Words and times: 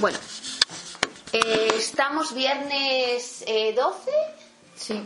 Bueno, 0.00 0.18
eh, 1.32 1.72
estamos 1.76 2.34
viernes 2.34 3.44
eh, 3.46 3.72
12 3.74 4.10
Sí. 4.76 5.02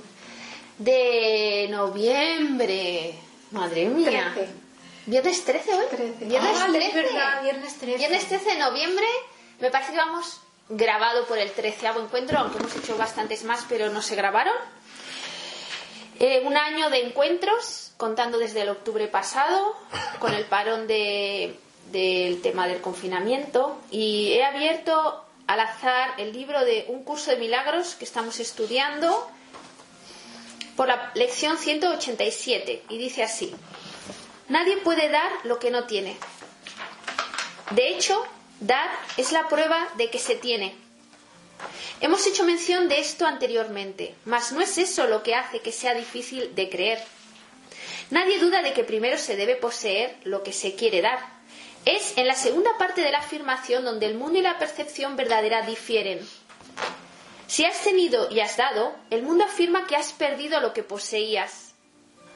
de 0.79 1.67
noviembre. 1.71 3.15
Madre 3.51 3.87
mía. 3.87 4.35
¿Viernes 5.07 5.45
13 5.45 5.75
hoy? 5.75 5.85
Trece. 5.91 6.25
Viernes 6.25 6.57
Ah, 6.61 6.67
13. 6.71 6.87
es 6.89 6.95
verdad, 6.95 7.43
viernes 7.43 7.79
13. 7.79 7.99
Viernes 7.99 8.29
13 8.29 8.51
de 8.53 8.59
noviembre. 8.59 9.07
Me 9.61 9.71
parece 9.71 9.93
que 9.93 9.99
vamos 9.99 10.41
grabado 10.69 11.27
por 11.27 11.39
el 11.39 11.51
13 11.51 11.87
encuentro, 12.01 12.39
aunque 12.39 12.59
hemos 12.59 12.75
hecho 12.77 12.97
bastantes 12.97 13.45
más, 13.45 13.67
pero 13.69 13.91
no 13.91 14.01
se 14.01 14.15
grabaron. 14.17 14.55
Eh, 16.21 16.43
un 16.47 16.57
año 16.57 16.89
de 16.91 17.05
encuentros, 17.05 17.91
contando 17.97 18.39
desde 18.39 18.63
el 18.63 18.69
octubre 18.69 19.09
pasado, 19.09 19.77
con 20.21 20.33
el 20.33 20.45
parón 20.47 20.87
de- 20.87 21.59
del 21.93 22.41
tema 22.43 22.67
del 22.67 22.81
confinamiento. 22.81 23.79
Y 23.91 24.33
he 24.33 24.45
abierto 24.45 25.25
al 25.47 25.61
azar 25.61 26.15
el 26.19 26.33
libro 26.33 26.65
de 26.65 26.87
un 26.89 27.05
curso 27.05 27.31
de 27.31 27.37
milagros 27.37 27.95
que 27.95 28.05
estamos 28.05 28.41
estudiando 28.41 29.31
por 30.77 30.89
la 30.89 31.13
lección 31.15 31.59
187. 31.59 32.83
Y 32.89 32.99
dice 32.99 33.23
así, 33.23 33.55
nadie 34.49 34.77
puede 34.79 35.09
dar 35.09 35.31
lo 35.45 35.59
que 35.59 35.71
no 35.71 35.85
tiene. 35.85 36.17
De 37.71 37.89
hecho, 37.89 38.23
dar 38.61 38.91
es 39.17 39.33
la 39.33 39.49
prueba 39.49 39.89
de 39.97 40.11
que 40.11 40.19
se 40.19 40.35
tiene. 40.37 40.75
Hemos 42.01 42.27
hecho 42.27 42.45
mención 42.45 42.89
de 42.89 42.99
esto 43.01 43.27
anteriormente, 43.27 44.15
mas 44.25 44.53
no 44.53 44.61
es 44.61 44.77
eso 44.79 45.07
lo 45.07 45.23
que 45.23 45.35
hace 45.35 45.61
que 45.61 45.73
sea 45.73 45.95
difícil 45.95 46.55
de 46.55 46.69
creer. 46.69 47.03
Nadie 48.11 48.39
duda 48.39 48.63
de 48.63 48.73
que 48.73 48.85
primero 48.85 49.17
se 49.17 49.37
debe 49.37 49.57
poseer 49.57 50.17
lo 50.25 50.43
que 50.43 50.53
se 50.53 50.75
quiere 50.75 51.01
dar. 51.01 51.34
Es 51.85 52.17
en 52.17 52.27
la 52.27 52.35
segunda 52.35 52.77
parte 52.79 53.03
de 53.03 53.13
la 53.13 53.19
afirmación 53.19 53.85
donde 53.85 54.07
el 54.07 54.15
mundo 54.17 54.39
y 54.39 54.43
la 54.43 54.59
percepción 54.59 55.17
verdadera 55.17 55.63
difieren. 55.67 56.21
Si 57.47 57.65
has 57.65 57.79
tenido 57.83 58.31
y 58.31 58.41
has 58.41 58.57
dado, 58.57 58.97
el 59.11 59.23
mundo 59.23 59.45
afirma 59.45 59.87
que 59.87 59.97
has 59.97 60.13
perdido 60.13 60.61
lo 60.61 60.73
que 60.73 60.83
poseías. 60.83 61.73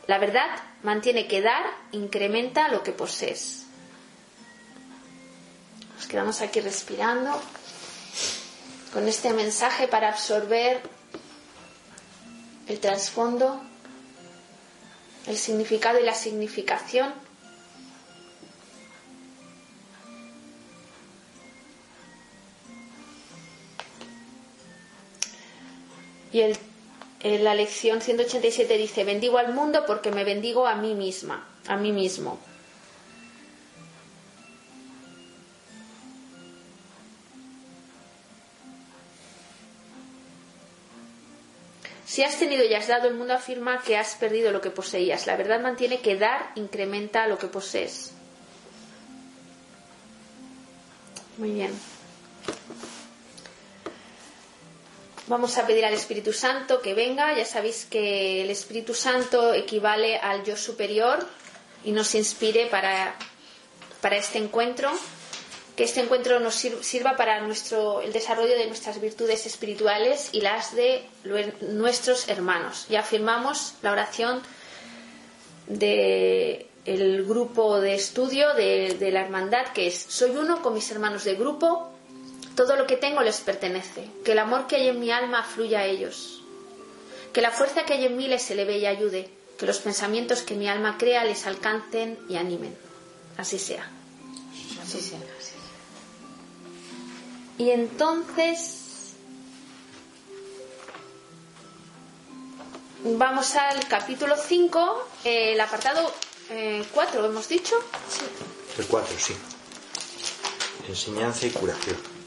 La 0.06 0.19
verdad 0.19 0.48
mantiene 0.82 1.26
que 1.26 1.41
dar 1.41 1.64
incrementa 1.92 2.69
lo 2.69 2.82
que 2.82 2.92
posees. 2.92 3.64
Nos 5.96 6.06
quedamos 6.06 6.41
aquí 6.41 6.60
respirando 6.60 7.41
con 8.92 9.08
este 9.08 9.32
mensaje 9.32 9.88
para 9.88 10.08
absorber 10.08 10.80
el 12.69 12.80
trasfondo, 12.80 13.60
el 15.26 15.36
significado 15.36 15.98
y 15.98 16.04
la 16.04 16.14
significación. 16.14 17.12
Y 26.32 26.40
el, 26.40 26.56
en 27.20 27.44
la 27.44 27.54
lección 27.54 28.00
187 28.00 28.76
dice, 28.76 29.04
bendigo 29.04 29.38
al 29.38 29.52
mundo 29.54 29.84
porque 29.86 30.10
me 30.10 30.24
bendigo 30.24 30.66
a 30.66 30.74
mí 30.74 30.94
misma, 30.94 31.46
a 31.66 31.76
mí 31.76 31.92
mismo. 31.92 32.38
Si 42.06 42.24
has 42.24 42.38
tenido 42.38 42.64
y 42.64 42.74
has 42.74 42.88
dado, 42.88 43.06
el 43.06 43.14
mundo 43.14 43.34
afirma 43.34 43.82
que 43.82 43.96
has 43.96 44.14
perdido 44.16 44.50
lo 44.50 44.60
que 44.60 44.70
poseías. 44.70 45.26
La 45.26 45.36
verdad 45.36 45.60
mantiene 45.60 46.00
que 46.00 46.16
dar 46.16 46.50
incrementa 46.56 47.28
lo 47.28 47.38
que 47.38 47.46
posees. 47.48 48.12
Muy 51.36 51.52
bien. 51.52 51.97
Vamos 55.28 55.58
a 55.58 55.66
pedir 55.66 55.84
al 55.84 55.92
Espíritu 55.92 56.32
Santo 56.32 56.80
que 56.80 56.94
venga. 56.94 57.36
Ya 57.36 57.44
sabéis 57.44 57.84
que 57.84 58.42
el 58.42 58.50
Espíritu 58.50 58.94
Santo 58.94 59.53
equivale 59.53 60.16
al 60.16 60.42
yo 60.44 60.56
superior 60.56 61.19
y 61.84 61.92
nos 61.92 62.14
inspire 62.14 62.66
para, 62.66 63.14
para 64.00 64.16
este 64.16 64.38
encuentro. 64.38 64.91
Que 65.76 65.84
este 65.84 66.00
encuentro 66.00 66.41
nos 66.41 66.54
sir- 66.54 66.82
sirva 66.82 67.16
para 67.16 67.41
nuestro, 67.42 68.00
el 68.00 68.12
desarrollo 68.12 68.56
de 68.56 68.66
nuestras 68.66 69.00
virtudes 69.00 69.44
espirituales 69.47 70.30
y 70.32 70.41
las 70.41 70.75
de 70.75 71.04
nuestros 71.60 72.28
hermanos. 72.28 72.86
Ya 72.88 73.00
afirmamos 73.00 73.74
la 73.82 73.92
oración 73.92 74.42
del 75.66 77.24
grupo 77.26 77.80
de 77.80 77.94
estudio 77.94 78.54
de, 78.54 78.97
de 78.98 79.10
la 79.12 79.20
hermandad, 79.20 79.69
que 79.74 79.86
es, 79.88 80.06
soy 80.08 80.30
uno 80.30 80.62
con 80.62 80.74
mis 80.74 80.91
hermanos 80.91 81.22
de 81.24 81.34
grupo, 81.34 81.92
todo 82.58 82.74
lo 82.74 82.88
que 82.88 82.96
tengo 82.96 83.22
les 83.22 83.38
pertenece, 83.38 84.10
que 84.24 84.32
el 84.32 84.41
amor 84.41 84.66
que 84.66 84.74
hay 84.74 84.88
en 84.88 84.98
mi 84.98 85.12
alma 85.12 85.44
fluya 85.44 85.78
a 85.78 85.84
ellos, 85.84 86.42
que 87.32 87.41
la 87.41 87.52
fuerza 87.52 87.84
que 87.84 87.92
hay 87.92 88.06
en 88.06 88.16
mí 88.16 88.26
les 88.26 88.50
eleve 88.50 88.78
y 88.78 88.86
ayude, 88.86 89.30
que 89.56 89.64
los 89.64 89.78
pensamientos 89.78 90.42
que 90.42 90.56
mi 90.56 90.68
alma 90.68 90.98
crea 90.98 91.24
les 91.24 91.47
alcancen 91.47 92.18
y 92.28 92.36
animen. 92.36 92.76
Así 93.36 93.60
sea. 93.60 93.88
Sí, 94.84 95.00
sí. 95.00 95.14
Y 97.58 97.70
entonces 97.70 99.12
vamos 103.04 103.54
al 103.54 103.86
capítulo 103.86 104.34
5, 104.36 105.08
eh, 105.22 105.52
el 105.52 105.60
apartado 105.60 106.12
4, 106.92 107.24
hemos 107.24 107.48
dicho. 107.48 107.76
El 108.76 108.86
4, 108.86 109.16
sí. 109.16 109.36
Enseñanza 110.88 111.47
y 111.47 111.50
curación. 111.50 112.17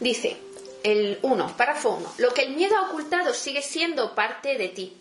Dice 0.00 0.36
el 0.82 1.18
1, 1.22 1.56
párrafo 1.56 1.90
1, 1.90 2.14
lo 2.18 2.32
que 2.32 2.42
el 2.42 2.56
miedo 2.56 2.76
ha 2.76 2.88
ocultado 2.88 3.34
sigue 3.34 3.62
siendo 3.62 4.14
parte 4.14 4.56
de 4.56 4.68
ti. 4.68 4.96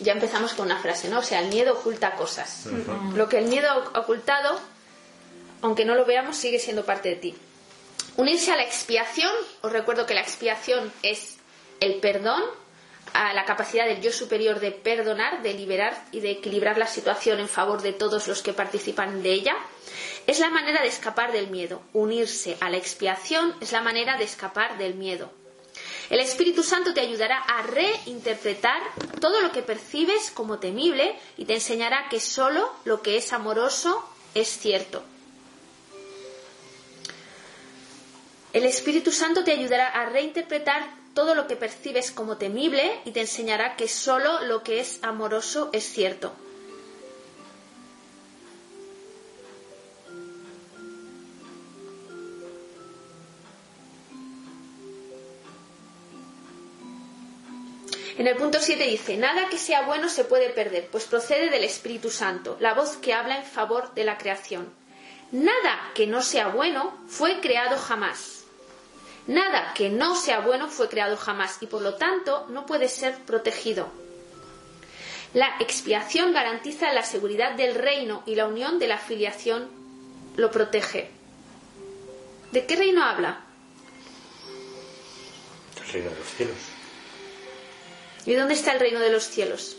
Ya 0.00 0.12
empezamos 0.12 0.54
con 0.54 0.66
una 0.66 0.78
frase, 0.78 1.08
¿no? 1.08 1.20
O 1.20 1.22
sea, 1.22 1.40
el 1.40 1.48
miedo 1.48 1.74
oculta 1.74 2.16
cosas. 2.16 2.66
Lo 3.14 3.28
que 3.28 3.38
el 3.38 3.44
miedo 3.46 3.68
ha 3.70 4.00
ocultado, 4.00 4.58
aunque 5.60 5.84
no 5.84 5.94
lo 5.94 6.04
veamos, 6.04 6.36
sigue 6.36 6.58
siendo 6.58 6.84
parte 6.84 7.10
de 7.10 7.16
ti. 7.16 7.34
Unirse 8.16 8.50
a 8.50 8.56
la 8.56 8.64
expiación, 8.64 9.30
os 9.60 9.72
recuerdo 9.72 10.04
que 10.04 10.14
la 10.14 10.20
expiación 10.20 10.92
es 11.02 11.36
el 11.78 12.00
perdón, 12.00 12.42
a 13.14 13.32
la 13.34 13.44
capacidad 13.44 13.86
del 13.86 14.00
yo 14.00 14.12
superior 14.12 14.60
de 14.60 14.72
perdonar, 14.72 15.42
de 15.42 15.54
liberar 15.54 16.04
y 16.12 16.20
de 16.20 16.30
equilibrar 16.32 16.78
la 16.78 16.86
situación 16.86 17.40
en 17.40 17.48
favor 17.48 17.82
de 17.82 17.92
todos 17.92 18.28
los 18.28 18.42
que 18.42 18.52
participan 18.52 19.22
de 19.22 19.32
ella, 19.32 19.56
es 20.26 20.38
la 20.38 20.50
manera 20.50 20.82
de 20.82 20.88
escapar 20.88 21.32
del 21.32 21.48
miedo. 21.48 21.82
Unirse 21.92 22.56
a 22.60 22.70
la 22.70 22.76
expiación 22.76 23.54
es 23.60 23.72
la 23.72 23.82
manera 23.82 24.16
de 24.16 24.24
escapar 24.24 24.78
del 24.78 24.94
miedo. 24.94 25.30
El 26.10 26.20
Espíritu 26.20 26.62
Santo 26.62 26.92
te 26.92 27.00
ayudará 27.00 27.38
a 27.38 27.62
reinterpretar 27.62 28.82
todo 29.20 29.40
lo 29.40 29.50
que 29.50 29.62
percibes 29.62 30.30
como 30.30 30.58
temible 30.58 31.18
y 31.36 31.46
te 31.46 31.54
enseñará 31.54 32.08
que 32.10 32.20
solo 32.20 32.70
lo 32.84 33.02
que 33.02 33.16
es 33.16 33.32
amoroso 33.32 34.06
es 34.34 34.48
cierto. 34.58 35.02
El 38.52 38.64
Espíritu 38.64 39.10
Santo 39.10 39.42
te 39.44 39.52
ayudará 39.52 39.88
a 39.88 40.06
reinterpretar 40.10 41.01
todo 41.14 41.34
lo 41.34 41.46
que 41.46 41.56
percibes 41.56 42.10
como 42.10 42.36
temible 42.36 43.00
y 43.04 43.10
te 43.10 43.20
enseñará 43.20 43.76
que 43.76 43.88
solo 43.88 44.40
lo 44.44 44.62
que 44.62 44.80
es 44.80 44.98
amoroso 45.02 45.70
es 45.72 45.84
cierto. 45.84 46.32
En 58.18 58.28
el 58.28 58.36
punto 58.36 58.58
7 58.60 58.84
dice, 58.84 59.16
nada 59.16 59.48
que 59.48 59.58
sea 59.58 59.82
bueno 59.82 60.08
se 60.08 60.24
puede 60.24 60.50
perder, 60.50 60.86
pues 60.92 61.06
procede 61.06 61.50
del 61.50 61.64
Espíritu 61.64 62.08
Santo, 62.10 62.56
la 62.60 62.74
voz 62.74 62.96
que 62.98 63.14
habla 63.14 63.38
en 63.38 63.44
favor 63.44 63.94
de 63.94 64.04
la 64.04 64.16
creación. 64.16 64.72
Nada 65.32 65.90
que 65.94 66.06
no 66.06 66.22
sea 66.22 66.48
bueno 66.48 66.96
fue 67.08 67.40
creado 67.40 67.76
jamás. 67.78 68.41
Nada 69.26 69.72
que 69.74 69.88
no 69.88 70.16
sea 70.16 70.40
bueno 70.40 70.68
fue 70.68 70.88
creado 70.88 71.16
jamás 71.16 71.58
y 71.60 71.66
por 71.66 71.82
lo 71.82 71.94
tanto 71.94 72.46
no 72.48 72.66
puede 72.66 72.88
ser 72.88 73.16
protegido. 73.24 73.88
La 75.34 75.56
expiación 75.60 76.32
garantiza 76.32 76.92
la 76.92 77.04
seguridad 77.04 77.52
del 77.52 77.74
reino 77.74 78.22
y 78.26 78.34
la 78.34 78.46
unión 78.46 78.78
de 78.78 78.88
la 78.88 78.98
filiación 78.98 79.70
lo 80.36 80.50
protege. 80.50 81.10
¿De 82.50 82.66
qué 82.66 82.76
reino 82.76 83.02
habla? 83.02 83.40
El 85.80 85.92
reino 85.92 86.10
de 86.10 86.16
los 86.16 86.28
cielos. 86.28 86.56
¿Y 88.26 88.34
dónde 88.34 88.54
está 88.54 88.72
el 88.72 88.80
reino 88.80 89.00
de 89.00 89.10
los 89.10 89.24
cielos? 89.24 89.76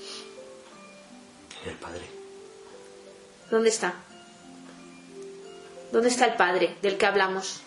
En 1.64 1.70
el 1.72 1.78
Padre. 1.78 2.06
¿Dónde 3.52 3.70
está? 3.70 3.94
¿Dónde 5.92 6.10
está 6.10 6.26
el 6.26 6.36
Padre 6.36 6.76
del 6.82 6.98
que 6.98 7.06
hablamos? 7.06 7.63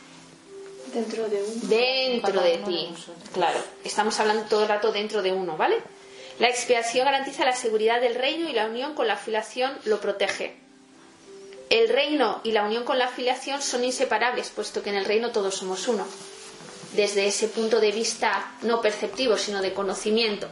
Dentro 0.92 1.28
de 1.28 1.42
uno. 1.42 1.68
dentro 1.68 2.40
de 2.42 2.58
ti. 2.58 2.94
Claro, 3.32 3.58
estamos 3.84 4.18
hablando 4.20 4.44
todo 4.48 4.62
el 4.62 4.68
rato 4.68 4.92
dentro 4.92 5.22
de 5.22 5.32
uno, 5.32 5.56
¿vale? 5.56 5.76
La 6.38 6.48
expiación 6.48 7.06
garantiza 7.06 7.44
la 7.44 7.54
seguridad 7.56 8.00
del 8.00 8.14
reino 8.14 8.48
y 8.48 8.52
la 8.52 8.66
unión 8.66 8.94
con 8.94 9.06
la 9.06 9.14
afiliación 9.14 9.72
lo 9.84 10.00
protege. 10.00 10.56
El 11.70 11.88
reino 11.88 12.40
y 12.44 12.52
la 12.52 12.64
unión 12.64 12.84
con 12.84 12.98
la 12.98 13.06
afiliación 13.06 13.62
son 13.62 13.84
inseparables, 13.84 14.50
puesto 14.50 14.82
que 14.82 14.90
en 14.90 14.96
el 14.96 15.04
reino 15.04 15.32
todos 15.32 15.54
somos 15.56 15.88
uno. 15.88 16.06
Desde 16.92 17.26
ese 17.26 17.48
punto 17.48 17.80
de 17.80 17.90
vista 17.90 18.52
no 18.62 18.80
perceptivo, 18.80 19.36
sino 19.36 19.62
de 19.62 19.72
conocimiento. 19.72 20.48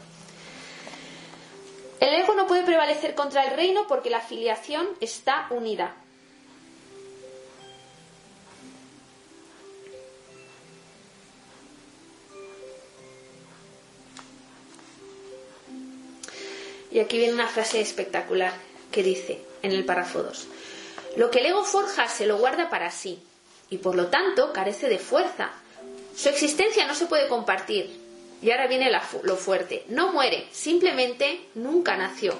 El 2.00 2.14
ego 2.14 2.34
no 2.34 2.46
puede 2.46 2.64
prevalecer 2.64 3.14
contra 3.14 3.44
el 3.44 3.54
reino 3.56 3.86
porque 3.86 4.10
la 4.10 4.18
afiliación 4.18 4.88
está 5.00 5.46
unida. 5.50 5.94
Y 16.94 17.00
aquí 17.00 17.18
viene 17.18 17.34
una 17.34 17.48
frase 17.48 17.80
espectacular 17.82 18.54
que 18.90 19.02
dice 19.02 19.40
en 19.62 19.72
el 19.72 19.84
párrafo 19.84 20.22
2. 20.22 20.46
Lo 21.16 21.30
que 21.30 21.40
el 21.40 21.46
ego 21.46 21.64
forja 21.64 22.08
se 22.08 22.24
lo 22.24 22.38
guarda 22.38 22.70
para 22.70 22.90
sí 22.90 23.18
y 23.68 23.78
por 23.78 23.96
lo 23.96 24.06
tanto 24.06 24.52
carece 24.52 24.88
de 24.88 24.98
fuerza. 24.98 25.50
Su 26.16 26.28
existencia 26.30 26.86
no 26.86 26.94
se 26.94 27.06
puede 27.06 27.28
compartir. 27.28 28.00
Y 28.40 28.50
ahora 28.50 28.66
viene 28.68 28.90
la 28.90 29.00
fu- 29.00 29.20
lo 29.24 29.36
fuerte. 29.36 29.84
No 29.88 30.12
muere, 30.12 30.46
simplemente 30.52 31.46
nunca 31.54 31.96
nació. 31.96 32.34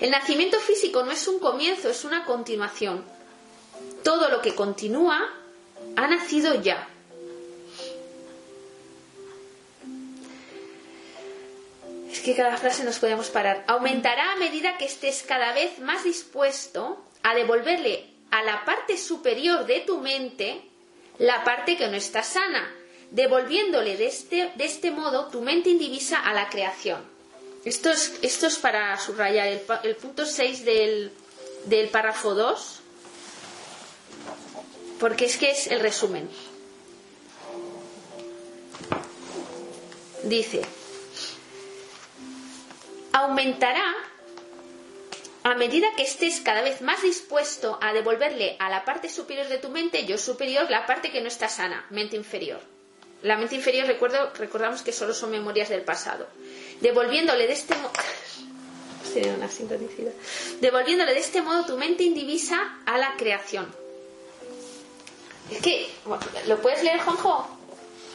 El 0.00 0.10
nacimiento 0.10 0.58
físico 0.60 1.02
no 1.04 1.12
es 1.12 1.26
un 1.28 1.38
comienzo, 1.38 1.88
es 1.88 2.04
una 2.04 2.24
continuación. 2.24 3.04
Todo 4.02 4.28
lo 4.28 4.40
que 4.42 4.54
continúa 4.54 5.20
ha 5.96 6.06
nacido 6.08 6.60
ya. 6.60 6.88
Es 12.14 12.20
que 12.20 12.36
cada 12.36 12.56
frase 12.56 12.84
nos 12.84 13.00
podemos 13.00 13.28
parar. 13.28 13.64
Aumentará 13.66 14.30
a 14.30 14.36
medida 14.36 14.78
que 14.78 14.84
estés 14.84 15.24
cada 15.24 15.52
vez 15.52 15.80
más 15.80 16.04
dispuesto 16.04 17.04
a 17.24 17.34
devolverle 17.34 18.06
a 18.30 18.44
la 18.44 18.64
parte 18.64 18.96
superior 18.96 19.66
de 19.66 19.80
tu 19.80 19.98
mente 19.98 20.62
la 21.18 21.42
parte 21.42 21.76
que 21.76 21.88
no 21.88 21.96
está 21.96 22.22
sana, 22.22 22.72
devolviéndole 23.10 23.96
de 23.96 24.06
este, 24.06 24.52
de 24.54 24.64
este 24.64 24.92
modo 24.92 25.26
tu 25.26 25.40
mente 25.40 25.70
indivisa 25.70 26.20
a 26.20 26.32
la 26.32 26.48
creación. 26.48 27.02
Esto 27.64 27.90
es, 27.90 28.14
esto 28.22 28.46
es 28.46 28.58
para 28.58 28.96
subrayar 28.96 29.48
el, 29.82 29.96
punto 29.96 30.24
6 30.24 30.64
del, 30.64 31.10
del 31.64 31.88
párrafo 31.88 32.34
2, 32.36 32.80
porque 35.00 35.24
es 35.24 35.36
que 35.36 35.50
es 35.50 35.66
el 35.66 35.80
resumen. 35.80 36.30
Dice, 40.22 40.62
aumentará 43.14 43.94
a 45.44 45.54
medida 45.54 45.86
que 45.96 46.02
estés 46.02 46.40
cada 46.40 46.62
vez 46.62 46.80
más 46.82 47.00
dispuesto 47.02 47.78
a 47.80 47.92
devolverle 47.92 48.56
a 48.58 48.68
la 48.68 48.84
parte 48.84 49.08
superior 49.08 49.46
de 49.48 49.58
tu 49.58 49.68
mente, 49.68 50.04
yo 50.04 50.18
superior, 50.18 50.68
la 50.68 50.84
parte 50.84 51.12
que 51.12 51.20
no 51.20 51.28
está 51.28 51.48
sana, 51.48 51.86
mente 51.90 52.16
inferior. 52.16 52.60
La 53.22 53.36
mente 53.36 53.54
inferior, 53.54 53.86
recuerdo, 53.86 54.32
recordamos 54.36 54.82
que 54.82 54.92
solo 54.92 55.14
son 55.14 55.30
memorias 55.30 55.68
del 55.68 55.82
pasado. 55.82 56.26
Devolviéndole 56.80 57.46
de 57.46 57.52
este 57.52 57.74
modo. 57.76 57.92
Una 59.36 59.48
sincronicidad. 59.48 60.12
Devolviéndole 60.60 61.14
de 61.14 61.20
este 61.20 61.40
modo 61.40 61.64
tu 61.64 61.78
mente 61.78 62.02
indivisa 62.02 62.78
a 62.84 62.98
la 62.98 63.14
creación. 63.16 63.72
Es 65.52 65.62
que, 65.62 65.88
bueno, 66.04 66.24
¿lo 66.48 66.60
puedes 66.60 66.82
leer, 66.82 66.98
Juanjo? 67.00 67.46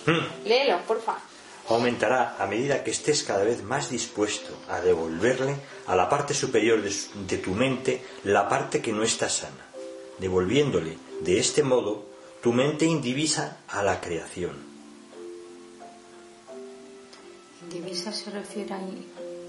Mm. 0.07 0.47
Léelo, 0.47 0.81
porfa. 0.81 1.17
Aumentará 1.69 2.35
a 2.39 2.47
medida 2.47 2.83
que 2.83 2.89
estés 2.91 3.21
cada 3.23 3.43
vez 3.43 3.61
más 3.63 3.89
dispuesto 3.91 4.57
a 4.69 4.81
devolverle 4.81 5.55
a 5.85 5.95
la 5.95 6.09
parte 6.09 6.33
superior 6.33 6.81
de, 6.81 6.89
su- 6.91 7.09
de 7.27 7.37
tu 7.37 7.51
mente 7.51 8.01
la 8.23 8.49
parte 8.49 8.81
que 8.81 8.91
no 8.91 9.03
está 9.03 9.29
sana, 9.29 9.65
devolviéndole 10.17 10.97
de 11.21 11.37
este 11.39 11.61
modo 11.61 12.05
tu 12.41 12.53
mente 12.53 12.85
indivisa 12.85 13.57
a 13.67 13.83
la 13.83 14.01
creación. 14.01 14.57
Divisa 17.71 18.11
se 18.13 18.31
refiere 18.31 18.73
a 18.73 18.79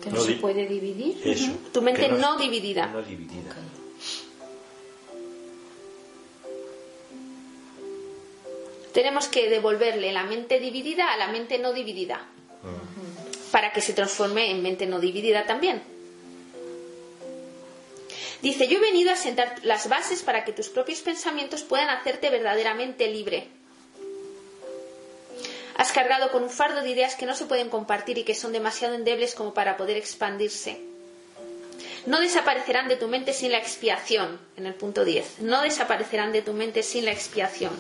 que 0.03 0.11
no, 0.11 0.17
No 0.17 0.21
se 0.23 0.33
puede 0.35 0.67
dividir. 0.67 1.21
Eso. 1.25 1.53
Tu 1.73 1.81
mente 1.81 2.09
no 2.09 2.37
dividida. 2.37 2.87
No 2.89 3.01
dividida. 3.03 3.55
Tenemos 8.93 9.29
que 9.29 9.49
devolverle 9.49 10.13
la 10.13 10.25
mente 10.25 10.59
dividida 10.59 11.13
a 11.13 11.17
la 11.17 11.29
mente 11.29 11.59
no 11.59 11.73
dividida. 11.73 12.27
Para 13.53 13.73
que 13.73 13.81
se 13.81 13.93
transforme 13.93 14.51
en 14.51 14.63
mente 14.63 14.87
no 14.87 15.01
dividida 15.01 15.45
también. 15.45 15.83
Dice, 18.43 18.69
yo 18.69 18.79
he 18.79 18.81
venido 18.81 19.13
a 19.13 19.17
sentar 19.17 19.57
las 19.63 19.89
bases 19.89 20.23
para 20.23 20.45
que 20.45 20.53
tus 20.53 20.69
propios 20.69 21.01
pensamientos 21.01 21.63
puedan 21.63 21.91
hacerte 21.91 22.31
verdaderamente 22.31 23.07
libre. 23.09 23.49
Has 25.77 25.93
cargado 25.93 26.31
con 26.31 26.43
un 26.43 26.51
fardo 26.51 26.83
de 26.83 26.91
ideas 26.91 27.15
que 27.15 27.27
no 27.27 27.35
se 27.35 27.47
pueden 27.47 27.69
compartir 27.69 28.19
y 28.19 28.25
que 28.25 28.35
son 28.35 28.53
demasiado 28.53 28.95
endebles 28.95 29.35
como 29.35 29.55
para 29.55 29.77
poder 29.77 29.97
expandirse. 29.97 30.81
No 32.07 32.19
desaparecerán 32.21 32.89
de 32.89 32.97
tu 32.97 33.09
mente 33.09 33.33
sin 33.35 33.53
la 33.53 33.59
expiación, 33.59 34.41
en 34.57 34.67
el 34.67 34.75
punto 34.75 35.05
10. 35.05 35.41
No 35.41 35.61
desaparecerán 35.61 36.33
de 36.33 36.43
tu 36.43 36.55
mente 36.55 36.83
sin 36.83 37.05
la 37.05 37.13
expiación. 37.13 37.73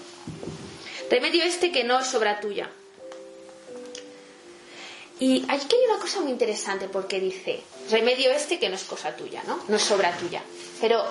Remedio 1.10 1.42
este 1.42 1.72
que 1.72 1.82
no 1.82 1.98
es 1.98 2.14
obra 2.14 2.40
tuya. 2.40 2.70
Y 5.18 5.44
aquí 5.48 5.76
hay 5.76 5.90
una 5.90 6.00
cosa 6.00 6.20
muy 6.20 6.30
interesante 6.30 6.88
porque 6.88 7.20
dice, 7.20 7.60
remedio 7.90 8.30
este 8.30 8.58
que 8.58 8.70
no 8.70 8.76
es 8.76 8.84
cosa 8.84 9.14
tuya, 9.14 9.42
¿no? 9.46 9.62
No 9.68 9.76
es 9.76 9.90
obra 9.90 10.16
tuya. 10.16 10.42
Pero 10.80 11.04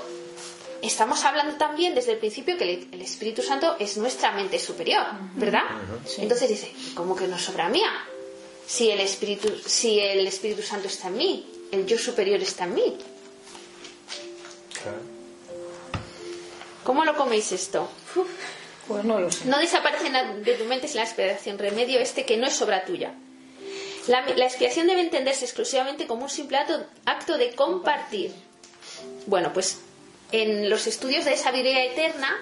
estamos 0.82 1.24
hablando 1.26 1.58
también 1.58 1.94
desde 1.94 2.14
el 2.14 2.18
principio 2.18 2.58
que 2.58 2.88
el, 2.92 3.02
Espíritu 3.02 3.44
Santo 3.44 3.76
es 3.78 3.98
nuestra 3.98 4.32
mente 4.32 4.58
superior, 4.58 5.06
¿verdad? 5.36 5.66
Entonces 6.18 6.50
dice, 6.50 6.74
¿cómo 6.96 7.16
que 7.16 7.28
no 7.28 7.36
es 7.36 7.50
obra 7.50 7.70
mía? 7.70 7.92
Si 8.66 8.90
el 8.90 9.02
Espíritu, 9.02 9.52
si 9.66 10.00
el 10.00 10.26
Espíritu 10.26 10.64
Santo 10.64 10.88
está 10.88 11.10
en 11.10 11.18
mí, 11.18 11.46
el 11.72 11.86
yo 11.86 12.00
superior 12.00 12.42
está 12.42 12.64
en 12.64 12.74
mí. 12.74 12.98
Claro. 14.82 15.00
¿Cómo 16.84 17.06
lo 17.06 17.16
coméis 17.16 17.52
esto? 17.52 17.88
Pues 18.90 19.04
no 19.06 19.20
lo 19.20 19.32
sé. 19.32 19.46
No 19.46 19.60
de 19.60 20.54
tu 20.56 20.66
mente 20.66 20.88
sin 20.88 20.98
la 20.98 21.04
expiación, 21.04 21.60
remedio 21.60 22.00
este 22.00 22.26
que 22.26 22.38
no 22.38 22.48
es 22.48 22.60
obra 22.60 22.86
tuya. 22.86 23.14
La, 24.08 24.26
la 24.36 24.46
expiación 24.46 24.88
debe 24.88 25.02
entenderse 25.02 25.46
exclusivamente 25.46 26.08
como 26.08 26.24
un 26.24 26.30
simple 26.30 26.58
acto, 26.58 26.84
acto 27.06 27.38
de 27.38 27.54
compartir. 27.54 28.34
Bueno, 29.28 29.54
pues 29.54 29.78
en 30.32 30.72
los 30.72 30.88
estudios 30.88 31.26
de 31.26 31.38
sabiduría 31.38 31.86
eterna, 31.86 32.36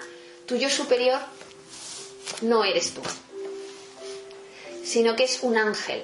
tu 0.46 0.56
yo 0.56 0.70
superior 0.70 1.20
no 2.40 2.64
eres 2.64 2.94
tú, 2.94 3.02
sino 4.84 5.16
que 5.16 5.24
es 5.24 5.42
un 5.42 5.58
ángel. 5.58 6.02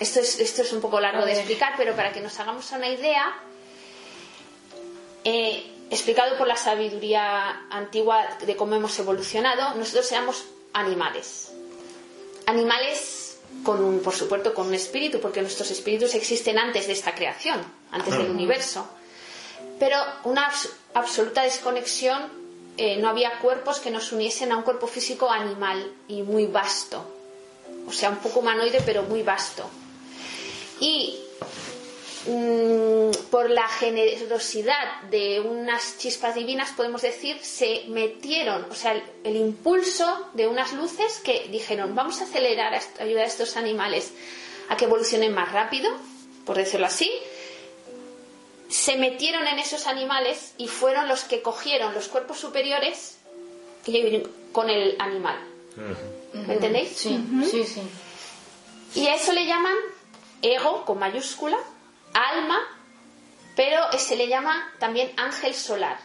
Esto 0.00 0.20
es, 0.20 0.40
esto 0.40 0.62
es 0.62 0.72
un 0.72 0.80
poco 0.80 0.98
largo 0.98 1.26
de 1.26 1.32
explicar, 1.34 1.74
pero 1.76 1.94
para 1.94 2.10
que 2.10 2.22
nos 2.22 2.40
hagamos 2.40 2.72
una 2.72 2.88
idea, 2.88 3.38
eh, 5.24 5.66
explicado 5.92 6.36
por 6.38 6.46
la 6.46 6.56
sabiduría 6.56 7.66
antigua 7.70 8.26
de 8.44 8.56
cómo 8.56 8.74
hemos 8.74 8.98
evolucionado, 8.98 9.74
nosotros 9.76 10.06
seamos 10.06 10.44
animales. 10.72 11.50
Animales 12.46 13.38
con 13.64 13.82
un, 13.84 14.00
por 14.00 14.14
supuesto, 14.14 14.54
con 14.54 14.66
un 14.68 14.74
espíritu, 14.74 15.20
porque 15.20 15.42
nuestros 15.42 15.70
espíritus 15.70 16.14
existen 16.14 16.58
antes 16.58 16.86
de 16.86 16.94
esta 16.94 17.14
creación, 17.14 17.62
antes 17.90 18.16
del 18.16 18.30
universo. 18.30 18.86
Pero 19.78 19.96
una 20.24 20.50
abs- 20.50 20.70
absoluta 20.94 21.42
desconexión, 21.42 22.30
eh, 22.78 22.96
no 22.96 23.08
había 23.08 23.38
cuerpos 23.40 23.78
que 23.78 23.90
nos 23.90 24.12
uniesen 24.12 24.50
a 24.50 24.56
un 24.56 24.62
cuerpo 24.62 24.86
físico 24.86 25.30
animal 25.30 25.92
y 26.08 26.22
muy 26.22 26.46
vasto. 26.46 27.04
O 27.86 27.92
sea, 27.92 28.10
un 28.10 28.16
poco 28.16 28.40
humanoide, 28.40 28.80
pero 28.84 29.02
muy 29.02 29.22
vasto. 29.22 29.68
Y 30.80 31.18
mm, 32.26 33.10
por 33.30 33.50
la 33.50 33.66
generosidad 33.68 35.02
de 35.10 35.40
unas 35.40 35.98
chispas 35.98 36.34
divinas, 36.34 36.70
podemos 36.76 37.02
decir, 37.02 37.38
se 37.42 37.84
metieron, 37.88 38.66
o 38.70 38.74
sea, 38.74 38.92
el, 38.92 39.02
el 39.24 39.36
impulso 39.36 40.28
de 40.34 40.46
unas 40.48 40.72
luces 40.72 41.20
que 41.24 41.48
dijeron, 41.50 41.94
vamos 41.94 42.20
a 42.20 42.24
acelerar, 42.24 42.74
a 42.74 42.80
ayudar 43.02 43.24
a 43.24 43.28
estos 43.28 43.56
animales 43.56 44.12
a 44.68 44.76
que 44.76 44.84
evolucionen 44.84 45.34
más 45.34 45.52
rápido, 45.52 45.90
por 46.46 46.56
decirlo 46.56 46.86
así, 46.86 47.10
se 48.68 48.96
metieron 48.96 49.46
en 49.46 49.58
esos 49.58 49.86
animales 49.86 50.54
y 50.56 50.68
fueron 50.68 51.06
los 51.08 51.24
que 51.24 51.42
cogieron 51.42 51.92
los 51.94 52.08
cuerpos 52.08 52.38
superiores 52.38 53.18
y- 53.86 54.22
con 54.52 54.70
el 54.70 54.96
animal. 54.98 55.36
¿Me 56.32 56.54
entendéis? 56.54 56.96
Sí, 56.96 57.18
sí, 57.50 57.64
sí. 57.64 57.80
Y 58.94 59.06
a 59.08 59.14
eso 59.14 59.32
le 59.32 59.46
llaman 59.46 59.74
ego 60.42 60.84
con 60.84 60.98
mayúscula, 60.98 61.58
alma 62.14 62.60
pero 63.54 63.78
se 63.98 64.16
le 64.16 64.28
llama 64.28 64.72
también 64.78 65.12
ángel 65.16 65.54
solar, 65.54 65.98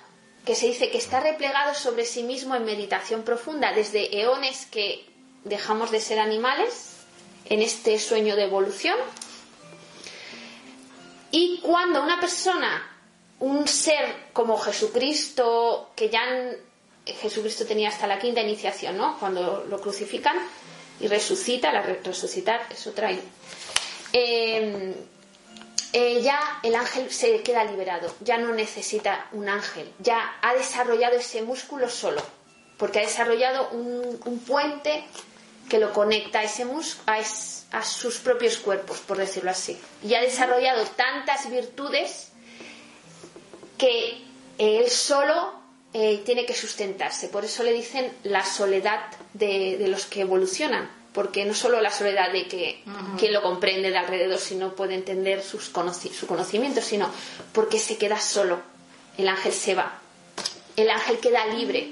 que 0.46 0.56
se 0.56 0.68
dice 0.68 0.90
que 0.90 0.98
está 0.98 1.20
replegado 1.20 1.74
sobre 1.74 2.06
sí 2.06 2.24
mismo 2.24 2.56
en 2.56 2.66
meditación 2.66 3.24
profunda 3.24 3.74
desde 3.74 4.20
eones 4.20 4.66
que 4.66 5.06
dejamos 5.44 5.92
de 5.92 6.02
ser 6.02 6.20
animales 6.20 6.98
en 7.46 7.62
este 7.62 8.00
sueño 8.00 8.36
de 8.36 8.44
evolución. 8.44 8.98
Y 11.32 11.60
cuando 11.62 12.02
una 12.02 12.20
persona, 12.20 12.90
un 13.40 13.68
ser 13.68 14.30
como 14.34 14.58
Jesucristo, 14.58 15.92
que 15.96 16.10
ya 16.10 16.22
Jesucristo 17.06 17.66
tenía 17.66 17.90
hasta 17.90 18.08
la 18.08 18.20
quinta 18.20 18.42
iniciación, 18.42 18.98
¿no? 18.98 19.18
Cuando 19.20 19.66
lo 19.70 19.80
crucifican 19.80 20.38
y 21.00 21.08
resucita, 21.08 21.72
la 21.72 21.82
resucitar 21.82 22.68
es 22.70 22.88
otra. 22.88 23.12
Eh, 24.14 24.96
ya 25.94 26.60
el 26.64 26.76
ángel 26.76 27.12
se 27.12 27.42
queda 27.42 27.64
liberado, 27.64 28.14
ya 28.22 28.38
no 28.38 28.54
necesita 28.54 29.28
un 29.32 29.50
ángel, 29.50 29.92
ya 30.00 30.38
ha 30.42 30.54
desarrollado 30.54 31.16
ese 31.16 31.42
músculo 31.42 31.90
solo, 31.90 32.22
porque 32.78 33.00
ha 33.00 33.04
desarrollado 33.04 33.70
un, 33.70 34.40
puente 34.46 35.04
que 35.70 35.80
lo 35.80 35.92
conecta 35.94 36.40
a, 36.40 36.44
ese 36.44 36.64
a, 37.06 37.78
a, 37.78 37.84
sus 37.84 38.20
propios 38.20 38.58
cuerpos, 38.58 39.00
por 39.00 39.18
decirlo 39.18 39.52
así. 39.52 39.78
Y 40.04 40.14
ha 40.16 40.22
desarrollado 40.22 40.86
tantas 40.96 41.50
virtudes 41.50 42.30
que 43.78 44.22
él 44.58 44.90
solo 44.90 45.54
eh, 45.94 46.22
tiene 46.26 46.46
que 46.46 46.54
sustentarse. 46.54 47.28
Por 47.28 47.44
eso 47.44 47.64
le 47.64 47.74
dicen 47.74 48.12
la 48.24 48.46
soledad 48.46 49.02
de 49.34 49.86
los 49.88 50.06
que 50.06 50.22
evolucionan, 50.22 50.90
porque 51.18 51.46
no 51.46 51.56
solo 51.56 51.82
la 51.82 51.90
soledad 51.90 52.32
de 52.32 52.48
que 52.48 52.84
quien 53.18 53.34
lo 53.34 53.42
comprende 53.42 53.90
de 53.90 53.98
alrededor 53.98 54.38
si 54.38 54.54
no 54.54 54.76
puede 54.76 54.94
entender 54.94 55.42
sus 55.42 55.64
su 55.64 56.28
conocimiento, 56.28 56.80
sino 56.80 57.10
porque 57.54 57.80
se 57.80 57.98
queda 57.98 58.20
solo. 58.20 58.60
El 59.18 59.28
ángel 59.28 59.52
se 59.52 59.74
va. 59.74 60.00
El 60.76 60.92
ángel 60.92 61.18
queda 61.18 61.48
libre. 61.48 61.90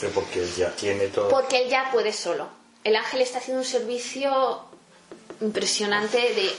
Pero 0.00 0.10
porque 0.10 0.42
él 0.42 0.52
ya 0.56 0.74
tiene 0.74 1.06
todo. 1.06 1.28
Porque 1.28 1.62
él 1.62 1.70
ya 1.70 1.92
puede 1.92 2.12
solo. 2.12 2.48
El 2.82 2.96
ángel 2.96 3.20
está 3.20 3.38
haciendo 3.38 3.62
un 3.62 3.68
servicio 3.68 4.64
impresionante 5.40 6.18
de, 6.18 6.50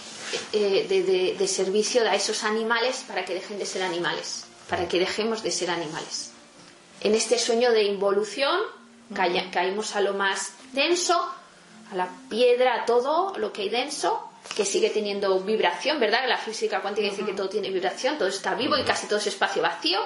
eh, 0.54 0.88
de, 0.88 1.36
de 1.38 1.48
servicio 1.50 2.10
a 2.10 2.16
esos 2.16 2.46
animales 2.46 3.04
para 3.06 3.26
que 3.26 3.34
dejen 3.34 3.60
de 3.60 3.66
ser 3.66 3.82
animales, 3.82 4.46
para 4.70 4.88
que 4.88 4.98
dejemos 4.98 5.44
de 5.44 5.52
ser 5.52 5.72
animales. 5.72 6.32
En 7.02 7.16
este 7.16 7.38
sueño 7.38 7.72
de 7.72 7.84
involución 7.84 8.62
caímos 9.14 9.98
a 9.98 10.02
lo 10.02 10.14
más 10.14 10.54
denso, 10.72 11.34
a 11.92 11.96
la 11.96 12.10
piedra, 12.30 12.76
a 12.76 12.86
todo 12.86 13.38
lo 13.38 13.52
que 13.52 13.64
hay 13.64 13.70
denso, 13.70 14.30
que 14.56 14.66
sigue 14.66 14.90
teniendo 14.90 15.40
vibración, 15.40 16.00
¿verdad? 16.00 16.28
La 16.28 16.38
física 16.38 16.82
cuántica 16.82 17.10
dice 17.10 17.26
que 17.26 17.34
todo 17.34 17.50
tiene 17.50 17.70
vibración, 17.70 18.18
todo 18.18 18.28
está 18.28 18.56
vivo 18.56 18.78
y 18.78 18.84
casi 18.84 19.08
todo 19.08 19.20
es 19.20 19.28
espacio 19.28 19.62
vacío. 19.62 20.00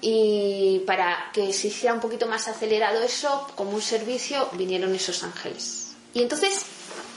Y 0.00 0.82
para 0.86 1.30
que 1.32 1.52
se 1.52 1.68
hiciera 1.68 1.94
un 1.94 2.00
poquito 2.00 2.26
más 2.26 2.48
acelerado 2.48 3.02
eso, 3.02 3.46
como 3.54 3.70
un 3.70 3.82
servicio, 3.82 4.48
vinieron 4.52 4.94
esos 4.94 5.22
ángeles. 5.22 5.94
Y 6.12 6.22
entonces, 6.22 6.64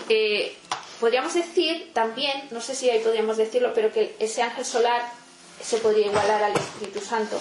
eh, 0.07 0.55
podríamos 0.99 1.33
decir 1.33 1.91
también, 1.93 2.47
no 2.51 2.61
sé 2.61 2.75
si 2.75 2.89
ahí 2.89 2.99
podríamos 2.99 3.37
decirlo, 3.37 3.73
pero 3.73 3.91
que 3.91 4.15
ese 4.19 4.43
ángel 4.43 4.65
solar 4.65 5.01
se 5.61 5.77
podría 5.77 6.07
igualar 6.07 6.43
al 6.43 6.55
Espíritu 6.55 6.99
Santo. 6.99 7.39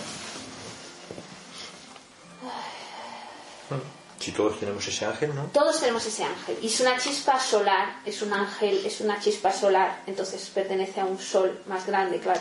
Si 4.25 4.33
todos 4.33 4.59
tenemos 4.59 4.89
ese 4.89 5.05
ángel, 5.05 5.35
¿no? 5.35 5.51
Todos 5.53 5.81
tenemos 5.81 6.07
ese 6.07 6.25
ángel. 6.25 6.57
Y 6.63 6.69
es 6.69 6.81
una 6.81 6.97
chispa 6.97 7.39
solar, 7.39 7.97
es 8.07 8.23
un 8.23 8.33
ángel, 8.33 8.81
es 8.87 9.03
una 9.03 9.21
chispa 9.21 9.53
solar, 9.53 10.03
entonces 10.07 10.51
pertenece 10.55 11.03
a 11.03 11.05
un 11.05 11.19
sol 11.19 11.61
más 11.67 11.87
grande, 11.87 12.19
claro, 12.21 12.41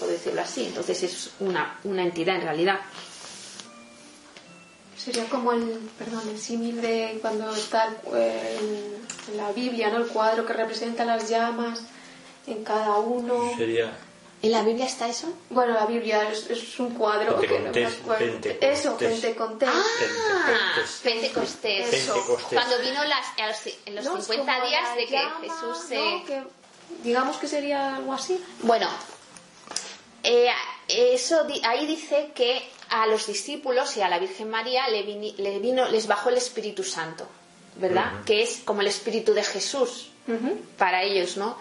por 0.00 0.08
decirlo 0.08 0.40
así. 0.40 0.64
Entonces 0.64 1.00
es 1.04 1.30
una, 1.38 1.78
una 1.84 2.02
entidad 2.02 2.34
en 2.34 2.42
realidad. 2.42 2.80
Sería 4.96 5.26
como 5.26 5.52
el, 5.52 5.88
perdón, 5.96 6.28
el 6.28 6.40
símil 6.40 6.82
de 6.82 7.16
cuando 7.22 7.54
está 7.54 7.86
en, 7.86 9.36
la 9.36 9.52
Biblia, 9.52 9.90
¿no? 9.90 9.98
El 9.98 10.08
cuadro 10.08 10.44
que 10.44 10.54
representa 10.54 11.04
las 11.04 11.28
llamas 11.28 11.82
en 12.48 12.64
cada 12.64 12.96
uno. 12.96 13.52
Sería 13.56 13.96
¿En 14.42 14.50
la 14.50 14.62
Biblia 14.62 14.86
está 14.86 15.08
eso? 15.08 15.32
Bueno, 15.50 15.72
la 15.74 15.86
Biblia 15.86 16.28
es, 16.28 16.80
un 16.80 16.94
cuadro 16.94 17.40
que 17.40 17.60
no 17.60 17.70
Eso, 17.70 18.96
Pentecostés. 18.96 19.68
Ah, 19.68 20.82
Pentecostés. 21.04 21.92
Eso. 21.92 22.38
Cuando 22.52 22.76
vino 22.80 23.04
las, 23.04 23.26
en 23.86 23.94
los 23.94 24.04
50 24.04 24.66
días 24.66 24.96
de 24.96 25.06
que 25.06 25.18
Jesús 25.42 25.78
se... 25.88 26.44
digamos 27.04 27.36
que 27.36 27.46
sería 27.46 27.96
algo 27.96 28.12
así. 28.14 28.42
Bueno, 28.62 28.88
eh, 30.24 30.50
eso 30.88 31.46
ahí 31.62 31.86
dice 31.86 32.32
que 32.34 32.68
a 32.88 33.06
los 33.06 33.28
discípulos 33.28 33.96
y 33.96 34.02
a 34.02 34.08
la 34.08 34.18
Virgen 34.18 34.50
María 34.50 34.88
le, 34.88 35.02
vino, 35.60 35.88
les 35.88 36.06
bajó 36.08 36.30
el 36.30 36.36
Espíritu 36.36 36.82
Santo, 36.82 37.28
¿verdad? 37.76 38.24
Que 38.26 38.42
es 38.42 38.62
como 38.64 38.80
el 38.80 38.88
Espíritu 38.88 39.34
de 39.34 39.44
Jesús 39.44 40.10
para 40.76 41.04
ellos, 41.04 41.36
¿no? 41.36 41.56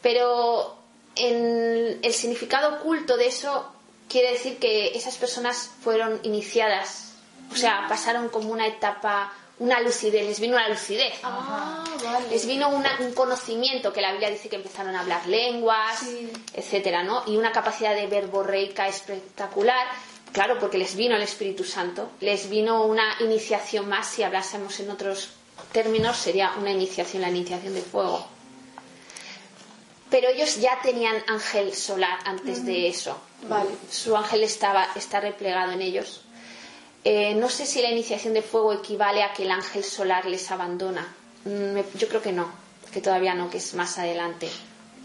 Pero 0.00 0.83
en 1.16 1.98
el 2.02 2.12
significado 2.14 2.76
oculto 2.76 3.16
de 3.16 3.28
eso 3.28 3.70
quiere 4.08 4.32
decir 4.32 4.58
que 4.58 4.96
esas 4.96 5.16
personas 5.16 5.70
fueron 5.82 6.20
iniciadas, 6.22 7.12
o 7.52 7.56
sea, 7.56 7.86
pasaron 7.88 8.28
como 8.28 8.50
una 8.50 8.66
etapa, 8.66 9.32
una 9.58 9.80
lucidez, 9.80 10.26
les 10.26 10.40
vino 10.40 10.56
una 10.56 10.68
lucidez, 10.68 11.14
ah, 11.22 11.84
les 12.30 12.46
vino 12.46 12.68
un 12.68 13.12
conocimiento 13.12 13.92
que 13.92 14.00
la 14.00 14.12
Biblia 14.12 14.30
dice 14.30 14.48
que 14.48 14.56
empezaron 14.56 14.94
a 14.96 15.00
hablar 15.00 15.26
lenguas, 15.26 16.04
etcétera, 16.52 17.02
¿no? 17.02 17.22
Y 17.26 17.36
una 17.36 17.52
capacidad 17.52 17.94
de 17.94 18.06
verborreica 18.06 18.88
espectacular. 18.88 19.86
Claro, 20.32 20.58
porque 20.58 20.78
les 20.78 20.96
vino 20.96 21.14
el 21.14 21.22
Espíritu 21.22 21.62
Santo, 21.62 22.10
les 22.18 22.50
vino 22.50 22.84
una 22.86 23.04
iniciación 23.20 23.88
más, 23.88 24.08
si 24.08 24.24
hablásemos 24.24 24.80
en 24.80 24.90
otros 24.90 25.30
términos, 25.70 26.16
sería 26.16 26.52
una 26.58 26.72
iniciación, 26.72 27.22
la 27.22 27.30
iniciación 27.30 27.72
de 27.72 27.82
fuego 27.82 28.33
pero 30.14 30.28
ellos 30.28 30.60
ya 30.60 30.78
tenían 30.80 31.16
ángel 31.26 31.74
solar 31.74 32.20
antes 32.24 32.64
de 32.64 32.86
eso. 32.86 33.18
Vale. 33.48 33.70
Su 33.90 34.16
ángel 34.16 34.44
estaba, 34.44 34.86
está 34.94 35.18
replegado 35.18 35.72
en 35.72 35.82
ellos. 35.82 36.22
Eh, 37.02 37.34
no 37.34 37.48
sé 37.48 37.66
si 37.66 37.82
la 37.82 37.90
iniciación 37.90 38.32
de 38.32 38.40
fuego 38.40 38.72
equivale 38.74 39.24
a 39.24 39.32
que 39.32 39.42
el 39.42 39.50
ángel 39.50 39.82
solar 39.82 40.26
les 40.26 40.48
abandona. 40.52 41.04
Mm, 41.44 41.80
yo 41.98 42.06
creo 42.06 42.22
que 42.22 42.30
no, 42.30 42.48
que 42.92 43.00
todavía 43.00 43.34
no, 43.34 43.50
que 43.50 43.58
es 43.58 43.74
más 43.74 43.98
adelante. 43.98 44.48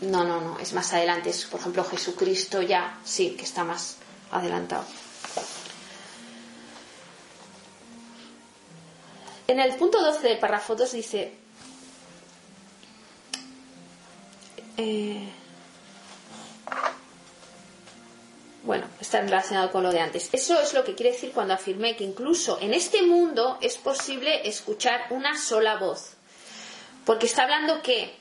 No, 0.01 0.25
no, 0.25 0.42
no, 0.42 0.60
es 0.60 0.74
más 0.74 0.94
adelante. 0.94 1.32
Es, 1.32 1.44
por 1.46 1.60
ejemplo, 1.60 1.84
Jesucristo 1.86 2.62
ya 2.62 3.00
sí 3.04 3.32
que 3.32 3.46
está 3.46 3.63
más 3.63 3.98
adelantado. 4.30 4.86
En 9.48 9.60
el 9.60 9.74
punto 9.74 10.04
12 10.04 10.28
del 10.28 10.38
párrafo 10.38 10.75
2 10.75 10.92
dice, 10.92 11.34
Eh, 14.82 15.20
bueno, 18.64 18.86
está 19.02 19.20
relacionado 19.20 19.72
con 19.74 19.84
lo 19.84 19.92
de 19.92 20.00
antes. 20.00 20.30
Eso 20.32 20.58
es 20.62 20.74
lo 20.74 20.86
que 20.86 20.96
quiere 20.96 21.12
decir 21.12 21.32
cuando 21.34 21.54
afirmé 21.54 21.98
que 21.98 22.06
incluso 22.06 22.58
en 22.62 22.74
este 22.74 23.02
mundo 23.02 23.58
es 23.62 23.78
posible 23.78 24.48
escuchar 24.48 25.08
una 25.10 25.38
sola 25.38 25.76
voz. 25.76 26.12
Porque 27.06 27.26
está 27.26 27.44
hablando 27.44 27.82
que 27.82 28.14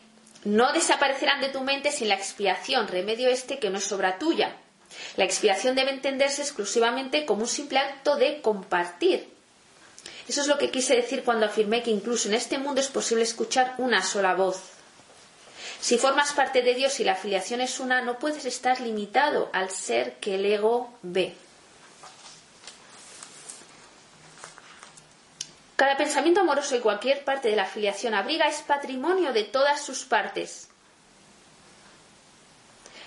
no 0.45 0.73
desaparecerán 0.73 1.41
de 1.41 1.51
tu 1.51 1.61
mente 1.61 1.93
sin 1.93 2.09
la 2.09 2.17
expiación, 2.17 2.89
remedio 2.89 3.29
este 3.29 3.61
que 3.61 3.71
no 3.71 3.79
es 3.79 3.93
obra 3.93 4.19
tuya. 4.19 4.57
La 5.17 5.25
expiación 5.25 5.77
debe 5.77 5.93
entenderse 5.93 6.43
exclusivamente 6.43 7.25
como 7.25 7.43
un 7.43 7.49
simple 7.49 7.79
acto 7.79 8.17
de 8.17 8.41
compartir. 8.41 9.29
Eso 10.27 10.41
es 10.41 10.49
lo 10.49 10.59
que 10.59 10.73
quise 10.73 10.97
decir 10.97 11.23
cuando 11.23 11.47
afirmé 11.47 11.85
que 11.85 11.93
incluso 11.93 12.29
en 12.29 12.35
este 12.35 12.59
mundo 12.59 12.81
es 12.81 12.89
posible 12.89 13.23
escuchar 13.23 13.77
una 13.79 14.03
sola 14.03 14.35
voz. 14.35 14.78
Si 15.81 15.97
formas 15.97 16.33
parte 16.33 16.63
de 16.63 16.75
Dios 16.75 16.99
y 17.01 17.05
la 17.05 17.13
afiliación 17.13 17.61
es 17.61 17.81
una, 17.81 18.03
no 18.03 18.19
puedes 18.19 18.45
estar 18.45 18.81
limitado 18.81 19.49
al 19.53 19.71
ser 19.71 20.17
que 20.17 20.35
el 20.35 20.45
ego 20.45 20.93
ve. 21.03 21.35
Cada 25.77 25.97
pensamiento 25.97 26.41
amoroso 26.41 26.75
y 26.75 26.81
cualquier 26.81 27.25
parte 27.25 27.49
de 27.49 27.57
la 27.57 27.63
afiliación 27.63 28.13
abriga 28.13 28.49
es 28.49 28.63
patrimonio 28.63 29.33
de 29.33 29.45
todas 29.45 29.81
sus 29.81 30.05
partes. 30.05 30.69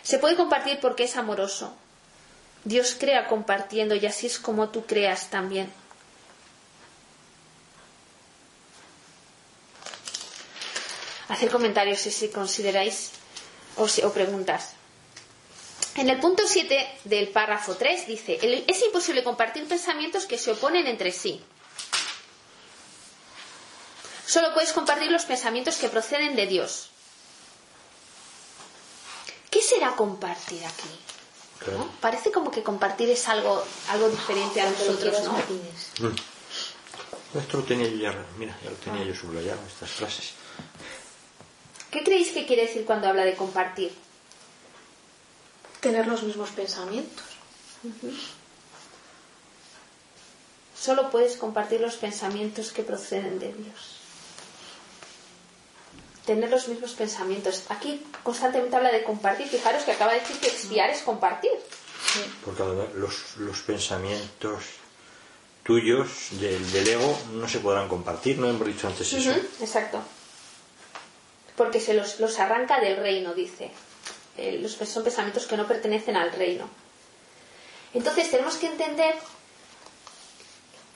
Se 0.04 0.20
puede 0.20 0.38
compartir 0.38 0.80
porque 0.80 1.04
es 1.04 1.18
amoroso. 1.18 1.76
Dios 2.64 2.96
crea 2.98 3.28
compartiendo 3.28 3.96
y 3.96 4.06
así 4.06 4.28
es 4.28 4.40
como 4.40 4.70
tú 4.70 4.86
creas 4.86 5.30
también. 5.30 5.72
Hacer 11.32 11.50
comentarios 11.50 12.00
si 12.02 12.28
consideráis 12.30 13.12
o, 13.78 13.86
o 13.86 14.14
preguntas. 14.14 14.74
En 15.96 16.10
el 16.10 16.20
punto 16.20 16.44
7 16.46 17.00
del 17.06 17.30
párrafo 17.30 17.76
3 17.76 18.08
dice, 18.08 18.40
es 18.68 18.82
imposible 18.82 19.24
compartir 19.24 19.68
pensamientos 19.68 20.26
que 20.26 20.38
se 20.38 20.52
oponen 20.52 20.88
entre 20.88 21.12
sí. 21.12 21.42
Solo 24.26 24.54
puedes 24.54 24.72
compartir 24.72 25.12
los 25.12 25.26
pensamientos 25.26 25.76
que 25.78 25.90
proceden 25.90 26.36
de 26.36 26.48
Dios. 26.48 26.90
¿Qué 29.50 29.62
será 29.62 29.96
compartir 29.96 30.66
aquí? 30.66 30.90
Claro. 31.60 31.80
¿No? 31.80 31.92
Parece 32.00 32.32
como 32.32 32.50
que 32.50 32.64
compartir 32.64 33.10
es 33.10 33.28
algo, 33.28 33.64
algo 33.90 34.10
diferente 34.10 34.62
a 34.62 34.70
nosotros, 34.70 35.24
¿no? 35.24 35.34
Mm. 35.34 36.16
Esto 37.38 37.58
lo 37.58 37.64
tenía 37.64 37.88
yo 37.90 37.98
ya, 37.98 38.26
mira, 38.38 38.58
ya 38.64 38.70
lo 38.70 38.76
tenía 38.78 39.04
yo 39.04 39.14
subrayado, 39.14 39.60
estas 39.68 39.90
frases. 39.92 40.32
¿Qué 41.92 42.04
creéis 42.04 42.32
que 42.32 42.46
quiere 42.46 42.64
decir 42.64 42.86
cuando 42.86 43.08
habla 43.08 43.26
de 43.26 43.36
compartir? 43.36 43.92
Tener 45.82 46.08
los 46.08 46.24
mismos 46.24 46.50
pensamientos. 46.52 47.26
Solo 50.80 51.12
puedes 51.12 51.36
compartir 51.38 51.82
los 51.82 51.96
pensamientos 51.96 52.72
que 52.72 52.84
proceden 52.84 53.40
de 53.40 53.52
Dios. 53.54 53.98
Tener 56.26 56.50
los 56.50 56.68
mismos 56.68 56.94
pensamientos. 56.94 57.64
Aquí 57.70 58.04
constantemente 58.24 58.76
habla 58.76 58.92
de 58.92 59.04
compartir. 59.04 59.48
Fijaros 59.48 59.84
que 59.84 59.92
acaba 59.92 60.14
de 60.14 60.22
decir 60.22 60.38
que 60.38 60.48
expiar 60.48 60.90
es 60.90 61.02
compartir. 61.02 61.52
Porque 62.46 62.64
los, 62.96 63.38
los 63.38 63.60
pensamientos 63.60 64.64
tuyos 65.64 66.10
del, 66.32 66.72
del 66.72 66.88
ego 66.88 67.20
no 67.34 67.48
se 67.48 67.60
podrán 67.60 67.88
compartir, 67.88 68.38
¿no 68.40 68.48
hemos 68.48 68.66
dicho 68.66 68.88
antes 68.88 69.12
eso? 69.14 69.32
Exacto. 69.60 70.02
Porque 71.62 71.80
se 71.80 71.94
los, 71.94 72.20
los 72.20 72.40
arranca 72.40 72.80
del 72.80 72.98
reino, 72.98 73.36
dice. 73.36 73.70
Eh, 74.36 74.58
los, 74.60 74.72
son 74.90 75.04
pensamientos 75.04 75.46
que 75.46 75.56
no 75.56 75.68
pertenecen 75.68 76.16
al 76.18 76.32
reino. 76.32 76.68
Entonces 77.94 78.32
tenemos 78.32 78.56
que 78.58 78.66
entender 78.66 79.14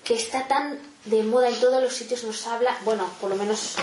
que 0.03 0.15
está 0.15 0.47
tan 0.47 0.79
de 1.05 1.21
moda 1.21 1.49
en 1.49 1.59
todos 1.59 1.83
los 1.83 1.93
sitios, 1.93 2.23
nos 2.23 2.47
habla, 2.47 2.75
bueno, 2.83 3.07
por 3.21 3.29
lo 3.29 3.35
menos 3.35 3.75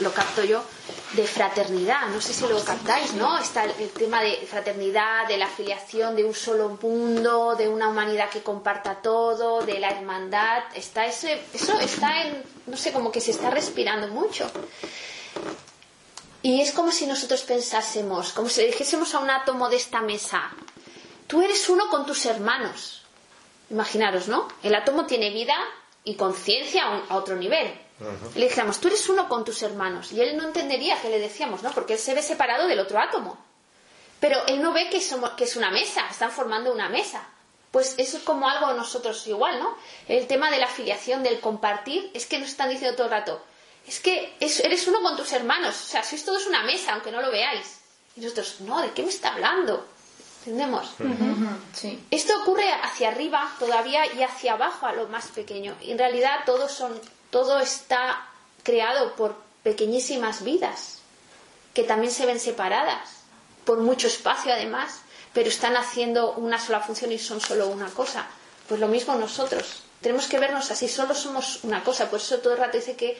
lo 0.00 0.12
capto 0.12 0.42
yo, 0.42 0.64
de 1.12 1.24
fraternidad. 1.24 2.08
No 2.08 2.20
sé 2.20 2.32
si 2.34 2.48
lo 2.48 2.60
captáis, 2.64 3.14
¿no? 3.14 3.38
Está 3.38 3.62
el, 3.62 3.70
el 3.78 3.90
tema 3.90 4.20
de 4.20 4.44
fraternidad, 4.44 5.28
de 5.28 5.36
la 5.36 5.46
afiliación, 5.46 6.16
de 6.16 6.24
un 6.24 6.34
solo 6.34 6.76
mundo, 6.82 7.54
de 7.54 7.68
una 7.68 7.88
humanidad 7.90 8.28
que 8.28 8.42
comparta 8.42 8.96
todo, 8.96 9.64
de 9.64 9.78
la 9.78 9.90
hermandad. 9.90 10.64
Está 10.74 11.06
ese, 11.06 11.40
eso 11.54 11.78
está 11.78 12.22
en, 12.22 12.42
no 12.66 12.76
sé, 12.76 12.90
como 12.90 13.12
que 13.12 13.20
se 13.20 13.30
está 13.30 13.50
respirando 13.50 14.08
mucho. 14.08 14.50
Y 16.42 16.60
es 16.60 16.72
como 16.72 16.92
si 16.92 17.06
nosotros 17.06 17.42
pensásemos, 17.42 18.32
como 18.32 18.48
si 18.48 18.60
le 18.60 18.68
dijésemos 18.68 19.14
a 19.14 19.18
un 19.18 19.30
átomo 19.30 19.68
de 19.68 19.76
esta 19.76 20.00
mesa, 20.00 20.50
tú 21.26 21.42
eres 21.42 21.68
uno 21.68 21.88
con 21.88 22.06
tus 22.06 22.26
hermanos. 22.26 23.02
Imaginaros, 23.70 24.28
¿no? 24.28 24.48
El 24.62 24.74
átomo 24.74 25.06
tiene 25.06 25.30
vida 25.30 25.56
y 26.04 26.14
conciencia 26.14 26.84
a, 26.84 27.02
a 27.08 27.16
otro 27.16 27.36
nivel. 27.36 27.74
Le 28.36 28.44
dijéramos, 28.44 28.78
tú 28.78 28.88
eres 28.88 29.08
uno 29.08 29.28
con 29.28 29.44
tus 29.44 29.62
hermanos. 29.62 30.12
Y 30.12 30.20
él 30.20 30.36
no 30.36 30.44
entendería 30.44 31.00
que 31.02 31.10
le 31.10 31.18
decíamos, 31.18 31.62
¿no? 31.62 31.72
Porque 31.72 31.94
él 31.94 31.98
se 31.98 32.14
ve 32.14 32.22
separado 32.22 32.68
del 32.68 32.78
otro 32.78 33.00
átomo. 33.00 33.36
Pero 34.20 34.46
él 34.46 34.62
no 34.62 34.72
ve 34.72 34.88
que, 34.88 35.00
somos, 35.00 35.30
que 35.30 35.44
es 35.44 35.56
una 35.56 35.70
mesa, 35.70 36.06
están 36.08 36.30
formando 36.30 36.72
una 36.72 36.88
mesa. 36.88 37.28
Pues 37.70 37.94
eso 37.98 38.16
es 38.16 38.22
como 38.22 38.48
algo 38.48 38.72
nosotros 38.72 39.26
igual, 39.26 39.58
¿no? 39.58 39.76
El 40.08 40.26
tema 40.26 40.50
de 40.50 40.58
la 40.58 40.66
afiliación, 40.66 41.22
del 41.22 41.40
compartir, 41.40 42.10
es 42.14 42.26
que 42.26 42.38
nos 42.38 42.48
están 42.48 42.70
diciendo 42.70 42.96
todo 42.96 43.06
el 43.06 43.12
rato, 43.12 43.42
es 43.88 44.00
que 44.00 44.36
es- 44.40 44.60
eres 44.60 44.86
uno 44.86 45.00
con 45.02 45.16
tus 45.16 45.32
hermanos, 45.32 45.74
o 45.74 45.88
sea, 45.88 46.02
sois 46.04 46.24
todos 46.24 46.46
una 46.46 46.62
mesa, 46.62 46.92
aunque 46.92 47.10
no 47.10 47.20
lo 47.20 47.30
veáis. 47.30 47.78
Y 48.16 48.20
nosotros, 48.20 48.56
no, 48.60 48.80
¿de 48.80 48.90
qué 48.92 49.02
me 49.02 49.08
está 49.10 49.32
hablando? 49.34 49.86
¿Entendemos? 50.44 50.88
Sí. 51.74 52.02
Esto 52.10 52.40
ocurre 52.40 52.70
hacia 52.72 53.08
arriba 53.08 53.52
todavía 53.58 54.06
y 54.14 54.22
hacia 54.22 54.54
abajo 54.54 54.86
a 54.86 54.92
lo 54.92 55.08
más 55.08 55.26
pequeño. 55.28 55.76
Y 55.82 55.90
en 55.92 55.98
realidad 55.98 56.40
todo, 56.46 56.68
son, 56.68 56.98
todo 57.30 57.58
está 57.60 58.26
creado 58.62 59.14
por 59.16 59.36
pequeñísimas 59.62 60.42
vidas 60.44 60.98
que 61.74 61.82
también 61.84 62.12
se 62.12 62.26
ven 62.26 62.40
separadas 62.40 63.10
por 63.64 63.78
mucho 63.78 64.06
espacio 64.06 64.52
además, 64.52 65.00
pero 65.34 65.48
están 65.48 65.76
haciendo 65.76 66.32
una 66.32 66.58
sola 66.58 66.80
función 66.80 67.12
y 67.12 67.18
son 67.18 67.40
solo 67.40 67.68
una 67.68 67.90
cosa. 67.90 68.26
Pues 68.68 68.80
lo 68.80 68.88
mismo 68.88 69.14
nosotros. 69.16 69.82
Tenemos 70.00 70.26
que 70.26 70.38
vernos 70.38 70.70
así, 70.70 70.88
solo 70.88 71.14
somos 71.14 71.60
una 71.64 71.84
cosa. 71.84 72.08
Por 72.10 72.20
eso 72.20 72.38
todo 72.38 72.54
el 72.54 72.58
rato 72.58 72.78
dice 72.78 72.96
que 72.96 73.18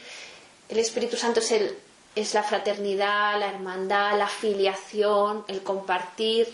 el 0.69 0.79
Espíritu 0.79 1.17
Santo 1.17 1.41
es, 1.41 1.51
el, 1.53 1.79
es 2.15 2.35
la 2.35 2.43
fraternidad, 2.43 3.39
la 3.39 3.49
hermandad, 3.49 4.19
la 4.19 4.29
filiación, 4.29 5.45
el 5.49 5.63
compartir. 5.63 6.53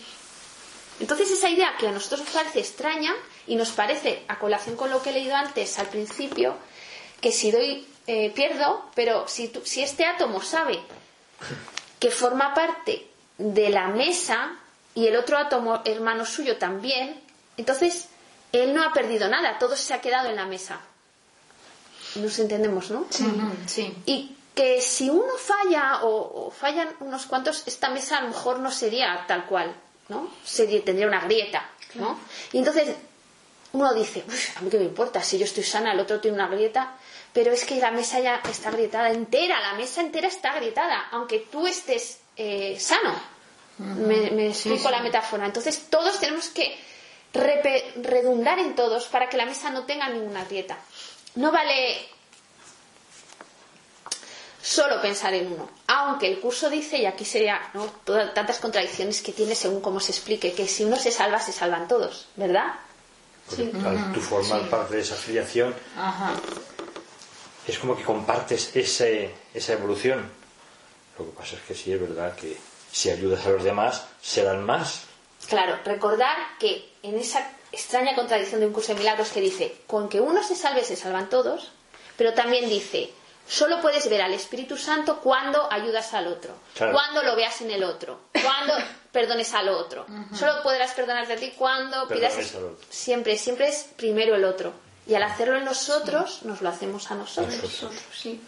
Entonces 0.99 1.29
esa 1.31 1.49
idea 1.49 1.75
que 1.77 1.87
a 1.87 1.91
nosotros 1.91 2.21
nos 2.21 2.29
parece 2.29 2.59
extraña 2.59 3.13
y 3.47 3.55
nos 3.55 3.71
parece, 3.71 4.23
a 4.27 4.39
colación 4.39 4.75
con 4.75 4.89
lo 4.89 5.01
que 5.01 5.09
he 5.09 5.13
leído 5.13 5.35
antes 5.35 5.77
al 5.77 5.87
principio, 5.87 6.55
que 7.19 7.31
si 7.31 7.51
doy, 7.51 7.87
eh, 8.07 8.31
pierdo, 8.31 8.89
pero 8.95 9.27
si, 9.27 9.51
si 9.63 9.81
este 9.81 10.05
átomo 10.05 10.41
sabe 10.41 10.79
que 11.99 12.11
forma 12.11 12.53
parte 12.53 13.07
de 13.37 13.69
la 13.69 13.87
mesa 13.87 14.57
y 14.93 15.07
el 15.07 15.15
otro 15.17 15.37
átomo 15.37 15.81
hermano 15.83 16.25
suyo 16.25 16.57
también, 16.57 17.19
entonces 17.57 18.07
él 18.51 18.73
no 18.73 18.83
ha 18.83 18.93
perdido 18.93 19.27
nada, 19.27 19.57
todo 19.59 19.75
se 19.75 19.93
ha 19.93 20.01
quedado 20.01 20.29
en 20.29 20.37
la 20.37 20.45
mesa. 20.45 20.79
Nos 22.15 22.39
entendemos, 22.39 22.91
¿no? 22.91 23.01
Ujú, 23.01 23.51
Sí. 23.67 23.93
Y 24.05 24.35
que 24.53 24.81
si 24.81 25.09
uno 25.09 25.33
falla 25.37 26.03
o, 26.03 26.47
o 26.47 26.51
fallan 26.51 26.87
unos 27.01 27.25
cuantos, 27.25 27.63
esta 27.67 27.89
mesa 27.89 28.17
a 28.19 28.21
lo 28.21 28.29
mejor 28.29 28.59
no 28.59 28.71
sería 28.71 29.25
tal 29.27 29.45
cual, 29.47 29.75
¿no? 30.07 30.29
Sería, 30.45 30.83
tendría 30.83 31.07
una 31.07 31.19
grieta, 31.21 31.69
¿no? 31.95 32.17
Y 32.53 32.59
entonces 32.59 32.95
uno 33.73 33.93
dice, 33.93 34.23
"Uf, 34.25 34.57
a 34.57 34.61
mí 34.61 34.69
qué 34.69 34.77
me 34.77 34.85
importa, 34.85 35.21
si 35.21 35.37
yo 35.37 35.43
estoy 35.43 35.63
sana, 35.63 35.91
el 35.91 35.99
otro 35.99 36.21
tiene 36.21 36.35
una 36.37 36.47
grieta, 36.47 36.95
pero 37.33 37.51
es 37.51 37.65
que 37.65 37.75
la 37.81 37.91
mesa 37.91 38.21
ya 38.21 38.41
está 38.49 38.69
agrietada 38.69 39.09
entera, 39.11 39.59
la 39.59 39.73
mesa 39.73 39.99
entera 39.99 40.29
está 40.29 40.53
agrietada, 40.53 41.09
aunque 41.11 41.39
tú 41.51 41.67
estés 41.67 42.19
eh, 42.37 42.77
sano. 42.79 43.13
Me, 43.77 44.31
me 44.31 44.47
explico 44.47 44.89
la 44.89 45.01
metáfora. 45.01 45.45
Entonces 45.45 45.87
todos 45.89 46.17
tenemos 46.21 46.47
que 46.47 46.77
repe- 47.33 47.91
redundar 48.03 48.57
en 48.59 48.73
todos 48.73 49.07
para 49.07 49.27
que 49.27 49.35
la 49.35 49.45
mesa 49.45 49.69
no 49.69 49.83
tenga 49.83 50.07
ninguna 50.07 50.45
grieta. 50.45 50.77
No 51.35 51.51
vale 51.51 52.07
solo 54.61 55.01
pensar 55.01 55.33
en 55.33 55.51
uno. 55.53 55.69
Aunque 55.87 56.27
el 56.27 56.39
curso 56.39 56.69
dice, 56.69 56.97
y 56.97 57.05
aquí 57.05 57.23
sería 57.25 57.69
¿no? 57.73 57.85
todas 58.03 58.33
tantas 58.33 58.59
contradicciones 58.59 59.21
que 59.21 59.31
tiene 59.31 59.53
según 59.55 59.81
cómo 59.81 59.99
se 59.99 60.11
explique, 60.11 60.53
que 60.53 60.67
si 60.67 60.83
uno 60.83 60.95
se 60.97 61.11
salva, 61.11 61.39
se 61.39 61.51
salvan 61.51 61.87
todos, 61.87 62.27
¿verdad? 62.35 62.73
Porque 63.47 63.71
al 63.85 64.11
tú 64.11 64.21
formar 64.21 64.67
parte 64.69 64.95
de 64.95 65.01
esa 65.01 65.13
afiliación, 65.13 65.75
Ajá. 65.97 66.33
es 67.67 67.77
como 67.77 67.95
que 67.95 68.03
compartes 68.03 68.75
ese, 68.75 69.31
esa 69.53 69.73
evolución. 69.73 70.31
Lo 71.19 71.25
que 71.25 71.31
pasa 71.37 71.55
es 71.57 71.61
que 71.61 71.75
sí 71.75 71.93
es 71.93 72.01
verdad 72.01 72.35
que 72.35 72.57
si 72.91 73.11
ayudas 73.11 73.45
a 73.45 73.49
los 73.49 73.63
demás, 73.63 74.07
serán 74.21 74.63
más. 74.65 75.01
Claro, 75.47 75.77
recordar 75.85 76.35
que 76.59 76.91
en 77.03 77.19
esa 77.19 77.47
extraña 77.75 78.15
contradicción 78.15 78.59
de 78.61 78.67
un 78.67 78.73
curso 78.73 78.93
de 78.93 78.99
milagros 78.99 79.29
que 79.29 79.41
dice, 79.41 79.75
con 79.87 80.09
que 80.09 80.19
uno 80.21 80.41
se 80.43 80.55
salve, 80.55 80.83
se 80.83 80.95
salvan 80.95 81.29
todos, 81.29 81.71
pero 82.17 82.33
también 82.33 82.69
dice, 82.69 83.11
solo 83.47 83.81
puedes 83.81 84.09
ver 84.09 84.21
al 84.21 84.33
Espíritu 84.33 84.77
Santo 84.77 85.19
cuando 85.21 85.71
ayudas 85.71 86.13
al 86.13 86.27
otro, 86.27 86.53
Claro. 86.75 86.93
cuando 86.93 87.21
lo 87.23 87.35
veas 87.35 87.61
en 87.61 87.71
el 87.71 87.83
otro, 87.83 88.21
cuando 88.41 88.73
perdones 89.11 89.53
al 89.53 89.69
otro. 89.69 90.05
Solo 90.37 90.61
podrás 90.63 90.91
perdonarte 90.93 91.33
a 91.33 91.37
ti 91.37 91.53
cuando 91.57 92.07
pidas... 92.07 92.33
Siempre, 92.89 93.37
siempre 93.37 93.67
es 93.69 93.85
primero 93.95 94.35
el 94.35 94.43
otro. 94.43 94.73
Y 95.07 95.13
al 95.15 95.23
hacerlo 95.23 95.57
en 95.57 95.65
nosotros, 95.65 96.41
nos 96.43 96.61
lo 96.61 96.69
hacemos 96.69 97.11
a 97.11 97.15
nosotros. 97.15 97.61
Nosotros. 97.61 98.01
Sí. 98.13 98.41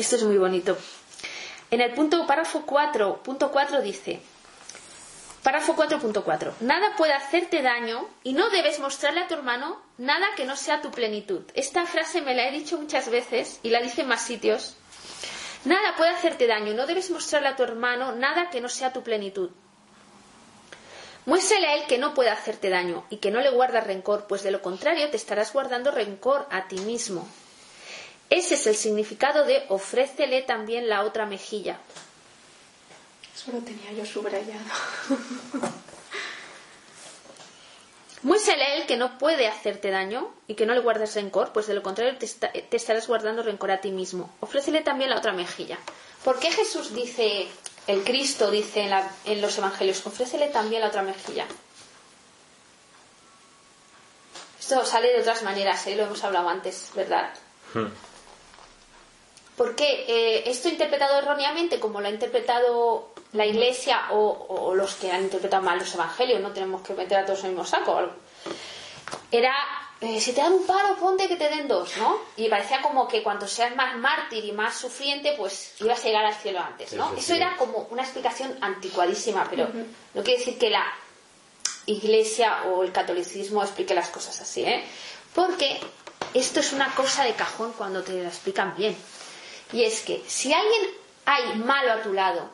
Esto 0.00 0.16
es 0.16 0.22
muy 0.22 0.38
bonito. 0.38 0.78
En 1.70 1.82
el 1.82 1.92
punto 1.92 2.26
párrafo 2.26 2.64
4, 2.64 3.22
punto 3.22 3.52
4 3.52 3.82
dice, 3.82 4.18
párrafo 5.42 5.76
4.4, 5.76 6.54
nada 6.60 6.96
puede 6.96 7.12
hacerte 7.12 7.60
daño 7.60 8.08
y 8.22 8.32
no 8.32 8.48
debes 8.48 8.80
mostrarle 8.80 9.20
a 9.20 9.28
tu 9.28 9.34
hermano 9.34 9.78
nada 9.98 10.28
que 10.38 10.46
no 10.46 10.56
sea 10.56 10.80
tu 10.80 10.90
plenitud. 10.90 11.42
Esta 11.52 11.84
frase 11.84 12.22
me 12.22 12.34
la 12.34 12.48
he 12.48 12.50
dicho 12.50 12.78
muchas 12.78 13.10
veces 13.10 13.60
y 13.62 13.68
la 13.68 13.82
dice 13.82 14.00
en 14.00 14.08
más 14.08 14.22
sitios. 14.22 14.74
Nada 15.66 15.94
puede 15.98 16.12
hacerte 16.12 16.46
daño, 16.46 16.72
no 16.72 16.86
debes 16.86 17.10
mostrarle 17.10 17.48
a 17.48 17.56
tu 17.56 17.62
hermano 17.62 18.12
nada 18.12 18.48
que 18.48 18.62
no 18.62 18.70
sea 18.70 18.94
tu 18.94 19.02
plenitud. 19.02 19.50
Muéstrale 21.26 21.66
a 21.66 21.74
él 21.74 21.82
que 21.88 21.98
no 21.98 22.14
puede 22.14 22.30
hacerte 22.30 22.70
daño 22.70 23.04
y 23.10 23.18
que 23.18 23.30
no 23.30 23.42
le 23.42 23.50
guardas 23.50 23.86
rencor, 23.86 24.26
pues 24.26 24.42
de 24.42 24.50
lo 24.50 24.62
contrario 24.62 25.10
te 25.10 25.18
estarás 25.18 25.52
guardando 25.52 25.90
rencor 25.90 26.46
a 26.50 26.68
ti 26.68 26.78
mismo. 26.78 27.28
Ese 28.30 28.54
es 28.54 28.66
el 28.66 28.76
significado 28.76 29.44
de 29.44 29.64
ofrécele 29.68 30.42
también 30.42 30.88
la 30.88 31.02
otra 31.04 31.26
mejilla. 31.26 31.78
Eso 33.34 33.52
lo 33.52 33.58
tenía 33.58 33.92
yo 33.92 34.06
subrayado. 34.06 34.64
A 38.50 38.74
él 38.74 38.86
que 38.86 38.96
no 38.98 39.16
puede 39.18 39.48
hacerte 39.48 39.90
daño 39.90 40.30
y 40.46 40.54
que 40.54 40.66
no 40.66 40.74
le 40.74 40.80
guardes 40.80 41.14
rencor, 41.14 41.52
pues 41.52 41.66
de 41.66 41.74
lo 41.74 41.82
contrario 41.82 42.16
te, 42.18 42.26
esta- 42.26 42.52
te 42.52 42.76
estarás 42.76 43.06
guardando 43.06 43.42
rencor 43.42 43.70
a 43.70 43.80
ti 43.80 43.90
mismo. 43.90 44.30
Ofrécele 44.40 44.82
también 44.82 45.08
la 45.10 45.16
otra 45.16 45.32
mejilla. 45.32 45.78
¿Por 46.24 46.38
qué 46.38 46.50
Jesús 46.52 46.92
dice, 46.94 47.48
el 47.86 48.04
Cristo 48.04 48.50
dice 48.50 48.82
en, 48.82 48.90
la- 48.90 49.10
en 49.24 49.40
los 49.40 49.56
evangelios, 49.56 50.04
ofrécele 50.06 50.48
también 50.48 50.82
la 50.82 50.88
otra 50.88 51.02
mejilla? 51.02 51.46
Esto 54.58 54.74
esto 54.82 54.84
sale 54.84 55.12
de 55.12 55.20
otras 55.20 55.42
maneras, 55.42 55.86
¿eh? 55.86 55.96
lo 55.96 56.04
hemos 56.04 56.22
hablado 56.22 56.48
antes, 56.48 56.90
¿verdad? 56.94 57.32
Hmm. 57.72 57.86
Porque 59.60 60.06
eh, 60.08 60.44
esto 60.46 60.70
interpretado 60.70 61.18
erróneamente, 61.18 61.78
como 61.78 62.00
lo 62.00 62.06
ha 62.06 62.10
interpretado 62.10 63.10
la 63.34 63.44
Iglesia 63.44 64.06
o, 64.10 64.46
o 64.48 64.74
los 64.74 64.94
que 64.94 65.12
han 65.12 65.24
interpretado 65.24 65.62
mal 65.62 65.78
los 65.78 65.94
Evangelios, 65.94 66.40
no 66.40 66.50
tenemos 66.52 66.80
que 66.80 66.94
meter 66.94 67.18
a 67.18 67.26
todos 67.26 67.40
en 67.40 67.44
el 67.44 67.50
mismo 67.52 67.66
saco, 67.66 68.00
era 69.30 69.54
eh, 70.00 70.18
si 70.18 70.32
te 70.32 70.40
dan 70.40 70.54
un 70.54 70.64
palo, 70.64 70.96
ponte 70.96 71.28
que 71.28 71.36
te 71.36 71.50
den 71.50 71.68
dos, 71.68 71.94
¿no? 71.98 72.20
Y 72.38 72.48
parecía 72.48 72.80
como 72.80 73.06
que 73.06 73.22
cuando 73.22 73.46
seas 73.46 73.76
más 73.76 73.94
mártir 73.98 74.46
y 74.46 74.52
más 74.52 74.78
sufriente, 74.78 75.34
pues 75.36 75.74
ibas 75.78 76.00
a 76.00 76.04
llegar 76.04 76.24
al 76.24 76.34
cielo 76.36 76.60
antes, 76.60 76.94
¿no? 76.94 77.08
Eso 77.08 77.16
Eso 77.18 77.34
sí. 77.34 77.36
era 77.36 77.58
como 77.58 77.86
una 77.90 78.00
explicación 78.00 78.56
anticuadísima, 78.62 79.46
pero 79.50 79.68
no 80.14 80.22
quiere 80.22 80.38
decir 80.38 80.56
que 80.58 80.70
la 80.70 80.86
iglesia 81.84 82.62
o 82.72 82.82
el 82.82 82.92
catolicismo 82.92 83.62
explique 83.62 83.94
las 83.94 84.08
cosas 84.08 84.40
así, 84.40 84.64
¿eh? 84.64 84.82
Porque 85.34 85.78
esto 86.32 86.60
es 86.60 86.72
una 86.72 86.94
cosa 86.94 87.24
de 87.24 87.34
cajón 87.34 87.74
cuando 87.76 88.02
te 88.02 88.22
la 88.22 88.28
explican 88.28 88.74
bien. 88.74 88.96
Y 89.72 89.84
es 89.84 90.00
que 90.02 90.22
si 90.26 90.52
alguien 90.52 90.90
hay 91.26 91.54
malo 91.56 91.92
a 91.92 92.02
tu 92.02 92.12
lado, 92.12 92.50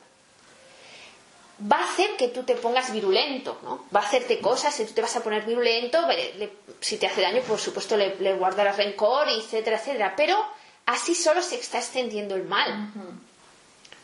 va 1.73 1.79
a 1.79 1.85
hacer 1.85 2.17
que 2.17 2.29
tú 2.29 2.43
te 2.43 2.55
pongas 2.55 2.93
virulento, 2.93 3.59
¿no? 3.63 3.85
Va 3.95 4.01
a 4.01 4.05
hacerte 4.05 4.41
cosas 4.41 4.79
y 4.81 4.85
tú 4.85 4.93
te 4.93 5.01
vas 5.03 5.17
a 5.17 5.23
poner 5.23 5.45
virulento, 5.45 6.07
le- 6.07 6.35
le- 6.35 6.53
si 6.81 6.99
te 6.99 7.07
hace 7.07 7.23
daño, 7.23 7.41
por 7.43 7.59
supuesto, 7.59 7.97
le, 7.97 8.17
le 8.17 8.35
guardarás 8.35 8.77
rencor, 8.77 9.29
etcétera, 9.29 9.79
etcétera. 9.79 10.15
Pero 10.17 10.37
así 10.85 11.15
solo 11.15 11.41
se 11.43 11.57
está 11.57 11.79
extendiendo 11.79 12.35
el 12.35 12.45
mal. 12.45 12.93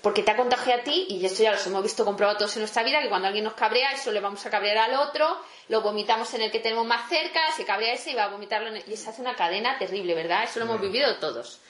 Porque 0.01 0.22
te 0.25 0.33
ha 0.33 0.37
contagiado 0.37 0.81
a 0.81 0.85
ti, 0.85 1.07
y 1.11 1.25
esto 1.25 1.44
ya 1.44 1.53
los 1.53 1.64
hemos 1.66 1.81
visto 1.83 2.05
comprobado 2.05 2.38
todos 2.38 2.57
en 2.57 2.62
nuestra 2.62 2.83
vida, 2.83 3.01
que 3.03 3.09
cuando 3.09 3.29
alguien 3.29 3.44
nos 3.44 3.55
cabrea, 3.55 3.92
eso 3.92 4.11
le 4.11 4.18
vamos 4.18 4.44
a 4.44 4.51
cabrear 4.51 4.79
al 4.79 4.94
otro, 4.96 5.38
lo 5.68 5.81
vomitamos 5.83 6.33
en 6.35 6.42
el 6.42 6.51
que 6.51 6.59
tenemos 6.59 6.85
más 6.87 7.09
cerca, 7.09 7.38
se 7.57 7.64
cabrea 7.64 7.92
ese 7.94 8.11
y 8.11 8.14
va 8.14 8.25
a 8.25 8.29
vomitarlo, 8.29 8.66
en 8.68 8.79
el- 8.79 8.92
y 8.92 8.96
se 8.96 9.11
hace 9.11 9.20
una 9.20 9.37
cadena 9.37 9.79
terrible, 9.79 10.14
¿verdad? 10.16 10.42
Eso 10.42 10.59
lo 10.59 10.64
hemos 10.64 10.81
vivido 10.81 11.14
todos. 11.18 11.61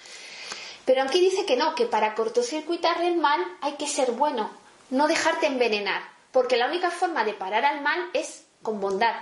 Pero 0.84 1.02
aquí 1.02 1.20
dice 1.20 1.46
que 1.46 1.56
no, 1.56 1.74
que 1.74 1.86
para 1.86 2.14
cortocircuitar 2.14 3.00
el 3.02 3.16
mal 3.16 3.40
hay 3.60 3.74
que 3.74 3.86
ser 3.86 4.12
bueno, 4.12 4.50
no 4.90 5.06
dejarte 5.08 5.46
envenenar, 5.46 6.02
porque 6.32 6.56
la 6.56 6.66
única 6.66 6.90
forma 6.90 7.24
de 7.24 7.34
parar 7.34 7.64
al 7.64 7.82
mal 7.82 8.10
es 8.12 8.44
con 8.62 8.80
bondad. 8.80 9.14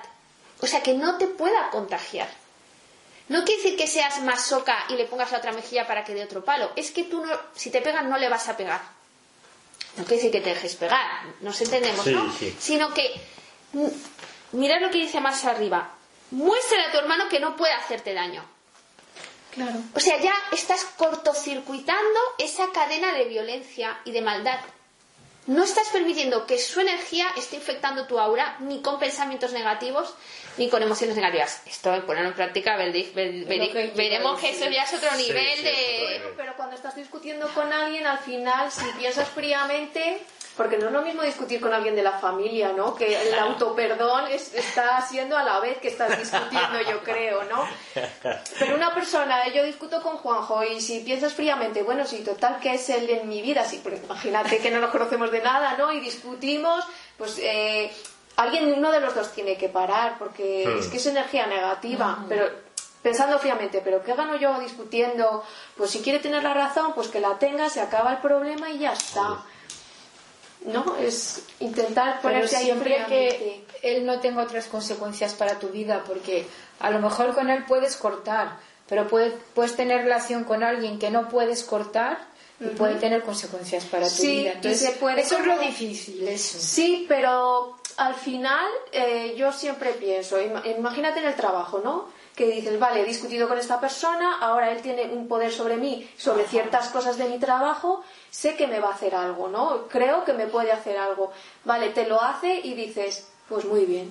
O 0.61 0.67
sea, 0.67 0.83
que 0.83 0.95
no 0.95 1.17
te 1.19 1.27
pueda 1.27 1.71
contagiar. 1.71 2.29
No 3.29 3.45
quiere 3.45 3.63
decir 3.63 3.79
que 3.79 3.87
seas 3.87 4.21
masoca 4.23 4.77
y 4.89 4.95
le 4.95 5.05
pongas 5.05 5.31
la 5.33 5.39
otra 5.39 5.53
mejilla 5.53 5.87
para 5.87 6.03
que 6.05 6.15
dé 6.15 6.25
otro 6.25 6.45
palo. 6.45 6.73
Es 6.77 6.91
que 6.91 7.05
tú, 7.05 7.25
no, 7.25 7.33
si 7.55 7.71
te 7.71 7.81
pegan, 7.81 8.09
no 8.11 8.19
le 8.19 8.29
vas 8.29 8.49
a 8.49 8.57
pegar. 8.57 8.81
No 9.97 10.05
quiere 10.05 10.17
decir 10.17 10.33
que 10.33 10.41
te 10.41 10.51
dejes 10.51 10.75
pegar, 10.77 11.01
nos 11.41 11.61
entendemos, 11.61 12.05
Sí, 12.05 12.13
¿no? 12.13 12.33
sí. 12.33 12.57
Sino 12.59 12.93
que, 12.95 13.21
mm, 13.73 13.87
mirad 14.53 14.81
lo 14.81 14.91
que 14.91 14.99
dice 14.99 15.21
más 15.21 15.45
arriba. 15.45 15.91
Muéstrale 16.33 16.87
a 16.87 16.93
tu 16.93 16.99
hermano 16.99 17.29
que 17.29 17.41
no 17.41 17.57
puede 17.57 17.73
hacerte 17.73 18.15
daño. 18.15 18.45
Claro. 19.53 19.79
O 19.95 20.01
sea, 20.01 20.19
ya 20.21 20.33
estás 20.53 20.85
cortocircuitando 20.97 22.21
esa 22.39 22.71
cadena 22.73 23.13
de 23.13 23.25
violencia 23.25 23.99
y 24.05 24.13
de 24.13 24.23
maldad. 24.23 24.59
No 25.47 25.65
estás 25.65 25.89
permitiendo 25.89 26.47
que 26.47 26.59
su 26.59 26.81
energía 26.81 27.27
esté 27.37 27.57
infectando 27.57 28.07
tu 28.07 28.21
aura 28.21 28.57
ni 28.61 28.83
con 28.83 28.99
pensamientos 29.01 29.53
negativos 29.53 30.15
ni 30.59 30.69
con 30.69 30.83
emociones 30.83 31.17
negativas. 31.17 31.63
Esto 31.67 31.91
de 31.93 32.03
ponerlo 32.03 32.29
en 32.31 32.35
práctica, 32.37 32.77
verdi- 32.77 33.11
veremos 33.95 34.39
que 34.41 34.51
eso 34.51 34.69
ya 34.69 34.83
es 34.85 34.93
otro 34.93 35.11
nivel 35.17 35.57
sí, 35.57 35.63
de... 35.63 35.71
es 35.71 36.03
otro 36.03 36.11
nivel. 36.19 36.35
Pero 36.37 36.57
cuando 36.57 36.77
estás 36.77 36.95
discutiendo 36.95 37.49
con 37.55 37.73
alguien, 37.73 38.07
al 38.07 38.19
final, 38.19 38.71
si 38.71 38.85
piensas 38.99 39.29
fríamente, 39.29 40.23
porque 40.61 40.77
no 40.77 40.89
es 40.89 40.93
lo 40.93 41.01
mismo 41.01 41.23
discutir 41.23 41.59
con 41.59 41.73
alguien 41.73 41.97
de 41.97 42.03
la 42.03 42.13
familia, 42.19 42.71
¿no? 42.77 42.95
Que 42.95 43.19
el 43.19 43.35
autoperdón 43.39 44.27
es- 44.31 44.53
está 44.53 45.01
siendo 45.01 45.35
a 45.39 45.43
la 45.43 45.59
vez 45.59 45.79
que 45.79 45.89
estás 45.89 46.19
discutiendo, 46.19 46.79
yo 46.83 47.03
creo, 47.03 47.45
¿no? 47.45 47.65
Pero 48.59 48.75
una 48.75 48.93
persona, 48.93 49.47
eh, 49.47 49.53
yo 49.55 49.65
discuto 49.65 50.03
con 50.03 50.19
Juanjo 50.19 50.63
y 50.63 50.83
si 50.83 51.01
piensas 51.01 51.33
fríamente, 51.33 51.83
bueno, 51.83 52.05
sí, 52.07 52.19
total, 52.23 52.61
que 52.61 52.75
es 52.75 52.91
él 52.91 53.09
en 53.09 53.27
mi 53.27 53.41
vida? 53.41 53.65
Sí, 53.65 53.83
imagínate 54.05 54.59
que 54.59 54.71
no 54.71 54.81
nos 54.81 54.91
conocemos 54.91 55.31
de 55.31 55.41
nada, 55.41 55.79
¿no? 55.79 55.91
Y 55.95 56.01
discutimos, 56.01 56.85
pues 57.17 57.39
eh, 57.39 57.91
alguien, 58.37 58.71
uno 58.77 58.93
de 58.93 59.01
los 59.01 59.15
dos 59.15 59.33
tiene 59.33 59.57
que 59.57 59.71
parar, 59.71 60.17
porque 60.19 60.67
Hmm. 60.67 60.79
es 60.79 60.89
que 60.89 60.99
es 60.99 61.07
energía 61.07 61.47
negativa, 61.47 62.19
pero 62.29 62.51
pensando 63.03 63.39
fríamente, 63.39 63.81
pero 63.83 64.03
¿qué 64.05 64.13
gano 64.15 64.37
yo 64.37 64.61
discutiendo? 64.61 65.43
Pues 65.79 65.91
si 65.91 66.01
quiere 66.03 66.19
tener 66.19 66.43
la 66.43 66.53
razón, 66.53 66.93
pues 66.95 67.09
que 67.09 67.19
la 67.19 67.39
tenga, 67.39 67.71
se 67.71 67.81
acaba 67.81 68.11
el 68.11 68.19
problema 68.19 68.69
y 68.69 68.79
ya 68.81 68.93
está. 68.93 69.39
¿No? 70.67 70.97
Es 70.97 71.43
intentar 71.61 72.21
ponerse 72.21 72.57
ahí 72.57 72.65
siempre 72.67 73.03
que 73.09 73.65
él 73.83 74.05
no 74.05 74.21
tenga 74.21 74.43
otras 74.43 74.67
consecuencias 74.67 75.33
para 75.35 75.59
tu 75.59 75.69
vida, 75.69 76.05
porque 76.07 76.47
a 76.81 76.91
lo 76.91 76.99
mejor 76.99 77.35
con 77.35 77.49
él 77.49 77.65
puedes 77.67 77.97
cortar, 77.97 78.59
pero 78.89 79.09
puede- 79.09 79.33
puedes 79.55 79.75
tener 79.75 80.03
relación 80.03 80.45
con 80.45 80.63
alguien 80.63 80.99
que 80.99 81.11
no 81.11 81.29
puedes 81.29 81.65
cortar 81.65 82.19
y 82.61 82.67
puede 82.77 82.97
tener 82.97 83.23
consecuencias 83.23 83.87
para 83.87 84.05
tu 84.07 84.17
Sí, 84.17 84.27
vida. 84.41 84.51
y 84.51 84.53
Entonces, 84.57 84.81
se 84.81 84.91
puede 84.93 85.23
eso 85.23 85.39
es 85.39 85.47
lo 85.47 85.59
difícil, 85.59 86.29
eso. 86.29 86.59
Sí, 86.61 87.07
pero 87.09 87.79
al 87.97 88.15
final 88.15 88.67
eh, 88.93 89.35
yo 89.39 89.51
siempre 89.53 89.93
pienso, 89.93 90.39
ima- 90.39 90.63
imagínate 90.77 91.21
en 91.21 91.27
el 91.29 91.35
trabajo, 91.37 91.81
¿no? 91.83 92.09
Que 92.41 92.51
dices, 92.51 92.81
vale, 92.81 93.03
he 93.03 93.05
discutido 93.05 93.47
con 93.47 93.59
esta 93.59 93.79
persona, 93.79 94.39
ahora 94.41 94.71
él 94.73 94.81
tiene 94.81 95.11
un 95.13 95.29
poder 95.29 95.53
sobre 95.53 95.77
mí, 95.77 96.09
sobre 96.17 96.47
ciertas 96.47 96.89
cosas 96.89 97.19
de 97.19 97.29
mi 97.29 97.39
trabajo, 97.39 98.03
sé 98.31 98.57
que 98.57 98.67
me 98.67 98.81
va 98.81 98.89
a 98.89 98.95
hacer 98.95 99.15
algo, 99.15 99.49
¿no? 99.49 99.89
Creo 99.89 100.25
que 100.25 100.33
me 100.33 100.47
puede 100.47 100.73
hacer 100.73 100.97
algo. 100.97 101.33
Vale, 101.67 101.91
te 101.91 102.07
lo 102.07 102.23
hace 102.23 102.63
y 102.65 102.73
dices, 102.73 103.29
pues 103.47 103.67
muy 103.67 103.85
bien, 103.85 104.11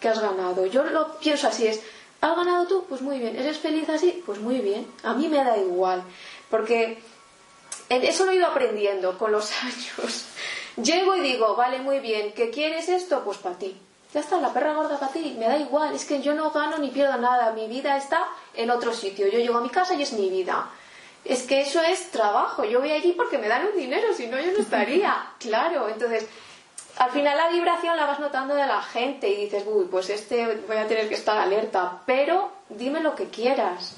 que 0.00 0.08
has 0.08 0.18
ganado. 0.18 0.66
Yo 0.66 0.82
lo 0.82 1.16
pienso 1.20 1.46
así, 1.46 1.68
es, 1.68 1.80
¿has 2.20 2.34
ganado 2.34 2.66
tú? 2.66 2.84
Pues 2.88 3.00
muy 3.00 3.20
bien. 3.20 3.36
¿Eres 3.36 3.58
feliz 3.58 3.88
así? 3.88 4.24
Pues 4.26 4.40
muy 4.40 4.58
bien. 4.58 4.84
A 5.04 5.14
mí 5.14 5.28
me 5.28 5.44
da 5.44 5.56
igual, 5.56 6.02
porque 6.50 6.98
eso 7.90 8.24
lo 8.24 8.32
he 8.32 8.34
ido 8.38 8.48
aprendiendo 8.48 9.16
con 9.16 9.30
los 9.30 9.52
años. 9.62 10.24
Llego 10.82 11.14
y 11.14 11.20
digo, 11.20 11.54
vale, 11.54 11.78
muy 11.78 12.00
bien, 12.00 12.32
¿qué 12.32 12.50
quieres 12.50 12.88
esto? 12.88 13.22
Pues 13.24 13.38
para 13.38 13.56
ti. 13.56 13.80
Ya 14.12 14.20
está, 14.20 14.38
la 14.38 14.52
perra 14.52 14.74
gorda 14.74 14.98
para 14.98 15.12
ti, 15.12 15.36
me 15.38 15.46
da 15.46 15.56
igual, 15.56 15.94
es 15.94 16.04
que 16.04 16.20
yo 16.20 16.34
no 16.34 16.50
gano 16.50 16.76
ni 16.78 16.88
pierdo 16.88 17.16
nada, 17.16 17.52
mi 17.52 17.66
vida 17.66 17.96
está 17.96 18.26
en 18.54 18.70
otro 18.70 18.92
sitio, 18.92 19.26
yo 19.26 19.38
llego 19.38 19.56
a 19.56 19.62
mi 19.62 19.70
casa 19.70 19.94
y 19.94 20.02
es 20.02 20.12
mi 20.12 20.28
vida. 20.28 20.68
Es 21.24 21.44
que 21.44 21.62
eso 21.62 21.80
es 21.80 22.10
trabajo, 22.10 22.64
yo 22.64 22.80
voy 22.80 22.92
allí 22.92 23.12
porque 23.12 23.38
me 23.38 23.48
dan 23.48 23.66
un 23.66 23.76
dinero, 23.76 24.12
si 24.14 24.26
no 24.26 24.38
yo 24.38 24.52
no 24.52 24.58
estaría, 24.58 25.30
claro, 25.38 25.88
entonces 25.88 26.26
al 26.98 27.10
final 27.10 27.36
la 27.36 27.48
vibración 27.48 27.96
la 27.96 28.04
vas 28.04 28.20
notando 28.20 28.54
de 28.54 28.66
la 28.66 28.82
gente 28.82 29.28
y 29.28 29.44
dices, 29.44 29.64
uy, 29.66 29.86
pues 29.90 30.10
este 30.10 30.56
voy 30.68 30.76
a 30.76 30.86
tener 30.86 31.08
que 31.08 31.14
estar 31.14 31.38
alerta, 31.38 32.00
pero 32.04 32.52
dime 32.68 33.00
lo 33.00 33.14
que 33.14 33.28
quieras. 33.28 33.96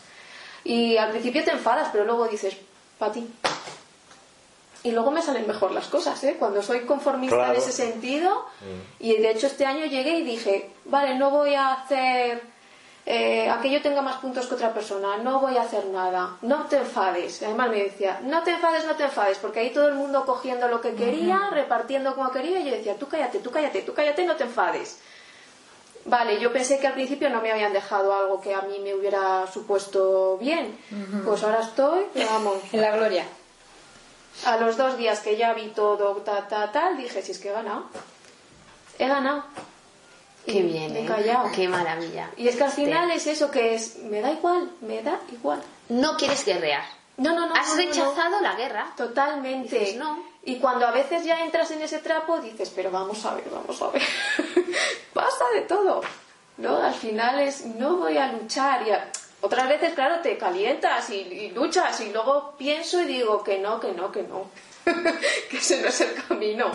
Y 0.63 0.97
al 0.97 1.11
principio 1.11 1.45
te 1.45 1.51
enfadas, 1.51 1.89
pero 1.93 2.05
luego 2.05 2.29
dices, 2.29 2.57
para 2.99 3.13
ti. 3.13 3.29
Y 4.85 4.93
luego 4.93 5.11
me 5.11 5.23
salen 5.23 5.47
mejor 5.47 5.73
las 5.73 5.87
cosas, 5.89 6.23
¿eh? 6.25 6.37
Cuando 6.39 6.63
soy 6.63 6.81
conformista 6.81 7.35
Claro. 7.37 7.53
en 7.55 7.59
ese 7.59 7.73
sentido. 7.73 8.47
Y 9.01 9.17
de 9.17 9.31
hecho 9.33 9.47
este 9.49 9.67
año 9.67 9.87
llegué 9.87 10.19
y 10.19 10.23
dije, 10.25 10.71
vale, 10.85 11.17
no 11.17 11.31
voy 11.31 11.55
a 11.55 11.73
hacer 11.73 12.43
eh, 13.07 13.49
a 13.51 13.61
que 13.61 13.71
yo 13.71 13.83
tenga 13.83 14.01
más 14.03 14.17
puntos 14.17 14.47
que 14.47 14.55
otra 14.55 14.73
persona, 14.73 15.17
no 15.19 15.41
voy 15.41 15.57
a 15.59 15.63
hacer 15.63 15.87
nada, 15.87 16.37
no 16.43 16.67
te 16.67 16.77
enfades. 16.77 17.43
Además 17.43 17.71
me 17.71 17.83
decía, 17.83 18.21
no 18.25 18.43
te 18.43 18.53
enfades, 18.53 18.85
no 18.87 18.95
te 18.95 19.05
enfades, 19.05 19.39
porque 19.39 19.61
ahí 19.61 19.71
todo 19.71 19.89
el 19.89 19.95
mundo 19.95 20.25
cogiendo 20.25 20.69
lo 20.69 20.81
que 20.81 20.95
quería, 20.95 21.49
repartiendo 21.51 22.15
como 22.15 22.31
quería, 22.31 22.61
y 22.61 22.65
yo 22.65 22.71
decía, 22.77 22.97
tú 22.97 23.09
cállate, 23.09 23.41
tú 23.41 23.51
cállate, 23.51 23.83
tú 23.83 23.93
cállate, 23.95 24.25
no 24.25 24.37
te 24.37 24.45
enfades. 24.45 24.99
Vale, 26.07 26.39
yo 26.39 26.53
pensé 26.53 26.79
que 26.79 26.87
al 26.87 26.93
principio 26.93 27.31
no 27.31 27.41
me 27.41 27.51
habían 27.51 27.73
dejado 27.73 28.15
algo 28.15 28.41
que 28.41 28.55
a 28.55 28.61
mí 28.63 28.79
me 28.83 28.95
hubiera 28.95 29.47
supuesto 29.51 30.37
bien. 30.39 30.77
Pues 31.25 31.43
ahora 31.43 31.61
estoy, 31.61 32.05
vamos, 32.31 32.57
En 32.73 32.81
la 32.83 32.95
gloria. 32.97 33.25
A 34.47 34.57
los 34.59 34.77
dos 34.77 34.97
días 34.99 35.21
que 35.21 35.37
ya 35.37 35.53
vi 35.55 35.69
todo, 35.69 36.17
ta, 36.19 36.47
ta, 36.49 36.71
tal, 36.73 36.97
dije, 36.97 37.23
si 37.23 37.33
es 37.33 37.39
que 37.39 37.49
he 37.49 37.53
ganado. 37.53 37.85
He 38.99 39.09
ganado. 39.09 39.45
Qué 40.45 40.53
Y 40.53 40.63
bien, 40.63 40.93
me 40.93 41.01
he 41.01 41.05
¿eh? 41.05 41.07
callado. 41.07 41.51
Qué 41.55 41.69
maravilla. 41.69 42.31
Y 42.37 42.49
es 42.49 42.57
que 42.57 42.65
al 42.65 42.71
final 42.73 43.11
es 43.11 43.27
eso 43.27 43.51
que 43.51 43.75
es, 43.75 43.99
me 44.01 44.21
da 44.21 44.31
igual, 44.33 44.71
me 44.83 45.03
da 45.03 45.19
igual. 45.33 45.63
No 45.89 46.17
quieres 46.17 46.45
guerrear. 46.45 46.83
No, 47.17 47.33
no, 47.35 47.47
no. 47.47 47.55
Has 47.55 47.69
no, 47.69 47.77
no, 47.77 47.83
no. 47.83 47.87
rechazado 47.89 48.41
la 48.41 48.55
guerra. 48.55 48.93
Totalmente. 48.97 49.79
Dices, 49.79 49.97
no. 49.97 50.23
Y 50.43 50.57
cuando 50.59 50.87
a 50.87 50.91
veces 50.91 51.25
ya 51.25 51.41
entras 51.45 51.71
en 51.71 51.81
ese 51.81 52.01
trapo, 52.01 52.39
dices, 52.41 52.71
pero 52.75 52.91
vamos 52.91 53.25
a 53.25 53.35
ver, 53.35 53.45
vamos 53.51 53.81
a 53.81 53.89
ver. 53.89 54.03
Pasa 55.15 55.45
de 55.55 55.63
todo. 55.63 56.03
¿No? 56.59 56.77
Al 56.77 56.95
final 56.95 57.41
es, 57.41 57.65
no 57.67 57.97
voy 57.97 58.17
a 58.19 58.31
luchar. 58.33 58.87
Y 58.87 58.91
a- 58.91 59.11
Otras 59.45 59.69
veces, 59.69 59.93
claro, 59.93 60.21
te 60.21 60.39
calientas 60.39 61.11
y, 61.11 61.17
y 61.17 61.51
luchas 61.51 62.01
y 62.01 62.11
luego 62.11 62.55
pienso 62.57 63.03
y 63.03 63.05
digo 63.05 63.45
que 63.45 63.59
no, 63.59 63.79
que 63.79 63.93
no, 63.93 64.11
que 64.11 64.23
no. 64.23 64.51
que 65.51 65.59
ese 65.59 65.83
no 65.83 65.89
es 65.89 66.01
el 66.01 66.15
camino. 66.15 66.73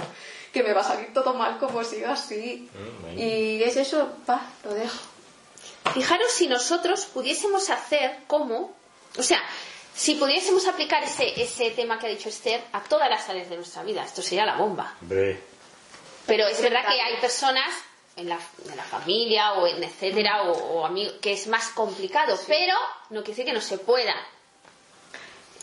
Que 0.54 0.62
me 0.62 0.72
va 0.74 0.82
a 0.82 0.84
salir 0.84 1.12
todo 1.12 1.34
mal 1.34 1.58
como 1.58 1.84
siga 1.84 2.12
así. 2.12 2.70
Mm. 2.72 3.18
Y 3.18 3.64
es 3.64 3.76
eso, 3.76 4.18
va, 4.30 4.40
lo 4.64 4.76
dejo. 4.76 5.00
Fijaros 5.96 6.32
si 6.32 6.48
nosotros 6.48 7.08
pudiésemos 7.08 7.72
hacer 7.72 8.20
como, 8.28 8.76
o 9.18 9.24
sea, 9.24 9.42
si 9.96 10.14
pudiésemos 10.14 10.68
aplicar 10.68 11.04
ese, 11.04 11.42
ese 11.42 11.72
tema 11.72 11.98
que 11.98 12.06
ha 12.06 12.10
dicho 12.12 12.30
Esther 12.30 12.62
a 12.72 12.84
todas 12.84 13.10
las 13.10 13.28
áreas 13.30 13.50
de 13.50 13.56
nuestra 13.56 13.82
vida, 13.82 14.04
esto 14.04 14.22
sería 14.22 14.46
la 14.46 14.58
bomba. 14.58 14.96
Hombre, 15.02 15.42
Pero 16.28 16.46
es 16.46 16.62
verdad 16.62 16.86
que 16.88 17.02
hay 17.02 17.18
personas 17.20 17.68
en 18.20 18.30
la, 18.30 18.40
en 18.70 18.78
la 18.78 18.84
familia 18.84 19.54
o 19.54 19.66
en 19.68 19.84
etcétera 19.84 20.44
o, 20.44 20.52
o 20.52 20.86
amigos, 20.86 21.16
que 21.22 21.34
es 21.34 21.48
más 21.48 21.70
complicado, 21.70 22.38
pero 22.48 22.74
no 23.10 23.22
quiere 23.24 23.30
decir 23.32 23.46
que 23.46 23.54
no 23.54 23.62
se 23.62 23.78
pueda. 23.78 24.16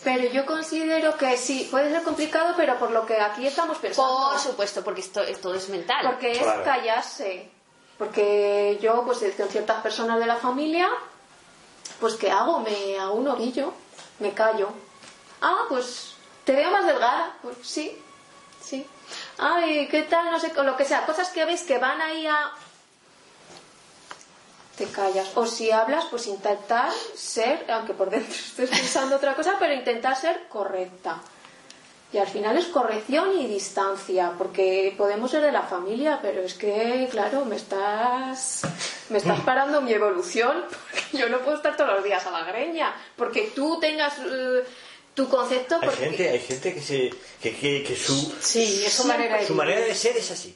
Pero 0.05 0.31
yo 0.31 0.47
considero 0.47 1.17
que 1.17 1.37
sí, 1.37 1.67
puede 1.71 1.91
ser 1.91 2.03
complicado, 2.03 2.55
pero 2.57 2.79
por 2.79 2.91
lo 2.93 3.05
que 3.07 3.21
aquí 3.21 3.47
estamos 3.47 3.79
pensando. 3.79 4.31
Por 4.31 4.39
supuesto, 4.39 4.85
porque 4.85 5.01
esto, 5.01 5.23
todo 5.43 5.55
es 5.55 5.69
mental. 5.69 6.07
Porque 6.07 6.33
es 6.33 6.39
Claro. 6.39 6.63
callarse. 6.65 7.51
Porque 7.99 8.79
yo, 8.81 9.03
pues 9.05 9.19
con 9.37 9.49
ciertas 9.49 9.83
personas 9.83 10.21
de 10.21 10.27
la 10.27 10.37
familia, 10.37 10.89
pues 11.99 12.15
¿qué 12.15 12.31
hago? 12.31 12.61
Me 12.61 12.99
hago 12.99 13.15
un 13.15 13.27
ovillo, 13.27 13.73
me 14.21 14.33
callo. 14.33 14.69
Ah, 15.41 15.65
pues 15.69 16.15
te 16.45 16.53
veo 16.53 16.71
más 16.71 16.87
delgada. 16.87 17.35
Pues 17.43 17.57
sí, 17.63 18.01
sí. 18.63 18.87
Ay, 19.39 19.89
¿qué 19.89 20.03
tal? 20.05 20.31
No 20.31 20.41
sé, 20.41 20.53
o 20.57 20.63
lo 20.63 20.77
que 20.77 20.85
sea. 20.85 21.05
Cosas 21.05 21.31
que 21.31 21.45
ves 21.45 21.63
que 21.63 21.79
van 21.79 22.01
ahí 22.01 22.27
a... 22.27 22.53
Te 24.77 24.87
callas. 24.87 25.31
O 25.35 25.47
si 25.47 25.71
hablas, 25.71 26.07
pues 26.11 26.27
intentar 26.27 26.91
ser, 27.15 27.71
aunque 27.71 27.95
por 27.95 28.11
dentro 28.11 28.33
estés 28.35 28.71
pensando 28.71 29.17
otra 29.17 29.35
cosa, 29.35 29.57
pero 29.59 29.75
intentar 29.75 30.17
ser 30.17 30.49
correcta. 30.49 31.21
Y 32.13 32.19
al 32.19 32.29
final 32.29 32.57
es 32.57 32.67
corrección 32.67 33.39
y 33.39 33.47
distancia, 33.47 34.33
porque 34.39 34.95
podemos 34.97 35.31
ser 35.31 35.43
de 35.43 35.51
la 35.53 35.63
familia, 35.63 36.21
pero 36.23 36.41
es 36.41 36.55
que, 36.55 37.09
claro, 37.11 37.45
me 37.45 37.57
estás, 37.57 38.63
me 39.09 39.19
estás 39.19 39.41
parando 39.41 39.81
mi 39.81 39.93
evolución, 39.93 40.65
porque 40.71 41.19
yo 41.19 41.29
no 41.29 41.41
puedo 41.41 41.57
estar 41.57 41.77
todos 41.77 41.95
los 41.95 42.05
días 42.05 42.25
a 42.27 42.31
la 42.31 42.45
greña, 42.45 42.95
porque 43.17 43.53
tú 43.55 43.79
tengas 43.81 44.19
eh, 44.19 44.65
tu 45.17 45.29
concepto. 45.29 45.81
Hay 45.83 45.91
gente, 45.91 46.29
hay 46.29 46.39
gente 46.41 46.73
que, 46.75 46.81
se, 46.81 47.11
que, 47.43 47.57
que, 47.57 47.83
que 47.83 47.97
su, 47.97 48.15
Sí, 48.41 48.85
es 48.87 48.93
su 48.93 49.05
manera 49.09 49.39
de 49.39 49.47
su 49.47 49.55
manera 49.55 49.81
de 49.81 49.95
ser 49.95 50.17
es 50.17 50.31
así. 50.31 50.55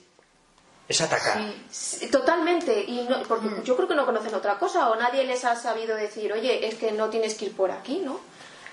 Es 0.86 1.00
atacar. 1.00 1.40
Sí, 1.70 2.08
Totalmente, 2.08 2.84
y 2.86 3.06
no- 3.08 3.22
porque 3.22 3.48
yo 3.64 3.74
creo 3.76 3.88
que 3.88 3.94
no 3.94 4.04
conocen 4.04 4.34
otra 4.34 4.58
cosa, 4.58 4.90
o 4.90 4.96
nadie 4.96 5.24
les 5.24 5.44
ha 5.44 5.56
sabido 5.56 5.96
decir, 5.96 6.32
oye, 6.32 6.66
es 6.68 6.74
que 6.74 6.92
no 6.92 7.08
tienes 7.10 7.34
que 7.34 7.46
ir 7.46 7.56
por 7.56 7.70
aquí, 7.70 7.98
¿no? 8.04 8.20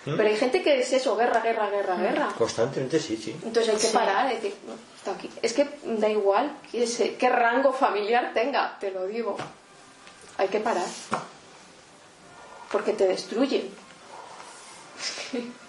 Pero 0.04 0.24
hay 0.24 0.38
gente 0.38 0.64
que 0.64 0.80
es 0.80 0.94
eso, 0.94 1.18
guerra, 1.18 1.42
guerra, 1.42 1.70
guerra, 1.70 1.96
guerra. 1.98 2.30
Constantemente 2.38 2.98
sí, 3.00 3.18
sí. 3.18 3.36
Entonces 3.44 3.74
hay 3.74 3.80
que 3.80 3.88
Sí. 3.88 3.94
parar, 3.94 4.30
decir, 4.34 4.56
no, 4.66 4.74
está 4.96 5.12
aquí. 5.12 5.30
Es 5.42 5.52
que 5.54 5.68
da 5.84 6.08
igual 6.10 6.58
qué 6.72 7.30
rango 7.30 7.74
familiar 7.74 8.32
tenga, 8.34 8.78
te 8.80 8.90
lo 8.92 9.06
digo. 9.06 9.36
Hay 10.38 10.48
que 10.48 10.60
parar. 10.62 10.86
Porque 12.72 12.94
te 12.94 13.06
destruyen. 13.08 13.70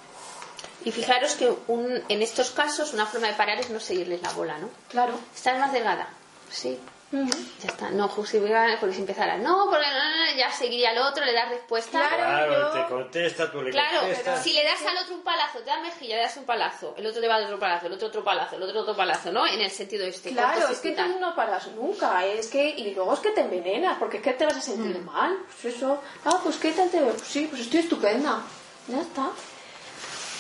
Y 0.84 0.92
fijaros 0.92 1.34
que 1.34 1.52
un- 1.66 2.02
en 2.08 2.22
estos 2.22 2.50
casos 2.50 2.92
una 2.94 3.06
forma 3.06 3.26
de 3.28 3.34
parar 3.34 3.58
es 3.58 3.70
no 3.70 3.80
seguirles 3.80 4.22
la 4.22 4.32
bola, 4.32 4.58
¿no? 4.58 4.70
Claro. 4.88 5.14
¿Estás 5.34 5.58
más 5.58 5.72
delgada? 5.72 6.08
Sí. 6.50 6.78
Ya 7.10 7.68
está, 7.70 7.88
no 7.88 8.06
justificar 8.06 8.78
porque 8.78 8.94
si 8.94 9.00
empezara, 9.00 9.38
no, 9.38 9.64
porque 9.70 9.86
no, 9.86 9.94
no, 9.94 10.26
no, 10.30 10.36
ya 10.36 10.52
seguiría 10.52 10.90
al 10.90 10.98
otro, 10.98 11.24
le 11.24 11.32
das 11.32 11.48
respuesta. 11.48 12.06
Claro. 12.06 12.16
Claro, 12.16 12.52
yo- 12.52 12.82
te 12.82 12.88
contesta, 12.88 13.50
tú 13.50 13.62
le 13.62 13.70
Claro, 13.70 14.00
contestas. 14.00 14.42
si 14.42 14.52
le 14.52 14.62
das 14.62 14.82
al 14.82 14.98
otro 14.98 15.14
un 15.14 15.22
palazo, 15.22 15.60
te 15.60 15.64
da 15.70 15.80
mejilla, 15.80 16.16
le 16.16 16.22
das 16.22 16.36
un 16.36 16.44
palazo, 16.44 16.94
el 16.98 17.06
otro 17.06 17.22
te 17.22 17.26
va 17.28 17.36
a 17.36 17.38
dar 17.40 17.46
otro 17.46 17.58
palazo, 17.58 17.86
el 17.86 17.92
otro 17.94 18.08
otro 18.08 18.22
palazo, 18.22 18.56
el 18.56 18.62
otro 18.62 18.80
otro 18.82 18.94
palazo, 18.94 19.32
¿no? 19.32 19.46
En 19.46 19.58
el 19.58 19.70
sentido 19.70 20.04
este. 20.06 20.32
Claro, 20.32 20.68
es 20.68 20.80
que 20.80 20.90
tal. 20.92 21.14
tú 21.14 21.18
no 21.18 21.34
paras 21.34 21.66
nunca, 21.68 22.26
es 22.26 22.48
que, 22.48 22.68
y 22.68 22.92
luego 22.94 23.14
es 23.14 23.20
que 23.20 23.30
te 23.30 23.40
envenenas, 23.40 23.96
porque 23.98 24.18
es 24.18 24.22
que 24.22 24.34
te 24.34 24.44
vas 24.44 24.58
a 24.58 24.60
sentir 24.60 24.98
mal, 25.00 25.34
pues 25.62 25.76
eso, 25.76 26.02
ah, 26.26 26.38
pues 26.42 26.56
qué 26.56 26.72
tal 26.72 26.90
te 26.90 27.00
veo, 27.00 27.14
pues 27.14 27.22
sí, 27.26 27.46
pues 27.48 27.62
estoy 27.62 27.80
estupenda, 27.80 28.42
ya 28.86 29.00
está. 29.00 29.30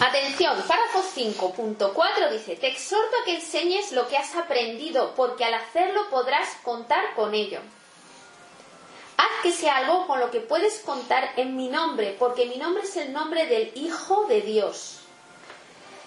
Atención, 0.00 0.62
párrafo 0.62 1.02
5.4 1.02 2.30
dice, 2.30 2.54
te 2.54 2.68
exhorto 2.68 3.16
a 3.20 3.24
que 3.24 3.34
enseñes 3.34 3.90
lo 3.90 4.06
que 4.06 4.16
has 4.16 4.36
aprendido, 4.36 5.14
porque 5.16 5.44
al 5.44 5.54
hacerlo 5.54 6.08
podrás 6.08 6.48
contar 6.62 7.14
con 7.16 7.34
ello. 7.34 7.58
Haz 9.16 9.42
que 9.42 9.50
sea 9.50 9.78
algo 9.78 10.06
con 10.06 10.20
lo 10.20 10.30
que 10.30 10.38
puedes 10.38 10.78
contar 10.80 11.32
en 11.36 11.56
mi 11.56 11.66
nombre, 11.66 12.14
porque 12.16 12.46
mi 12.46 12.56
nombre 12.58 12.84
es 12.84 12.96
el 12.96 13.12
nombre 13.12 13.46
del 13.46 13.72
Hijo 13.74 14.26
de 14.26 14.42
Dios. 14.42 15.00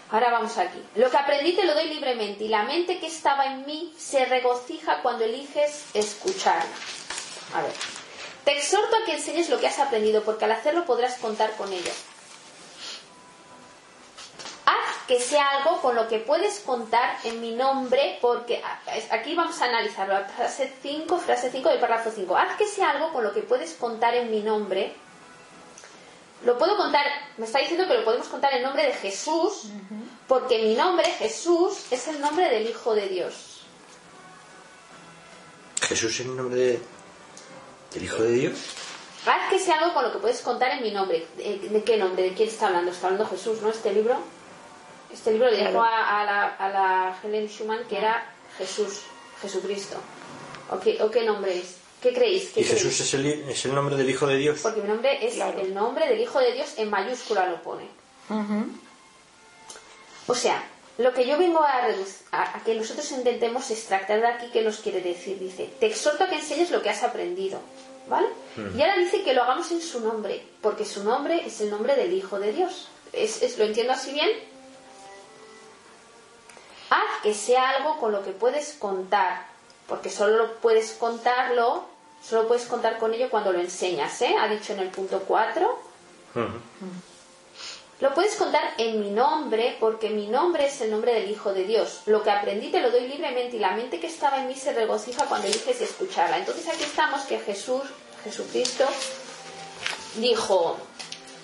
Ahora 0.10 0.32
vamos 0.32 0.58
aquí. 0.58 0.82
Lo 0.96 1.12
que 1.12 1.18
aprendí 1.18 1.54
te 1.54 1.66
lo 1.66 1.74
doy 1.74 1.90
libremente 1.90 2.46
y 2.46 2.48
la 2.48 2.64
mente 2.64 3.00
que 3.00 3.08
estaba 3.08 3.46
en 3.48 3.66
mí 3.66 3.94
se 3.98 4.24
regocija 4.24 5.02
cuando 5.02 5.26
eliges 5.26 5.86
escucharla. 5.94 6.64
A 7.54 7.62
ver. 7.62 7.74
Te 8.46 8.58
exhorto 8.58 8.96
a 8.96 9.06
que 9.06 9.14
enseñes 9.14 9.50
lo 9.50 9.60
que 9.60 9.68
has 9.68 9.80
aprendido, 9.80 10.24
porque 10.24 10.46
al 10.46 10.54
hacerlo 10.54 10.86
podrás 10.86 11.18
contar 11.18 11.52
con 11.58 11.72
ello. 11.74 11.92
Que 15.12 15.20
sea 15.20 15.46
algo 15.58 15.82
con 15.82 15.94
lo 15.96 16.08
que 16.08 16.20
puedes 16.20 16.62
contar 16.62 17.18
en 17.26 17.42
mi 17.42 17.52
nombre, 17.52 18.18
porque 18.22 18.62
aquí 19.10 19.36
vamos 19.36 19.62
a 19.62 19.66
analizarlo. 19.66 20.14
La 20.14 20.24
Frase 20.24 20.72
5, 20.82 21.18
frase 21.18 21.52
5 21.52 21.68
del 21.68 21.80
párrafo 21.82 22.12
5. 22.16 22.38
Haz 22.38 22.56
que 22.56 22.66
sea 22.66 22.92
algo 22.92 23.12
con 23.12 23.22
lo 23.26 23.34
que 23.34 23.42
puedes 23.42 23.74
contar 23.74 24.16
en 24.16 24.32
mi 24.32 24.40
nombre. 24.42 24.94
Lo 26.46 26.58
puedo 26.58 26.78
contar, 26.78 27.06
me 27.38 27.46
está 27.46 27.60
diciendo 27.60 27.86
que 27.88 27.96
lo 27.96 28.06
podemos 28.06 28.30
contar 28.30 28.54
en 28.54 28.64
nombre 28.64 28.84
de 28.88 28.94
Jesús, 28.94 29.64
porque 30.30 30.60
mi 30.60 30.76
nombre, 30.76 31.06
Jesús, 31.12 31.92
es 31.92 32.08
el 32.08 32.22
nombre 32.22 32.48
del 32.50 32.68
Hijo 32.70 32.96
de 32.96 33.10
Dios. 33.10 33.64
Jesús 35.82 36.12
es 36.22 36.26
el 36.26 36.38
nombre 36.38 36.56
de- 36.58 36.82
del 37.94 38.04
Hijo 38.06 38.24
de 38.24 38.32
Dios. 38.32 38.58
Haz 39.26 39.50
que 39.50 39.60
sea 39.60 39.76
algo 39.80 39.94
con 39.94 40.04
lo 40.06 40.14
que 40.14 40.20
puedes 40.20 40.40
contar 40.40 40.72
en 40.72 40.84
mi 40.84 40.92
nombre. 40.92 41.28
¿De, 41.36 41.60
de 41.70 41.84
qué 41.84 41.98
nombre? 41.98 42.24
¿De 42.24 42.34
quién 42.34 42.48
está 42.48 42.68
hablando? 42.68 42.92
Está 42.92 43.08
hablando 43.08 43.28
Jesús, 43.30 43.62
¿no? 43.62 43.70
Este 43.70 43.92
libro. 43.94 44.16
Este 45.14 45.32
libro 45.32 45.50
le 45.50 45.58
dijo 45.58 45.72
Claro. 45.72 45.84
a, 45.84 46.22
a 46.22 46.26
la, 46.26 46.46
a 46.56 46.70
la 46.70 47.18
Helen 47.24 47.48
Schumann 47.48 47.84
que 47.90 47.98
era 47.98 48.24
Jesús, 48.58 49.02
Jesucristo. 49.42 49.98
¿O 50.70 50.80
qué, 50.80 51.02
o 51.02 51.12
qué 51.12 51.24
nombre 51.24 51.58
es? 51.58 51.78
¿Qué 52.02 52.14
creéis? 52.14 52.52
¿Qué 52.52 52.62
Y 52.62 52.64
creéis? 52.64 52.84
Jesús 52.84 53.00
es 53.02 53.14
el, 53.14 53.26
es 53.28 53.66
el 53.66 53.76
nombre 53.76 53.96
del 53.96 54.10
Hijo 54.10 54.26
de 54.28 54.38
Dios. 54.38 54.60
Porque 54.62 54.82
mi 54.82 54.88
nombre 54.88 55.26
es 55.26 55.36
Claro. 55.36 55.60
el 55.60 55.74
nombre 55.74 56.08
del 56.08 56.20
Hijo 56.20 56.40
de 56.40 56.54
Dios 56.54 56.74
en 56.78 56.90
mayúscula 56.90 57.46
lo 57.48 57.62
pone. 57.62 57.88
O 60.28 60.36
sea, 60.36 60.64
lo 60.98 61.14
que 61.14 61.26
yo 61.28 61.38
vengo 61.38 61.60
a, 61.62 61.74
a, 62.32 62.58
a 62.58 62.64
que 62.64 62.76
nosotros 62.76 63.12
intentemos 63.12 63.70
extractar 63.72 64.22
de 64.22 64.28
aquí 64.28 64.48
qué 64.54 64.62
nos 64.62 64.78
quiere 64.78 65.02
decir. 65.02 65.38
Dice, 65.40 65.70
te 65.80 65.88
exhorto 65.88 66.24
a 66.24 66.30
que 66.30 66.36
enseñes 66.36 66.72
lo 66.72 66.82
que 66.82 66.90
has 66.90 67.04
aprendido. 67.04 67.60
¿Vale? 68.08 68.28
Y 68.76 68.82
ahora 68.82 68.98
dice 68.98 69.22
que 69.24 69.34
lo 69.34 69.44
hagamos 69.44 69.72
en 69.72 69.82
su 69.82 70.00
nombre, 70.02 70.44
porque 70.62 70.86
su 70.86 71.04
nombre 71.04 71.44
es 71.46 71.62
el 71.62 71.70
nombre 71.70 71.96
del 71.96 72.12
Hijo 72.14 72.40
de 72.40 72.52
Dios. 72.52 72.88
¿Es, 73.14 73.42
es- 73.44 73.58
lo 73.60 73.66
entiendo 73.66 73.94
así 73.94 74.12
bien? 74.12 74.30
Haz 76.92 77.22
que 77.24 77.34
sea 77.34 77.70
algo 77.70 77.98
con 78.00 78.12
lo 78.12 78.22
que 78.22 78.32
puedes 78.32 78.74
contar, 78.74 79.46
porque 79.88 80.10
solo 80.10 80.38
lo 80.38 80.56
puedes 80.58 80.92
contarlo, 80.92 81.86
solo 82.22 82.48
puedes 82.48 82.66
contar 82.66 83.00
con 83.00 83.14
ello 83.14 83.30
cuando 83.30 83.54
lo 83.54 83.60
enseñas, 83.60 84.22
¿eh? 84.22 84.36
Ha 84.38 84.50
dicho 84.50 84.74
en 84.74 84.80
el 84.80 84.90
punto 84.90 85.24
4. 85.26 85.80
Ujú. 86.36 86.48
Lo 88.02 88.14
puedes 88.14 88.36
contar 88.36 88.74
en 88.78 89.00
mi 89.00 89.12
nombre, 89.12 89.78
porque 89.80 90.10
mi 90.10 90.28
nombre 90.28 90.66
es 90.66 90.82
el 90.82 90.92
nombre 90.92 91.14
del 91.14 91.30
Hijo 91.30 91.54
de 91.54 91.64
Dios. 91.64 92.02
Lo 92.08 92.24
que 92.24 92.32
aprendí 92.32 92.70
te 92.70 92.82
lo 92.82 92.92
doy 92.92 93.08
libremente 93.08 93.56
y 93.56 93.60
la 93.60 93.72
mente 93.72 94.00
que 94.00 94.08
estaba 94.08 94.42
en 94.42 94.48
mí 94.48 94.56
se 94.56 94.74
regocija 94.74 95.26
cuando 95.26 95.48
eliges 95.48 95.80
escucharla. 95.80 96.40
Entonces 96.40 96.68
aquí 96.68 96.84
estamos 96.84 97.22
que 97.22 97.40
Jesús, 97.40 97.84
Jesucristo, 98.24 98.86
dijo, 100.16 100.78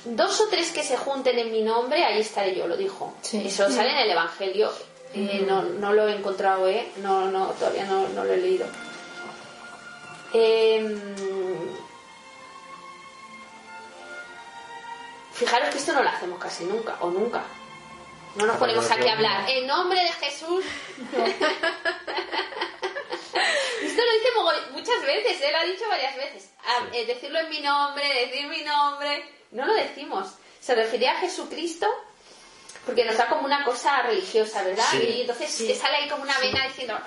dos 0.05 0.41
o 0.41 0.49
tres 0.49 0.71
que 0.71 0.83
se 0.83 0.97
junten 0.97 1.37
en 1.39 1.51
mi 1.51 1.61
nombre, 1.61 2.03
ahí 2.03 2.19
estaré 2.19 2.55
yo, 2.55 2.67
lo 2.67 2.75
dijo. 2.75 3.13
Sí. 3.21 3.43
Eso 3.45 3.69
sale 3.69 3.91
en 3.91 3.97
el 3.99 4.09
Evangelio. 4.09 4.71
Eh, 5.19 5.43
no, 5.47 5.63
no 5.63 5.93
lo 5.93 6.07
he 6.07 6.15
encontrado, 6.15 6.67
¿eh? 6.67 6.91
No, 6.97 7.31
no, 7.31 7.47
todavía 7.51 7.85
no, 7.85 8.07
no 8.09 8.23
lo 8.23 8.33
he 8.33 8.37
leído. 8.37 8.67
Em, 10.33 10.99
Fijaros 15.33 15.69
que 15.69 15.77
esto 15.77 15.93
no 15.93 16.03
lo 16.03 16.09
hacemos 16.09 16.39
casi 16.39 16.65
nunca, 16.65 16.97
o 16.99 17.09
nunca. 17.09 17.43
No 18.35 18.45
nos 18.45 18.55
Ah, 18.55 18.59
ponemos 18.59 18.89
aquí 18.91 19.07
a 19.07 19.13
hablar. 19.13 19.49
En 19.49 19.65
nombre 19.67 19.99
de 20.01 20.11
Jesús. 20.11 20.65
esto 23.83 24.01
lo 24.01 24.13
dice 24.13 24.29
muchas 24.71 25.01
veces, 25.01 25.41
él 25.41 25.51
lo 25.51 25.57
ha 25.59 25.63
dicho 25.63 25.87
varias 25.89 26.15
veces. 26.15 26.49
Ah, 26.65 26.85
eh, 26.91 27.05
decirlo 27.05 27.39
en 27.39 27.49
mi 27.49 27.61
nombre, 27.61 28.07
decir 28.27 28.47
mi 28.47 28.61
nombre. 28.63 29.25
No 29.51 29.65
lo 29.65 29.73
decimos. 29.73 30.27
Se 30.59 30.75
refería 30.75 31.13
a 31.13 31.19
Jesucristo 31.19 31.87
porque 32.87 33.03
nos 33.03 33.17
da 33.17 33.27
como 33.27 33.45
una 33.45 33.65
cosa 33.65 34.01
religiosa, 34.03 34.63
¿verdad? 34.63 34.85
Sí. 34.89 34.97
Y 35.17 35.21
entonces 35.21 35.55
te 35.57 35.75
sale 35.75 35.97
ahí 35.97 36.09
como 36.09 36.23
una 36.23 36.39
vena 36.39 36.65
diciendo. 36.65 36.97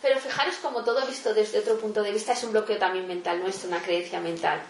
Pero 0.00 0.18
fijaros 0.18 0.54
como 0.56 0.82
todo 0.82 1.06
visto 1.06 1.34
desde 1.34 1.58
otro 1.58 1.78
punto 1.78 2.02
de 2.02 2.10
vista 2.10 2.32
es 2.32 2.42
un 2.42 2.52
bloqueo 2.52 2.78
también 2.78 3.06
mental, 3.06 3.38
no 3.40 3.48
es 3.48 3.62
una 3.64 3.82
creencia 3.82 4.18
mental. 4.18 4.62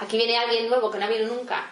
Aquí 0.00 0.18
viene 0.18 0.36
alguien 0.36 0.68
nuevo 0.68 0.90
que 0.90 0.98
no 0.98 1.04
ha 1.04 1.08
habido 1.08 1.26
nunca. 1.26 1.70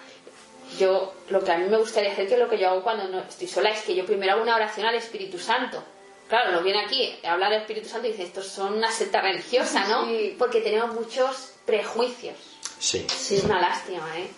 Yo, 0.79 1.15
lo 1.29 1.45
que 1.45 1.53
a 1.53 1.59
mí 1.59 1.69
me 1.69 1.77
gustaría 1.77 2.11
hacer, 2.11 2.27
que 2.27 2.35
es 2.35 2.41
lo 2.41 2.49
que 2.49 2.59
yo 2.59 2.71
hago 2.71 2.83
cuando 2.83 3.07
no 3.09 3.21
estoy 3.21 3.47
sola, 3.47 3.71
es 3.71 3.83
que 3.83 3.95
yo 3.95 4.07
primero 4.07 4.33
hago 4.33 4.43
una 4.43 4.57
oración 4.57 4.87
al 4.87 4.95
Espíritu 4.95 5.39
Santo. 5.39 5.85
Claro, 6.29 6.53
nos 6.53 6.65
viene 6.65 6.85
aquí, 6.85 7.21
habla 7.23 7.51
del 7.51 7.61
Espíritu 7.61 7.89
Santo 7.89 8.09
y 8.09 8.13
dice, 8.13 8.25
estos 8.25 8.49
son 8.49 8.75
una 8.75 8.91
secta 8.91 9.21
religiosa, 9.21 9.87
¿no? 9.87 10.07
Sí. 10.07 10.35
Porque 10.39 10.61
tenemos 10.61 10.93
muchos 10.95 11.53
prejuicios. 11.67 12.37
Sí. 12.79 13.07
Es 13.07 13.45
una 13.45 13.61
lástima, 13.61 14.19
¿eh? 14.19 14.29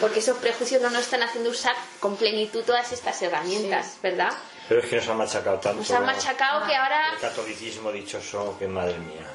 Porque 0.00 0.20
esos 0.20 0.38
prejuicios 0.38 0.80
no 0.82 0.90
nos 0.90 1.02
están 1.02 1.22
haciendo 1.22 1.50
usar 1.50 1.74
con 2.00 2.16
plenitud 2.16 2.62
todas 2.64 2.90
estas 2.92 3.20
herramientas, 3.22 3.96
¿verdad? 4.02 4.32
Pero 4.68 4.80
es 4.80 4.86
que 4.88 4.96
nos 4.96 5.08
han 5.08 5.16
machacado 5.18 5.58
tanto. 5.58 5.78
Nos 5.78 5.90
han 5.90 6.04
machacado 6.06 6.66
que 6.66 6.74
ahora... 6.74 7.12
El 7.14 7.18
catolicismo 7.20 7.90
dichoso, 7.92 8.56
que 8.58 8.66
madre 8.68 8.98
mía. 8.98 9.26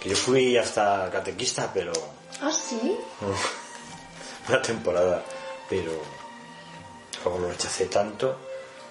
Que 0.00 0.10
yo 0.10 0.16
fui 0.16 0.56
hasta 0.56 1.08
catequista, 1.10 1.70
pero... 1.72 1.92
¿Ah, 2.40 2.50
sí? 2.52 2.96
Una 4.48 4.62
temporada. 4.62 5.22
Pero... 5.68 5.92
Como 7.22 7.38
lo 7.38 7.48
rechacé 7.50 7.86
tanto, 7.86 8.36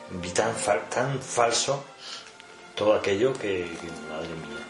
vi 0.10 0.30
tan, 0.30 0.56
fal- 0.56 0.88
tan 0.90 1.22
falso 1.22 1.84
todo 2.76 2.94
aquello 2.94 3.34
que, 3.34 3.70
que 3.80 3.88
madre 4.10 4.30
mía. 4.30 4.66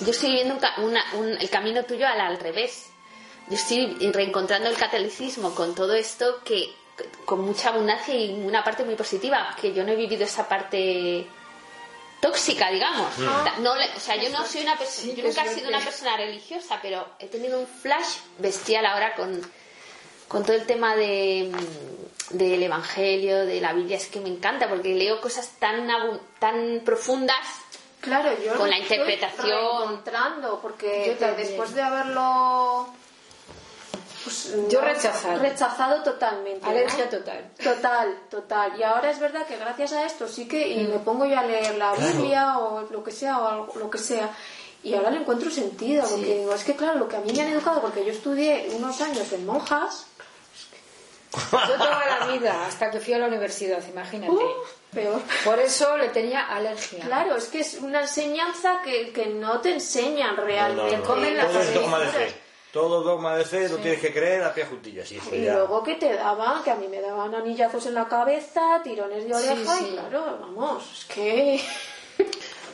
Yo 0.00 0.10
estoy 0.12 0.28
viviendo 0.30 0.54
un 0.54 0.60
ca- 0.60 0.74
una- 0.78 1.04
un- 1.14 1.36
el 1.40 1.50
camino 1.50 1.82
tuyo 1.84 2.06
al, 2.06 2.20
al 2.20 2.38
revés. 2.38 2.84
Yo 3.50 3.54
estoy 3.56 3.96
reencontrando 4.12 4.68
el 4.68 4.76
catolicismo 4.76 5.54
con 5.54 5.74
todo 5.74 5.94
esto 5.94 6.40
que 6.44 6.72
con 7.24 7.40
mucha 7.42 7.68
abundancia 7.70 8.14
y 8.14 8.32
una 8.44 8.64
parte 8.64 8.84
muy 8.84 8.94
positiva, 8.96 9.54
que 9.60 9.72
yo 9.72 9.84
no 9.84 9.92
he 9.92 9.96
vivido 9.96 10.24
esa 10.24 10.48
parte 10.48 11.26
tóxica, 12.20 12.70
digamos. 12.70 13.16
No, 13.60 13.76
le- 13.76 13.88
o 13.96 14.00
sea, 14.00 14.16
yo 14.16 14.28
no 14.30 14.44
soy 14.44 14.62
una 14.62 14.76
persona, 14.76 15.12
Sí, 15.12 15.14
yo 15.14 15.24
nunca 15.24 15.44
he 15.44 15.54
sido 15.54 15.68
una 15.68 15.80
persona 15.80 16.16
religiosa, 16.16 16.78
pero 16.82 17.06
he 17.20 17.26
tenido 17.28 17.60
un 17.60 17.66
flash 17.66 18.16
bestial 18.38 18.84
ahora 18.86 19.14
con, 19.14 19.40
con 20.26 20.42
todo 20.44 20.56
el 20.56 20.66
tema 20.66 20.96
de, 20.96 21.52
mm, 22.32 22.36
del 22.36 22.62
Evangelio, 22.64 23.46
de 23.46 23.60
la 23.60 23.72
Biblia, 23.72 23.96
es 23.96 24.08
que 24.08 24.18
me 24.20 24.28
encanta 24.28 24.68
porque 24.68 24.94
leo 24.96 25.20
cosas 25.20 25.48
tan, 25.58 25.88
tan 26.40 26.82
profundas 26.84 27.36
Claro, 28.00 28.30
yo 28.44 28.52
Con 28.52 28.66
lo 28.70 28.76
la 28.76 28.78
estoy 28.78 28.96
interpretación. 28.98 29.48
reencontrando, 29.50 30.60
porque 30.62 31.16
Yo 31.20 31.34
después 31.36 31.74
de 31.74 31.82
haberlo 31.82 32.86
pues, 34.28 34.70
Yo 34.70 34.80
no, 34.80 34.86
rechazado. 34.86 35.38
rechazado 35.38 36.02
totalmente 36.02 36.64
¿no? 36.64 36.70
Alergia 36.70 37.08
total. 37.10 37.50
total 37.62 38.18
total 38.30 38.72
y 38.78 38.82
ahora 38.82 39.10
es 39.10 39.18
verdad 39.18 39.46
que 39.46 39.56
gracias 39.56 39.92
a 39.92 40.04
esto 40.06 40.28
sí 40.28 40.46
que 40.48 40.68
y 40.68 40.86
me 40.86 40.98
pongo 40.98 41.24
yo 41.26 41.38
a 41.38 41.42
leer 41.44 41.74
la 41.76 41.92
Claro. 41.92 42.12
Biblia 42.18 42.58
o 42.58 42.82
lo 42.90 43.02
que 43.04 43.10
sea 43.12 43.38
o 43.38 43.46
algo- 43.48 43.72
lo 43.76 43.90
que 43.90 43.98
sea 43.98 44.30
y 44.82 44.94
ahora 44.94 45.10
le 45.10 45.18
encuentro 45.18 45.50
sentido 45.50 46.04
porque 46.08 46.38
digo 46.38 46.54
es 46.54 46.62
que 46.64 46.76
claro 46.76 46.98
lo 46.98 47.08
que 47.08 47.16
a 47.16 47.20
mí 47.20 47.32
me 47.32 47.40
han 47.42 47.48
educado 47.48 47.80
porque 47.80 48.04
yo 48.04 48.12
estudié 48.12 48.68
unos 48.74 49.00
años 49.00 49.32
en 49.32 49.44
monjas 49.46 50.06
Yo 51.52 51.74
toda 51.76 52.06
la 52.20 52.26
vida, 52.32 52.66
hasta 52.66 52.90
que 52.90 53.00
fui 53.00 53.12
a 53.12 53.18
la 53.18 53.26
universidad, 53.26 53.82
imagínate. 53.86 54.32
uh, 54.32 54.48
peor 54.94 55.20
Por 55.44 55.58
eso 55.58 55.94
le 55.98 56.08
tenía 56.08 56.46
alergia. 56.48 57.04
Claro, 57.04 57.36
es 57.36 57.44
que 57.48 57.60
es 57.60 57.74
una 57.74 58.00
enseñanza 58.00 58.80
que, 58.82 59.12
que 59.12 59.26
no 59.26 59.60
te 59.60 59.74
enseñan 59.74 60.36
No, 60.36 60.40
no, 60.40 60.46
realmente. 60.46 60.96
no. 60.96 61.04
comen 61.04 61.36
las 61.36 61.52
Todo 62.72 63.02
dogma 63.02 63.34
de 63.36 63.44
fe. 63.44 63.68
Lo 63.68 63.76
tienes 63.78 64.00
que 64.00 64.12
creer 64.12 64.44
a 64.44 64.52
pie 64.52 64.66
juntillas. 64.66 65.10
Y 65.12 65.16
eso 65.16 65.34
Y 65.34 65.44
ya... 65.44 65.54
luego 65.54 65.82
que 65.82 65.94
te 65.94 66.12
daban, 66.14 66.62
que 66.62 66.70
a 66.70 66.74
mí 66.76 66.86
me 66.88 67.00
daban 67.00 67.34
anillazos 67.34 67.86
en 67.86 67.94
la 67.94 68.06
cabeza, 68.08 68.80
tirones 68.84 69.26
de 69.26 69.34
oreja, 69.34 69.76
sí. 69.78 69.86
y 69.88 69.92
claro, 69.92 70.38
vamos, 70.40 70.84
es 71.00 71.04
que... 71.06 71.60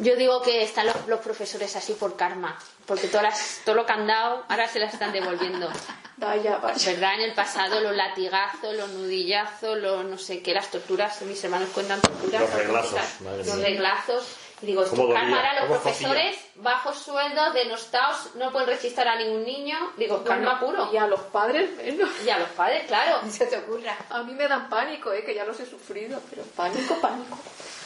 Yo 0.00 0.16
digo 0.16 0.42
que 0.42 0.62
están 0.64 0.86
los, 0.86 1.06
los 1.06 1.20
profesores 1.20 1.76
así 1.76 1.92
por 1.92 2.16
karma, 2.16 2.58
porque 2.84 3.06
todas 3.06 3.22
las- 3.24 3.60
todo 3.64 3.76
lo 3.76 3.86
que 3.86 3.92
han 3.92 4.06
dado 4.08 4.42
ahora 4.48 4.66
se 4.66 4.80
las 4.80 4.92
están 4.92 5.12
devolviendo. 5.12 5.68
Vaya, 6.16 6.58
vaya. 6.58 6.92
¿Verdad? 6.92 7.14
En 7.14 7.20
el 7.22 7.34
pasado 7.34 7.80
los 7.80 7.94
latigazos, 7.94 8.74
los 8.76 8.88
nudillazos, 8.90 9.76
los 9.78 10.04
no 10.04 10.16
sé 10.16 10.42
qué, 10.42 10.54
las 10.54 10.70
torturas, 10.70 11.20
mis 11.22 11.42
hermanos 11.42 11.68
cuentan 11.74 12.00
torturas. 12.00 12.40
Los 12.42 12.54
reglazos, 12.54 13.20
madre 13.20 13.38
Los 13.44 13.56
mía. 13.56 13.66
reglazos. 13.66 14.36
Y 14.64 14.68
digo, 14.68 14.82
esto 14.82 14.96
¿Cómo 14.96 15.12
karma 15.12 15.36
dolía? 15.36 15.36
ahora 15.50 15.60
los 15.60 15.68
¿Cómo 15.68 15.80
profesores, 15.82 16.36
bajos 16.54 16.96
sueldos, 16.98 17.52
denostados, 17.52 18.34
no 18.36 18.50
pueden 18.50 18.68
registrar 18.68 19.08
a 19.08 19.16
ningún 19.16 19.44
niño. 19.44 19.76
Digo, 19.98 20.24
karma 20.24 20.58
Bueno, 20.58 20.84
puro. 20.84 20.92
Y 20.92 20.96
a 20.96 21.06
los 21.06 21.20
padres 21.20 21.70
menos. 21.76 22.08
Y 22.24 22.30
a 22.30 22.38
los 22.38 22.48
padres, 22.50 22.86
claro. 22.86 23.20
Ni 23.24 23.30
se 23.38 23.44
te 23.46 23.58
ocurra. 23.58 23.94
A 24.08 24.22
mí 24.22 24.32
me 24.32 24.48
dan 24.48 24.70
pánico, 24.70 25.12
¿eh? 25.12 25.22
que 25.22 25.34
ya 25.34 25.44
los 25.44 25.60
he 25.60 25.66
sufrido, 25.66 26.18
pero 26.30 26.42
pánico, 26.56 26.94
pánico. 26.96 27.36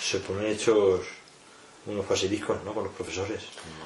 Se 0.01 0.19
ponen 0.21 0.53
hechos 0.53 1.01
unos 1.87 2.07
basiliscos, 2.07 2.63
¿no? 2.65 2.75
Con 2.75 2.85
los 2.85 2.93
profesores. 2.93 3.43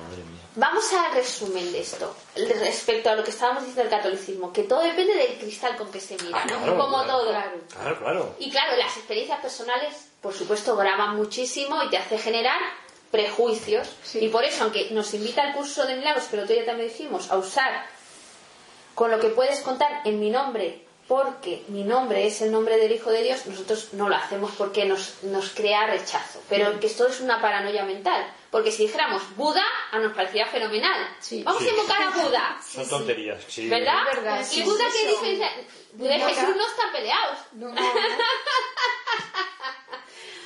Madre 0.09 0.23
mía. 0.25 0.43
Vamos 0.57 0.93
al 0.93 1.15
resumen 1.15 1.71
de 1.73 1.81
esto, 1.81 2.15
respecto 2.35 3.09
a 3.09 3.15
lo 3.15 3.23
que 3.25 3.31
estábamos 3.31 3.65
diciendo 3.65 3.89
del 3.89 3.99
catolicismo, 3.99 4.53
que 4.53 4.65
todo 4.65 4.83
depende 4.83 5.15
del 5.15 5.39
cristal 5.39 5.77
con 5.77 5.91
que 5.91 6.01
se 6.01 6.17
mira, 6.23 6.37
Ah, 6.43 6.47
¿no? 6.51 6.59
claro, 6.59 6.79
Como 6.79 7.03
claro. 7.05 7.19
todo. 7.19 7.33
Claro, 7.33 7.99
claro. 8.01 8.37
Y 8.41 8.51
claro, 8.51 8.77
las 8.77 8.95
experiencias 8.97 9.41
personales, 9.41 10.09
por 10.21 10.35
supuesto, 10.35 10.75
graban 10.77 11.17
muchísimo 11.17 11.81
y 11.85 11.91
te 11.91 11.97
hace 11.97 12.19
generar 12.19 12.61
prejuicios. 13.13 13.89
Sí. 14.03 14.19
Y 14.25 14.29
por 14.29 14.43
eso, 14.45 14.65
aunque 14.65 14.89
nos 14.91 15.15
invita 15.15 15.43
al 15.43 15.55
curso 15.55 15.87
de 15.87 15.95
milagros, 15.95 16.27
pero 16.31 16.45
tú 16.47 16.55
ya 16.55 16.65
también 16.65 16.89
dijimos, 16.89 17.31
a 17.31 17.37
usar 17.37 17.87
con 18.97 19.13
lo 19.13 19.21
que 19.21 19.29
puedes 19.29 19.61
contar 19.61 20.01
en 20.05 20.19
mi 20.19 20.31
nombre, 20.31 20.85
porque 21.09 21.63
mi 21.69 21.85
nombre 21.85 22.27
es 22.27 22.41
el 22.43 22.51
nombre 22.53 22.77
del 22.79 22.91
Hijo 22.93 23.11
de 23.11 23.23
Dios, 23.23 23.47
nosotros 23.47 23.89
no 23.93 24.09
lo 24.09 24.17
hacemos 24.17 24.53
porque 24.57 24.85
nos, 24.87 25.23
nos 25.25 25.51
crea 25.51 25.87
rechazo. 25.87 26.41
Pero 26.49 26.81
que 26.81 26.87
esto 26.87 27.07
es 27.07 27.21
una 27.21 27.41
paranoia 27.41 27.85
mental. 27.85 28.25
Porque 28.51 28.71
si 28.73 28.85
dijéramos 28.87 29.23
Buda, 29.37 29.65
a 29.91 29.99
nos 29.99 30.13
parecería 30.15 30.47
fenomenal. 30.47 31.09
Sí. 31.21 31.43
Vamos 31.43 31.63
Sí. 31.63 31.69
a 31.69 31.73
invocar 31.73 32.03
a 32.03 32.11
Buda. 32.11 32.59
Son 32.67 32.89
tonterías. 32.89 33.43
Sí. 33.49 33.69
¿Verdad? 33.69 33.95
Es 34.11 34.17
verdad, 34.17 34.41
¿Y 34.41 34.45
sí, 34.45 34.63
Buda 34.63 34.85
sí, 34.91 34.99
qué 34.99 35.09
dice? 35.09 35.51
Buda 35.95 36.17
y. 36.17 36.21
Jesús 36.21 36.57
no 36.57 36.67
están 36.67 36.93
peleados. 36.93 37.39
No, 37.53 37.75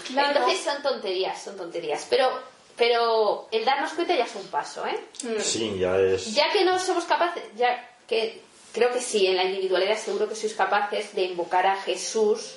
Claro. 0.06 0.38
Entonces 0.38 0.60
son 0.64 0.82
tonterías, 0.82 1.42
son 1.42 1.56
tonterías. 1.56 2.06
Pero, 2.08 2.40
pero 2.76 3.48
el 3.50 3.64
darnos 3.64 3.92
cuenta 3.94 4.14
ya 4.16 4.24
es 4.24 4.34
un 4.34 4.46
paso, 4.48 4.86
¿eh? 4.86 4.98
Sí, 5.42 5.78
ya 5.78 5.98
es... 5.98 6.34
Ya 6.34 6.50
que 6.52 6.64
no 6.64 6.78
somos 6.78 7.04
capaces, 7.04 7.42
ya 7.56 7.88
que 8.06 8.42
creo 8.72 8.92
que 8.92 9.00
sí, 9.00 9.26
en 9.26 9.36
la 9.36 9.44
individualidad 9.44 9.96
seguro 9.98 10.28
que 10.28 10.36
sois 10.36 10.54
capaces 10.54 11.14
de 11.14 11.22
invocar 11.22 11.66
a 11.66 11.80
Jesús, 11.82 12.56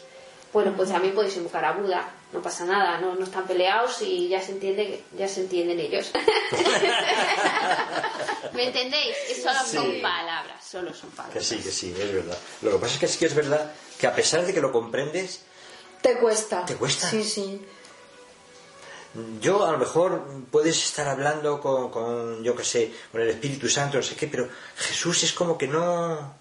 bueno, 0.52 0.74
pues 0.76 0.90
también 0.90 1.14
podéis 1.16 1.38
invocar 1.38 1.64
a 1.66 1.72
Buda, 1.74 2.12
no 2.34 2.42
pasa 2.42 2.66
nada, 2.66 2.98
no, 3.00 3.16
no 3.16 3.24
están 3.24 3.48
peleados 3.48 4.02
y 4.02 4.28
ya 4.28 4.42
se 4.42 4.52
entiende, 4.54 5.04
ya 5.18 5.28
se 5.28 5.42
entienden 5.42 5.80
ellos. 5.80 6.12
¿Me 8.54 8.66
entendéis? 8.68 9.16
Que 9.28 9.36
solo 9.36 9.60
son 9.66 9.92
Sí. 9.94 10.00
palabras, 10.02 10.64
solo 10.66 10.94
son 10.94 11.10
Que 11.12 11.16
palabras. 11.18 11.46
sí, 11.46 11.58
que 11.58 11.72
sí, 11.72 11.94
es 11.98 12.14
verdad. 12.14 12.38
Lo 12.62 12.72
que 12.72 12.78
pasa 12.78 12.94
es 12.96 13.00
que 13.00 13.08
sí 13.08 13.20
que 13.20 13.26
es 13.28 13.36
verdad 13.36 13.72
que 14.00 14.08
a 14.08 14.16
pesar 14.16 14.46
de 14.46 14.54
que 14.54 14.62
lo 14.62 14.72
comprendes, 14.72 15.42
te 16.02 16.18
cuesta. 16.18 16.66
¿Te 16.66 16.76
cuesta? 16.76 17.10
Sí, 17.10 17.24
sí. 17.24 17.62
Yo 19.42 19.66
a 19.66 19.72
lo 19.72 19.78
mejor 19.80 20.24
puedes 20.52 20.78
estar 20.86 21.08
hablando 21.08 21.60
con, 21.60 21.90
con 21.90 22.44
yo 22.44 22.56
qué 22.56 22.64
sé, 22.64 22.94
con 23.12 23.22
el 23.22 23.30
Espíritu 23.30 23.68
Santo, 23.68 23.98
no 23.98 24.04
sé 24.04 24.16
qué, 24.16 24.28
pero 24.28 24.48
Jesús 24.78 25.24
es 25.24 25.34
como 25.34 25.58
que 25.58 25.68
no... 25.68 26.34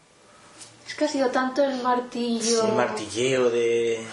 Es 0.87 0.95
que 0.95 1.05
ha 1.05 1.09
sido 1.09 1.29
tanto 1.31 1.63
el 1.65 1.83
martillo. 1.83 2.67
El 2.67 2.73
martilleo 2.73 3.51
de... 3.51 4.07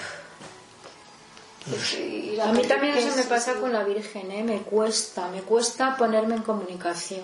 la 2.37 2.49
A 2.49 2.53
mí 2.53 2.61
también 2.63 2.95
eso 2.97 3.09
es- 3.09 3.15
me 3.17 3.23
pasa 3.23 3.55
con 3.55 3.71
la 3.73 3.83
Virgen, 3.83 4.31
¿eh? 4.31 4.43
me 4.43 4.61
cuesta, 4.61 5.27
me 5.29 5.41
cuesta 5.41 5.95
ponerme 5.97 6.35
en 6.35 6.43
comunicación. 6.43 7.23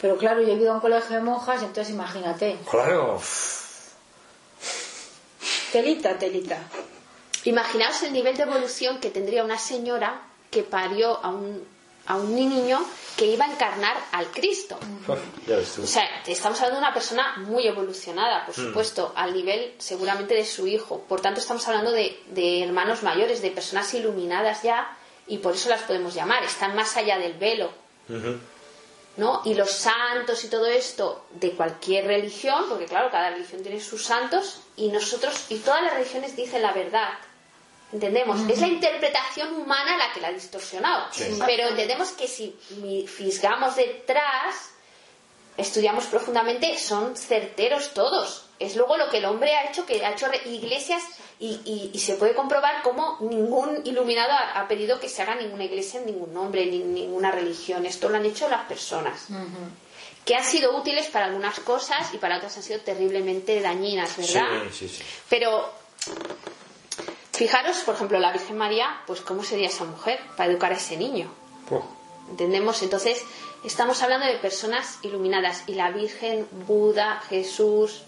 Pero 0.00 0.16
claro, 0.16 0.42
yo 0.42 0.48
he 0.48 0.54
ido 0.54 0.72
a 0.72 0.74
un 0.74 0.80
colegio 0.80 1.16
de 1.16 1.22
monjas, 1.22 1.62
entonces 1.62 1.92
imagínate. 1.94 2.56
Claro. 2.70 3.20
Telita, 5.72 6.18
telita. 6.18 6.58
Imaginaos 7.44 8.02
el 8.02 8.12
nivel 8.12 8.36
de 8.36 8.42
evolución 8.44 9.00
que 9.00 9.10
tendría 9.10 9.44
una 9.44 9.58
señora 9.58 10.22
que 10.50 10.62
parió 10.62 11.18
a 11.22 11.28
un, 11.28 11.66
a 12.06 12.16
un 12.16 12.34
niño 12.34 12.84
que 13.16 13.26
iba 13.26 13.44
a 13.44 13.52
encarnar 13.52 13.96
al 14.12 14.28
Cristo. 14.28 14.78
Ya 15.46 15.56
ves 15.56 15.74
tú. 15.74 15.82
O 15.82 15.86
sea, 15.86 16.04
estamos 16.26 16.58
hablando 16.60 16.80
de 16.80 16.86
una 16.86 16.94
persona 16.94 17.36
muy 17.38 17.66
evolucionada, 17.66 18.46
por 18.46 18.54
supuesto, 18.54 19.12
al 19.16 19.34
nivel 19.34 19.74
seguramente 19.78 20.34
de 20.34 20.44
su 20.46 20.66
hijo. 20.66 21.00
Por 21.08 21.20
tanto, 21.20 21.40
estamos 21.40 21.66
hablando 21.68 21.90
de, 21.90 22.20
de 22.28 22.62
hermanos 22.62 23.02
mayores, 23.02 23.42
de 23.42 23.50
personas 23.50 23.92
iluminadas 23.94 24.62
ya, 24.62 24.96
y 25.26 25.38
por 25.38 25.54
eso 25.54 25.68
las 25.68 25.82
podemos 25.82 26.14
llamar. 26.14 26.44
Están 26.44 26.74
más 26.74 26.96
allá 26.96 27.18
del 27.18 27.34
velo. 27.34 27.70
¿no? 29.18 29.42
Y 29.44 29.54
los 29.54 29.72
santos 29.72 30.44
y 30.44 30.48
todo 30.48 30.66
esto 30.66 31.26
de 31.32 31.50
cualquier 31.50 32.06
religión, 32.06 32.66
porque 32.68 32.86
claro, 32.86 33.10
cada 33.10 33.30
religión 33.30 33.62
tiene 33.62 33.80
sus 33.80 34.04
santos, 34.04 34.60
y 34.76 34.88
nosotros, 34.88 35.46
y 35.48 35.58
todas 35.58 35.82
las 35.82 35.94
religiones 35.94 36.36
dicen 36.36 36.62
la 36.62 36.72
verdad. 36.72 37.10
¿Entendemos? 37.92 38.40
Es 38.50 38.60
la 38.60 38.66
interpretación 38.68 39.54
humana 39.54 39.96
la 39.96 40.12
que 40.12 40.20
la 40.20 40.28
ha 40.28 40.32
distorsionado. 40.32 41.06
Sí. 41.10 41.38
Pero 41.46 41.68
entendemos 41.68 42.10
que 42.10 42.28
si 42.28 42.54
fisgamos 43.06 43.76
detrás, 43.76 44.70
estudiamos 45.56 46.04
profundamente, 46.06 46.78
son 46.78 47.16
certeros 47.16 47.94
todos. 47.94 48.44
Es 48.58 48.76
luego 48.76 48.96
lo 48.96 49.08
que 49.08 49.18
el 49.18 49.24
hombre 49.24 49.54
ha 49.54 49.70
hecho, 49.70 49.86
que 49.86 50.04
ha 50.04 50.12
hecho 50.12 50.26
iglesias 50.46 51.02
y, 51.40 51.60
y- 51.64 51.90
y 51.94 51.98
se 52.00 52.14
puede 52.16 52.34
comprobar 52.34 52.82
cómo 52.82 53.16
ningún 53.20 53.80
iluminado 53.86 54.32
ha, 54.32 54.60
ha 54.60 54.68
pedido 54.68 55.00
que 55.00 55.08
se 55.08 55.22
haga 55.22 55.36
ninguna 55.36 55.64
iglesia 55.64 56.00
en 56.00 56.06
ningún 56.06 56.34
nombre, 56.34 56.66
ni 56.66 56.78
ninguna 56.80 57.30
religión. 57.30 57.86
Esto 57.86 58.08
lo 58.08 58.16
han 58.16 58.26
hecho 58.26 58.48
las 58.48 58.66
personas. 58.66 59.26
Que 60.26 60.34
han 60.34 60.44
sido 60.44 60.76
útiles 60.76 61.06
para 61.06 61.26
algunas 61.26 61.58
cosas 61.60 62.12
y 62.12 62.18
para 62.18 62.36
otras 62.36 62.54
han 62.56 62.62
sido 62.62 62.80
terriblemente 62.80 63.60
dañinas, 63.62 64.14
¿verdad? 64.16 64.62
Sí, 64.72 64.88
sí, 64.88 64.96
sí. 64.98 65.02
Pero 65.30 65.72
fijaros, 67.38 67.78
por 67.84 67.94
ejemplo, 67.94 68.18
la 68.18 68.32
Virgen 68.32 68.58
María, 68.58 69.00
pues 69.06 69.20
cómo 69.20 69.44
sería 69.44 69.68
esa 69.68 69.84
mujer 69.84 70.18
para 70.36 70.50
educar 70.50 70.72
a 70.72 70.76
ese 70.76 70.96
niño. 70.96 71.30
Oh, 71.70 71.84
¿Entendemos? 72.30 72.82
Entonces, 72.82 73.22
estamos 73.64 74.02
hablando 74.02 74.26
de 74.26 74.34
personas 74.38 74.98
iluminadas 75.02 75.62
y 75.68 75.74
la 75.74 75.90
Virgen, 75.92 76.48
Buda, 76.66 77.22
Jesús, 77.28 78.02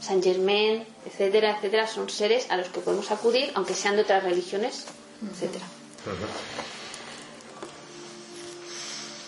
San 0.00 0.22
Germain, 0.22 0.86
etcétera, 1.06 1.52
etcétera, 1.52 1.86
son 1.86 2.10
seres 2.10 2.50
a 2.50 2.58
los 2.58 2.68
que 2.68 2.80
podemos 2.80 3.10
acudir, 3.10 3.50
aunque 3.54 3.74
sean 3.74 3.96
de 3.96 4.02
otras 4.02 4.22
religiones, 4.22 4.86
etcétera. 5.32 5.64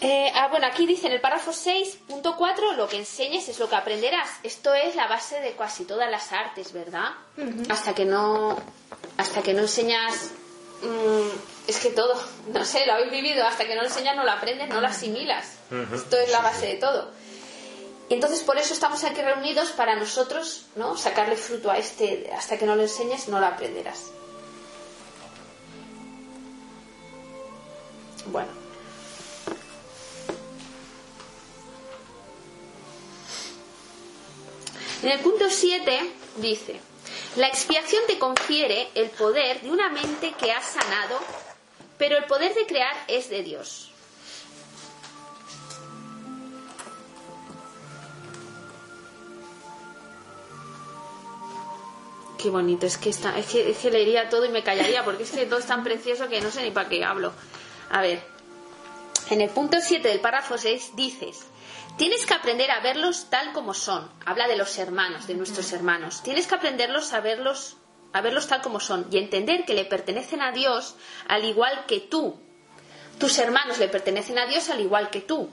Eh, 0.03 0.31
ah, 0.35 0.49
bueno, 0.49 0.67
aquí 0.67 0.87
dice 0.87 1.07
en 1.07 1.15
el 1.15 1.21
párrafo 1.23 1.53
6.4 1.53 2.77
lo 2.77 2.87
que 2.87 2.99
enseñes 2.99 3.49
es 3.49 3.59
lo 3.59 3.71
que 3.71 3.77
aprenderás. 3.77 4.29
Esto 4.43 4.75
es 4.75 4.95
la 4.95 5.07
base 5.07 5.41
de 5.41 5.53
casi 5.53 5.87
todas 5.87 6.11
las 6.11 6.31
artes, 6.33 6.75
¿verdad? 6.75 7.13
Hasta 7.71 7.95
que 7.95 8.05
no 8.05 8.59
hasta 9.17 9.43
que 9.43 9.55
no 9.55 9.63
enseñas 9.63 10.31
mm, 10.83 11.69
es 11.69 11.79
que 11.79 11.91
todo, 11.91 12.15
no 12.53 12.65
sé, 12.65 12.87
lo 12.87 12.95
habéis 12.95 13.11
vivido, 13.11 13.45
hasta 13.47 13.67
que 13.67 13.75
no 13.75 13.83
lo 13.83 13.89
enseñas 13.89 14.17
no 14.17 14.25
lo 14.25 14.31
aprendes, 14.31 14.69
no 14.69 14.81
lo 14.81 14.87
asimilas. 14.87 15.55
Esto 15.95 16.19
es 16.19 16.31
la 16.31 16.41
base 16.41 16.67
de 16.67 16.75
todo. 16.75 17.11
Entonces 18.09 18.43
por 18.43 18.57
eso 18.57 18.73
estamos 18.73 19.03
aquí 19.03 19.21
reunidos 19.21 19.71
para 19.71 19.97
nosotros, 19.97 20.67
¿no? 20.77 20.97
Sacarle 20.97 21.37
fruto 21.37 21.71
a 21.71 21.79
este, 21.79 22.31
hasta 22.37 22.57
que 22.57 22.67
no 22.67 22.77
lo 22.77 22.83
enseñes 22.83 23.29
no 23.29 23.41
lo 23.41 23.47
aprenderás. 23.47 24.11
Bueno. 28.27 28.51
En 35.03 35.11
el 35.11 35.21
punto 35.21 35.47
7 35.51 36.11
dice, 36.37 36.81
la 37.37 37.49
expiación 37.49 38.03
te 38.07 38.19
confiere 38.19 38.89
el 38.95 39.11
poder 39.11 39.61
de 39.61 39.71
una 39.71 39.91
mente 39.91 40.33
que 40.33 40.53
ha 40.53 40.63
sanado, 40.63 41.19
pero 41.99 42.17
el 42.17 42.25
poder 42.25 42.55
de 42.55 42.67
crear 42.67 42.95
es 43.09 43.29
de 43.29 43.43
Dios. 43.43 43.91
Qué 52.39 52.51
bonito, 52.51 52.87
es 52.87 52.97
que, 52.97 53.11
está, 53.11 53.37
es 53.39 53.47
que, 53.47 53.71
es 53.71 53.79
que 53.79 53.91
leería 53.91 54.29
todo 54.29 54.45
y 54.45 54.51
me 54.51 54.63
callaría 54.63 55.05
porque 55.05 55.25
es 55.25 55.31
que 55.31 55.47
todo 55.47 55.59
es 55.59 55.67
tan 55.67 55.83
precioso 55.83 56.29
que 56.29 56.41
no 56.41 56.51
sé 56.51 56.63
ni 56.63 56.71
para 56.71 56.89
qué 56.89 57.05
hablo. 57.05 57.33
A 57.91 58.01
ver, 58.01 58.23
en 59.31 59.41
el 59.41 59.51
punto 59.51 59.79
7 59.81 60.07
del 60.07 60.21
párrafo 60.21 60.57
6 60.57 60.93
dices, 60.95 61.45
Tienes 61.97 62.27
que 62.27 62.35
aprender 62.35 62.71
a 62.71 62.81
verlos 62.81 63.31
tal 63.31 63.53
como 63.53 63.73
son. 63.73 64.11
Habla 64.27 64.49
de 64.49 64.57
los 64.57 64.77
hermanos, 64.77 65.27
de 65.27 65.35
nuestros 65.35 65.73
hermanos. 65.73 66.23
Tienes 66.23 66.47
que 66.47 66.55
aprenderlos 66.55 67.15
a 67.15 67.21
verlos, 67.21 67.79
a 68.13 68.21
verlos 68.21 68.49
tal 68.49 68.61
como 68.61 68.81
son 68.81 69.07
y 69.11 69.17
entender 69.17 69.65
que 69.65 69.73
le 69.73 69.87
pertenecen 69.87 70.43
a 70.43 70.53
Dios 70.53 70.95
al 71.27 71.45
igual 71.47 71.87
que 71.87 72.01
tú. 72.01 72.39
Tus 73.19 73.39
hermanos 73.39 73.79
le 73.79 73.89
pertenecen 73.89 74.39
a 74.39 74.45
Dios 74.45 74.69
al 74.69 74.81
igual 74.81 75.09
que 75.09 75.23
tú. 75.23 75.49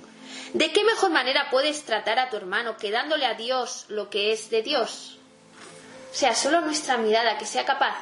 ¿De 0.53 0.73
qué 0.73 0.83
mejor 0.83 1.11
manera 1.11 1.47
puedes 1.49 1.83
tratar 1.85 2.19
a 2.19 2.29
tu 2.29 2.35
hermano 2.35 2.75
que 2.75 2.91
dándole 2.91 3.25
a 3.25 3.35
Dios 3.35 3.85
lo 3.87 4.09
que 4.09 4.33
es 4.33 4.49
de 4.49 4.61
Dios? 4.61 5.17
O 6.11 6.15
sea, 6.15 6.35
solo 6.35 6.59
nuestra 6.59 6.97
mirada 6.97 7.37
que 7.37 7.45
sea 7.45 7.63
capaz 7.63 7.95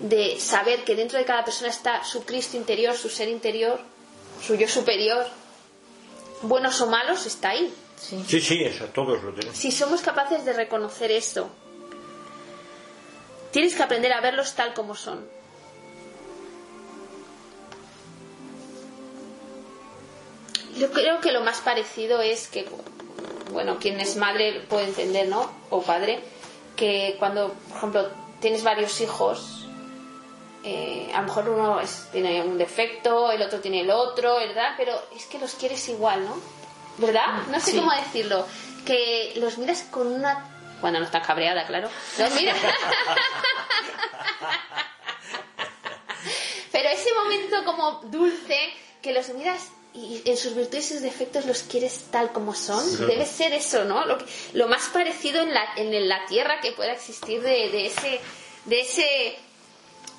de 0.00 0.38
saber 0.38 0.84
que 0.84 0.96
dentro 0.96 1.18
de 1.18 1.24
cada 1.24 1.44
persona 1.44 1.70
está 1.70 2.04
su 2.04 2.24
Cristo 2.26 2.58
interior, 2.58 2.94
su 2.94 3.08
ser 3.08 3.28
interior, 3.28 3.80
su 4.42 4.54
yo 4.54 4.68
superior, 4.68 5.26
buenos 6.44 6.80
o 6.80 6.86
malos, 6.86 7.26
está 7.26 7.50
ahí. 7.50 7.72
Sí, 7.96 8.40
sí, 8.40 8.62
eso, 8.62 8.86
todos 8.86 9.22
lo 9.22 9.32
tenemos. 9.32 9.56
Si 9.56 9.70
somos 9.70 10.02
capaces 10.02 10.44
de 10.44 10.52
reconocer 10.52 11.10
esto, 11.10 11.48
tienes 13.50 13.74
que 13.74 13.82
aprender 13.82 14.12
a 14.12 14.20
verlos 14.20 14.54
tal 14.54 14.74
como 14.74 14.94
son. 14.94 15.26
Yo 20.76 20.90
creo 20.90 21.20
que 21.20 21.30
lo 21.32 21.40
más 21.40 21.60
parecido 21.60 22.20
es 22.20 22.48
que, 22.48 22.66
bueno, 23.52 23.78
quien 23.78 24.00
es 24.00 24.16
madre 24.16 24.60
puede 24.68 24.86
entender, 24.86 25.28
¿no? 25.28 25.50
O 25.70 25.82
padre, 25.82 26.20
que 26.76 27.14
cuando, 27.18 27.54
por 27.68 27.76
ejemplo, 27.76 28.10
tienes 28.40 28.64
varios 28.64 29.00
hijos, 29.00 29.63
eh, 30.66 31.10
a 31.12 31.20
lo 31.20 31.26
mejor 31.26 31.50
uno 31.50 31.78
tiene 32.10 32.40
un 32.40 32.56
defecto, 32.56 33.30
el 33.30 33.42
otro 33.42 33.60
tiene 33.60 33.82
el 33.82 33.90
otro, 33.90 34.36
¿verdad? 34.36 34.72
Pero 34.78 34.98
es 35.14 35.26
que 35.26 35.38
los 35.38 35.54
quieres 35.56 35.86
igual, 35.90 36.24
¿no? 36.24 36.40
¿Verdad? 36.96 37.42
No 37.50 37.60
sé 37.60 37.76
cómo 37.76 37.92
decirlo. 37.92 38.46
Que 38.86 39.34
los 39.36 39.58
miras 39.58 39.82
con 39.90 40.06
una... 40.06 40.50
Cuando 40.80 41.00
no 41.00 41.04
estás 41.04 41.26
cabreada, 41.26 41.66
claro. 41.66 41.90
Los 42.18 42.34
miras... 42.34 42.56
Pero 46.72 46.88
ese 46.88 47.12
momento 47.14 47.62
como 47.66 48.00
dulce, 48.04 48.58
que 49.02 49.12
los 49.12 49.28
miras 49.30 49.70
y 49.92 50.22
en 50.24 50.36
sus 50.36 50.56
virtudes 50.56 50.90
y 50.90 50.94
sus 50.94 51.02
defectos 51.02 51.44
los 51.44 51.62
quieres 51.62 52.06
tal 52.10 52.32
como 52.32 52.54
son. 52.54 53.06
Debe 53.06 53.26
ser 53.26 53.52
eso, 53.52 53.84
¿no? 53.84 54.06
Lo, 54.06 54.16
lo 54.54 54.66
más 54.66 54.88
parecido 54.88 55.42
en 55.42 55.52
la, 55.52 55.62
en 55.76 56.08
la 56.08 56.24
tierra 56.26 56.60
que 56.60 56.72
pueda 56.72 56.92
existir 56.92 57.42
de, 57.42 57.68
de 57.68 57.86
ese... 57.86 58.20
De 58.64 58.80
ese 58.80 59.38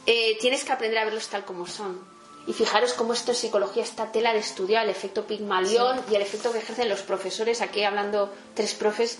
eh, 0.05 0.37
tienes 0.39 0.63
que 0.63 0.71
aprender 0.71 0.99
a 0.99 1.05
verlos 1.05 1.27
tal 1.27 1.45
como 1.45 1.67
son. 1.67 1.99
Y 2.47 2.53
fijaros 2.53 2.93
cómo 2.93 3.13
esto 3.13 3.31
en 3.31 3.37
psicología 3.37 3.83
está 3.83 4.11
tela 4.11 4.31
de 4.33 4.39
estudiar, 4.39 4.83
el 4.83 4.91
efecto 4.91 5.25
Pigmalión 5.25 5.99
y 6.11 6.15
el 6.15 6.21
efecto 6.21 6.51
que 6.51 6.59
ejercen 6.59 6.89
los 6.89 7.01
profesores, 7.01 7.61
aquí 7.61 7.83
hablando 7.83 8.31
tres 8.53 8.75
profes, 8.75 9.17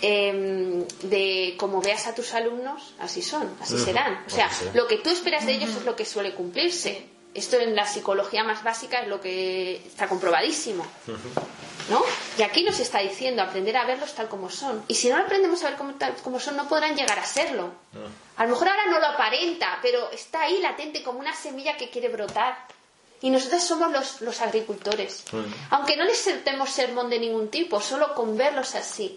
em, 0.00 0.86
de 1.02 1.54
cómo 1.58 1.82
veas 1.82 2.06
a 2.06 2.14
tus 2.14 2.32
alumnos, 2.32 2.94
así 2.98 3.20
son, 3.20 3.54
así 3.60 3.78
serán. 3.78 4.24
O 4.26 4.30
sea, 4.30 4.50
lo 4.72 4.86
que 4.86 4.96
tú 4.96 5.10
esperas 5.10 5.44
de 5.44 5.52
ellos 5.52 5.70
es 5.70 5.84
lo 5.84 5.94
que 5.94 6.06
suele 6.06 6.34
cumplirse. 6.34 7.11
Esto 7.34 7.58
en 7.58 7.74
la 7.74 7.86
psicología 7.86 8.44
más 8.44 8.62
básica 8.62 9.00
es 9.00 9.08
lo 9.08 9.20
que 9.20 9.76
está 9.86 10.08
comprobadísimo. 10.08 10.86
¿No? 11.88 12.02
Y 12.38 12.42
aquí 12.42 12.62
nos 12.62 12.78
está 12.78 12.98
diciendo 13.00 13.42
aprender 13.42 13.76
a 13.76 13.84
verlos 13.84 14.14
tal 14.14 14.28
como 14.28 14.50
son. 14.50 14.84
Y 14.88 14.94
si 14.94 15.08
no 15.08 15.16
aprendemos 15.16 15.62
a 15.64 15.70
ver 15.70 15.78
como, 15.78 15.94
tal 15.94 16.14
como 16.22 16.38
son, 16.38 16.56
no 16.56 16.68
podrán 16.68 16.96
llegar 16.96 17.18
a 17.18 17.24
serlo. 17.24 17.70
A 18.36 18.44
lo 18.44 18.50
mejor 18.50 18.68
ahora 18.68 18.86
no 18.86 19.00
lo 19.00 19.06
aparenta, 19.06 19.78
pero 19.82 20.10
está 20.10 20.42
ahí 20.42 20.60
latente 20.60 21.02
como 21.02 21.18
una 21.18 21.34
semilla 21.34 21.76
que 21.76 21.90
quiere 21.90 22.08
brotar. 22.08 22.56
Y 23.20 23.30
nosotros 23.30 23.62
somos 23.62 23.90
los, 23.92 24.20
los 24.20 24.40
agricultores. 24.40 25.24
Aunque 25.70 25.96
no 25.96 26.04
les 26.04 26.18
sentemos 26.18 26.70
sermón 26.70 27.08
de 27.10 27.18
ningún 27.18 27.48
tipo, 27.48 27.80
solo 27.80 28.14
con 28.14 28.36
verlos 28.36 28.74
así. 28.74 29.16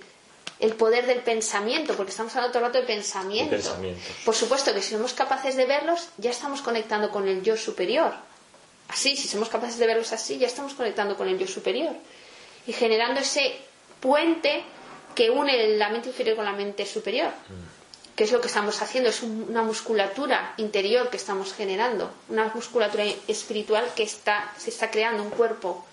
El 0.60 0.74
poder 0.74 1.06
del 1.06 1.20
pensamiento, 1.20 1.96
porque 1.96 2.12
estamos 2.12 2.34
hablando 2.36 2.54
todo 2.54 2.66
el 2.66 2.68
rato 2.70 2.80
de 2.80 2.88
pensamiento. 2.88 3.58
Por 4.24 4.36
supuesto 4.36 4.74
que 4.74 4.82
si 4.82 4.94
somos 4.94 5.14
capaces 5.14 5.56
de 5.56 5.66
verlos, 5.66 6.08
ya 6.18 6.32
estamos 6.32 6.62
conectando 6.62 7.10
con 7.10 7.28
el 7.28 7.44
yo 7.44 7.58
superior. 7.58 8.14
Así, 8.88 9.18
si 9.18 9.28
somos 9.28 9.50
capaces 9.50 9.78
de 9.78 9.88
verlos 9.88 10.14
así, 10.14 10.38
ya 10.38 10.48
estamos 10.48 10.74
conectando 10.74 11.18
con 11.18 11.28
el 11.28 11.38
yo 11.38 11.48
superior 11.48 11.96
y 12.68 12.74
generando 12.74 13.20
ese 13.22 13.56
puente 14.00 14.64
que 15.16 15.30
une 15.30 15.78
la 15.78 15.90
mente 15.90 16.10
inferior 16.10 16.36
con 16.36 16.46
la 16.46 16.52
mente 16.52 16.86
superior. 16.86 17.32
Que 18.16 18.24
es 18.24 18.32
lo 18.32 18.40
que 18.40 18.48
estamos 18.48 18.82
haciendo, 18.82 19.10
es 19.10 19.24
una 19.24 19.62
musculatura 19.62 20.54
interior 20.58 21.10
que 21.10 21.18
estamos 21.18 21.54
generando, 21.54 22.12
una 22.30 22.52
musculatura 22.54 23.04
espiritual 23.28 23.86
que 23.96 24.04
está, 24.04 24.54
se 24.58 24.70
está 24.70 24.90
creando 24.90 25.24
un 25.24 25.32
cuerpo. 25.32 25.86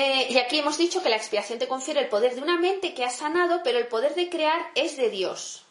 Eh, 0.00 0.28
y 0.30 0.38
aquí 0.38 0.60
hemos 0.60 0.78
dicho 0.78 1.02
que 1.02 1.08
la 1.08 1.16
expiación 1.16 1.58
te 1.58 1.66
confiere 1.66 1.98
el 1.98 2.08
poder 2.08 2.36
de 2.36 2.40
una 2.40 2.56
mente 2.56 2.94
que 2.94 3.04
ha 3.04 3.10
sanado, 3.10 3.62
pero 3.64 3.78
el 3.78 3.88
poder 3.88 4.14
de 4.14 4.30
crear 4.30 4.70
es 4.76 4.96
de 4.96 5.10
Dios. 5.10 5.64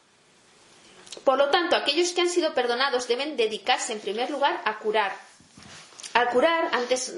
Por 1.24 1.38
lo 1.38 1.50
tanto, 1.50 1.78
aquellos 1.78 2.12
que 2.12 2.20
han 2.20 2.30
sido 2.30 2.54
perdonados 2.54 3.08
deben 3.08 3.38
dedicarse 3.38 3.94
en 3.94 4.02
primer 4.02 4.30
lugar 4.30 4.62
a 4.66 4.80
curar, 4.80 5.16
al 6.14 6.28
curar, 6.28 6.72
antes, 6.74 7.14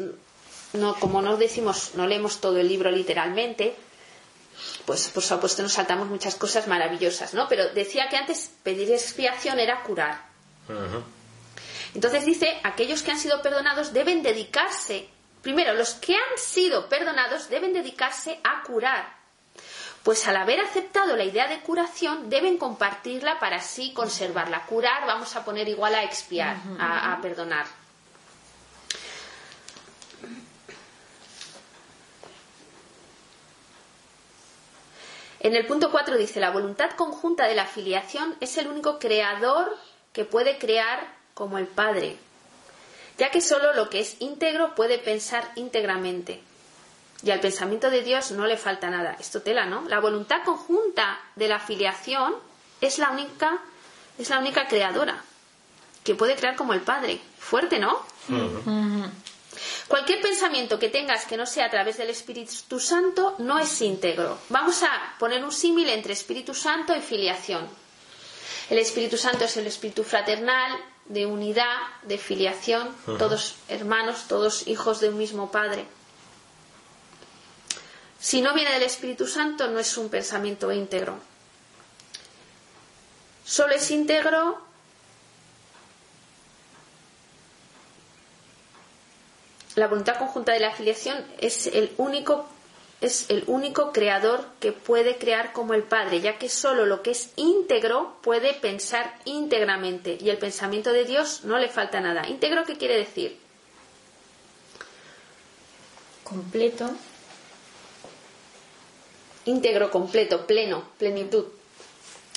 no, 0.73 0.93
como 0.99 1.23
no 1.23 1.35
decimos, 1.35 1.95
no 1.95 2.05
leemos 2.05 2.41
todo 2.41 2.59
el 2.59 2.67
libro 2.67 2.91
literalmente, 2.91 3.75
pues 4.85 5.07
por 5.07 5.23
supuesto 5.23 5.63
nos 5.63 5.73
saltamos 5.73 6.09
muchas 6.09 6.35
cosas 6.35 6.67
maravillosas, 6.67 7.33
¿no? 7.33 7.47
Pero 7.47 7.69
decía 7.69 8.07
que 8.07 8.17
antes 8.17 8.51
pedir 8.61 8.91
expiación 8.91 9.59
era 9.59 9.81
curar. 9.81 10.27
Entonces 11.95 12.23
dice, 12.23 12.59
aquellos 12.61 13.01
que 13.01 13.09
han 13.09 13.19
sido 13.19 13.41
perdonados 13.41 13.93
deben 13.93 14.21
dedicarse, 14.21 15.09
primero, 15.41 15.73
los 15.73 15.93
que 15.95 16.15
han 16.15 16.37
sido 16.37 16.89
perdonados 16.89 17.49
deben 17.49 17.73
dedicarse 17.73 18.39
a 18.43 18.63
curar. 18.63 19.17
Pues 20.03 20.27
al 20.27 20.37
haber 20.37 20.61
aceptado 20.61 21.15
la 21.17 21.25
idea 21.25 21.47
de 21.47 21.59
curación, 21.59 22.29
deben 22.29 22.57
compartirla 22.57 23.39
para 23.39 23.57
así 23.57 23.93
conservarla. 23.93 24.65
Curar, 24.65 25.05
vamos 25.05 25.35
a 25.35 25.43
poner 25.43 25.67
igual 25.67 25.93
a 25.93 26.03
expiar, 26.03 26.57
a 26.79 27.19
perdonar. 27.21 27.65
En 35.41 35.55
el 35.55 35.65
punto 35.65 35.89
4 35.89 36.17
dice, 36.17 36.41
la 36.41 36.49
voluntad 36.49 36.91
conjunta 36.91 37.47
de 37.47 37.55
la 37.55 37.65
filiación 37.65 38.35
es 38.41 38.57
el 38.57 38.67
único 38.67 38.99
creador 38.99 39.73
que 40.11 40.25
puede 40.25 40.57
crear 40.57 41.13
como 41.33 41.57
el 41.57 41.67
Padre, 41.67 42.17
ya 43.19 43.29
que 43.29 43.41
solo 43.41 43.73
lo 43.73 43.89
que 43.89 43.99
es 43.99 44.15
íntegro 44.19 44.73
puede 44.75 44.97
pensar 44.97 45.51
íntegramente. 45.55 46.41
Y 47.21 47.31
al 47.31 47.41
pensamiento 47.41 47.89
de 47.89 48.01
Dios 48.01 48.31
no 48.31 48.47
le 48.47 48.55
falta 48.55 48.89
nada. 48.89 49.17
Esto 49.19 49.41
tela, 49.41 49.65
¿no? 49.65 49.83
La 49.89 49.99
voluntad 49.99 50.41
conjunta 50.45 51.19
de 51.35 51.49
la 51.49 51.59
filiación 51.59 52.33
es 52.79 52.97
la 52.97 53.11
única, 53.11 53.59
es 54.17 54.29
la 54.29 54.39
única 54.39 54.67
creadora 54.69 55.21
que 56.03 56.15
puede 56.15 56.37
crear 56.37 56.55
como 56.55 56.73
el 56.73 56.79
Padre. 56.79 57.19
Fuerte, 57.37 57.77
¿no? 57.77 58.05
Cualquier 59.89 60.21
pensamiento 60.21 60.79
que 60.79 60.87
tengas 60.87 61.25
que 61.25 61.35
no 61.35 61.45
sea 61.45 61.65
a 61.65 61.69
través 61.69 61.97
del 61.97 62.09
Espíritu 62.09 62.79
Santo 62.79 63.35
no 63.39 63.59
es 63.59 63.81
íntegro. 63.81 64.37
Vamos 64.47 64.81
a 64.83 65.15
poner 65.19 65.43
un 65.43 65.51
símil 65.51 65.89
entre 65.89 66.13
Espíritu 66.13 66.53
Santo 66.53 66.95
y 66.95 67.01
filiación. 67.01 67.67
El 68.69 68.77
Espíritu 68.77 69.17
Santo 69.17 69.43
es 69.43 69.57
el 69.57 69.67
Espíritu 69.67 70.03
fraternal, 70.03 70.79
de 71.09 71.25
unidad, 71.25 71.77
de 72.03 72.17
filiación, 72.17 72.95
todos 73.17 73.55
hermanos, 73.67 74.25
todos 74.27 74.67
hijos 74.67 74.99
de 75.01 75.09
un 75.09 75.17
mismo 75.17 75.51
Padre. 75.51 75.85
Si 78.19 78.41
no 78.41 78.53
viene 78.53 78.71
del 78.71 78.83
Espíritu 78.83 79.27
Santo, 79.27 79.67
no 79.67 79.79
es 79.79 79.97
un 79.97 80.09
pensamiento 80.09 80.71
íntegro. 80.71 81.19
Solo 83.43 83.73
es 83.73 83.89
íntegro 83.91 84.61
la 89.75 89.87
voluntad 89.87 90.17
conjunta 90.17 90.51
de 90.51 90.59
la 90.59 90.69
afiliación 90.69 91.25
es 91.39 91.67
el 91.67 91.93
único 91.97 92.47
es 93.01 93.29
el 93.29 93.43
único 93.47 93.93
creador 93.93 94.45
que 94.59 94.73
puede 94.73 95.17
crear 95.17 95.53
como 95.53 95.73
el 95.73 95.83
Padre, 95.83 96.19
ya 96.19 96.37
que 96.37 96.49
solo 96.49 96.85
lo 96.85 97.01
que 97.01 97.11
es 97.11 97.29
íntegro 97.37 98.17
puede 98.21 98.53
pensar 98.53 99.17
íntegramente 99.23 100.17
y 100.19 100.29
el 100.29 100.37
pensamiento 100.37 100.91
de 100.91 101.05
Dios 101.05 101.45
no 101.45 101.57
le 101.57 101.69
falta 101.69 102.01
nada. 102.01 102.27
¿Íntegro 102.27 102.65
qué 102.65 102.77
quiere 102.77 102.97
decir? 102.97 103.39
Completo. 106.25 106.91
Íntegro, 109.45 109.89
completo, 109.89 110.45
pleno, 110.45 110.83
plenitud. 110.97 111.45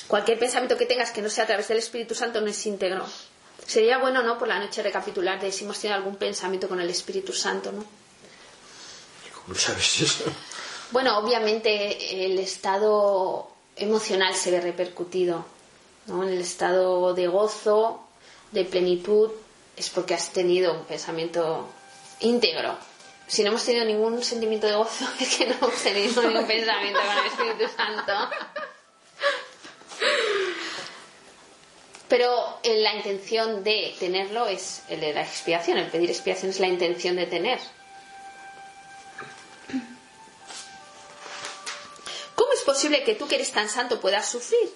Cualquier 0.07 0.39
pensamiento 0.39 0.77
que 0.77 0.85
tengas 0.85 1.11
que 1.11 1.21
no 1.21 1.29
sea 1.29 1.43
a 1.43 1.47
través 1.47 1.67
del 1.67 1.77
Espíritu 1.77 2.15
Santo 2.15 2.39
no 2.39 2.47
es 2.47 2.65
íntegro. 2.65 3.05
Sería 3.67 3.97
bueno, 3.97 4.23
¿no? 4.23 4.37
Por 4.39 4.47
la 4.47 4.59
noche 4.59 4.81
recapitular 4.81 5.39
de 5.39 5.51
si 5.51 5.65
hemos 5.65 5.79
tenido 5.79 5.97
algún 5.97 6.15
pensamiento 6.15 6.69
con 6.69 6.79
el 6.79 6.89
Espíritu 6.89 7.33
Santo, 7.33 7.71
¿no? 7.71 7.85
¿Cómo 9.45 9.55
sabes 9.55 10.01
eso? 10.01 10.23
Bueno, 10.91 11.17
obviamente 11.17 12.25
el 12.25 12.37
estado 12.39 13.49
emocional 13.75 14.35
se 14.35 14.51
ve 14.51 14.61
repercutido, 14.61 15.45
¿no? 16.07 16.23
En 16.23 16.29
el 16.29 16.41
estado 16.41 17.13
de 17.13 17.27
gozo, 17.27 18.01
de 18.51 18.65
plenitud, 18.65 19.31
es 19.75 19.89
porque 19.89 20.13
has 20.13 20.31
tenido 20.31 20.73
un 20.73 20.85
pensamiento 20.85 21.67
íntegro. 22.19 22.77
Si 23.27 23.41
no 23.41 23.49
hemos 23.49 23.65
tenido 23.65 23.85
ningún 23.85 24.23
sentimiento 24.23 24.67
de 24.67 24.75
gozo, 24.75 25.05
es 25.19 25.37
que 25.37 25.47
no 25.47 25.55
hemos 25.55 25.75
tenido 25.81 26.21
ningún 26.21 26.45
pensamiento 26.47 26.99
con 26.99 27.17
el 27.17 27.25
Espíritu 27.25 27.75
Santo. 27.75 28.13
Pero 32.07 32.59
eh, 32.61 32.79
la 32.81 32.93
intención 32.95 33.63
de 33.63 33.95
tenerlo 33.99 34.45
es 34.45 34.83
el 34.89 34.99
de 34.99 35.13
la 35.13 35.21
expiación, 35.23 35.79
el 35.79 35.89
pedir 35.89 36.11
expiación 36.11 36.51
es 36.51 36.59
la 36.59 36.67
intención 36.67 37.15
de 37.15 37.25
tener. 37.25 37.59
¿Cómo 42.43 42.51
es 42.51 42.63
posible 42.63 43.05
que 43.05 43.15
tú 43.15 43.25
que 43.25 43.35
eres 43.35 43.53
tan 43.53 43.69
santo 43.69 44.01
puedas 44.01 44.27
sufrir? 44.27 44.69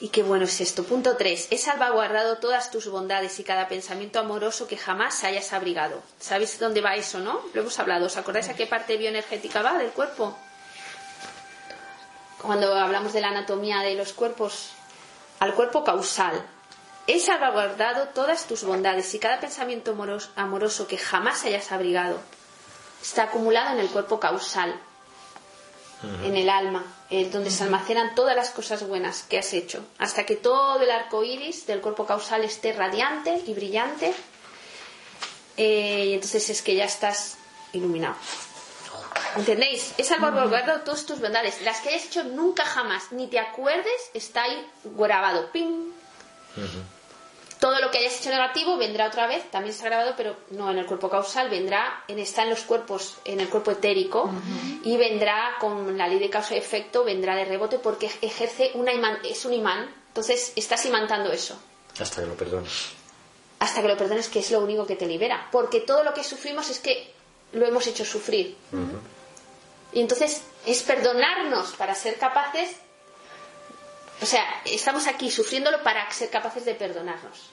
Y 0.00 0.08
qué 0.08 0.22
bueno 0.22 0.46
es 0.46 0.62
esto. 0.62 0.84
Punto 0.84 1.18
3. 1.18 1.48
He 1.50 1.58
salvaguardado 1.58 2.38
todas 2.38 2.70
tus 2.70 2.88
bondades 2.88 3.38
y 3.38 3.44
cada 3.44 3.68
pensamiento 3.68 4.18
amoroso 4.18 4.66
que 4.66 4.78
jamás 4.78 5.24
hayas 5.24 5.52
abrigado. 5.52 6.02
¿Sabéis 6.18 6.58
dónde 6.58 6.80
va 6.80 6.96
eso, 6.96 7.18
no? 7.18 7.42
Lo 7.52 7.60
hemos 7.60 7.78
hablado. 7.78 8.06
¿Os 8.06 8.16
acordáis 8.16 8.48
a 8.48 8.54
qué 8.54 8.66
parte 8.66 8.96
bioenergética 8.96 9.60
va 9.60 9.76
del 9.76 9.90
cuerpo? 9.90 10.34
Cuando 12.40 12.74
hablamos 12.74 13.12
de 13.12 13.20
la 13.20 13.28
anatomía 13.28 13.80
de 13.80 13.94
los 13.94 14.14
cuerpos, 14.14 14.70
al 15.38 15.52
cuerpo 15.52 15.84
causal. 15.84 16.42
He 17.06 17.20
salvaguardado 17.20 18.08
todas 18.08 18.46
tus 18.46 18.64
bondades 18.64 19.14
y 19.14 19.18
cada 19.18 19.38
pensamiento 19.40 19.92
amoros- 19.94 20.30
amoroso 20.36 20.86
que 20.88 20.98
jamás 20.98 21.44
hayas 21.44 21.70
abrigado 21.72 22.18
está 23.02 23.24
acumulado 23.24 23.72
en 23.74 23.78
el 23.80 23.88
cuerpo 23.88 24.18
causal, 24.18 24.74
en 26.24 26.36
el 26.36 26.50
alma, 26.50 26.84
eh, 27.10 27.28
donde 27.30 27.50
se 27.50 27.62
almacenan 27.64 28.14
todas 28.14 28.34
las 28.36 28.50
cosas 28.50 28.86
buenas 28.86 29.22
que 29.22 29.38
has 29.38 29.52
hecho, 29.54 29.84
hasta 29.98 30.26
que 30.26 30.36
todo 30.36 30.80
el 30.80 30.90
arco 30.90 31.22
iris 31.24 31.66
del 31.66 31.80
cuerpo 31.80 32.06
causal 32.06 32.42
esté 32.44 32.72
radiante 32.72 33.42
y 33.46 33.54
brillante. 33.54 34.12
eh, 35.56 36.06
y 36.08 36.14
entonces 36.14 36.50
es 36.50 36.60
que 36.62 36.74
ya 36.74 36.84
estás 36.84 37.38
iluminado. 37.72 38.14
¿Entendéis? 39.36 39.94
He 39.96 40.04
salvaguardado 40.04 40.80
todas 40.82 41.06
tus 41.06 41.18
bondades. 41.20 41.62
Las 41.62 41.80
que 41.80 41.88
hayas 41.90 42.04
hecho 42.06 42.24
nunca 42.24 42.64
jamás, 42.66 43.10
ni 43.12 43.26
te 43.28 43.38
acuerdes, 43.38 44.10
está 44.12 44.42
ahí 44.42 44.66
grabado. 44.84 45.50
¡Ping! 45.52 45.92
Todo 47.60 47.80
lo 47.80 47.90
que 47.90 47.98
hayas 47.98 48.20
hecho 48.20 48.30
negativo 48.30 48.76
vendrá 48.76 49.06
otra 49.06 49.26
vez, 49.26 49.50
también 49.50 49.74
está 49.74 49.86
grabado, 49.86 50.14
pero 50.16 50.36
no 50.50 50.70
en 50.70 50.78
el 50.78 50.86
cuerpo 50.86 51.08
causal, 51.08 51.48
vendrá, 51.48 52.04
en, 52.06 52.18
está 52.18 52.42
en 52.42 52.50
los 52.50 52.60
cuerpos, 52.62 53.16
en 53.24 53.40
el 53.40 53.48
cuerpo 53.48 53.70
etérico, 53.70 54.30
y 54.84 54.96
vendrá 54.96 55.56
con 55.58 55.96
la 55.96 56.06
ley 56.06 56.18
de 56.18 56.28
causa 56.28 56.54
y 56.54 56.58
efecto, 56.58 57.04
vendrá 57.04 57.34
de 57.34 57.46
rebote 57.46 57.78
porque 57.78 58.10
ejerce 58.20 58.72
una 58.74 58.92
imán, 58.92 59.18
es 59.24 59.44
un 59.46 59.54
imán, 59.54 59.88
entonces 60.08 60.52
estás 60.56 60.84
imantando 60.86 61.32
eso. 61.32 61.58
Hasta 61.98 62.20
que 62.22 62.26
lo 62.26 62.34
perdones. 62.34 62.90
Hasta 63.58 63.80
que 63.80 63.88
lo 63.88 63.96
perdones, 63.96 64.28
que 64.28 64.40
es 64.40 64.50
lo 64.50 64.60
único 64.60 64.86
que 64.86 64.96
te 64.96 65.06
libera. 65.06 65.48
Porque 65.50 65.80
todo 65.80 66.04
lo 66.04 66.12
que 66.12 66.24
sufrimos 66.24 66.68
es 66.68 66.78
que 66.78 67.12
lo 67.52 67.66
hemos 67.66 67.86
hecho 67.86 68.04
sufrir. 68.04 68.56
Y 69.92 70.00
entonces 70.00 70.42
es 70.66 70.82
perdonarnos 70.82 71.72
para 71.72 71.94
ser 71.94 72.18
capaces 72.18 72.76
o 74.20 74.26
sea, 74.26 74.62
estamos 74.64 75.06
aquí 75.06 75.30
sufriéndolo 75.30 75.82
para 75.82 76.10
ser 76.10 76.30
capaces 76.30 76.64
de 76.64 76.74
perdonarnos. 76.74 77.50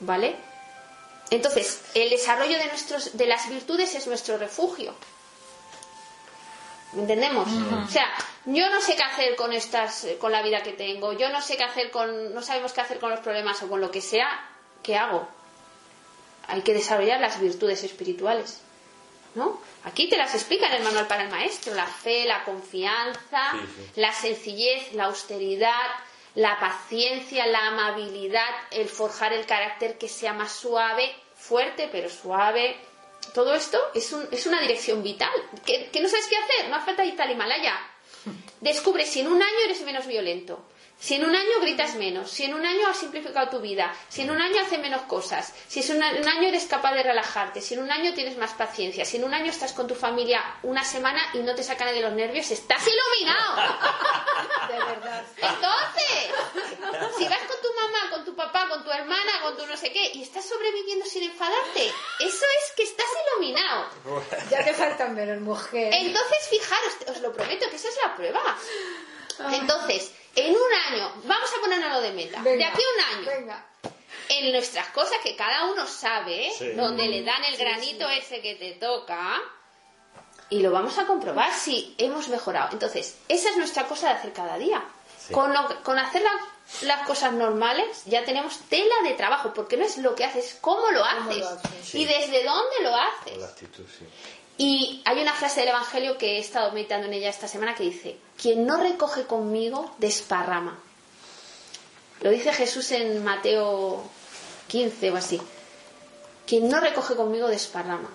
¿Vale? 0.00 0.36
Entonces, 1.30 1.82
el 1.94 2.10
desarrollo 2.10 2.58
de, 2.58 2.66
nuestros, 2.66 3.16
de 3.16 3.26
las 3.26 3.48
virtudes 3.48 3.94
es 3.94 4.06
nuestro 4.06 4.38
refugio. 4.38 4.94
¿Me 6.92 7.02
¿Entendemos? 7.02 7.48
O 7.86 7.90
sea, 7.90 8.06
yo 8.46 8.70
no 8.70 8.80
sé 8.80 8.96
qué 8.96 9.02
hacer 9.02 9.36
con 9.36 9.52
estas, 9.52 10.06
con 10.18 10.32
la 10.32 10.40
vida 10.42 10.62
que 10.62 10.72
tengo, 10.72 11.12
yo 11.12 11.28
no 11.28 11.42
sé 11.42 11.58
qué 11.58 11.64
hacer 11.64 11.90
con, 11.90 12.32
no 12.32 12.40
sabemos 12.40 12.72
qué 12.72 12.80
hacer 12.80 12.98
con 12.98 13.10
los 13.10 13.20
problemas 13.20 13.62
o 13.62 13.68
con 13.68 13.80
lo 13.80 13.90
que 13.90 14.00
sea, 14.00 14.28
¿qué 14.82 14.96
hago? 14.96 15.28
Hay 16.46 16.62
que 16.62 16.72
desarrollar 16.72 17.20
las 17.20 17.38
virtudes 17.38 17.84
espirituales. 17.84 18.62
¿No? 19.38 19.60
Aquí 19.84 20.08
te 20.08 20.16
las 20.16 20.34
explica 20.34 20.66
en 20.66 20.74
el 20.74 20.82
manual 20.82 21.06
para 21.06 21.22
el 21.22 21.30
maestro, 21.30 21.72
la 21.74 21.86
fe, 21.86 22.24
la 22.26 22.44
confianza, 22.44 23.52
Sí, 23.52 23.58
sí. 23.94 24.00
la 24.00 24.12
sencillez, 24.12 24.92
la 24.94 25.04
austeridad, 25.04 25.86
la 26.34 26.58
paciencia, 26.58 27.46
la 27.46 27.68
amabilidad, 27.68 28.48
el 28.72 28.88
forjar 28.88 29.32
el 29.32 29.46
carácter 29.46 29.96
que 29.96 30.08
sea 30.08 30.32
más 30.32 30.52
suave, 30.52 31.14
fuerte 31.36 31.88
pero 31.92 32.08
suave. 32.10 32.76
Todo 33.34 33.54
esto 33.54 33.78
es, 33.94 34.12
un- 34.12 34.28
es 34.32 34.46
una 34.46 34.60
dirección 34.60 35.02
vital. 35.02 35.30
¿Que, 35.64 35.86
que 35.90 36.00
no 36.00 36.08
sabes 36.08 36.26
qué 36.26 36.36
hacer? 36.36 36.68
No 36.68 36.76
hace 36.76 36.86
falta 36.86 37.04
ir 37.04 37.20
al 37.20 37.30
Himalaya. 37.30 37.78
Descubre 38.60 39.04
si 39.06 39.20
en 39.20 39.28
un 39.28 39.40
año 39.42 39.58
eres 39.64 39.80
menos 39.82 40.06
violento, 40.06 40.64
si 41.00 41.14
en 41.14 41.24
un 41.24 41.34
año 41.34 41.60
gritas 41.60 41.94
menos, 41.94 42.28
si 42.30 42.44
en 42.44 42.54
un 42.54 42.66
año 42.66 42.88
has 42.88 42.96
simplificado 42.96 43.48
tu 43.48 43.60
vida, 43.60 43.94
si 44.08 44.22
en 44.22 44.30
un 44.30 44.40
año 44.40 44.60
haces 44.60 44.80
menos 44.80 45.02
cosas, 45.02 45.54
si 45.68 45.80
en 45.80 45.96
un 45.96 46.28
año 46.28 46.48
eres 46.48 46.66
capaz 46.66 46.92
de 46.92 47.04
relajarte, 47.04 47.60
si 47.60 47.74
en 47.74 47.82
un 47.82 47.90
año 47.90 48.14
tienes 48.14 48.36
más 48.36 48.52
paciencia, 48.54 49.04
si 49.04 49.16
en 49.16 49.24
un 49.24 49.32
año 49.32 49.50
estás 49.50 49.72
con 49.72 49.86
tu 49.86 49.94
familia 49.94 50.42
una 50.64 50.84
semana 50.84 51.22
y 51.34 51.38
no 51.38 51.54
te 51.54 51.62
sacan 51.62 51.94
de 51.94 52.00
los 52.00 52.12
nervios, 52.12 52.50
estás 52.50 52.82
iluminado. 52.86 53.78
De 54.68 54.78
verdad. 54.78 55.24
Entonces, 55.36 56.30
si 57.16 57.24
vas 57.28 57.38
con 57.38 57.60
tu 57.62 57.74
mamá, 57.74 58.10
con 58.10 58.24
tu 58.24 58.34
papá, 58.34 58.68
con 58.68 58.84
tu 58.84 58.90
hermana, 58.90 59.40
con 59.42 59.56
tu 59.56 59.66
no 59.66 59.76
sé 59.76 59.92
qué, 59.92 60.10
y 60.14 60.22
estás 60.22 60.44
sobreviviendo 60.44 61.06
sin 61.06 61.22
enfadarte, 61.22 61.86
eso 61.86 62.44
es 62.44 62.72
que 62.76 62.82
estás 62.82 63.06
iluminado. 63.32 63.86
Ya 64.50 64.64
te 64.64 64.74
faltan 64.74 65.14
menos 65.14 65.40
mujer. 65.40 65.94
Entonces, 65.94 66.48
fijaros, 66.50 66.94
os 67.08 67.20
lo 67.22 67.32
prometo 67.32 67.70
que 67.70 67.76
esa 67.76 67.88
es 67.88 67.98
la 68.02 68.16
prueba. 68.16 68.58
Entonces, 69.52 70.12
en 70.46 70.52
un 70.54 70.72
año, 70.92 71.12
vamos 71.24 71.50
a 71.56 71.60
ponernos 71.60 72.02
de 72.02 72.12
meta, 72.12 72.40
de 72.42 72.64
aquí 72.64 72.82
a 72.82 73.14
un 73.14 73.18
año, 73.18 73.30
Venga. 73.40 73.66
en 74.28 74.52
nuestras 74.52 74.88
cosas 74.88 75.18
que 75.22 75.36
cada 75.36 75.66
uno 75.66 75.86
sabe, 75.86 76.50
Sí. 76.56 76.70
donde 76.72 77.06
le 77.08 77.22
dan 77.22 77.44
el 77.44 77.56
granito 77.56 78.08
ese 78.08 78.40
que 78.40 78.54
te 78.56 78.72
toca, 78.72 79.40
y 80.50 80.60
lo 80.60 80.70
vamos 80.70 80.96
a 80.98 81.06
comprobar 81.06 81.52
si 81.52 81.94
hemos 81.98 82.28
mejorado. 82.28 82.70
Entonces, 82.72 83.18
esa 83.28 83.50
es 83.50 83.56
nuestra 83.56 83.86
cosa 83.86 84.08
de 84.08 84.14
hacer 84.14 84.32
cada 84.32 84.56
día. 84.58 84.82
Sí. 85.26 85.34
Con, 85.34 85.52
lo- 85.52 85.82
con 85.82 85.98
hacer 85.98 86.22
la- 86.22 86.40
las 86.82 87.06
cosas 87.06 87.32
normales 87.32 88.02
ya 88.06 88.24
tenemos 88.24 88.58
tela 88.70 88.94
de 89.02 89.12
trabajo, 89.14 89.52
porque 89.52 89.76
no 89.76 89.84
es 89.84 89.98
lo 89.98 90.14
que 90.14 90.24
haces, 90.24 90.46
es 90.46 90.54
cómo 90.60 90.90
lo 90.90 91.00
¿Cómo 91.02 91.30
haces 91.30 91.38
lo 91.38 91.48
haces? 91.48 91.94
y 91.94 92.04
desde 92.06 92.44
dónde 92.44 92.76
lo 92.82 92.94
haces. 92.94 93.32
Con 93.32 93.40
la 93.42 93.46
actitud, 93.48 93.84
sí. 93.98 94.06
Y 94.58 95.02
hay 95.04 95.22
una 95.22 95.32
frase 95.34 95.60
del 95.60 95.68
Evangelio 95.70 96.18
que 96.18 96.36
he 96.36 96.38
estado 96.40 96.72
meditando 96.72 97.06
en 97.06 97.14
ella 97.14 97.30
esta 97.30 97.46
semana 97.48 97.74
que 97.76 97.84
dice, 97.84 98.18
quien 98.40 98.66
no 98.66 98.76
recoge 98.76 99.24
conmigo, 99.24 99.94
desparrama. 99.98 100.78
Lo 102.20 102.30
dice 102.30 102.52
Jesús 102.52 102.90
en 102.90 103.22
Mateo 103.22 104.02
15 104.66 105.12
o 105.12 105.16
así. 105.16 105.40
Quien 106.46 106.68
no 106.68 106.80
recoge 106.80 107.14
conmigo, 107.14 107.46
desparrama. 107.46 108.08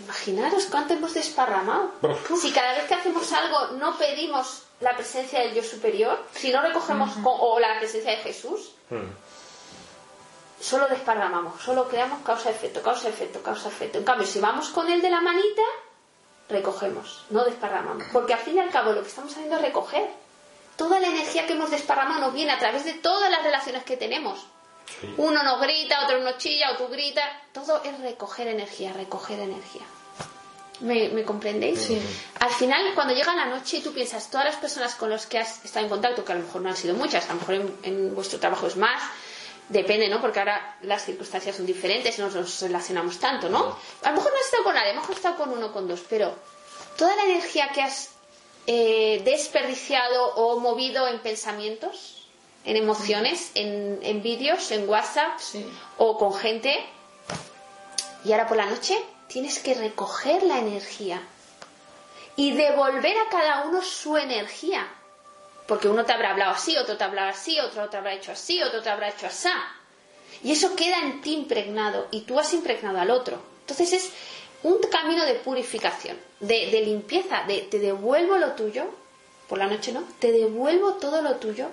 Imaginaros 0.00 0.64
cuánto 0.66 0.94
hemos 0.94 1.14
desparramado. 1.14 1.92
Si 2.40 2.50
cada 2.50 2.72
vez 2.74 2.84
que 2.88 2.94
hacemos 2.94 3.30
algo 3.32 3.76
no 3.78 3.96
pedimos 3.98 4.62
la 4.80 4.96
presencia 4.96 5.40
del 5.40 5.54
yo 5.54 5.62
superior, 5.62 6.18
si 6.34 6.50
no 6.50 6.60
recogemos 6.62 7.12
con- 7.22 7.36
o 7.38 7.60
la 7.60 7.78
presencia 7.78 8.10
de 8.12 8.16
Jesús, 8.18 8.72
Mm. 8.90 9.08
Solo 10.62 10.86
desparramamos, 10.86 11.60
solo 11.60 11.88
creamos 11.88 12.22
causa-efecto, 12.24 12.82
causa-efecto, 12.82 13.42
causa-efecto. 13.42 13.98
En 13.98 14.04
cambio, 14.04 14.26
si 14.26 14.38
vamos 14.38 14.68
con 14.68 14.88
el 14.88 15.02
de 15.02 15.10
la 15.10 15.20
manita, 15.20 15.62
recogemos, 16.48 17.24
no 17.30 17.44
desparramamos. 17.44 18.04
Porque 18.12 18.34
al 18.34 18.38
fin 18.40 18.56
y 18.56 18.60
al 18.60 18.70
cabo 18.70 18.92
lo 18.92 19.02
que 19.02 19.08
estamos 19.08 19.32
haciendo 19.32 19.56
es 19.56 19.62
recoger. 19.62 20.08
Toda 20.76 21.00
la 21.00 21.08
energía 21.08 21.46
que 21.46 21.54
hemos 21.54 21.70
desparramado 21.70 22.20
nos 22.20 22.34
viene 22.34 22.52
a 22.52 22.58
través 22.58 22.84
de 22.84 22.94
todas 22.94 23.30
las 23.30 23.42
relaciones 23.42 23.82
que 23.82 23.96
tenemos. 23.96 24.38
Sí. 25.00 25.12
Uno 25.16 25.42
nos 25.42 25.60
grita, 25.60 26.04
otro 26.04 26.20
nos 26.20 26.38
chilla, 26.38 26.72
o 26.72 26.76
tú 26.76 26.88
gritas. 26.88 27.28
Todo 27.52 27.82
es 27.82 27.98
recoger 28.00 28.48
energía, 28.48 28.92
recoger 28.92 29.40
energía. 29.40 29.82
¿Me, 30.80 31.08
me 31.10 31.24
comprendéis? 31.24 31.82
Sí. 31.82 32.00
Al 32.40 32.50
final, 32.50 32.94
cuando 32.94 33.14
llega 33.14 33.34
la 33.34 33.46
noche 33.46 33.78
y 33.78 33.80
tú 33.82 33.92
piensas, 33.92 34.30
todas 34.30 34.46
las 34.46 34.56
personas 34.56 34.94
con 34.94 35.10
las 35.10 35.26
que 35.26 35.38
has 35.38 35.64
estado 35.64 35.86
en 35.86 35.90
contacto, 35.90 36.24
que 36.24 36.32
a 36.32 36.36
lo 36.36 36.42
mejor 36.42 36.62
no 36.62 36.68
han 36.70 36.76
sido 36.76 36.94
muchas, 36.94 37.28
a 37.28 37.34
lo 37.34 37.40
mejor 37.40 37.54
en, 37.54 37.78
en 37.82 38.14
vuestro 38.14 38.40
trabajo 38.40 38.66
es 38.66 38.76
más, 38.76 39.00
depende, 39.68 40.08
¿no? 40.08 40.20
Porque 40.20 40.38
ahora 40.40 40.76
las 40.82 41.04
circunstancias 41.04 41.56
son 41.56 41.66
diferentes 41.66 42.18
y 42.18 42.20
no 42.22 42.28
nos 42.30 42.60
relacionamos 42.60 43.18
tanto, 43.18 43.48
¿no? 43.48 43.76
A 44.02 44.10
lo 44.10 44.16
mejor 44.16 44.32
no 44.32 44.38
has 44.38 44.44
estado 44.46 44.64
con 44.64 44.74
nadie, 44.74 44.90
a 44.90 44.94
lo 44.94 45.00
mejor 45.00 45.12
has 45.12 45.16
estado 45.18 45.36
con 45.36 45.50
uno, 45.50 45.72
con 45.72 45.88
dos, 45.88 46.02
pero 46.08 46.34
toda 46.96 47.14
la 47.16 47.24
energía 47.24 47.68
que 47.74 47.82
has 47.82 48.10
eh, 48.66 49.22
desperdiciado 49.24 50.34
o 50.36 50.58
movido 50.60 51.08
en 51.08 51.18
pensamientos, 51.20 52.28
en 52.64 52.76
emociones, 52.76 53.50
en, 53.54 53.98
en 54.02 54.22
vídeos, 54.22 54.70
en 54.70 54.88
WhatsApp 54.88 55.38
Sí. 55.40 55.66
o 55.98 56.16
con 56.18 56.34
gente, 56.34 56.78
y 58.24 58.32
ahora 58.32 58.46
por 58.46 58.56
la 58.56 58.66
noche 58.66 58.96
tienes 59.28 59.58
que 59.58 59.74
recoger 59.74 60.42
la 60.44 60.58
energía 60.58 61.20
y 62.36 62.52
devolver 62.52 63.16
a 63.18 63.28
cada 63.30 63.64
uno 63.64 63.82
su 63.82 64.16
energía. 64.16 64.86
Porque 65.72 65.88
uno 65.88 66.04
te 66.04 66.12
habrá 66.12 66.32
hablado 66.32 66.50
así, 66.52 66.76
otro 66.76 66.98
te 66.98 67.04
habrá 67.04 67.30
así, 67.30 67.58
otro 67.58 67.88
te 67.88 67.96
habrá 67.96 68.12
hecho 68.12 68.30
así, 68.32 68.62
otro 68.62 68.82
te 68.82 68.90
habrá 68.90 69.08
hecho 69.08 69.26
así. 69.26 69.48
Y 70.42 70.52
eso 70.52 70.76
queda 70.76 70.98
en 70.98 71.22
ti 71.22 71.32
impregnado 71.32 72.08
y 72.10 72.20
tú 72.26 72.38
has 72.38 72.52
impregnado 72.52 73.00
al 73.00 73.10
otro. 73.10 73.40
Entonces 73.60 73.90
es 73.94 74.10
un 74.64 74.76
camino 74.90 75.24
de 75.24 75.32
purificación, 75.36 76.18
de, 76.40 76.70
de 76.70 76.80
limpieza, 76.82 77.44
de 77.44 77.62
te 77.62 77.78
devuelvo 77.78 78.36
lo 78.36 78.52
tuyo, 78.52 78.84
por 79.48 79.56
la 79.56 79.66
noche 79.66 79.92
no, 79.92 80.02
te 80.18 80.30
devuelvo 80.30 80.96
todo 80.96 81.22
lo 81.22 81.36
tuyo, 81.36 81.68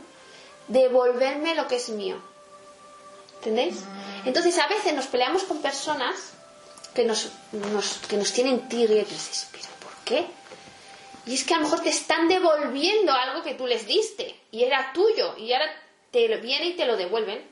devolverme 0.70 1.54
lo 1.56 1.68
que 1.68 1.76
es 1.76 1.90
mío. 1.90 2.16
¿Entendéis? 3.40 3.80
Entonces 4.24 4.58
a 4.60 4.68
veces 4.68 4.94
nos 4.94 5.08
peleamos 5.08 5.44
con 5.44 5.62
personas 5.62 6.16
que 6.94 7.04
nos, 7.04 7.32
nos- 7.52 7.98
que 8.08 8.16
nos 8.16 8.32
tienen 8.32 8.70
tirria 8.70 9.02
y 9.02 9.06
dices, 9.06 9.50
pero 9.52 9.66
¿por 9.82 9.92
qué? 10.06 10.26
Y 11.30 11.36
es 11.36 11.44
que 11.44 11.54
a 11.54 11.58
lo 11.58 11.66
mejor 11.66 11.82
te 11.82 11.90
están 11.90 12.28
devolviendo 12.28 13.14
algo 13.14 13.44
que 13.44 13.54
tú 13.54 13.68
les 13.68 13.86
diste 13.86 14.36
y 14.52 14.64
era 14.64 14.92
tuyo 14.94 15.38
y 15.38 15.54
ahora 15.54 15.68
te 16.10 16.28
lo 16.28 16.42
viene 16.42 16.70
y 16.70 16.74
te 16.76 16.88
lo 16.88 16.98
devuelven. 16.98 17.46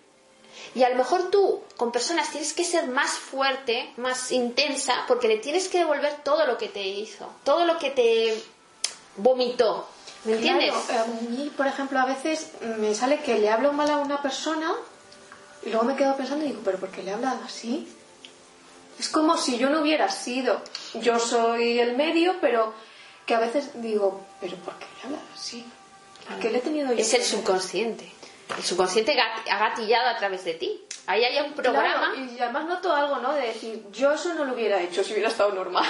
Y 0.73 0.81
a 0.81 0.89
lo 0.89 0.95
mejor 0.95 1.29
tú 1.29 1.61
con 1.75 1.91
personas 1.91 2.31
tienes 2.31 2.53
que 2.53 2.63
ser 2.63 2.87
más 2.87 3.11
fuerte, 3.11 3.93
más 3.97 4.31
intensa, 4.31 5.05
porque 5.07 5.27
le 5.27 5.37
tienes 5.37 5.67
que 5.67 5.77
devolver 5.77 6.23
todo 6.23 6.47
lo 6.47 6.57
que 6.57 6.69
te 6.69 6.81
hizo, 6.87 7.31
todo 7.43 7.65
lo 7.65 7.77
que 7.77 7.91
te 7.91 8.41
vomitó. 9.17 9.87
¿Me 10.23 10.33
entiendes? 10.33 10.73
Claro, 10.87 11.03
a 11.03 11.29
mí, 11.29 11.51
por 11.55 11.67
ejemplo, 11.67 11.99
a 11.99 12.05
veces 12.05 12.53
me 12.79 12.95
sale 12.95 13.19
que 13.19 13.37
le 13.37 13.51
hablo 13.51 13.73
mal 13.73 13.91
a 13.91 13.97
una 13.99 14.23
persona 14.23 14.73
y 15.63 15.69
luego 15.69 15.85
me 15.85 15.95
quedo 15.95 16.17
pensando 16.17 16.43
y 16.45 16.47
digo, 16.47 16.61
¿pero 16.65 16.79
por 16.79 16.89
qué 16.89 17.03
le 17.03 17.11
he 17.11 17.13
hablado 17.13 17.41
así? 17.45 17.87
Es 18.97 19.07
como 19.07 19.37
si 19.37 19.59
yo 19.59 19.69
no 19.69 19.81
hubiera 19.81 20.09
sido. 20.09 20.63
Yo 20.95 21.19
soy 21.19 21.79
el 21.79 21.95
medio, 21.95 22.37
pero 22.41 22.73
que 23.27 23.35
a 23.35 23.39
veces 23.39 23.69
digo, 23.81 24.25
¿pero 24.41 24.55
por 24.57 24.73
qué 24.79 24.85
le 24.85 25.01
he 25.01 25.05
hablado 25.05 25.23
así? 25.35 25.63
¿Por 26.27 26.39
qué 26.39 26.49
le 26.49 26.57
he 26.57 26.61
tenido 26.61 26.91
yo 26.93 26.99
es 26.99 27.13
el 27.13 27.23
subconsciente. 27.23 28.11
El 28.57 28.63
subconsciente 28.63 29.15
ha 29.19 29.57
gatillado 29.59 30.07
a 30.09 30.17
través 30.17 30.43
de 30.45 30.53
ti. 30.55 30.81
Ahí 31.05 31.23
hay 31.23 31.39
un 31.45 31.53
programa. 31.53 32.11
Claro, 32.13 32.15
y 32.31 32.39
además 32.39 32.65
noto 32.65 32.93
algo, 32.93 33.17
¿no? 33.17 33.33
De 33.33 33.47
decir, 33.47 33.85
yo 33.93 34.11
eso 34.13 34.33
no 34.33 34.43
lo 34.45 34.53
hubiera 34.53 34.81
hecho 34.81 35.03
si 35.03 35.13
hubiera 35.13 35.29
estado 35.29 35.53
normal. 35.53 35.85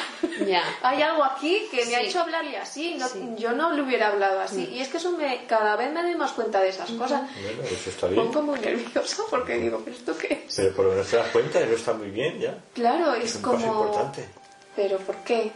Ya. 0.46 0.62
Hay 0.84 1.02
algo 1.02 1.24
aquí 1.24 1.68
que 1.72 1.86
me 1.88 1.96
ha 1.96 2.02
Sí. 2.02 2.06
hecho 2.08 2.22
hablarle 2.22 2.56
así, 2.58 2.96
no- 3.00 3.08
Sí. 3.08 3.28
yo 3.38 3.52
no 3.54 3.72
le 3.72 3.82
hubiera 3.82 4.10
hablado 4.10 4.40
así. 4.40 4.70
Y 4.72 4.80
es 4.80 4.90
que 4.90 4.98
eso 4.98 5.12
me, 5.14 5.46
cada 5.48 5.76
vez 5.76 5.92
me 5.92 6.04
doy 6.04 6.14
más 6.16 6.34
cuenta 6.34 6.60
de 6.62 6.70
esas 6.70 6.92
cosas. 6.92 7.22
Bueno, 7.42 7.64
eso 7.64 7.90
está 7.90 8.06
Me 8.08 8.14
bien. 8.14 8.28
pongo 8.32 8.42
muy 8.52 8.60
nerviosa 8.60 9.24
porque 9.30 9.56
digo, 9.58 9.82
¿pero 9.84 9.96
esto 9.98 10.16
qué 10.18 10.44
es? 10.48 10.56
Pero 10.56 10.76
por 10.76 10.86
lo 10.86 10.92
menos 10.92 11.08
te 11.08 11.18
das 11.18 11.30
cuenta 11.30 11.60
no 11.62 11.76
está 11.76 11.94
muy 11.94 12.12
bien 12.12 12.40
ya. 12.40 12.56
Claro, 12.76 13.14
es, 13.16 13.24
Es 13.32 13.36
un 13.38 13.42
como... 13.42 13.56
paso 13.58 13.68
importante. 13.68 14.30
¿Pero 14.76 14.98
por 15.00 15.16
qué? 15.18 15.52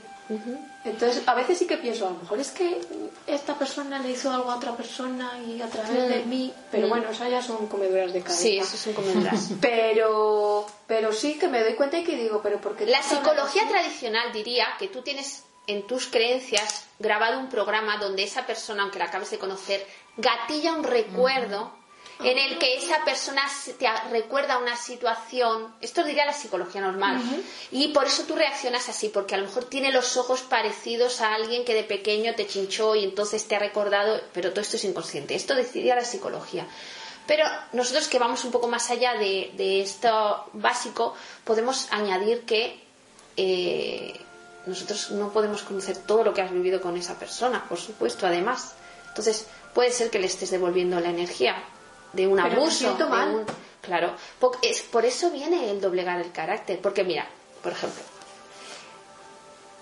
Entonces, 0.83 1.23
a 1.27 1.35
veces 1.35 1.57
sí 1.57 1.67
que 1.67 1.77
pienso, 1.77 2.07
a 2.07 2.11
lo 2.11 2.17
mejor 2.17 2.39
es 2.39 2.51
que 2.51 2.81
esta 3.27 3.55
persona 3.55 3.99
le 3.99 4.11
hizo 4.11 4.31
algo 4.31 4.51
a 4.51 4.55
otra 4.55 4.75
persona 4.75 5.39
y 5.45 5.61
a 5.61 5.67
través 5.67 6.09
de 6.09 6.23
mí, 6.25 6.53
pero 6.71 6.87
bueno, 6.87 7.09
esas 7.09 7.29
ya 7.29 7.41
son 7.41 7.67
comeduras 7.67 8.11
de 8.13 8.21
cabeza. 8.21 8.41
Sí, 8.41 8.57
eso 8.57 8.75
es 8.75 8.87
un 8.87 8.93
comeduras. 8.93 9.51
Pero, 9.61 10.65
pero 10.87 11.13
sí 11.13 11.37
que 11.37 11.47
me 11.47 11.61
doy 11.61 11.75
cuenta 11.75 11.97
y 11.97 12.03
que 12.03 12.15
digo, 12.15 12.41
¿pero 12.41 12.59
por 12.59 12.75
qué? 12.75 12.85
La 12.85 13.01
psicología 13.01 13.67
tradicional 13.67 14.31
diría 14.33 14.65
que 14.79 14.87
tú 14.87 15.01
tienes 15.01 15.43
en 15.67 15.85
tus 15.87 16.07
creencias 16.07 16.85
grabado 16.99 17.39
un 17.39 17.49
programa 17.49 17.97
donde 17.97 18.23
esa 18.23 18.45
persona, 18.45 18.83
aunque 18.83 18.99
la 18.99 19.05
acabes 19.05 19.31
de 19.31 19.37
conocer, 19.39 19.85
gatilla 20.17 20.73
un 20.73 20.83
recuerdo 20.83 21.71
en 22.23 22.37
el 22.37 22.57
que 22.57 22.77
esa 22.77 23.03
persona 23.03 23.41
te 23.77 23.87
recuerda 24.09 24.57
una 24.57 24.75
situación. 24.75 25.73
Esto 25.81 26.03
diría 26.03 26.25
la 26.25 26.33
psicología 26.33 26.81
normal. 26.81 27.21
Y 27.71 27.89
por 27.89 28.05
eso 28.05 28.23
tú 28.23 28.35
reaccionas 28.35 28.89
así, 28.89 29.09
porque 29.09 29.35
a 29.35 29.37
lo 29.37 29.45
mejor 29.45 29.65
tiene 29.65 29.91
los 29.91 30.17
ojos 30.17 30.41
parecidos 30.41 31.21
a 31.21 31.33
alguien 31.33 31.65
que 31.65 31.73
de 31.73 31.83
pequeño 31.83 32.35
te 32.35 32.47
chinchó 32.47 32.95
y 32.95 33.03
entonces 33.03 33.47
te 33.47 33.55
ha 33.55 33.59
recordado, 33.59 34.21
pero 34.33 34.51
todo 34.51 34.61
esto 34.61 34.77
es 34.77 34.83
inconsciente. 34.85 35.35
Esto 35.35 35.55
decidiría 35.55 35.95
la 35.95 36.05
psicología. 36.05 36.67
Pero 37.27 37.45
nosotros 37.73 38.07
que 38.07 38.19
vamos 38.19 38.43
un 38.43 38.51
poco 38.51 38.67
más 38.67 38.89
allá 38.89 39.13
de, 39.13 39.51
de 39.55 39.81
esto 39.81 40.49
básico, 40.53 41.15
podemos 41.43 41.87
añadir 41.91 42.41
que 42.41 42.79
eh, 43.37 44.19
nosotros 44.65 45.11
no 45.11 45.31
podemos 45.31 45.63
conocer 45.63 45.97
todo 45.97 46.23
lo 46.23 46.33
que 46.33 46.41
has 46.41 46.51
vivido 46.51 46.81
con 46.81 46.97
esa 46.97 47.17
persona, 47.17 47.65
por 47.67 47.79
supuesto, 47.79 48.27
además. 48.27 48.73
Entonces, 49.07 49.47
puede 49.73 49.91
ser 49.91 50.09
que 50.09 50.19
le 50.19 50.27
estés 50.27 50.51
devolviendo 50.51 50.99
la 50.99 51.09
energía 51.09 51.63
de 52.13 52.27
un 52.27 52.35
Pero 52.41 52.49
me 52.49 52.55
abuso. 52.55 52.95
de 52.95 53.05
mal. 53.05 53.29
un- 53.35 53.45
claro, 53.81 54.15
po- 54.39 54.57
es, 54.61 54.81
por 54.81 55.05
eso 55.05 55.29
viene 55.31 55.69
el 55.71 55.79
doblegar 55.81 56.19
el 56.21 56.31
carácter. 56.31 56.79
Porque 56.79 57.03
mira, 57.03 57.27
por 57.63 57.71
ejemplo, 57.71 58.01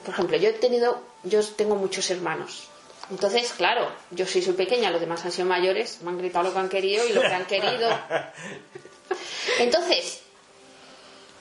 por 0.06 0.14
ejemplo, 0.14 0.38
yo 0.38 0.50
he 0.50 0.54
tenido, 0.54 1.02
yo 1.24 1.44
tengo 1.46 1.76
muchos 1.76 2.10
hermanos. 2.10 2.68
Entonces, 3.12 3.52
claro, 3.54 3.92
yo 4.12 4.26
sí 4.28 4.42
soy 4.42 4.54
pequeña, 4.54 4.92
los 4.92 5.02
demás 5.02 5.26
han 5.26 5.32
sido 5.32 5.48
mayores, 5.48 6.02
me 6.04 6.12
han 6.12 6.18
gritado 6.20 6.46
lo 6.46 6.54
que 6.54 6.60
han 6.60 6.70
querido 6.70 7.08
y 7.08 7.14
lo 7.14 7.22
que 7.22 7.28
han 7.28 7.46
querido. 7.46 7.90
Entonces, 9.60 10.22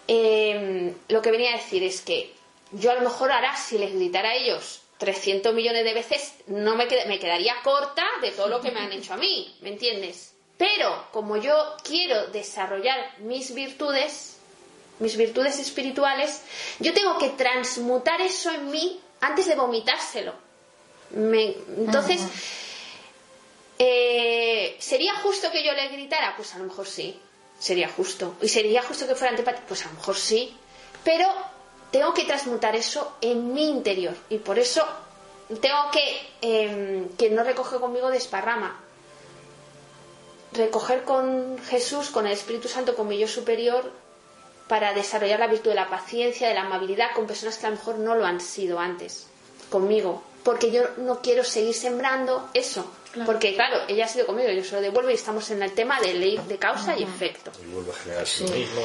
eh, 0.08 0.94
lo 1.08 1.20
que 1.22 1.30
venía 1.30 1.50
a 1.54 1.56
decir 1.58 1.82
es 1.82 2.00
que 2.00 2.32
yo 2.72 2.90
a 2.90 2.94
lo 2.94 3.02
mejor 3.02 3.30
ahora, 3.32 3.56
si 3.56 3.78
les 3.78 3.92
gritara 3.94 4.30
a 4.30 4.34
ellos 4.34 4.80
300 4.98 5.54
millones 5.54 5.84
de 5.84 5.94
veces, 5.94 6.32
no 6.46 6.74
me, 6.74 6.88
qued- 6.88 7.06
me 7.06 7.18
quedaría 7.18 7.54
corta 7.62 8.04
de 8.22 8.30
todo 8.32 8.48
lo 8.48 8.60
que 8.60 8.70
me 8.70 8.80
han 8.80 8.92
hecho 8.92 9.12
a 9.14 9.16
mí, 9.16 9.56
¿me 9.60 9.68
entiendes? 9.68 10.32
Pero 10.58 11.06
como 11.12 11.36
yo 11.38 11.54
quiero 11.84 12.26
desarrollar 12.28 12.98
mis 13.20 13.54
virtudes, 13.54 14.36
mis 14.98 15.16
virtudes 15.16 15.58
espirituales, 15.58 16.42
yo 16.80 16.92
tengo 16.92 17.16
que 17.18 17.30
transmutar 17.30 18.20
eso 18.20 18.50
en 18.50 18.70
mí 18.70 19.00
antes 19.20 19.46
de 19.46 19.54
vomitárselo. 19.54 20.34
Me- 21.10 21.54
entonces, 21.78 22.20
eh, 23.78 24.76
¿sería 24.80 25.14
justo 25.16 25.50
que 25.50 25.64
yo 25.64 25.72
le 25.72 25.88
gritara? 25.88 26.34
Pues 26.36 26.54
a 26.54 26.58
lo 26.58 26.64
mejor 26.64 26.86
sí, 26.86 27.18
sería 27.58 27.88
justo. 27.88 28.34
¿Y 28.42 28.48
sería 28.48 28.82
justo 28.82 29.06
que 29.06 29.14
fuera 29.14 29.30
antipático? 29.30 29.64
Pues 29.68 29.84
a 29.86 29.88
lo 29.88 29.94
mejor 29.94 30.16
sí. 30.16 30.56
Pero 31.04 31.28
tengo 31.92 32.12
que 32.12 32.24
transmutar 32.24 32.74
eso 32.74 33.16
en 33.20 33.52
mi 33.54 33.68
interior. 33.68 34.14
Y 34.28 34.38
por 34.38 34.58
eso 34.58 34.84
tengo 35.60 35.90
que, 35.92 36.28
eh, 36.42 37.06
que 37.16 37.30
no 37.30 37.44
recoge 37.44 37.76
conmigo 37.78 38.10
desparrama. 38.10 38.84
Recoger 40.52 41.04
con 41.04 41.58
Jesús, 41.68 42.10
con 42.10 42.26
el 42.26 42.32
Espíritu 42.32 42.68
Santo, 42.68 42.94
con 42.94 43.08
mi 43.08 43.18
yo 43.18 43.28
superior, 43.28 43.92
para 44.68 44.92
desarrollar 44.92 45.40
la 45.40 45.46
virtud 45.46 45.70
de 45.70 45.76
la 45.76 45.90
paciencia, 45.90 46.48
de 46.48 46.54
la 46.54 46.62
amabilidad 46.62 47.12
con 47.14 47.26
personas 47.26 47.58
que 47.58 47.66
a 47.66 47.70
lo 47.70 47.76
mejor 47.76 47.98
no 47.98 48.14
lo 48.14 48.24
han 48.24 48.40
sido 48.40 48.78
antes, 48.78 49.26
conmigo. 49.70 50.22
Porque 50.44 50.70
yo 50.70 50.82
no 50.98 51.20
quiero 51.20 51.44
seguir 51.44 51.74
sembrando 51.74 52.48
eso. 52.54 52.90
Porque, 53.26 53.54
claro, 53.54 53.80
ella 53.88 54.04
ha 54.04 54.08
sido 54.08 54.26
conmigo, 54.26 54.50
yo 54.50 54.62
se 54.62 54.74
lo 54.74 54.80
devuelvo 54.80 55.10
y 55.10 55.14
estamos 55.14 55.50
en 55.50 55.62
el 55.62 55.72
tema 55.72 56.00
de 56.00 56.14
ley 56.14 56.38
de 56.46 56.58
causa 56.58 56.96
y 56.96 57.02
efecto. 57.02 57.50
Y 57.62 57.72
vuelve 57.72 57.90
a 57.90 57.94
generar 57.94 58.26
sí 58.26 58.44
mismo. 58.44 58.82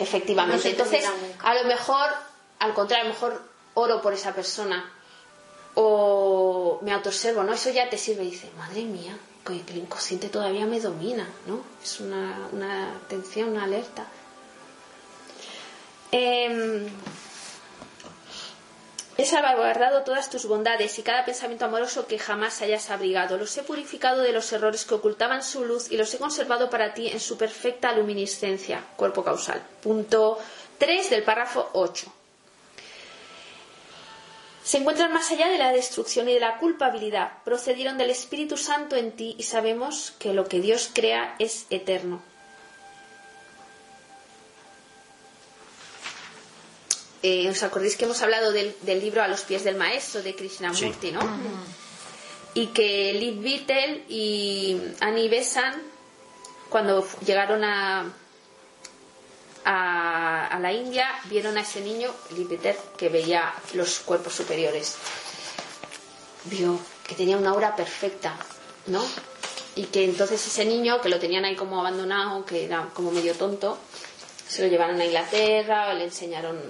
Efectivamente. 0.00 0.56
No 0.56 0.62
se 0.62 0.70
Entonces, 0.70 1.04
a 1.42 1.54
lo 1.54 1.64
mejor, 1.64 2.08
al 2.58 2.74
contrario, 2.74 3.06
a 3.06 3.08
lo 3.08 3.14
mejor 3.14 3.42
oro 3.74 4.02
por 4.02 4.12
esa 4.12 4.34
persona 4.34 4.92
o 5.74 6.78
me 6.82 6.92
autoobservo, 6.92 7.42
¿no? 7.42 7.54
Eso 7.54 7.70
ya 7.70 7.88
te 7.88 7.96
sirve 7.96 8.24
y 8.24 8.30
dices, 8.30 8.50
madre 8.56 8.82
mía, 8.82 9.16
que 9.44 9.52
el 9.72 9.78
inconsciente 9.78 10.28
todavía 10.28 10.66
me 10.66 10.80
domina, 10.80 11.28
¿no? 11.46 11.62
Es 11.82 12.00
una, 12.00 12.48
una 12.52 12.96
atención, 12.96 13.50
una 13.50 13.64
alerta. 13.64 14.06
Em, 16.10 16.88
He 19.18 19.26
salvaguardado 19.26 20.02
todas 20.04 20.30
tus 20.30 20.46
bondades 20.46 20.98
y 20.98 21.02
cada 21.02 21.24
pensamiento 21.24 21.66
amoroso 21.66 22.06
que 22.06 22.18
jamás 22.18 22.62
hayas 22.62 22.88
abrigado. 22.90 23.36
Los 23.36 23.56
he 23.58 23.62
purificado 23.62 24.22
de 24.22 24.32
los 24.32 24.50
errores 24.52 24.86
que 24.86 24.94
ocultaban 24.94 25.42
su 25.42 25.64
luz 25.64 25.92
y 25.92 25.98
los 25.98 26.12
he 26.14 26.18
conservado 26.18 26.70
para 26.70 26.94
ti 26.94 27.08
en 27.08 27.20
su 27.20 27.36
perfecta 27.36 27.92
luminiscencia, 27.92 28.82
cuerpo 28.96 29.22
causal. 29.22 29.62
Punto 29.82 30.38
3 30.78 31.10
del 31.10 31.22
párrafo 31.24 31.68
8. 31.74 32.10
Se 34.64 34.78
encuentran 34.78 35.12
más 35.12 35.30
allá 35.30 35.48
de 35.48 35.58
la 35.58 35.72
destrucción 35.72 36.28
y 36.28 36.34
de 36.34 36.40
la 36.40 36.58
culpabilidad. 36.58 37.32
Procedieron 37.44 37.98
del 37.98 38.10
Espíritu 38.10 38.56
Santo 38.56 38.94
en 38.96 39.12
ti 39.12 39.34
y 39.38 39.42
sabemos 39.42 40.12
que 40.18 40.32
lo 40.32 40.46
que 40.48 40.60
Dios 40.60 40.88
crea 40.92 41.34
es 41.38 41.66
eterno. 41.70 42.22
Eh, 47.22 47.48
¿Os 47.48 47.62
acordáis 47.62 47.96
que 47.96 48.04
hemos 48.04 48.20
hablado 48.22 48.50
del, 48.52 48.74
del 48.82 49.00
libro 49.00 49.22
A 49.22 49.28
los 49.28 49.42
pies 49.42 49.62
del 49.62 49.76
maestro 49.76 50.22
de 50.22 50.34
Krishnamurti, 50.34 51.08
Sí. 51.08 51.12
no? 51.12 51.20
Y 52.54 52.66
que 52.68 53.12
Liv 53.14 53.40
Vittel 53.40 54.04
y 54.08 54.76
Annie 55.00 55.28
Besant, 55.28 55.76
cuando 56.68 57.06
llegaron 57.24 57.62
a, 57.64 58.12
a, 59.64 60.46
a 60.46 60.58
la 60.58 60.72
India, 60.72 61.06
vieron 61.24 61.56
a 61.58 61.62
ese 61.62 61.80
niño, 61.80 62.10
Vittel, 62.30 62.76
que 62.96 63.08
veía 63.08 63.52
los 63.74 64.00
cuerpos 64.00 64.34
superiores. 64.34 64.96
Vio 66.44 66.78
que 67.06 67.14
tenía 67.14 67.36
una 67.36 67.50
aura 67.50 67.76
perfecta, 67.76 68.36
¿no? 68.86 69.04
Y 69.74 69.84
que 69.84 70.04
entonces 70.04 70.46
ese 70.46 70.64
niño, 70.64 71.00
que 71.00 71.08
lo 71.08 71.18
tenían 71.18 71.44
ahí 71.44 71.56
como 71.56 71.80
abandonado, 71.80 72.44
que 72.44 72.64
era 72.64 72.88
como 72.92 73.10
medio 73.10 73.34
tonto, 73.34 73.78
se 74.48 74.62
lo 74.62 74.68
llevaron 74.68 75.00
a 75.00 75.04
Inglaterra, 75.04 75.94
le 75.94 76.04
enseñaron, 76.04 76.60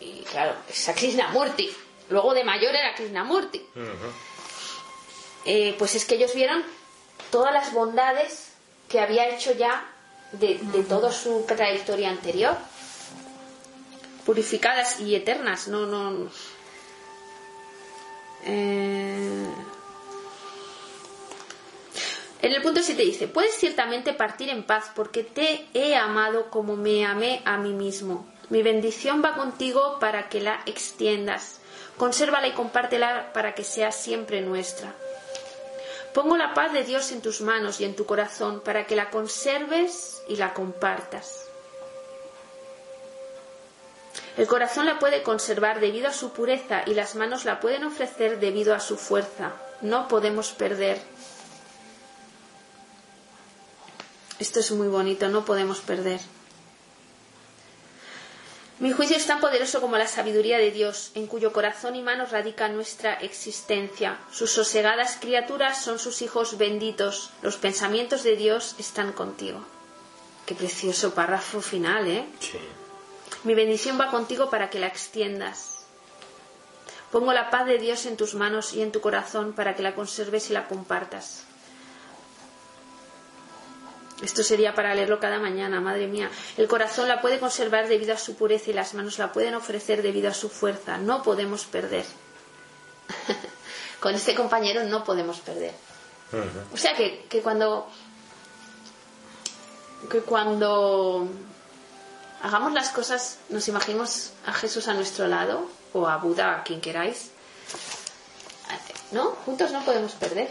y 0.00 0.22
claro, 0.22 0.54
es 0.68 0.88
a 0.88 0.94
Krishnamurti. 0.96 1.70
Luego 2.08 2.34
de 2.34 2.44
mayor 2.44 2.74
era 2.74 2.94
Krishnamurti. 2.94 3.64
Eh, 5.44 5.74
pues 5.78 5.94
es 5.94 6.04
que 6.04 6.16
ellos 6.16 6.34
vieron 6.34 6.64
todas 7.30 7.52
las 7.54 7.72
bondades 7.72 8.48
que 8.88 9.00
había 9.00 9.28
hecho 9.28 9.52
ya 9.52 9.89
de, 10.32 10.58
de 10.58 10.82
toda 10.84 11.12
su 11.12 11.44
trayectoria 11.46 12.10
anterior. 12.10 12.56
Purificadas 14.24 15.00
y 15.00 15.14
eternas, 15.14 15.68
no, 15.68 15.86
no. 15.86 16.30
Eh, 18.44 19.46
En 22.42 22.52
el 22.52 22.62
punto 22.62 22.80
7 22.82 23.02
dice, 23.02 23.28
puedes 23.28 23.54
ciertamente 23.54 24.14
partir 24.14 24.48
en 24.48 24.62
paz 24.64 24.90
porque 24.94 25.22
te 25.22 25.66
he 25.74 25.94
amado 25.94 26.48
como 26.48 26.74
me 26.74 27.04
amé 27.04 27.42
a 27.44 27.58
mí 27.58 27.74
mismo. 27.74 28.26
Mi 28.48 28.62
bendición 28.62 29.22
va 29.22 29.34
contigo 29.34 29.98
para 30.00 30.30
que 30.30 30.40
la 30.40 30.60
extiendas. 30.64 31.60
Consérvala 31.98 32.48
y 32.48 32.52
compártela 32.52 33.32
para 33.34 33.54
que 33.54 33.62
sea 33.62 33.92
siempre 33.92 34.40
nuestra. 34.40 34.94
Pongo 36.14 36.36
la 36.36 36.54
paz 36.54 36.72
de 36.72 36.82
Dios 36.82 37.12
en 37.12 37.22
tus 37.22 37.40
manos 37.40 37.80
y 37.80 37.84
en 37.84 37.94
tu 37.94 38.04
corazón 38.04 38.60
para 38.60 38.86
que 38.86 38.96
la 38.96 39.10
conserves 39.10 40.22
y 40.28 40.36
la 40.36 40.54
compartas. 40.54 41.46
El 44.36 44.46
corazón 44.46 44.86
la 44.86 44.98
puede 44.98 45.22
conservar 45.22 45.80
debido 45.80 46.08
a 46.08 46.12
su 46.12 46.32
pureza 46.32 46.82
y 46.86 46.94
las 46.94 47.14
manos 47.14 47.44
la 47.44 47.60
pueden 47.60 47.84
ofrecer 47.84 48.40
debido 48.40 48.74
a 48.74 48.80
su 48.80 48.96
fuerza. 48.96 49.52
No 49.82 50.08
podemos 50.08 50.52
perder. 50.52 51.00
Esto 54.38 54.60
es 54.60 54.70
muy 54.72 54.88
bonito, 54.88 55.28
no 55.28 55.44
podemos 55.44 55.80
perder. 55.80 56.20
Mi 58.80 58.92
juicio 58.92 59.18
es 59.18 59.26
tan 59.26 59.40
poderoso 59.40 59.82
como 59.82 59.98
la 59.98 60.08
sabiduría 60.08 60.56
de 60.56 60.70
Dios, 60.70 61.10
en 61.14 61.26
cuyo 61.26 61.52
corazón 61.52 61.96
y 61.96 62.02
manos 62.02 62.30
radica 62.30 62.66
nuestra 62.68 63.12
existencia. 63.12 64.16
Sus 64.32 64.52
sosegadas 64.52 65.18
criaturas 65.20 65.82
son 65.82 65.98
sus 65.98 66.22
hijos 66.22 66.56
benditos. 66.56 67.28
Los 67.42 67.58
pensamientos 67.58 68.22
de 68.22 68.36
Dios 68.36 68.76
están 68.78 69.12
contigo. 69.12 69.60
Qué 70.46 70.54
precioso 70.54 71.14
párrafo 71.14 71.60
final, 71.60 72.08
¿eh? 72.08 72.24
Sí. 72.40 72.58
Mi 73.44 73.54
bendición 73.54 74.00
va 74.00 74.10
contigo 74.10 74.48
para 74.48 74.70
que 74.70 74.78
la 74.78 74.86
extiendas. 74.86 75.84
Pongo 77.12 77.34
la 77.34 77.50
paz 77.50 77.66
de 77.66 77.76
Dios 77.76 78.06
en 78.06 78.16
tus 78.16 78.34
manos 78.34 78.72
y 78.72 78.80
en 78.80 78.92
tu 78.92 79.02
corazón 79.02 79.52
para 79.52 79.76
que 79.76 79.82
la 79.82 79.94
conserves 79.94 80.48
y 80.48 80.54
la 80.54 80.68
compartas. 80.68 81.44
Esto 84.22 84.42
sería 84.42 84.74
para 84.74 84.94
leerlo 84.94 85.18
cada 85.18 85.38
mañana, 85.38 85.80
madre 85.80 86.06
mía. 86.06 86.30
El 86.56 86.68
corazón 86.68 87.08
la 87.08 87.20
puede 87.20 87.38
conservar 87.38 87.88
debido 87.88 88.14
a 88.14 88.18
su 88.18 88.34
pureza 88.34 88.70
y 88.70 88.74
las 88.74 88.94
manos 88.94 89.18
la 89.18 89.32
pueden 89.32 89.54
ofrecer 89.54 90.02
debido 90.02 90.28
a 90.30 90.34
su 90.34 90.48
fuerza. 90.48 90.98
No 90.98 91.22
podemos 91.22 91.64
perder. 91.64 92.04
Con 94.00 94.14
este 94.14 94.34
compañero 94.34 94.84
no 94.84 95.04
podemos 95.04 95.40
perder. 95.40 95.74
O 96.72 96.76
sea 96.76 96.94
que, 96.94 97.26
que 97.28 97.40
cuando 97.40 97.88
que 100.08 100.20
cuando 100.20 101.28
hagamos 102.42 102.72
las 102.72 102.90
cosas, 102.90 103.38
nos 103.48 103.66
imaginemos 103.68 104.32
a 104.46 104.52
Jesús 104.52 104.88
a 104.88 104.94
nuestro 104.94 105.26
lado 105.26 105.66
o 105.92 106.06
a 106.08 106.16
Buda, 106.16 106.56
a 106.56 106.62
quien 106.62 106.80
queráis. 106.80 107.30
¿No? 109.12 109.30
Juntos 109.44 109.72
no 109.72 109.84
podemos 109.84 110.12
perder. 110.12 110.50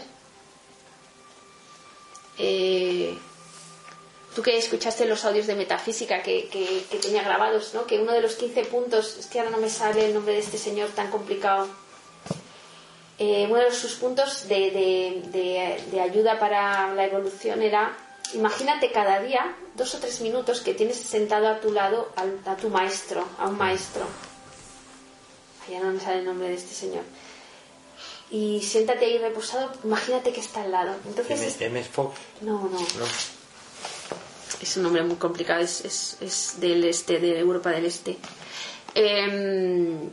Eh, 2.38 3.18
tú 4.34 4.42
que 4.42 4.56
escuchaste 4.56 5.06
los 5.06 5.24
audios 5.24 5.46
de 5.46 5.54
metafísica 5.56 6.22
que, 6.22 6.48
que- 6.48 6.84
que 6.90 6.98
tenía 6.98 7.22
grabados, 7.22 7.74
¿no? 7.74 7.86
Que 7.86 7.98
uno 7.98 8.12
de 8.12 8.20
los 8.20 8.34
15 8.36 8.64
puntos, 8.64 9.16
es 9.18 9.26
que 9.26 9.38
ahora 9.40 9.50
no 9.50 9.58
me 9.58 9.68
sale 9.70 10.06
el 10.06 10.14
nombre 10.14 10.34
de 10.34 10.40
este 10.40 10.56
señor 10.58 10.88
tan 10.90 11.10
complicado. 11.10 11.68
Eh, 13.18 13.46
uno 13.50 13.60
de 13.60 13.72
sus 13.72 13.94
puntos 13.94 14.48
de, 14.48 14.70
de- 14.70 15.22
de- 15.30 15.84
de 15.90 16.00
ayuda 16.00 16.38
para 16.38 16.94
la 16.94 17.04
evolución 17.04 17.60
era, 17.60 17.94
imagínate 18.32 18.90
cada 18.92 19.20
día, 19.20 19.54
dos 19.74 19.94
o 19.94 19.98
tres 19.98 20.20
minutos 20.22 20.60
que 20.62 20.72
tienes 20.74 20.96
sentado 20.96 21.48
a 21.48 21.60
tu 21.60 21.70
lado 21.72 22.08
a, 22.46 22.56
tu 22.56 22.70
maestro, 22.70 23.26
a 23.38 23.46
un 23.48 23.58
maestro. 23.58 24.06
Ay, 25.66 25.74
Ya 25.74 25.80
no 25.80 25.92
me 25.92 26.00
sale 26.00 26.20
el 26.20 26.24
nombre 26.24 26.48
de 26.48 26.54
este 26.54 26.74
señor. 26.74 27.02
Y 28.30 28.62
siéntate 28.62 29.04
ahí 29.06 29.18
reposado, 29.18 29.70
imagínate 29.84 30.32
que 30.32 30.40
está 30.40 30.62
al 30.62 30.70
lado. 30.70 30.94
Entonces, 31.04 31.60
M, 31.60 31.78
M. 31.80 31.84
Fox. 31.84 32.16
no, 32.42 32.52
no. 32.68 32.78
No. 32.78 33.39
Es 34.60 34.76
un 34.76 34.82
nombre 34.82 35.02
muy 35.02 35.16
complicado, 35.16 35.60
es, 35.60 35.84
es, 35.84 36.16
es 36.20 36.60
del 36.60 36.84
este, 36.84 37.18
de 37.18 37.38
Europa 37.38 37.70
del 37.70 37.86
Este. 37.86 38.18
Em, 38.94 40.10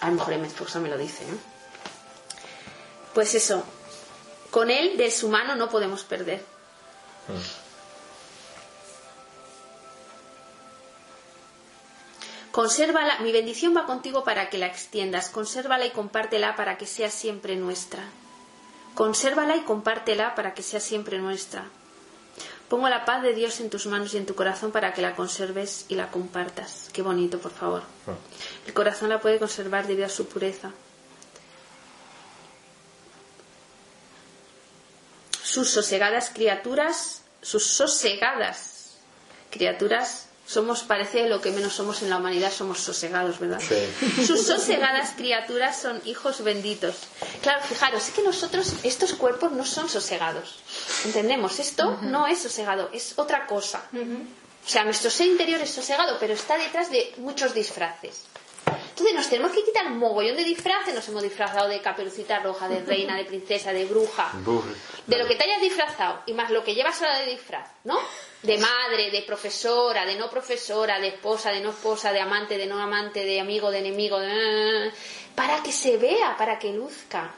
a 0.00 0.06
lo 0.10 0.16
mejor 0.16 0.34
no 0.74 0.80
me 0.80 0.88
lo 0.88 0.98
dice, 0.98 1.24
¿no? 1.30 1.36
Pues 3.14 3.34
eso, 3.34 3.62
con 4.50 4.70
él 4.70 4.96
de 4.96 5.10
su 5.10 5.28
mano 5.28 5.54
no 5.54 5.68
podemos 5.68 6.02
perder. 6.02 6.44
Consérvala, 12.50 13.18
mi 13.20 13.32
bendición 13.32 13.74
va 13.76 13.86
contigo 13.86 14.24
para 14.24 14.50
que 14.50 14.58
la 14.58 14.66
extiendas, 14.66 15.30
consérvala 15.30 15.86
y 15.86 15.90
compártela 15.90 16.54
para 16.56 16.76
que 16.76 16.86
sea 16.86 17.10
siempre 17.10 17.56
nuestra. 17.56 18.02
Consérvala 18.94 19.56
y 19.56 19.60
compártela 19.62 20.34
para 20.34 20.52
que 20.52 20.62
sea 20.62 20.80
siempre 20.80 21.18
nuestra. 21.18 21.64
Pongo 22.72 22.88
la 22.88 23.04
paz 23.04 23.22
de 23.22 23.34
Dios 23.34 23.60
en 23.60 23.68
tus 23.68 23.84
manos 23.84 24.14
y 24.14 24.16
en 24.16 24.24
tu 24.24 24.34
corazón 24.34 24.72
para 24.72 24.94
que 24.94 25.02
la 25.02 25.14
conserves 25.14 25.84
y 25.88 25.94
la 25.94 26.10
compartas. 26.10 26.88
Qué 26.90 27.02
bonito, 27.02 27.38
por 27.38 27.52
favor. 27.52 27.82
El 28.66 28.72
corazón 28.72 29.10
la 29.10 29.20
puede 29.20 29.38
conservar 29.38 29.86
debido 29.86 30.06
a 30.06 30.08
su 30.08 30.26
pureza. 30.26 30.70
Sus 35.42 35.68
sosegadas 35.68 36.30
criaturas, 36.30 37.20
sus 37.42 37.66
sosegadas 37.66 38.96
criaturas, 39.50 40.28
somos, 40.52 40.82
parece 40.82 41.28
lo 41.28 41.40
que 41.40 41.50
menos 41.50 41.72
somos 41.72 42.02
en 42.02 42.10
la 42.10 42.18
humanidad, 42.18 42.52
somos 42.52 42.80
sosegados, 42.80 43.38
¿verdad? 43.38 43.60
Sí. 43.60 44.22
Sus 44.26 44.46
sosegadas 44.46 45.12
criaturas 45.16 45.80
son 45.80 46.00
hijos 46.04 46.42
benditos. 46.44 46.96
Claro, 47.40 47.62
fijaros, 47.62 48.08
es 48.08 48.14
que 48.14 48.22
nosotros, 48.22 48.74
estos 48.82 49.14
cuerpos 49.14 49.52
no 49.52 49.64
son 49.64 49.88
sosegados. 49.88 50.60
¿Entendemos? 51.04 51.58
Esto 51.58 51.98
no 52.02 52.26
es 52.26 52.40
sosegado, 52.40 52.90
es 52.92 53.14
otra 53.16 53.46
cosa. 53.46 53.82
O 53.92 54.68
sea, 54.68 54.84
nuestro 54.84 55.10
ser 55.10 55.26
interior 55.26 55.60
es 55.60 55.70
sosegado, 55.70 56.16
pero 56.20 56.34
está 56.34 56.56
detrás 56.56 56.90
de 56.90 57.12
muchos 57.16 57.54
disfraces. 57.54 58.24
Entonces 58.90 59.14
nos 59.14 59.28
tenemos 59.28 59.52
que 59.52 59.64
quitar 59.64 59.86
un 59.86 59.98
mogollón 59.98 60.36
de 60.36 60.44
disfraces. 60.44 60.94
Nos 60.94 61.08
hemos 61.08 61.22
disfrazado 61.22 61.68
de 61.68 61.80
caperucita 61.80 62.40
roja, 62.40 62.68
de 62.68 62.82
reina, 62.82 63.16
de 63.16 63.24
princesa, 63.24 63.72
de 63.72 63.86
bruja. 63.86 64.30
De 65.06 65.18
lo 65.18 65.26
que 65.26 65.34
te 65.34 65.44
hayas 65.44 65.60
disfrazado 65.60 66.20
y 66.26 66.34
más 66.34 66.50
lo 66.50 66.62
que 66.62 66.74
llevas 66.74 67.00
ahora 67.00 67.18
de 67.18 67.26
disfraz, 67.26 67.68
¿no? 67.84 67.98
De 68.42 68.58
madre, 68.58 69.10
de 69.10 69.22
profesora, 69.22 70.04
de 70.04 70.16
no 70.16 70.28
profesora, 70.28 70.98
de 70.98 71.08
esposa, 71.08 71.50
de 71.50 71.60
no 71.60 71.70
esposa, 71.70 72.12
de 72.12 72.20
amante, 72.20 72.58
de 72.58 72.66
no 72.66 72.78
amante, 72.80 73.24
de 73.24 73.40
amigo, 73.40 73.70
de 73.70 73.78
enemigo, 73.78 74.18
de... 74.18 74.90
para 75.36 75.62
que 75.62 75.72
se 75.72 75.96
vea, 75.96 76.36
para 76.36 76.58
que 76.58 76.72
luzca. 76.72 77.32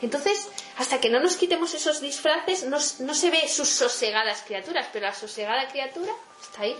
Entonces, 0.00 0.48
hasta 0.76 1.00
que 1.00 1.08
no 1.08 1.18
nos 1.20 1.36
quitemos 1.36 1.74
esos 1.74 2.00
disfraces, 2.00 2.64
no, 2.64 2.78
no 3.00 3.14
se 3.14 3.30
ve 3.30 3.48
sus 3.48 3.68
sosegadas 3.68 4.42
criaturas, 4.42 4.86
pero 4.92 5.06
la 5.06 5.14
sosegada 5.14 5.68
criatura 5.68 6.12
está 6.40 6.62
ahí. 6.62 6.76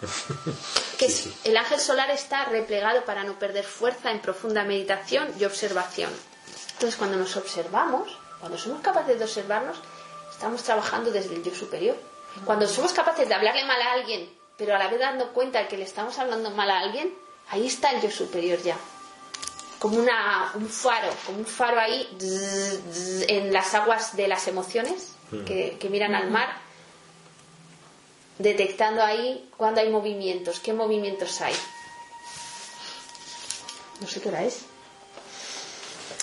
Que 0.98 1.08
el 1.44 1.56
ángel 1.56 1.78
solar 1.78 2.10
está 2.10 2.46
replegado 2.46 3.04
para 3.04 3.22
no 3.22 3.38
perder 3.38 3.64
fuerza 3.64 4.10
en 4.10 4.20
profunda 4.20 4.64
meditación 4.64 5.32
y 5.38 5.44
observación. 5.44 6.10
Entonces, 6.72 6.96
cuando 6.96 7.18
nos 7.18 7.36
observamos, 7.36 8.16
cuando 8.40 8.58
somos 8.58 8.80
capaces 8.80 9.18
de 9.18 9.24
observarnos, 9.24 9.76
estamos 10.30 10.62
trabajando 10.62 11.10
desde 11.10 11.34
el 11.34 11.42
yo 11.42 11.54
superior. 11.54 11.96
Cuando 12.44 12.66
somos 12.68 12.92
capaces 12.92 13.28
de 13.28 13.34
hablarle 13.34 13.64
mal 13.64 13.80
a 13.80 13.92
alguien, 13.92 14.30
pero 14.56 14.74
a 14.74 14.78
la 14.78 14.88
vez 14.88 15.00
dando 15.00 15.32
cuenta 15.32 15.60
de 15.60 15.68
que 15.68 15.76
le 15.76 15.84
estamos 15.84 16.18
hablando 16.18 16.50
mal 16.50 16.70
a 16.70 16.80
alguien, 16.80 17.12
ahí 17.48 17.66
está 17.66 17.90
el 17.90 18.02
yo 18.02 18.10
superior 18.10 18.60
ya. 18.62 18.76
como 19.78 19.98
una, 19.98 20.52
un 20.54 20.68
faro, 20.68 21.08
como 21.26 21.38
un 21.38 21.46
faro 21.46 21.78
ahí 21.78 22.08
en 23.28 23.52
las 23.52 23.74
aguas 23.74 24.16
de 24.16 24.26
las 24.28 24.48
emociones 24.48 25.12
que, 25.46 25.76
que 25.78 25.88
miran 25.90 26.14
al 26.14 26.30
mar, 26.30 26.48
detectando 28.38 29.02
ahí 29.02 29.48
cuando 29.56 29.80
hay 29.80 29.90
movimientos, 29.90 30.60
qué 30.60 30.72
movimientos 30.72 31.40
hay. 31.40 31.54
No 34.00 34.06
sé 34.06 34.20
qué 34.20 34.28
hora 34.28 34.44
es. 34.44 34.60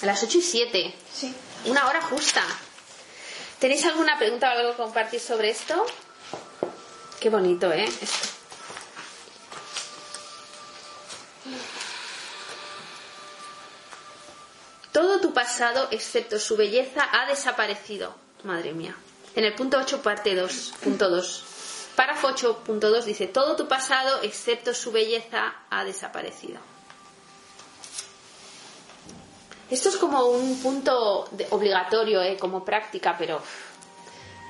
A 0.01 0.05
las 0.05 0.21
8 0.23 0.37
y 0.37 0.41
7. 0.41 0.93
Sí. 1.13 1.33
Una 1.65 1.87
hora 1.87 2.01
justa. 2.01 2.43
¿Tenéis 3.63 3.85
alguna 3.85 4.19
pregunta 4.19 4.49
o 4.49 4.59
algo 4.59 4.71
que 4.71 4.83
compartir 4.83 5.21
sobre 5.21 5.49
esto? 5.49 5.85
Qué 7.21 7.29
bonito, 7.29 7.71
¿eh? 7.71 7.87
Todo 14.91 15.21
tu 15.21 15.31
pasado, 15.33 15.87
excepto 15.91 16.39
su 16.39 16.57
belleza, 16.57 17.07
ha 17.09 17.25
desaparecido. 17.25 18.13
Madre 18.43 18.73
mía. 18.73 18.97
En 19.33 19.45
el 19.45 19.55
punto 19.55 19.77
8, 19.77 20.01
parte 20.01 20.35
2, 20.35 20.73
punto 20.83 21.09
2. 21.09 21.43
Párrafo 21.95 22.31
8.2 22.31 23.03
dice, 23.05 23.27
todo 23.27 23.55
tu 23.55 23.69
pasado, 23.69 24.23
excepto 24.23 24.73
su 24.73 24.91
belleza, 24.91 25.55
ha 25.69 25.85
desaparecido. 25.85 26.59
Esto 29.73 29.89
es 29.89 29.97
como 29.97 30.25
un 30.27 30.61
punto 30.61 31.27
de- 31.31 31.47
obligatorio, 31.49 32.21
¿eh? 32.21 32.37
como 32.39 32.63
práctica, 32.63 33.15
pero 33.17 33.41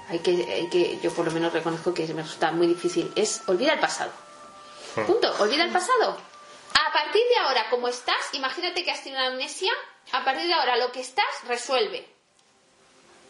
hay 0.10 0.20
que, 0.20 0.32
hay 0.32 0.68
que, 0.70 1.00
yo 1.02 1.12
por 1.14 1.24
lo 1.26 1.32
menos 1.32 1.54
reconozco 1.54 1.94
que 1.94 2.06
me 2.14 2.24
resulta 2.24 2.52
muy 2.52 2.68
difícil. 2.68 3.10
Es 3.16 3.42
olvida 3.48 3.72
el 3.74 3.80
pasado. 3.80 4.12
Punto, 5.08 5.34
olvida 5.40 5.64
el 5.64 5.72
pasado. 5.72 6.18
A 6.74 6.92
partir 6.92 7.22
de 7.30 7.38
ahora, 7.38 7.70
como 7.70 7.88
estás, 7.88 8.18
imagínate 8.34 8.84
que 8.84 8.92
has 8.92 9.02
tenido 9.02 9.22
una 9.22 9.32
amnesia, 9.32 9.72
a 10.12 10.26
partir 10.26 10.46
de 10.48 10.54
ahora 10.54 10.76
lo 10.76 10.92
que 10.92 11.00
estás, 11.00 11.26
resuelve. 11.48 12.06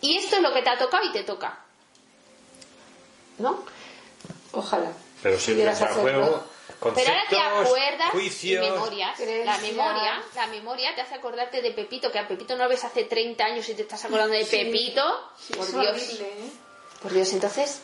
Y 0.01 0.17
esto 0.17 0.37
es 0.37 0.41
lo 0.41 0.51
que 0.51 0.63
te 0.63 0.69
ha 0.71 0.77
tocado 0.79 1.05
y 1.05 1.11
te 1.11 1.23
toca. 1.23 1.59
¿No? 3.37 3.63
Ojalá. 4.51 4.91
Pero 5.21 5.39
si 5.39 5.61
hacerlo. 5.61 6.01
juego, 6.01 6.43
Pero 6.95 7.09
ahora 7.09 7.23
te 7.29 7.39
acuerdas 7.39 8.09
juicios... 8.11 8.65
y 8.65 8.69
memorias. 8.69 9.19
La 9.45 9.57
memoria, 9.59 10.23
la 10.35 10.47
memoria 10.47 10.95
te 10.95 11.01
hace 11.01 11.15
acordarte 11.15 11.61
de 11.61 11.71
Pepito, 11.71 12.11
que 12.11 12.19
a 12.19 12.27
Pepito 12.27 12.55
no 12.55 12.63
lo 12.63 12.69
ves 12.69 12.83
hace 12.83 13.03
30 13.05 13.43
años 13.43 13.69
y 13.69 13.75
te 13.75 13.83
estás 13.83 14.03
acordando 14.05 14.35
de 14.35 14.45
Pepito. 14.45 15.03
por 15.55 15.67
Dios. 15.67 15.89
horrible, 15.89 16.27
¿eh? 16.27 16.51
Por 17.01 17.13
Dios, 17.13 17.31
entonces. 17.33 17.81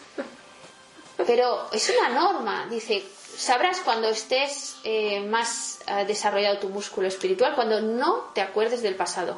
Pero 1.26 1.70
es 1.72 1.90
una 1.90 2.10
norma. 2.10 2.68
Dice, 2.70 3.04
sabrás 3.38 3.82
cuando 3.82 4.10
estés 4.10 4.78
eh, 4.84 5.22
más 5.22 5.80
eh, 5.88 6.06
desarrollado 6.06 6.60
tu 6.60 6.70
músculo 6.70 7.08
espiritual, 7.08 7.56
cuando 7.56 7.82
no 7.82 8.32
te 8.34 8.42
acuerdes 8.42 8.82
del 8.82 8.96
pasado. 8.96 9.38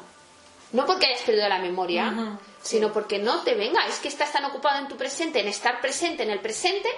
No 0.71 0.85
porque 0.85 1.07
hayas 1.07 1.21
perdido 1.21 1.49
la 1.49 1.59
memoria, 1.59 2.39
sino 2.61 2.93
porque 2.93 3.19
no 3.19 3.41
te 3.41 3.55
venga. 3.55 3.85
Es 3.87 3.99
que 3.99 4.07
estás 4.07 4.31
tan 4.31 4.45
ocupado 4.45 4.79
en 4.79 4.87
tu 4.87 4.95
presente, 4.95 5.39
en 5.39 5.47
estar 5.47 5.81
presente 5.81 6.23
en 6.23 6.29
el 6.29 6.39
presente, 6.39 6.89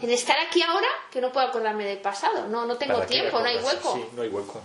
en 0.00 0.10
estar 0.10 0.38
aquí 0.40 0.62
ahora, 0.62 0.88
que 1.10 1.20
no 1.20 1.32
puedo 1.32 1.46
acordarme 1.46 1.84
del 1.84 1.98
pasado. 1.98 2.48
No, 2.48 2.66
no 2.66 2.76
tengo 2.76 2.94
¿Para 2.94 3.06
qué 3.06 3.20
tiempo, 3.20 3.40
no 3.40 3.46
hay 3.46 3.56
hueco. 3.56 3.94
Sí, 3.94 4.04
no 4.14 4.22
hay 4.22 4.28
hueco. 4.28 4.62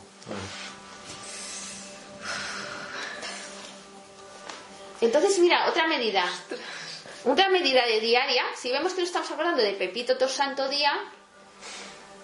Entonces, 5.01 5.37
mira, 5.39 5.69
otra 5.69 5.87
medida. 5.87 6.25
Otra 7.25 7.49
medida 7.49 7.85
de 7.85 7.99
diaria. 7.99 8.43
Si 8.55 8.71
vemos 8.71 8.93
que 8.93 9.01
no 9.01 9.07
estamos 9.07 9.29
acordando 9.29 9.61
de 9.61 9.73
Pepito 9.73 10.17
todo 10.17 10.29
santo 10.29 10.67
día, 10.69 10.91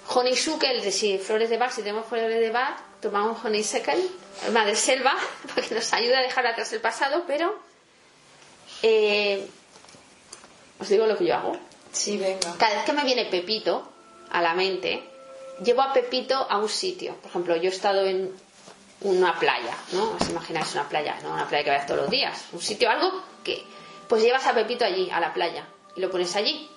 honeysuckle, 0.07 0.81
decir, 0.81 1.19
flores 1.19 1.49
de 1.49 1.57
Bach, 1.57 1.71
si 1.71 1.81
tenemos 1.81 2.07
flores 2.07 2.39
de 2.39 2.49
Bach, 2.49 2.79
tomamos 2.99 3.43
honeysuckle, 3.43 4.01
madre 4.51 4.75
selva, 4.75 5.15
porque 5.53 5.75
nos 5.75 5.93
ayuda 5.93 6.19
a 6.19 6.21
dejar 6.21 6.47
atrás 6.47 6.73
el 6.73 6.81
pasado, 6.81 7.25
pero 7.27 7.59
eh, 8.83 9.47
os 10.79 10.87
digo 10.89 11.05
lo 11.07 11.17
que 11.17 11.25
yo 11.25 11.35
hago. 11.35 11.57
Sí, 11.91 12.17
venga. 12.17 12.53
Cada 12.57 12.75
vez 12.75 12.83
que 12.85 12.93
me 12.93 13.03
viene 13.03 13.25
Pepito 13.25 13.89
a 14.31 14.41
la 14.41 14.53
mente, 14.53 15.03
llevo 15.63 15.81
a 15.81 15.93
Pepito 15.93 16.35
a 16.49 16.57
un 16.57 16.69
sitio. 16.69 17.15
Por 17.17 17.29
ejemplo, 17.29 17.55
yo 17.55 17.69
he 17.69 17.73
estado 17.73 18.05
en 18.05 18.31
una 19.01 19.37
playa, 19.39 19.75
¿no? 19.91 20.11
Os 20.19 20.29
imagináis 20.29 20.73
una 20.73 20.87
playa, 20.89 21.17
no 21.23 21.33
una 21.33 21.47
playa 21.47 21.63
que 21.63 21.69
vayas 21.71 21.87
todos 21.87 22.01
los 22.01 22.09
días. 22.09 22.45
Un 22.51 22.61
sitio, 22.61 22.89
algo 22.89 23.21
que... 23.43 23.63
Pues 24.07 24.21
llevas 24.23 24.45
a 24.47 24.53
Pepito 24.53 24.85
allí, 24.85 25.09
a 25.09 25.19
la 25.19 25.33
playa, 25.33 25.65
y 25.95 26.01
lo 26.01 26.09
pones 26.11 26.35
allí. 26.35 26.69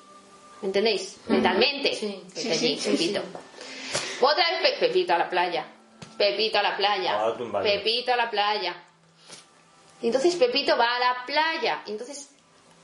¿Me 0.63 0.69
entendéis? 0.69 1.19
Mentalmente. 1.29 1.95
Sí, 1.95 2.23
Vete 2.29 2.41
sí, 2.41 2.51
allí, 2.51 2.79
sí, 2.79 2.79
sí, 2.79 2.91
Pepito. 2.91 3.21
Otra 4.21 4.45
vez 4.51 4.61
Pe- 4.63 4.87
Pepito 4.87 5.13
a 5.15 5.19
la 5.19 5.29
playa. 5.29 5.67
Pepito 6.17 6.59
a 6.59 6.63
la 6.63 6.77
playa. 6.77 7.35
Pepito 7.63 8.13
a 8.13 8.17
la 8.17 8.31
playa. 8.31 8.75
Y 10.03 10.07
entonces 10.07 10.35
Pepito 10.37 10.77
va 10.77 10.97
a 10.97 10.99
la 10.99 11.27
playa. 11.27 11.83
Y 11.87 11.93
entonces 11.93 12.31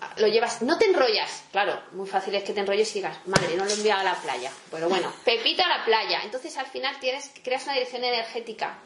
ah, 0.00 0.14
lo 0.16 0.28
llevas, 0.28 0.62
no 0.62 0.78
te 0.78 0.86
enrollas. 0.86 1.44
Claro, 1.52 1.80
muy 1.92 2.08
fácil 2.08 2.34
es 2.34 2.44
que 2.44 2.52
te 2.52 2.60
enrolles 2.60 2.90
y 2.92 2.94
digas, 2.94 3.18
madre, 3.26 3.56
no 3.56 3.64
lo 3.64 3.70
he 3.70 3.74
enviado 3.74 4.00
a 4.00 4.04
la 4.04 4.14
playa. 4.14 4.50
Pero 4.70 4.88
bueno, 4.88 5.12
Pepito 5.24 5.62
a 5.64 5.68
la 5.68 5.84
playa. 5.84 6.20
Entonces 6.24 6.56
al 6.56 6.66
final 6.66 6.98
tienes, 7.00 7.30
creas 7.42 7.64
una 7.64 7.74
dirección 7.74 8.04
energética. 8.04 8.78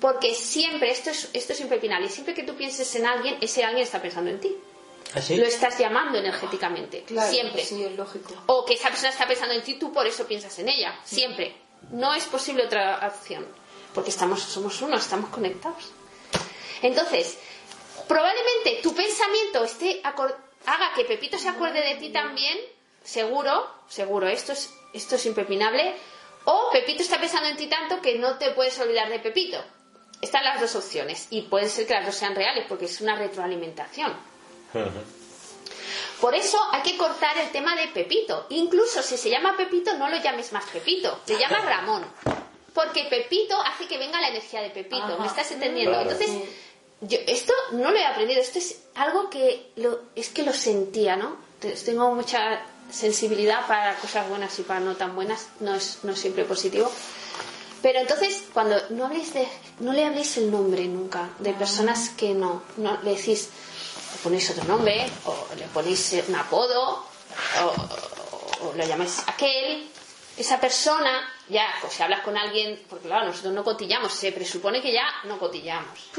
Porque 0.00 0.34
siempre, 0.34 0.90
esto 0.90 1.10
es, 1.10 1.30
esto 1.32 1.52
es 1.52 1.60
impepinable, 1.60 2.08
siempre 2.08 2.34
que 2.34 2.42
tú 2.42 2.56
pienses 2.56 2.94
en 2.96 3.06
alguien, 3.06 3.38
ese 3.40 3.64
alguien 3.64 3.84
está 3.84 4.02
pensando 4.02 4.30
en 4.30 4.40
ti. 4.40 4.54
¿Ah? 5.14 5.20
Lo 5.30 5.44
estás 5.44 5.78
llamando 5.78 6.18
energéticamente. 6.18 7.04
Claro, 7.04 7.30
siempre. 7.30 7.64
Sí, 7.64 7.82
es 7.84 7.96
lógico. 7.96 8.34
O 8.46 8.64
que 8.64 8.74
esa 8.74 8.88
persona 8.88 9.10
está 9.10 9.26
pensando 9.26 9.54
en 9.54 9.62
ti, 9.62 9.74
tú 9.74 9.92
por 9.92 10.06
eso 10.06 10.26
piensas 10.26 10.58
en 10.58 10.68
ella. 10.68 10.98
Siempre. 11.04 11.54
No 11.92 12.12
es 12.14 12.24
posible 12.24 12.64
otra 12.64 13.06
opción. 13.06 13.46
Porque 13.94 14.10
estamos, 14.10 14.42
somos 14.42 14.80
uno, 14.82 14.96
estamos 14.96 15.30
conectados. 15.30 15.90
Entonces, 16.82 17.38
probablemente 18.08 18.80
tu 18.82 18.94
pensamiento 18.94 19.64
esté 19.64 20.00
haga 20.04 20.92
que 20.94 21.04
Pepito 21.04 21.38
se 21.38 21.48
acuerde 21.48 21.80
de 21.80 21.96
ti 21.96 22.10
también, 22.10 22.58
seguro, 23.02 23.68
seguro, 23.88 24.28
esto 24.28 24.52
es, 24.52 24.72
esto 24.92 25.16
es 25.16 25.26
impepinable, 25.26 25.94
o 26.44 26.70
Pepito 26.72 27.02
está 27.02 27.18
pensando 27.18 27.48
en 27.48 27.56
ti 27.56 27.66
tanto 27.66 28.00
que 28.00 28.18
no 28.18 28.36
te 28.38 28.50
puedes 28.50 28.78
olvidar 28.78 29.08
de 29.08 29.18
Pepito. 29.18 29.62
Están 30.20 30.44
las 30.44 30.60
dos 30.60 30.74
opciones 30.76 31.26
y 31.30 31.42
puede 31.42 31.68
ser 31.68 31.86
que 31.86 31.94
las 31.94 32.06
dos 32.06 32.14
sean 32.14 32.34
reales 32.34 32.64
porque 32.68 32.86
es 32.86 33.00
una 33.00 33.16
retroalimentación. 33.16 34.14
Por 36.20 36.34
eso 36.34 36.58
hay 36.72 36.82
que 36.82 36.96
cortar 36.96 37.36
el 37.36 37.50
tema 37.50 37.76
de 37.76 37.88
Pepito. 37.88 38.46
Incluso 38.50 39.02
si 39.02 39.16
se 39.16 39.28
llama 39.28 39.56
Pepito, 39.56 39.96
no 39.98 40.08
lo 40.08 40.16
llames 40.16 40.52
más 40.52 40.64
Pepito, 40.66 41.20
le 41.26 41.38
llamas 41.38 41.64
Ramón. 41.64 42.04
Porque 42.72 43.04
Pepito 43.04 43.60
hace 43.60 43.86
que 43.86 43.98
venga 43.98 44.20
la 44.20 44.28
energía 44.28 44.62
de 44.62 44.70
Pepito. 44.70 45.04
Ajá. 45.04 45.18
¿Me 45.18 45.26
estás 45.26 45.50
entendiendo? 45.52 45.92
Claro. 45.92 46.10
Entonces, 46.10 46.48
yo 47.08 47.18
esto 47.26 47.52
no 47.72 47.90
lo 47.90 47.96
he 47.96 48.04
aprendido. 48.04 48.40
Esto 48.40 48.58
es 48.58 48.76
algo 48.94 49.30
que 49.30 49.70
lo, 49.76 50.00
es 50.14 50.28
que 50.30 50.42
lo 50.42 50.52
sentía, 50.52 51.16
¿no? 51.16 51.36
Te- 51.60 51.72
Tengo 51.72 52.14
mucha 52.14 52.60
sensibilidad 52.90 53.66
para 53.66 53.96
cosas 53.96 54.28
buenas 54.28 54.58
y 54.58 54.62
para 54.62 54.80
no 54.80 54.94
tan 54.96 55.14
buenas. 55.14 55.48
No 55.60 55.74
es, 55.74 55.98
no 56.02 56.12
es 56.12 56.20
siempre 56.20 56.44
positivo. 56.44 56.90
Pero 57.82 57.98
entonces, 58.00 58.44
cuando 58.54 58.76
no 58.90 59.06
habléis 59.06 59.34
de, 59.34 59.46
no 59.80 59.92
le 59.92 60.04
habléis 60.06 60.36
el 60.38 60.50
nombre 60.50 60.86
nunca 60.86 61.28
de 61.38 61.52
personas 61.52 62.08
que 62.10 62.32
no, 62.32 62.62
no 62.78 62.98
le 63.02 63.14
decís, 63.14 63.50
le 64.12 64.18
ponéis 64.22 64.48
otro 64.50 64.64
nombre, 64.64 65.06
o 65.26 65.34
le 65.58 65.66
ponéis 65.66 66.14
un 66.28 66.34
apodo, 66.34 67.04
o, 67.62 68.66
o 68.68 68.72
lo 68.74 68.86
llamáis 68.86 69.18
aquel, 69.26 69.86
esa 70.38 70.58
persona, 70.60 71.28
ya, 71.48 71.68
pues 71.80 71.92
si 71.92 72.02
hablas 72.02 72.20
con 72.20 72.36
alguien, 72.36 72.82
porque 72.88 73.06
claro, 73.06 73.26
nosotros 73.26 73.52
no 73.52 73.64
cotillamos, 73.64 74.12
se 74.12 74.32
presupone 74.32 74.80
que 74.80 74.92
ya 74.92 75.06
no 75.24 75.38
cotillamos. 75.38 76.10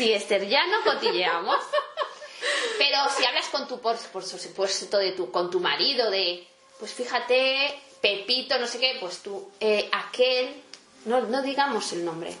Sí, 0.00 0.14
Esther, 0.14 0.48
ya 0.48 0.66
no 0.66 0.82
cotilleamos. 0.82 1.58
Pero 2.78 2.96
si 3.14 3.26
hablas 3.26 3.48
con 3.48 3.68
tu, 3.68 3.82
por, 3.82 3.98
por 3.98 4.24
supuesto, 4.24 4.96
de 4.96 5.12
tu, 5.12 5.30
con 5.30 5.50
tu 5.50 5.60
marido, 5.60 6.10
de, 6.10 6.48
pues 6.78 6.94
fíjate, 6.94 7.78
Pepito, 8.00 8.58
no 8.58 8.66
sé 8.66 8.80
qué, 8.80 8.96
pues 8.98 9.18
tú, 9.18 9.50
eh, 9.60 9.90
aquel, 9.92 10.62
no, 11.04 11.20
no 11.20 11.42
digamos 11.42 11.92
el 11.92 12.02
nombre. 12.02 12.34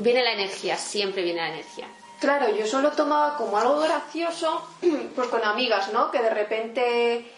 Viene 0.00 0.22
la 0.22 0.32
energía, 0.32 0.76
siempre 0.76 1.22
viene 1.22 1.40
la 1.40 1.48
energía. 1.48 1.88
Claro, 2.20 2.54
yo 2.54 2.66
solo 2.66 2.90
tomaba 2.92 3.36
como 3.36 3.58
algo 3.58 3.78
gracioso, 3.80 4.66
pues 5.14 5.28
con 5.28 5.44
amigas, 5.44 5.92
¿no? 5.92 6.10
Que 6.10 6.20
de 6.20 6.30
repente 6.30 7.32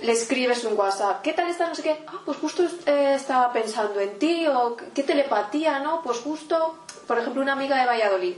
le 0.00 0.12
escribes 0.12 0.64
un 0.64 0.76
WhatsApp, 0.76 1.22
¿qué 1.22 1.32
tal 1.32 1.48
estás? 1.48 1.68
No 1.68 1.74
sé 1.74 1.82
qué. 1.82 2.04
Ah, 2.08 2.20
pues 2.24 2.38
justo 2.38 2.64
eh, 2.86 3.14
estaba 3.14 3.52
pensando 3.52 4.00
en 4.00 4.18
ti, 4.18 4.46
o 4.48 4.76
qué 4.76 5.02
telepatía, 5.02 5.78
¿no? 5.78 6.02
Pues 6.02 6.18
justo, 6.18 6.78
por 7.06 7.18
ejemplo, 7.18 7.42
una 7.42 7.52
amiga 7.52 7.78
de 7.78 7.86
Valladolid, 7.86 8.34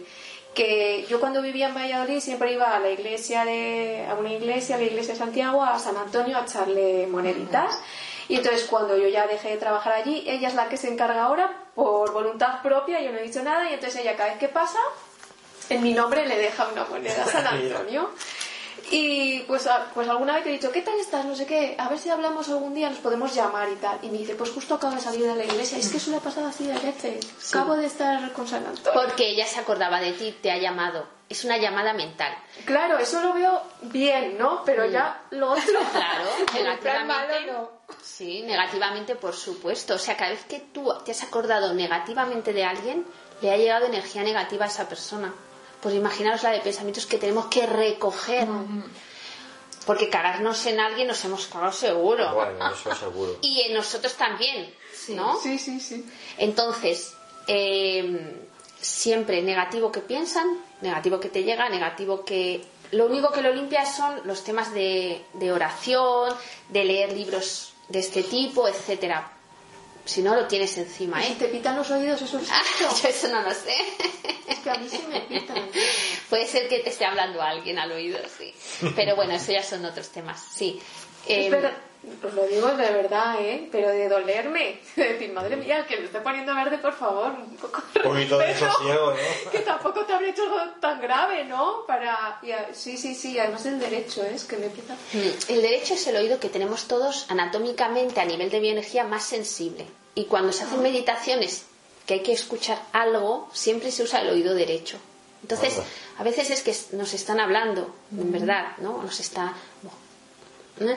que 0.55 1.07
yo 1.09 1.19
cuando 1.19 1.41
vivía 1.41 1.69
en 1.69 1.75
Valladolid 1.75 2.21
siempre 2.21 2.53
iba 2.53 2.75
a 2.75 2.81
la 2.81 2.91
iglesia 2.91 3.45
de, 3.45 4.07
a 4.09 4.15
una 4.15 4.33
iglesia, 4.33 4.77
a 4.77 4.79
la 4.79 4.85
iglesia 4.85 5.15
de 5.15 5.21
Santiago, 5.21 5.63
a 5.63 5.79
San 5.79 5.97
Antonio, 5.97 6.37
a 6.37 6.43
echarle 6.43 7.07
moneditas. 7.07 7.79
Y 8.29 8.37
entonces 8.37 8.65
cuando 8.65 8.97
yo 8.97 9.09
ya 9.09 9.27
dejé 9.27 9.51
de 9.51 9.57
trabajar 9.57 9.93
allí, 9.93 10.25
ella 10.27 10.49
es 10.49 10.55
la 10.55 10.69
que 10.69 10.77
se 10.77 10.89
encarga 10.89 11.25
ahora 11.25 11.65
por 11.75 12.13
voluntad 12.13 12.61
propia, 12.63 13.01
yo 13.01 13.13
no 13.13 13.19
he 13.19 13.23
dicho 13.23 13.43
nada, 13.43 13.71
y 13.71 13.75
entonces 13.75 14.01
ella 14.01 14.17
cada 14.17 14.31
vez 14.31 14.39
que 14.39 14.49
pasa, 14.49 14.79
en 15.69 15.83
mi 15.83 15.93
nombre 15.93 16.27
le 16.27 16.37
deja 16.37 16.69
una 16.69 16.85
moneda 16.85 17.25
a 17.25 17.27
San 17.27 17.47
Antonio. 17.47 18.11
Y 18.91 19.41
pues, 19.49 19.69
pues 19.95 20.09
alguna 20.09 20.35
vez 20.35 20.45
que 20.45 20.51
he 20.51 20.53
dicho, 20.53 20.71
¿qué 20.71 20.83
tal 20.83 20.99
estás? 21.01 21.25
No 21.25 21.35
sé 21.35 21.45
qué, 21.45 21.75
a 21.77 21.89
ver 21.89 21.99
si 21.99 22.09
hablamos 22.09 22.49
algún 22.49 22.75
día, 22.75 22.89
nos 22.89 22.99
podemos 22.99 23.35
llamar 23.35 23.69
y 23.69 23.75
tal. 23.77 23.99
Y 24.03 24.11
me 24.11 24.19
dice, 24.19 24.37
pues 24.37 24.51
justo 24.51 24.75
acabo 24.75 24.95
de 24.95 25.01
salir 25.01 25.27
de 25.27 25.35
la 25.35 25.45
iglesia. 25.45 25.79
Es 25.79 25.89
que 25.89 25.97
eso 25.97 26.11
le 26.11 26.19
ha 26.19 26.21
pasado 26.21 26.47
así 26.47 26.67
de 26.67 26.79
veces. 26.79 27.27
Acabo 27.53 27.75
de 27.75 27.87
estar 27.87 28.33
con 28.33 28.47
San 28.47 28.65
Antonio. 28.65 28.93
Porque 29.01 29.29
ella 29.29 29.47
se 29.47 29.59
acordaba 29.59 30.01
de 30.01 30.13
ti, 30.13 30.37
te 30.41 30.53
ha 30.53 30.59
llamado. 30.59 31.07
Es 31.29 31.45
una 31.45 31.57
llamada 31.57 31.93
mental. 31.95 32.33
Claro, 32.65 32.99
eso 32.99 33.21
lo 33.21 33.33
veo 33.33 33.61
bien, 33.83 34.39
¿no? 34.39 34.63
Pero 34.65 34.87
ya 34.87 35.23
lo 35.31 35.51
otro. 35.51 35.65
Claro, 35.93 36.25
negativamente. 36.55 37.53
no. 37.53 37.71
Sí, 38.01 38.43
negativamente, 38.43 39.17
por 39.17 39.35
supuesto. 39.35 39.95
O 39.95 39.99
sea, 39.99 40.17
cada 40.17 40.31
vez 40.31 40.45
que 40.45 40.61
tú 40.61 40.93
te 41.05 41.11
has 41.11 41.25
acordado 41.25 41.75
negativamente 41.75 42.53
de 42.53 42.65
alguien, 42.65 43.05
le 43.41 43.51
ha 43.51 43.57
llegado 43.57 43.87
energía 43.87 44.23
negativa 44.23 44.67
a 44.67 44.69
esa 44.69 44.89
persona. 44.89 45.35
Pues 45.81 45.95
imaginaros 45.95 46.43
la 46.43 46.51
de 46.51 46.61
pensamientos 46.61 47.07
que 47.07 47.19
tenemos 47.19 47.47
que 47.47 47.67
recoger. 47.67 48.49
Porque 49.85 50.09
cagarnos 50.09 50.67
en 50.67 50.81
alguien 50.81 51.07
nos 51.07 51.25
hemos 51.25 51.47
cagado 51.47 51.73
seguro. 51.73 52.35
Bueno, 52.35 52.73
eso 52.73 52.95
seguro. 52.95 53.39
Y 53.41 53.63
en 53.63 53.75
nosotros 53.75 54.15
también, 54.15 54.75
¿no? 55.09 55.39
Sí, 55.41 55.59
sí, 55.59 55.79
sí. 55.79 56.05
Entonces, 56.39 57.15
eh, 57.47 58.45
siempre 58.81 59.43
negativo 59.43 59.93
que 59.93 60.01
piensan, 60.01 60.61
negativo 60.81 61.21
que 61.21 61.29
te 61.29 61.45
llega, 61.45 61.69
negativo 61.69 62.25
que... 62.25 62.65
Lo 62.93 63.07
único 63.07 63.33
que 63.33 63.43
lo 63.43 63.53
limpia 63.53 63.85
son 63.85 64.21
los 64.25 64.45
temas 64.45 64.73
de, 64.73 65.25
de 65.35 65.53
oración, 65.53 66.33
de 66.69 66.85
leer 66.85 67.13
libros 67.13 67.73
de 67.89 67.99
este 68.01 68.23
tipo, 68.23 68.69
etcétera. 68.69 69.36
Si 70.07 70.23
no, 70.23 70.35
lo 70.37 70.47
tienes 70.47 70.79
encima, 70.79 71.21
¿Y 71.21 71.27
si 71.27 71.33
¿eh? 71.33 71.37
te 71.39 71.49
pitan 71.49 71.77
los 71.77 71.91
oídos, 71.91 72.23
eso 72.23 72.39
es 72.39 72.49
Ah, 72.51 72.63
yo 73.03 73.09
eso 73.09 73.29
no 73.29 73.43
lo 73.43 73.51
sé. 73.51 73.75
Es 74.49 74.59
que 74.61 74.71
a 74.71 74.75
mí 74.77 74.89
sí 74.89 75.03
me 75.11 75.21
pitan. 75.23 75.69
Puede 76.31 76.47
ser 76.47 76.69
que 76.69 76.79
te 76.79 76.91
esté 76.91 77.05
hablando 77.05 77.43
alguien 77.43 77.79
al 77.79 77.91
oído, 77.93 78.19
sí. 78.39 78.55
Pero 78.95 79.17
bueno, 79.17 79.35
eso 79.35 79.53
ya 79.53 79.63
son 79.63 79.85
otros 79.85 80.09
temas, 80.11 80.41
sí. 80.55 80.81
Eh, 81.29 81.51
os 82.25 82.35
lo 82.35 82.47
digo 82.47 82.69
de 82.69 82.91
verdad, 82.93 83.37
¿eh? 83.41 83.69
Pero 83.73 83.89
de 83.91 84.09
dolerme. 84.09 84.81
De 84.97 85.13
decir, 85.13 85.33
madre 85.33 85.57
mía, 85.57 85.85
que 85.87 85.97
me 85.99 86.05
estoy 86.07 86.21
poniendo 86.21 86.55
verde, 86.55 86.79
por 86.79 86.93
favor. 86.95 87.33
Un 87.33 87.57
poco 87.57 87.83
de 87.95 88.01
Un 88.01 88.15
poquito 88.15 88.39
de 88.39 88.55
sosiego, 88.57 89.13
¿no? 89.13 89.51
Que 89.51 89.59
tampoco 89.61 90.05
te 90.05 90.13
habré 90.13 90.31
hecho 90.31 90.43
algo 90.45 90.59
tan 90.81 91.01
grave, 91.01 91.45
¿no? 91.45 91.85
Para... 91.87 92.39
y 92.43 92.53
a- 92.53 92.73
Sí, 92.73 92.97
sí, 92.97 93.15
sí. 93.15 93.39
Además 93.39 93.67
el 93.67 93.79
derecho, 93.79 94.23
¿eh? 94.25 94.33
Es 94.35 94.45
que 94.45 94.57
me 94.57 94.67
empieza... 94.67 94.95
Mm, 95.13 95.53
El 95.53 95.63
derecho 95.63 95.95
es 95.95 96.07
el 96.07 96.17
oído 96.17 96.39
que 96.41 96.49
tenemos 96.49 96.85
todos 96.89 97.27
anatómicamente 97.29 98.21
a 98.21 98.25
nivel 98.25 98.51
de 98.51 98.61
bioenergía 98.61 99.05
más 99.05 99.25
sensible. 99.25 99.87
Y 100.15 100.25
cuando 100.25 100.53
se 100.53 100.65
hacen 100.65 100.83
meditaciones 100.83 101.65
que 102.07 102.15
hay 102.15 102.23
que 102.23 102.33
escuchar 102.33 102.81
algo, 102.93 103.49
siempre 103.53 103.91
se 103.91 104.03
usa 104.05 104.21
el 104.23 104.31
oído 104.31 104.55
derecho. 104.55 104.97
Entonces, 105.43 105.79
a 106.19 106.23
veces 106.25 106.51
es 106.51 106.63
que 106.63 106.97
nos 106.97 107.13
están 107.15 107.39
hablando, 107.41 107.95
en 108.11 108.33
verdad, 108.33 108.73
¿no? 108.79 109.03
Nos 109.03 109.21
está... 109.21 109.53
¿eh? 110.81 110.97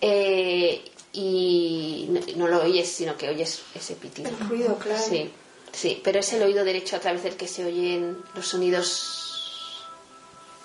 Eh, 0.00 0.82
y 1.12 2.06
no, 2.08 2.20
no 2.36 2.48
lo 2.48 2.62
oyes, 2.62 2.90
sino 2.90 3.16
que 3.16 3.28
oyes 3.28 3.62
ese 3.74 3.94
pitido. 3.94 4.28
El 4.28 4.38
ruido, 4.48 4.78
claro. 4.78 5.02
Sí, 5.02 5.30
sí, 5.72 6.00
pero 6.02 6.20
es 6.20 6.32
el 6.32 6.42
oído 6.42 6.64
derecho 6.64 6.96
a 6.96 7.00
través 7.00 7.22
del 7.22 7.36
que 7.36 7.48
se 7.48 7.64
oyen 7.64 8.22
los 8.34 8.46
sonidos 8.46 9.84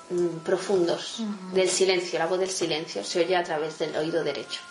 mm, 0.10 0.38
profundos 0.44 1.18
del 1.54 1.70
silencio, 1.70 2.20
la 2.20 2.28
voz 2.28 2.40
del 2.40 2.52
silencio 2.52 3.04
se 3.04 3.22
oye 3.22 3.36
a 3.36 3.44
través 3.44 3.80
del 3.80 3.96
oído 3.96 4.24
derecho. 4.24 4.62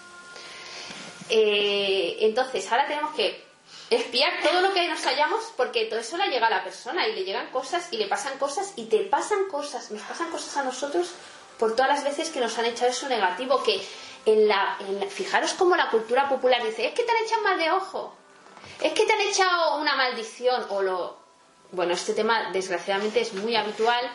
Eh, 1.28 2.18
entonces, 2.20 2.70
ahora 2.70 2.86
tenemos 2.86 3.14
que 3.14 3.42
espiar 3.90 4.32
todo 4.42 4.60
lo 4.60 4.72
que 4.72 4.88
nos 4.88 5.00
hallamos 5.04 5.52
porque 5.56 5.86
todo 5.86 6.00
eso 6.00 6.16
le 6.16 6.28
llega 6.28 6.46
a 6.46 6.50
la 6.50 6.64
persona 6.64 7.06
y 7.08 7.14
le 7.14 7.24
llegan 7.24 7.50
cosas 7.50 7.88
y 7.92 7.96
le 7.96 8.06
pasan 8.06 8.38
cosas 8.38 8.72
y 8.76 8.84
te 8.84 9.00
pasan 9.00 9.46
cosas, 9.50 9.90
nos 9.90 10.02
pasan 10.02 10.30
cosas 10.30 10.56
a 10.56 10.64
nosotros 10.64 11.10
por 11.58 11.74
todas 11.76 11.88
las 11.88 12.04
veces 12.04 12.30
que 12.30 12.40
nos 12.40 12.58
han 12.58 12.66
echado 12.66 12.90
eso 12.90 13.08
negativo 13.08 13.62
que 13.62 13.80
en 14.26 14.48
la, 14.48 14.76
en 14.80 15.00
la- 15.00 15.06
fijaros 15.06 15.52
cómo 15.54 15.76
la 15.76 15.90
cultura 15.90 16.28
popular 16.28 16.62
dice, 16.64 16.86
es 16.86 16.94
que 16.94 17.02
te 17.02 17.10
han 17.12 17.24
echado 17.24 17.42
mal 17.42 17.58
de 17.58 17.70
ojo, 17.70 18.14
es 18.80 18.92
que 18.92 19.04
te 19.06 19.12
han 19.12 19.20
echado 19.20 19.78
una 19.80 19.94
maldición 19.96 20.64
o 20.70 20.82
lo 20.82 21.16
bueno 21.72 21.92
este 21.94 22.14
tema 22.14 22.50
desgraciadamente 22.52 23.20
es 23.20 23.34
muy 23.34 23.56
habitual. 23.56 24.08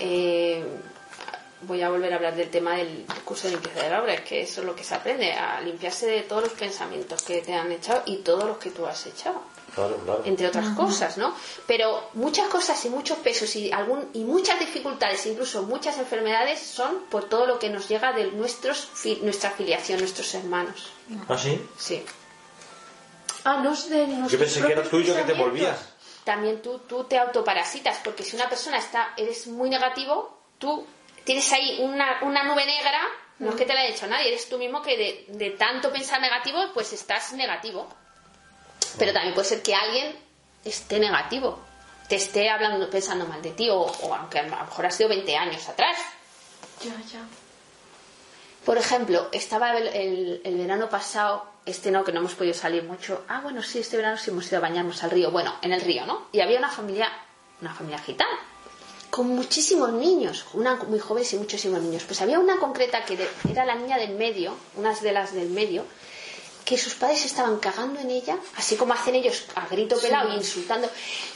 Eh, 0.00 0.64
voy 1.62 1.82
a 1.82 1.90
volver 1.90 2.12
a 2.12 2.16
hablar 2.16 2.36
del 2.36 2.50
tema 2.50 2.76
del 2.76 3.04
curso 3.24 3.48
de 3.48 3.54
limpieza 3.54 3.82
de 3.82 3.90
la 3.90 4.00
obra 4.02 4.14
es 4.14 4.20
que 4.20 4.42
eso 4.42 4.60
es 4.60 4.66
lo 4.66 4.76
que 4.76 4.84
se 4.84 4.94
aprende 4.94 5.32
a 5.32 5.60
limpiarse 5.60 6.06
de 6.06 6.22
todos 6.22 6.42
los 6.44 6.52
pensamientos 6.52 7.22
que 7.22 7.40
te 7.42 7.52
han 7.54 7.72
echado 7.72 8.02
y 8.06 8.18
todos 8.18 8.44
los 8.44 8.58
que 8.58 8.70
tú 8.70 8.86
has 8.86 9.04
echado 9.06 9.42
Claro, 9.78 9.96
claro. 10.04 10.22
entre 10.24 10.46
otras 10.48 10.68
cosas, 10.76 11.16
¿no? 11.18 11.34
Pero 11.66 12.10
muchas 12.14 12.48
cosas 12.48 12.84
y 12.84 12.90
muchos 12.90 13.18
pesos 13.18 13.54
y 13.56 13.70
algún 13.70 14.08
y 14.12 14.24
muchas 14.24 14.58
dificultades, 14.58 15.24
incluso 15.26 15.62
muchas 15.62 15.98
enfermedades 15.98 16.60
son 16.60 17.04
por 17.10 17.28
todo 17.28 17.46
lo 17.46 17.58
que 17.60 17.70
nos 17.70 17.88
llega 17.88 18.12
de 18.12 18.32
nuestros 18.32 18.88
fi- 18.92 19.20
nuestra 19.22 19.50
filiación, 19.52 20.00
nuestros 20.00 20.34
hermanos. 20.34 20.90
¿Ah, 21.28 21.38
sí? 21.38 21.64
Sí. 21.78 22.04
Ah, 23.44 23.60
no 23.62 23.72
es 23.72 23.88
de 23.88 24.06
Yo 24.28 24.38
pensé 24.38 24.60
que 24.62 24.72
era 24.72 24.82
tuyo 24.82 25.14
que 25.14 25.22
te 25.22 25.32
volvías. 25.34 25.78
También 26.24 26.60
tú, 26.60 26.80
tú 26.80 27.04
te 27.04 27.16
autoparasitas, 27.18 27.98
porque 28.04 28.22
si 28.22 28.36
una 28.36 28.48
persona 28.48 28.78
está, 28.78 29.14
eres 29.16 29.46
muy 29.46 29.70
negativo, 29.70 30.38
tú 30.58 30.84
tienes 31.24 31.50
ahí 31.52 31.78
una, 31.80 32.18
una 32.22 32.42
nube 32.44 32.66
negra, 32.66 33.00
no 33.38 33.50
es 33.50 33.56
que 33.56 33.64
te 33.64 33.72
la 33.74 33.80
haya 33.80 33.94
hecho 33.94 34.06
nadie, 34.08 34.28
eres 34.28 34.48
tú 34.48 34.58
mismo 34.58 34.82
que 34.82 34.96
de, 34.96 35.24
de 35.38 35.50
tanto 35.52 35.90
pensar 35.92 36.20
negativo, 36.20 36.58
pues 36.74 36.92
estás 36.92 37.32
negativo. 37.32 37.88
Pero 38.98 39.12
también 39.12 39.34
puede 39.34 39.48
ser 39.48 39.62
que 39.62 39.74
alguien 39.74 40.16
esté 40.64 40.98
negativo, 40.98 41.58
te 42.08 42.16
esté 42.16 42.48
hablando, 42.50 42.88
pensando 42.90 43.26
mal 43.26 43.42
de 43.42 43.50
ti, 43.52 43.68
o, 43.70 43.80
o 43.82 44.14
aunque 44.14 44.38
a 44.38 44.42
lo 44.44 44.50
mejor 44.50 44.86
ha 44.86 44.90
sido 44.90 45.08
20 45.10 45.36
años 45.36 45.68
atrás. 45.68 45.96
Ya, 46.82 46.90
ya. 47.12 47.20
Por 48.64 48.76
ejemplo, 48.76 49.28
estaba 49.32 49.76
el, 49.76 49.86
el- 49.88 50.40
el 50.44 50.56
verano 50.56 50.88
pasado, 50.88 51.44
este 51.64 51.90
no, 51.90 52.04
que 52.04 52.12
no 52.12 52.20
hemos 52.20 52.34
podido 52.34 52.54
salir 52.54 52.82
mucho. 52.82 53.24
Ah, 53.28 53.40
bueno, 53.42 53.62
sí, 53.62 53.78
este 53.78 53.96
verano 53.96 54.18
sí 54.18 54.30
hemos 54.30 54.46
ido 54.48 54.58
a 54.58 54.60
bañarnos 54.60 55.02
al 55.04 55.10
río. 55.10 55.30
Bueno, 55.30 55.54
en 55.62 55.72
el 55.72 55.80
río, 55.80 56.04
¿no? 56.06 56.28
Y 56.32 56.40
había 56.40 56.58
una 56.58 56.68
familia, 56.70 57.10
una 57.62 57.72
familia 57.74 57.98
gitana, 57.98 58.38
con 59.10 59.28
muchísimos 59.28 59.90
niños, 59.92 60.44
una 60.52 60.74
muy 60.76 60.98
jóvenes 60.98 61.32
y 61.32 61.36
muchísimos 61.36 61.80
niños. 61.80 62.02
Pues 62.04 62.20
había 62.20 62.38
una 62.38 62.58
concreta 62.58 63.04
que 63.04 63.16
de- 63.16 63.28
era 63.50 63.64
la 63.64 63.74
niña 63.74 63.96
del 63.96 64.16
medio, 64.16 64.54
unas 64.76 65.00
de 65.02 65.12
las 65.12 65.32
del 65.32 65.48
medio, 65.48 65.84
que 66.68 66.76
sus 66.76 66.96
padres 66.96 67.24
estaban 67.24 67.58
cagando 67.60 67.98
en 67.98 68.10
ella, 68.10 68.36
así 68.56 68.76
como 68.76 68.92
hacen 68.92 69.14
ellos 69.14 69.46
a 69.54 69.66
grito 69.68 69.98
pelado 69.98 70.34
y 70.34 70.36
insultando, 70.36 70.86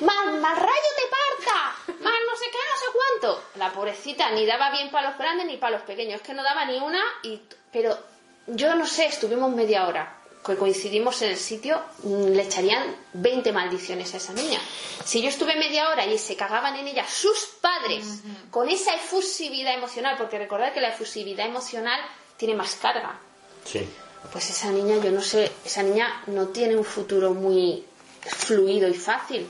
¡Mal, 0.02 0.38
mal 0.38 0.56
rayo 0.56 0.90
te 0.94 1.04
parta! 1.08 2.02
¡Mal 2.02 2.20
no 2.26 2.36
sé 2.36 2.44
qué, 2.52 2.58
no 2.58 2.76
sé 2.76 2.84
cuánto! 2.92 3.44
La 3.54 3.72
pobrecita 3.72 4.30
ni 4.32 4.44
daba 4.44 4.70
bien 4.70 4.90
para 4.90 5.08
los 5.08 5.18
grandes 5.18 5.46
ni 5.46 5.56
para 5.56 5.78
los 5.78 5.86
pequeños, 5.86 6.16
es 6.16 6.20
que 6.26 6.34
no 6.34 6.42
daba 6.42 6.66
ni 6.66 6.76
una, 6.80 7.02
y, 7.22 7.40
pero 7.72 7.98
yo 8.46 8.74
no 8.74 8.86
sé, 8.86 9.06
estuvimos 9.06 9.50
media 9.52 9.86
hora 9.86 10.18
que 10.44 10.54
coincidimos 10.56 11.22
en 11.22 11.30
el 11.30 11.38
sitio, 11.38 11.80
mm, 12.02 12.24
le 12.32 12.42
echarían 12.42 12.94
20 13.14 13.52
maldiciones 13.52 14.12
a 14.12 14.18
esa 14.18 14.34
niña. 14.34 14.60
Si 15.02 15.22
yo 15.22 15.30
estuve 15.30 15.56
media 15.56 15.88
hora 15.88 16.04
y 16.04 16.18
se 16.18 16.36
cagaban 16.36 16.76
en 16.76 16.88
ella 16.88 17.06
sus 17.08 17.46
padres 17.58 18.04
con 18.50 18.68
esa 18.68 18.94
efusividad 18.96 19.72
emocional, 19.72 20.16
porque 20.18 20.36
recordad 20.36 20.74
que 20.74 20.82
la 20.82 20.88
efusividad 20.90 21.46
emocional 21.46 21.98
tiene 22.36 22.54
más 22.54 22.74
carga, 22.74 23.18
Sí. 23.64 23.88
Pues 24.30 24.48
esa 24.50 24.70
niña, 24.70 24.96
yo 25.02 25.10
no 25.10 25.20
sé, 25.22 25.50
esa 25.64 25.82
niña 25.82 26.22
no 26.26 26.48
tiene 26.48 26.76
un 26.76 26.84
futuro 26.84 27.34
muy 27.34 27.84
fluido 28.22 28.88
y 28.88 28.94
fácil. 28.94 29.46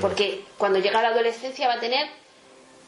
Porque 0.00 0.44
cuando 0.58 0.78
llega 0.78 0.98
a 0.98 1.02
la 1.02 1.08
adolescencia 1.08 1.68
va 1.68 1.74
a 1.74 1.80
tener 1.80 2.08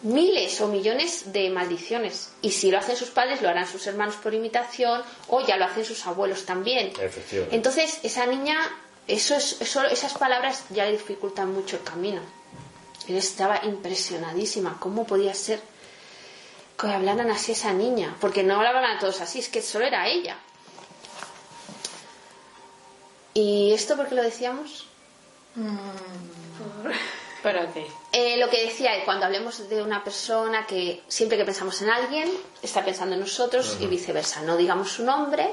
miles 0.02 0.60
o 0.60 0.68
millones 0.68 1.32
de 1.32 1.50
maldiciones. 1.50 2.30
Y 2.42 2.50
si 2.50 2.70
lo 2.70 2.78
hacen 2.78 2.96
sus 2.96 3.10
padres, 3.10 3.42
lo 3.42 3.48
harán 3.48 3.66
sus 3.66 3.86
hermanos 3.86 4.16
por 4.16 4.34
imitación 4.34 5.02
o 5.28 5.44
ya 5.46 5.56
lo 5.56 5.64
hacen 5.64 5.84
sus 5.84 6.06
abuelos 6.06 6.44
también. 6.44 6.92
Entonces, 7.50 7.98
esa 8.02 8.26
niña, 8.26 8.56
eso 9.06 9.34
es, 9.36 9.60
eso- 9.60 9.84
esas 9.84 10.14
palabras 10.14 10.64
ya 10.70 10.84
le 10.86 10.92
dificultan 10.92 11.52
mucho 11.52 11.76
el 11.76 11.82
camino. 11.82 12.20
Él 13.08 13.16
estaba 13.16 13.60
impresionadísima. 13.64 14.76
¿Cómo 14.80 15.06
podía 15.06 15.34
ser 15.34 15.60
que 16.78 16.86
hablaran 16.88 17.30
así 17.30 17.52
a 17.52 17.54
esa 17.54 17.72
niña? 17.72 18.16
Porque 18.20 18.42
no 18.42 18.56
hablaban 18.56 18.84
a 18.84 18.98
todos 18.98 19.20
así, 19.20 19.38
es 19.40 19.48
que 19.48 19.62
solo 19.62 19.86
era 19.86 20.08
ella. 20.08 20.38
¿Y 23.34 23.72
esto 23.72 23.96
por 23.96 24.08
qué 24.08 24.14
lo 24.14 24.22
decíamos? 24.22 24.86
Espérate. 27.36 27.86
Eh, 28.12 28.36
lo 28.36 28.50
que 28.50 28.64
decía, 28.66 28.90
cuando 29.04 29.26
hablemos 29.26 29.68
de 29.68 29.80
una 29.80 30.02
persona 30.02 30.66
que 30.66 31.02
siempre 31.06 31.38
que 31.38 31.44
pensamos 31.44 31.80
en 31.82 31.90
alguien, 31.90 32.28
está 32.62 32.84
pensando 32.84 33.14
en 33.14 33.20
nosotros 33.20 33.76
y 33.80 33.86
viceversa. 33.86 34.42
No 34.42 34.56
digamos 34.56 34.90
su 34.90 35.04
nombre, 35.04 35.48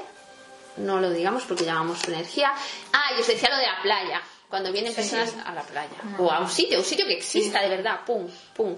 no 0.78 1.00
lo 1.00 1.10
digamos 1.10 1.44
porque 1.44 1.64
llamamos 1.64 2.00
su 2.00 2.10
energía. 2.10 2.52
Ah, 2.92 3.12
y 3.16 3.20
os 3.20 3.26
decía 3.26 3.50
lo 3.50 3.56
de 3.56 3.66
la 3.66 3.80
playa, 3.82 4.20
cuando 4.48 4.72
vienen 4.72 4.94
personas 4.94 5.34
a 5.44 5.54
la 5.54 5.62
playa. 5.62 5.96
O 6.18 6.30
a 6.30 6.40
un 6.40 6.50
sitio, 6.50 6.78
un 6.78 6.84
sitio 6.84 7.06
que 7.06 7.14
exista 7.14 7.62
de 7.62 7.68
verdad, 7.68 8.00
pum, 8.04 8.28
pum. 8.54 8.76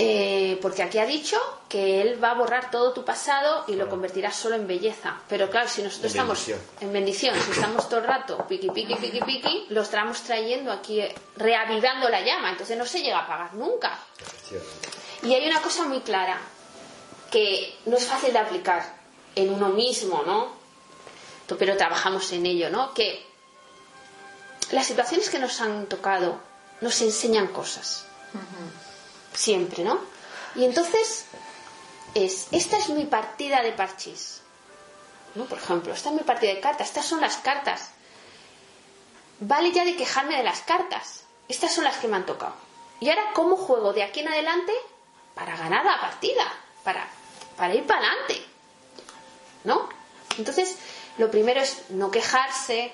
Eh, 0.00 0.60
porque 0.62 0.84
aquí 0.84 0.98
ha 0.98 1.06
dicho 1.06 1.36
que 1.68 2.00
él 2.00 2.22
va 2.22 2.30
a 2.30 2.34
borrar 2.34 2.70
todo 2.70 2.92
tu 2.92 3.04
pasado 3.04 3.64
y 3.66 3.74
lo 3.74 3.88
convertirá 3.88 4.30
solo 4.30 4.54
en 4.54 4.68
belleza. 4.68 5.16
Pero 5.28 5.50
claro, 5.50 5.68
si 5.68 5.82
nosotros 5.82 6.14
En 6.14 6.20
estamos 6.20 6.38
bendición. 6.46 6.60
en 6.80 6.92
bendición, 6.92 7.34
si 7.44 7.50
estamos 7.50 7.88
todo 7.88 7.98
el 8.00 8.06
rato 8.06 8.46
piqui, 8.48 8.70
piqui, 8.70 8.94
piqui, 8.94 9.20
piqui, 9.20 9.66
lo 9.70 9.82
estamos 9.82 10.20
trayendo 10.22 10.70
aquí, 10.70 11.02
reavivando 11.36 12.08
la 12.08 12.20
llama. 12.20 12.50
Entonces 12.52 12.78
no 12.78 12.86
se 12.86 13.00
llega 13.02 13.18
a 13.18 13.22
apagar 13.24 13.54
nunca. 13.54 13.98
Y 15.24 15.34
hay 15.34 15.44
una 15.50 15.60
cosa 15.60 15.84
muy 15.84 16.00
clara, 16.02 16.38
que 17.32 17.76
no 17.86 17.96
es 17.96 18.06
fácil 18.06 18.32
de 18.32 18.38
aplicar 18.38 18.94
en 19.34 19.52
uno 19.52 19.70
mismo, 19.70 20.22
¿no? 20.24 20.56
Pero 21.58 21.76
trabajamos 21.76 22.30
en 22.32 22.46
ello, 22.46 22.70
¿no? 22.70 22.94
Que 22.94 23.26
las 24.70 24.86
situaciones 24.86 25.28
que 25.28 25.40
nos 25.40 25.60
han 25.60 25.86
tocado 25.86 26.38
nos 26.82 27.00
enseñan 27.00 27.48
cosas. 27.48 28.04
Siempre, 29.38 29.84
¿no? 29.84 30.00
Y 30.56 30.64
entonces 30.64 31.26
es, 32.14 32.48
esta 32.50 32.76
es 32.76 32.88
mi 32.88 33.04
partida 33.04 33.62
de 33.62 33.70
parchís. 33.70 34.40
¿no? 35.36 35.44
Por 35.44 35.58
ejemplo, 35.58 35.92
esta 35.92 36.08
es 36.08 36.16
mi 36.16 36.22
partida 36.22 36.52
de 36.54 36.60
cartas, 36.60 36.88
estas 36.88 37.06
son 37.06 37.20
las 37.20 37.36
cartas. 37.36 37.92
Vale 39.38 39.70
ya 39.70 39.84
de 39.84 39.94
quejarme 39.94 40.36
de 40.36 40.42
las 40.42 40.62
cartas. 40.62 41.22
Estas 41.46 41.72
son 41.72 41.84
las 41.84 41.98
que 41.98 42.08
me 42.08 42.16
han 42.16 42.26
tocado. 42.26 42.56
Y 42.98 43.10
ahora, 43.10 43.30
¿cómo 43.32 43.56
juego 43.56 43.92
de 43.92 44.02
aquí 44.02 44.20
en 44.20 44.28
adelante 44.28 44.72
para 45.36 45.56
ganar 45.56 45.84
la 45.84 46.00
partida? 46.00 46.52
Para, 46.82 47.08
para 47.56 47.74
ir 47.76 47.86
para 47.86 48.00
adelante. 48.00 48.44
¿No? 49.62 49.88
Entonces, 50.36 50.76
lo 51.16 51.30
primero 51.30 51.60
es 51.60 51.90
no 51.90 52.10
quejarse, 52.10 52.92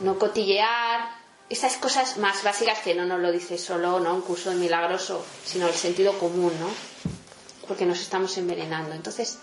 no 0.00 0.18
cotillear, 0.18 1.25
esas 1.48 1.76
cosas 1.76 2.16
más 2.16 2.42
básicas 2.42 2.80
que 2.80 2.94
no 2.94 3.04
nos 3.04 3.20
lo 3.20 3.30
dice 3.30 3.56
solo 3.58 4.00
¿no? 4.00 4.14
un 4.14 4.22
curso 4.22 4.50
de 4.50 4.56
milagroso, 4.56 5.24
sino 5.44 5.68
el 5.68 5.74
sentido 5.74 6.18
común, 6.18 6.52
¿no? 6.58 6.68
Porque 7.68 7.86
nos 7.86 8.00
estamos 8.00 8.36
envenenando. 8.36 8.94
Entonces, 8.94 9.38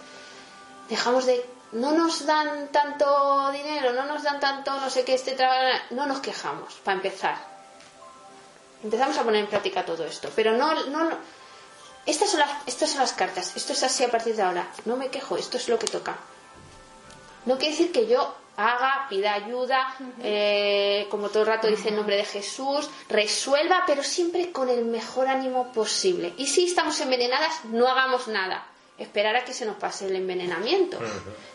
dejamos 0.89 1.25
de 1.25 1.45
no 1.73 1.91
nos 1.91 2.25
dan 2.25 2.67
tanto 2.69 3.51
dinero, 3.51 3.93
no 3.93 4.05
nos 4.05 4.23
dan 4.23 4.39
tanto 4.39 4.79
no 4.79 4.89
sé 4.89 5.03
qué 5.03 5.15
este 5.15 5.31
trabajo, 5.31 5.83
no 5.91 6.05
nos 6.05 6.19
quejamos, 6.19 6.73
para 6.83 6.97
empezar. 6.97 7.53
Empezamos 8.83 9.17
a 9.17 9.23
poner 9.23 9.41
en 9.41 9.47
práctica 9.49 9.85
todo 9.85 10.05
esto, 10.05 10.29
pero 10.35 10.55
no, 10.57 10.85
no. 10.85 11.09
Estas 12.05 12.29
son, 12.29 12.41
las, 12.41 12.49
estas 12.65 12.89
son 12.89 12.99
las 12.99 13.13
cartas, 13.13 13.55
esto 13.55 13.71
es 13.73 13.81
así 13.81 14.03
a 14.03 14.11
partir 14.11 14.35
de 14.35 14.41
ahora, 14.41 14.69
no 14.85 14.97
me 14.97 15.09
quejo, 15.09 15.37
esto 15.37 15.55
es 15.57 15.69
lo 15.69 15.79
que 15.79 15.87
toca. 15.87 16.17
No 17.45 17.57
quiere 17.57 17.71
decir 17.71 17.91
que 17.91 18.07
yo 18.07 18.35
haga, 18.57 19.07
pida 19.09 19.33
ayuda, 19.33 19.95
eh, 20.21 21.07
como 21.09 21.29
todo 21.29 21.43
el 21.43 21.47
rato 21.47 21.67
dice 21.67 21.89
en 21.89 21.95
nombre 21.95 22.17
de 22.17 22.25
Jesús, 22.25 22.89
resuelva, 23.09 23.83
pero 23.87 24.03
siempre 24.03 24.51
con 24.51 24.69
el 24.69 24.85
mejor 24.85 25.27
ánimo 25.27 25.71
posible. 25.71 26.33
Y 26.37 26.47
si 26.47 26.65
estamos 26.65 26.99
envenenadas, 27.01 27.65
no 27.65 27.87
hagamos 27.87 28.27
nada. 28.27 28.67
Esperar 28.97 29.35
a 29.35 29.43
que 29.43 29.53
se 29.53 29.65
nos 29.65 29.77
pase 29.77 30.05
el 30.05 30.15
envenenamiento. 30.15 30.99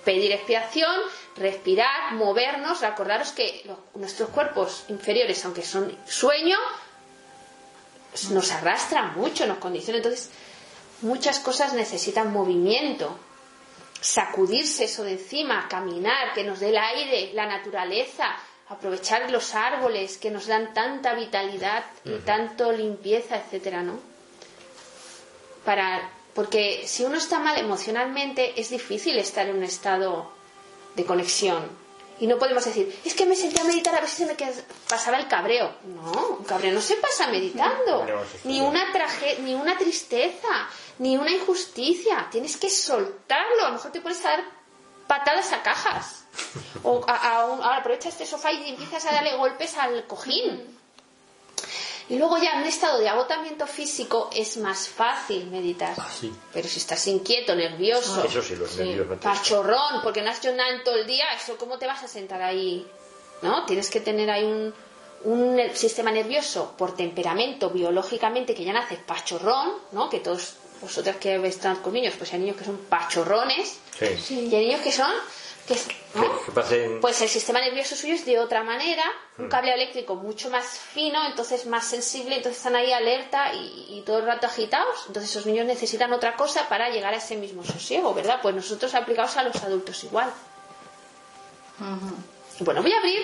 Pedir 0.04 0.32
expiación, 0.32 0.92
respirar, 1.36 2.14
movernos. 2.14 2.80
Recordaros 2.80 3.30
que 3.30 3.64
nuestros 3.94 4.30
cuerpos 4.30 4.84
inferiores, 4.88 5.44
aunque 5.44 5.62
son 5.62 5.96
sueño, 6.04 6.58
nos 8.30 8.50
arrastran 8.50 9.14
mucho, 9.16 9.46
nos 9.46 9.58
condicionan. 9.58 9.98
Entonces, 9.98 10.30
muchas 11.02 11.38
cosas 11.38 11.74
necesitan 11.74 12.32
movimiento 12.32 13.16
sacudirse 14.00 14.84
eso 14.84 15.02
de 15.04 15.12
encima, 15.12 15.68
caminar, 15.68 16.32
que 16.34 16.44
nos 16.44 16.60
dé 16.60 16.70
el 16.70 16.78
aire, 16.78 17.32
la 17.34 17.46
naturaleza, 17.46 18.36
aprovechar 18.68 19.30
los 19.30 19.54
árboles 19.54 20.18
que 20.18 20.30
nos 20.30 20.46
dan 20.46 20.74
tanta 20.74 21.14
vitalidad 21.14 21.84
y 22.04 22.18
tanto 22.18 22.72
limpieza, 22.72 23.36
etcétera, 23.36 23.82
¿no? 23.82 23.98
Para 25.64 26.10
porque 26.38 26.86
si 26.86 27.02
uno 27.04 27.16
está 27.16 27.40
mal 27.40 27.58
emocionalmente 27.58 28.60
es 28.60 28.70
difícil 28.70 29.18
estar 29.18 29.48
en 29.48 29.56
un 29.56 29.64
estado 29.64 30.30
de 30.94 31.04
conexión. 31.04 31.68
Y 32.20 32.28
no 32.28 32.38
podemos 32.38 32.64
decir, 32.64 32.96
es 33.04 33.12
que 33.14 33.26
me 33.26 33.34
senté 33.34 33.60
a 33.60 33.64
meditar 33.64 33.92
a 33.96 34.00
ver 34.00 34.08
si 34.08 34.18
se 34.18 34.26
me 34.26 34.36
pasaba 34.88 35.18
el 35.18 35.26
cabreo. 35.26 35.72
No, 35.96 36.36
un 36.38 36.44
cabreo 36.44 36.72
no 36.72 36.80
se 36.80 36.94
pasa 36.96 37.26
meditando. 37.26 38.06
Ni 38.44 38.60
una, 38.60 38.92
traje 38.92 39.38
ni 39.40 39.54
una 39.54 39.76
tristeza, 39.76 40.68
ni 40.98 41.16
una 41.16 41.30
injusticia. 41.30 42.28
Tienes 42.30 42.56
que 42.56 42.70
soltarlo. 42.70 43.64
A 43.64 43.68
lo 43.68 43.74
mejor 43.74 43.92
te 43.92 44.00
pones 44.00 44.24
a 44.24 44.30
dar 44.30 44.44
patadas 45.06 45.52
a 45.52 45.62
cajas. 45.62 46.24
O 46.82 47.04
a, 47.06 47.76
aprovecha 47.76 48.08
este 48.08 48.26
sofá 48.26 48.52
y 48.52 48.70
empiezas 48.70 49.04
a 49.06 49.12
darle 49.12 49.36
golpes 49.36 49.76
al 49.76 50.06
cojín. 50.06 50.78
Y 52.10 52.16
luego 52.16 52.38
ya 52.38 52.52
en 52.52 52.60
un 52.62 52.66
estado 52.66 52.98
de 52.98 53.08
agotamiento 53.08 53.66
físico 53.66 54.30
es 54.34 54.56
más 54.56 54.88
fácil 54.88 55.46
meditar. 55.50 55.94
Ah, 55.98 56.08
Pero 56.54 56.66
si 56.66 56.78
estás 56.78 57.06
inquieto, 57.06 57.54
nervioso, 57.54 58.24
eso 58.24 58.40
sí, 58.40 58.56
los 58.56 58.76
nervios 58.76 59.18
pachorrón, 59.20 60.00
porque 60.02 60.22
no 60.22 60.30
has 60.30 60.38
hecho 60.38 60.52
nada 60.54 60.70
en 60.70 60.84
todo 60.84 60.94
el 60.96 61.06
día, 61.06 61.26
eso 61.36 61.58
cómo 61.58 61.78
te 61.78 61.86
vas 61.86 62.02
a 62.02 62.08
sentar 62.08 62.40
ahí, 62.40 62.86
¿no? 63.42 63.66
Tienes 63.66 63.90
que 63.90 64.00
tener 64.00 64.30
ahí 64.30 64.44
un, 64.44 64.72
un 65.24 65.60
sistema 65.74 66.10
nervioso 66.10 66.74
por 66.78 66.96
temperamento, 66.96 67.68
biológicamente, 67.68 68.54
que 68.54 68.64
ya 68.64 68.72
naces 68.72 69.00
pachorrón, 69.00 69.72
¿no? 69.92 70.08
Que 70.08 70.20
todos 70.20 70.54
vosotras 70.80 71.16
que 71.16 71.34
están 71.46 71.76
con 71.76 71.92
niños, 71.92 72.14
pues 72.16 72.32
hay 72.32 72.40
niños 72.40 72.56
que 72.56 72.64
son 72.64 72.76
pachorrones 72.88 73.78
y 74.30 74.54
hay 74.54 74.66
niños 74.66 74.80
que 74.80 74.92
son 74.92 75.12
pues 77.00 77.20
el 77.20 77.28
sistema 77.28 77.60
nervioso 77.60 77.94
suyo 77.94 78.14
es 78.14 78.24
de 78.24 78.38
otra 78.38 78.62
manera, 78.62 79.02
un 79.36 79.46
mm. 79.46 79.48
cable 79.50 79.74
eléctrico 79.74 80.14
mucho 80.14 80.48
más 80.50 80.64
fino, 80.66 81.24
entonces 81.26 81.66
más 81.66 81.86
sensible, 81.86 82.36
entonces 82.36 82.58
están 82.58 82.74
ahí 82.74 82.90
alerta 82.92 83.52
y, 83.52 84.02
todo 84.06 84.18
el 84.18 84.26
rato 84.26 84.46
agitados. 84.46 85.04
Entonces 85.06 85.30
esos 85.30 85.44
niños 85.44 85.66
necesitan 85.66 86.12
otra 86.12 86.36
cosa 86.36 86.68
para 86.68 86.88
llegar 86.88 87.12
a 87.12 87.18
ese 87.18 87.36
mismo 87.36 87.62
sosiego, 87.64 88.14
¿verdad? 88.14 88.38
Pues 88.40 88.54
nosotros 88.54 88.94
aplicados 88.94 89.36
a 89.36 89.42
los 89.42 89.56
adultos 89.56 90.02
igual. 90.04 90.32
Bueno, 92.60 92.82
voy 92.82 92.92
a 92.92 92.98
abrir 92.98 93.22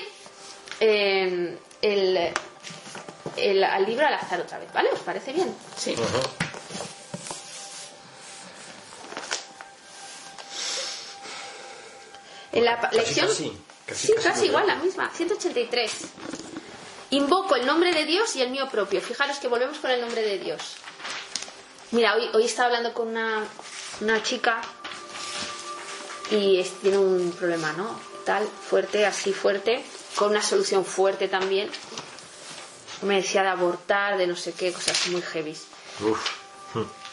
eh, 0.80 1.59
el, 1.80 2.32
el, 3.36 3.86
libro 3.86 4.07
al 4.07 4.14
azar 4.14 4.40
otra 4.40 4.59
vez, 4.59 4.70
¿vale? 4.72 4.90
¿Os 4.92 5.00
parece 5.00 5.32
bien? 5.32 5.55
Sí. 5.76 5.96
En 12.55 12.64
la 12.64 12.88
lección. 12.92 13.26
Casi, 13.26 14.07
sí, 14.07 14.12
casi 14.22 14.46
igual, 14.46 14.66
la 14.66 14.76
misma. 14.76 15.11
183. 15.12 15.92
Invoco 17.11 17.57
el 17.57 17.66
nombre 17.66 17.92
de 17.92 18.05
Dios 18.05 18.34
y 18.36 18.42
el 18.42 18.50
mío 18.50 18.68
propio. 18.70 19.00
Fijaros 19.00 19.38
que 19.38 19.48
volvemos 19.48 19.78
con 19.78 19.90
el 19.90 20.00
nombre 20.00 20.22
de 20.22 20.38
Dios. 20.38 20.76
Mira, 21.90 22.14
hoy, 22.14 22.30
hoy 22.32 22.44
estaba 22.44 22.68
hablando 22.68 22.94
con 22.94 23.09
una, 23.09 23.44
una 24.00 24.22
chica 24.22 24.61
y 26.30 26.62
tiene 26.80 26.98
un 26.98 27.32
problema, 27.32 27.72
¿no? 27.72 27.98
Tal, 28.24 28.46
fuerte, 28.46 29.05
así 29.05 29.32
fuerte, 29.32 29.84
con 30.14 30.30
una 30.30 30.42
solución 30.42 30.84
fuerte 30.84 31.28
también. 31.28 31.70
Me 33.02 33.16
decía 33.16 33.42
de 33.42 33.48
abortar, 33.48 34.16
de 34.16 34.26
no 34.26 34.36
sé 34.36 34.52
qué, 34.52 34.72
cosas 34.72 35.09
muy 35.09 35.22
heavy. 35.22 35.57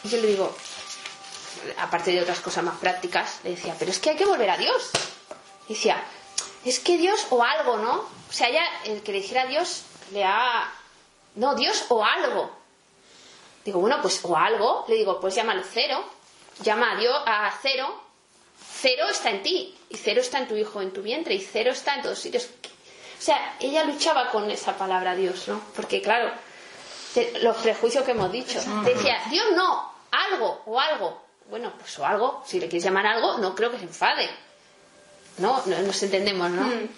Y 0.04 0.08
yo 0.08 0.18
le 0.18 0.26
digo, 0.28 0.56
aparte 1.78 2.12
de 2.12 2.22
otras 2.22 2.40
cosas 2.40 2.64
más 2.64 2.78
prácticas, 2.78 3.40
le 3.44 3.50
decía, 3.50 3.74
pero 3.78 3.90
es 3.90 3.98
que 3.98 4.10
hay 4.10 4.16
que 4.16 4.24
volver 4.24 4.50
a 4.50 4.56
Dios 4.56 4.90
decía, 5.68 6.02
es 6.64 6.78
que 6.80 6.96
Dios 6.98 7.26
o 7.30 7.42
algo, 7.42 7.76
¿no? 7.78 7.94
O 8.28 8.32
sea, 8.32 8.50
ya 8.50 8.62
el 8.84 9.02
que 9.02 9.12
le 9.12 9.20
dijera 9.20 9.46
Dios 9.46 9.82
le 10.12 10.24
ha... 10.24 10.72
No, 11.34 11.54
Dios 11.54 11.86
o 11.88 12.04
algo. 12.04 12.50
Digo, 13.64 13.80
bueno, 13.80 13.98
pues 14.02 14.20
o 14.24 14.36
algo. 14.36 14.84
Le 14.88 14.96
digo, 14.96 15.20
pues 15.20 15.34
llámalo 15.34 15.62
cero. 15.64 16.04
Llama 16.62 16.92
a 16.92 16.96
Dios 16.96 17.16
a 17.26 17.52
cero. 17.62 18.00
Cero 18.80 19.06
está 19.10 19.30
en 19.30 19.42
ti. 19.42 19.76
Y 19.88 19.96
cero 19.96 20.20
está 20.20 20.38
en 20.38 20.48
tu 20.48 20.56
hijo, 20.56 20.82
en 20.82 20.92
tu 20.92 21.02
vientre. 21.02 21.34
Y 21.34 21.40
cero 21.40 21.70
está 21.72 21.94
en 21.94 22.02
todos 22.02 22.18
sitios. 22.18 22.48
O 23.18 23.22
sea, 23.22 23.56
ella 23.60 23.84
luchaba 23.84 24.30
con 24.30 24.50
esa 24.50 24.76
palabra 24.76 25.14
Dios, 25.14 25.48
¿no? 25.48 25.60
Porque, 25.76 26.02
claro, 26.02 26.32
los 27.40 27.56
prejuicios 27.58 28.04
que 28.04 28.10
hemos 28.12 28.32
dicho. 28.32 28.60
Decía, 28.84 29.22
Dios 29.30 29.46
no, 29.54 29.92
algo 30.10 30.62
o 30.66 30.80
algo. 30.80 31.22
Bueno, 31.48 31.72
pues 31.78 31.98
o 31.98 32.06
algo. 32.06 32.42
Si 32.46 32.58
le 32.58 32.68
quieres 32.68 32.84
llamar 32.84 33.06
algo, 33.06 33.38
no 33.38 33.54
creo 33.54 33.70
que 33.70 33.78
se 33.78 33.84
enfade. 33.84 34.28
¿No? 35.38 35.62
Nos 35.66 36.02
entendemos, 36.02 36.50
¿no? 36.50 36.62
Mm. 36.62 36.88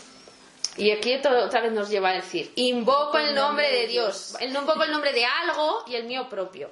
Y 0.76 0.90
aquí 0.90 1.14
otra 1.14 1.60
vez 1.60 1.72
nos 1.72 1.88
lleva 1.88 2.10
a 2.10 2.14
decir, 2.14 2.52
invoco 2.56 3.18
el 3.18 3.34
nombre 3.34 3.70
de 3.70 3.86
Dios, 3.86 4.34
invoco 4.40 4.82
el 4.82 4.90
nombre 4.90 5.12
de 5.12 5.24
algo 5.24 5.84
y 5.86 5.94
el 5.94 6.04
mío 6.04 6.28
propio. 6.28 6.70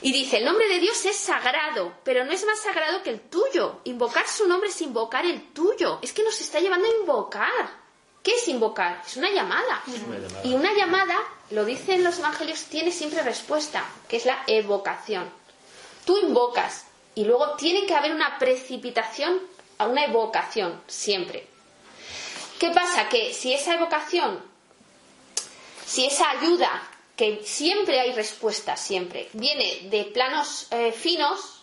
Y 0.00 0.12
dice, 0.12 0.38
el 0.38 0.44
nombre 0.44 0.68
de 0.68 0.78
Dios 0.78 1.04
es 1.04 1.16
sagrado, 1.16 1.92
pero 2.04 2.24
no 2.24 2.32
es 2.32 2.44
más 2.44 2.60
sagrado 2.60 3.02
que 3.02 3.10
el 3.10 3.20
tuyo. 3.20 3.80
Invocar 3.84 4.28
su 4.28 4.46
nombre 4.46 4.68
es 4.68 4.80
invocar 4.80 5.26
el 5.26 5.52
tuyo. 5.52 5.98
Es 6.02 6.12
que 6.12 6.22
nos 6.22 6.40
está 6.40 6.60
llevando 6.60 6.86
a 6.86 7.00
invocar. 7.00 7.70
¿Qué 8.22 8.36
es 8.36 8.46
invocar? 8.46 9.02
Es 9.04 9.16
una 9.16 9.30
llamada. 9.30 9.82
Y 10.44 10.54
una 10.54 10.72
llamada, 10.72 11.16
lo 11.50 11.64
dicen 11.64 12.04
los 12.04 12.18
evangelios, 12.20 12.64
tiene 12.64 12.92
siempre 12.92 13.22
respuesta, 13.22 13.84
que 14.08 14.18
es 14.18 14.24
la 14.26 14.44
evocación. 14.46 15.28
Tú 16.04 16.16
invocas 16.18 16.84
y 17.16 17.24
luego 17.24 17.56
tiene 17.56 17.84
que 17.84 17.94
haber 17.94 18.12
una 18.12 18.38
precipitación 18.38 19.40
a 19.78 19.86
una 19.86 20.04
evocación, 20.04 20.80
siempre. 20.86 21.46
¿Qué 22.58 22.70
pasa? 22.70 23.08
Que 23.08 23.32
si 23.32 23.54
esa 23.54 23.74
evocación, 23.74 24.42
si 25.86 26.06
esa 26.06 26.30
ayuda, 26.30 26.82
que 27.16 27.42
siempre 27.44 28.00
hay 28.00 28.12
respuesta, 28.12 28.76
siempre, 28.76 29.28
viene 29.32 29.88
de 29.90 30.04
planos 30.04 30.66
eh, 30.70 30.92
finos, 30.92 31.62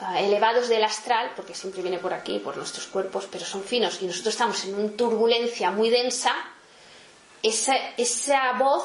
eh, 0.00 0.26
elevados 0.26 0.68
del 0.68 0.84
astral, 0.84 1.32
porque 1.36 1.54
siempre 1.54 1.82
viene 1.82 1.98
por 1.98 2.14
aquí, 2.14 2.38
por 2.38 2.56
nuestros 2.56 2.86
cuerpos, 2.86 3.28
pero 3.30 3.44
son 3.44 3.62
finos, 3.62 4.00
y 4.00 4.06
nosotros 4.06 4.34
estamos 4.34 4.64
en 4.64 4.74
una 4.74 4.96
turbulencia 4.96 5.70
muy 5.70 5.90
densa, 5.90 6.34
esa, 7.42 7.76
esa 7.96 8.52
voz, 8.54 8.84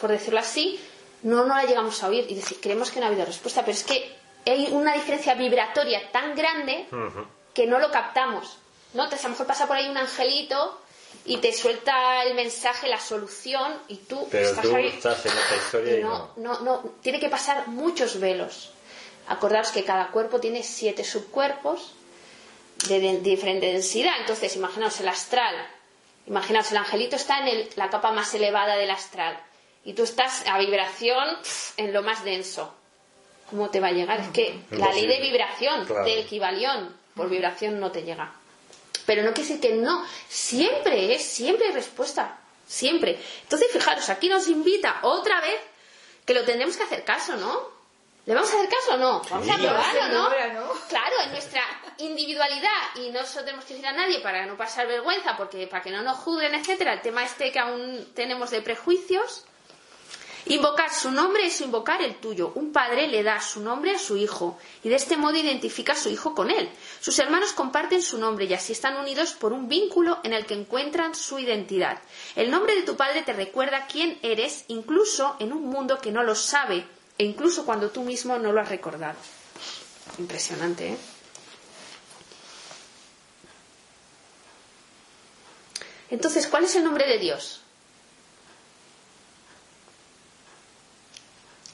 por 0.00 0.10
decirlo 0.10 0.40
así, 0.40 0.78
no, 1.22 1.44
no 1.44 1.54
la 1.54 1.64
llegamos 1.64 2.02
a 2.02 2.08
oír 2.08 2.26
y 2.28 2.34
decir, 2.34 2.58
creemos 2.60 2.90
que 2.90 3.00
no 3.00 3.06
ha 3.06 3.08
habido 3.08 3.24
respuesta, 3.24 3.60
pero 3.62 3.72
es 3.72 3.84
que 3.84 4.19
hay 4.46 4.68
una 4.72 4.94
diferencia 4.94 5.34
vibratoria 5.34 6.10
tan 6.12 6.34
grande 6.34 6.86
que 7.54 7.66
no 7.66 7.78
lo 7.78 7.90
captamos. 7.90 8.58
¿no? 8.94 9.04
Entonces, 9.04 9.24
a 9.24 9.28
lo 9.28 9.32
mejor 9.32 9.46
pasa 9.46 9.66
por 9.66 9.76
ahí 9.76 9.88
un 9.88 9.96
angelito 9.96 10.80
y 11.24 11.36
te 11.38 11.52
suelta 11.52 12.22
el 12.24 12.34
mensaje, 12.34 12.88
la 12.88 12.98
solución, 13.00 13.78
y 13.88 13.96
tú 13.96 14.26
Pero 14.30 14.48
estás 14.50 14.64
tú 14.64 14.74
ahí. 14.74 14.86
estás 14.88 15.26
en 15.26 15.32
historia 15.56 15.98
y 15.98 16.02
no, 16.02 16.30
no, 16.36 16.60
no, 16.60 16.78
tiene 17.02 17.20
que 17.20 17.28
pasar 17.28 17.68
muchos 17.68 18.18
velos. 18.20 18.70
Acordaos 19.28 19.70
que 19.70 19.84
cada 19.84 20.08
cuerpo 20.08 20.40
tiene 20.40 20.62
siete 20.62 21.04
subcuerpos 21.04 21.92
de, 22.88 22.98
de- 23.00 23.20
diferente 23.20 23.66
densidad. 23.66 24.14
Entonces, 24.20 24.56
imaginaos 24.56 24.98
el 25.00 25.08
astral. 25.08 25.54
Imaginaos, 26.26 26.70
el 26.72 26.78
angelito 26.78 27.16
está 27.16 27.40
en 27.40 27.48
el- 27.48 27.70
la 27.76 27.90
capa 27.90 28.10
más 28.12 28.32
elevada 28.34 28.76
del 28.76 28.90
astral. 28.90 29.38
Y 29.84 29.92
tú 29.92 30.02
estás 30.04 30.44
a 30.46 30.58
vibración 30.58 31.28
en 31.76 31.92
lo 31.92 32.02
más 32.02 32.24
denso. 32.24 32.74
¿Cómo 33.50 33.68
te 33.70 33.80
va 33.80 33.88
a 33.88 33.92
llegar? 33.92 34.20
Es 34.20 34.28
que 34.28 34.60
la 34.70 34.92
ley 34.92 35.06
de 35.06 35.20
vibración, 35.20 35.84
Claro. 35.84 36.04
de 36.04 36.20
equivalión, 36.20 36.96
por 37.14 37.28
vibración 37.28 37.78
no 37.80 37.90
te 37.90 38.02
llega. 38.02 38.32
Pero 39.06 39.22
no 39.22 39.32
quiere 39.34 39.48
decir 39.48 39.60
que 39.60 39.74
no. 39.76 40.04
Siempre 40.28 41.14
es, 41.14 41.22
siempre 41.24 41.66
hay 41.66 41.72
respuesta. 41.72 42.38
Siempre. 42.66 43.18
Entonces, 43.42 43.68
fijaros, 43.72 44.08
aquí 44.08 44.28
nos 44.28 44.46
invita 44.46 45.00
otra 45.02 45.40
vez 45.40 45.60
que 46.24 46.34
lo 46.34 46.44
tendremos 46.44 46.76
que 46.76 46.84
hacer 46.84 47.04
caso, 47.04 47.36
¿no? 47.36 47.80
¿Le 48.26 48.34
vamos 48.34 48.50
a 48.52 48.54
hacer 48.56 48.68
caso 48.68 48.94
o 48.94 48.96
no? 48.98 49.22
Vamos 49.28 49.48
a 49.50 49.56
probarlo, 49.56 50.08
¿no? 50.14 50.30
Claro, 50.88 51.16
en 51.24 51.32
nuestra 51.32 51.62
individualidad 51.98 52.70
y 52.96 53.10
no 53.10 53.24
se 53.24 53.38
lo 53.40 53.44
tenemos 53.44 53.64
que 53.64 53.74
decir 53.74 53.88
a 53.88 53.92
nadie 53.92 54.20
para 54.20 54.46
no 54.46 54.56
pasar 54.56 54.86
vergüenza, 54.86 55.36
porque 55.36 55.66
para 55.66 55.82
que 55.82 55.90
no 55.90 56.02
nos 56.02 56.18
juzguen, 56.18 56.54
etcétera. 56.54 56.92
El 56.92 57.00
tema 57.00 57.24
este 57.24 57.50
que 57.50 57.58
aún 57.58 58.06
tenemos 58.14 58.50
de 58.50 58.62
prejuicios. 58.62 59.44
Invocar 60.50 60.92
su 60.92 61.12
nombre 61.12 61.46
es 61.46 61.60
invocar 61.60 62.02
el 62.02 62.16
tuyo. 62.16 62.50
Un 62.56 62.72
padre 62.72 63.06
le 63.06 63.22
da 63.22 63.40
su 63.40 63.60
nombre 63.60 63.92
a 63.92 63.98
su 64.00 64.16
hijo 64.16 64.58
y 64.82 64.88
de 64.88 64.96
este 64.96 65.16
modo 65.16 65.36
identifica 65.36 65.92
a 65.92 65.96
su 65.96 66.08
hijo 66.08 66.34
con 66.34 66.50
él. 66.50 66.68
Sus 67.00 67.20
hermanos 67.20 67.52
comparten 67.52 68.02
su 68.02 68.18
nombre 68.18 68.46
y 68.46 68.54
así 68.54 68.72
están 68.72 68.96
unidos 68.96 69.32
por 69.34 69.52
un 69.52 69.68
vínculo 69.68 70.18
en 70.24 70.32
el 70.32 70.46
que 70.46 70.54
encuentran 70.54 71.14
su 71.14 71.38
identidad. 71.38 72.00
El 72.34 72.50
nombre 72.50 72.74
de 72.74 72.82
tu 72.82 72.96
padre 72.96 73.22
te 73.22 73.32
recuerda 73.32 73.86
quién 73.86 74.18
eres, 74.22 74.64
incluso 74.66 75.36
en 75.38 75.52
un 75.52 75.66
mundo 75.66 76.00
que 76.00 76.10
no 76.10 76.24
lo 76.24 76.34
sabe 76.34 76.84
e 77.16 77.22
incluso 77.24 77.64
cuando 77.64 77.90
tú 77.90 78.02
mismo 78.02 78.36
no 78.36 78.50
lo 78.50 78.60
has 78.60 78.70
recordado. 78.70 79.18
Impresionante, 80.18 80.88
¿eh? 80.88 80.96
Entonces, 86.10 86.48
¿cuál 86.48 86.64
es 86.64 86.74
el 86.74 86.82
nombre 86.82 87.06
de 87.06 87.18
Dios? 87.18 87.60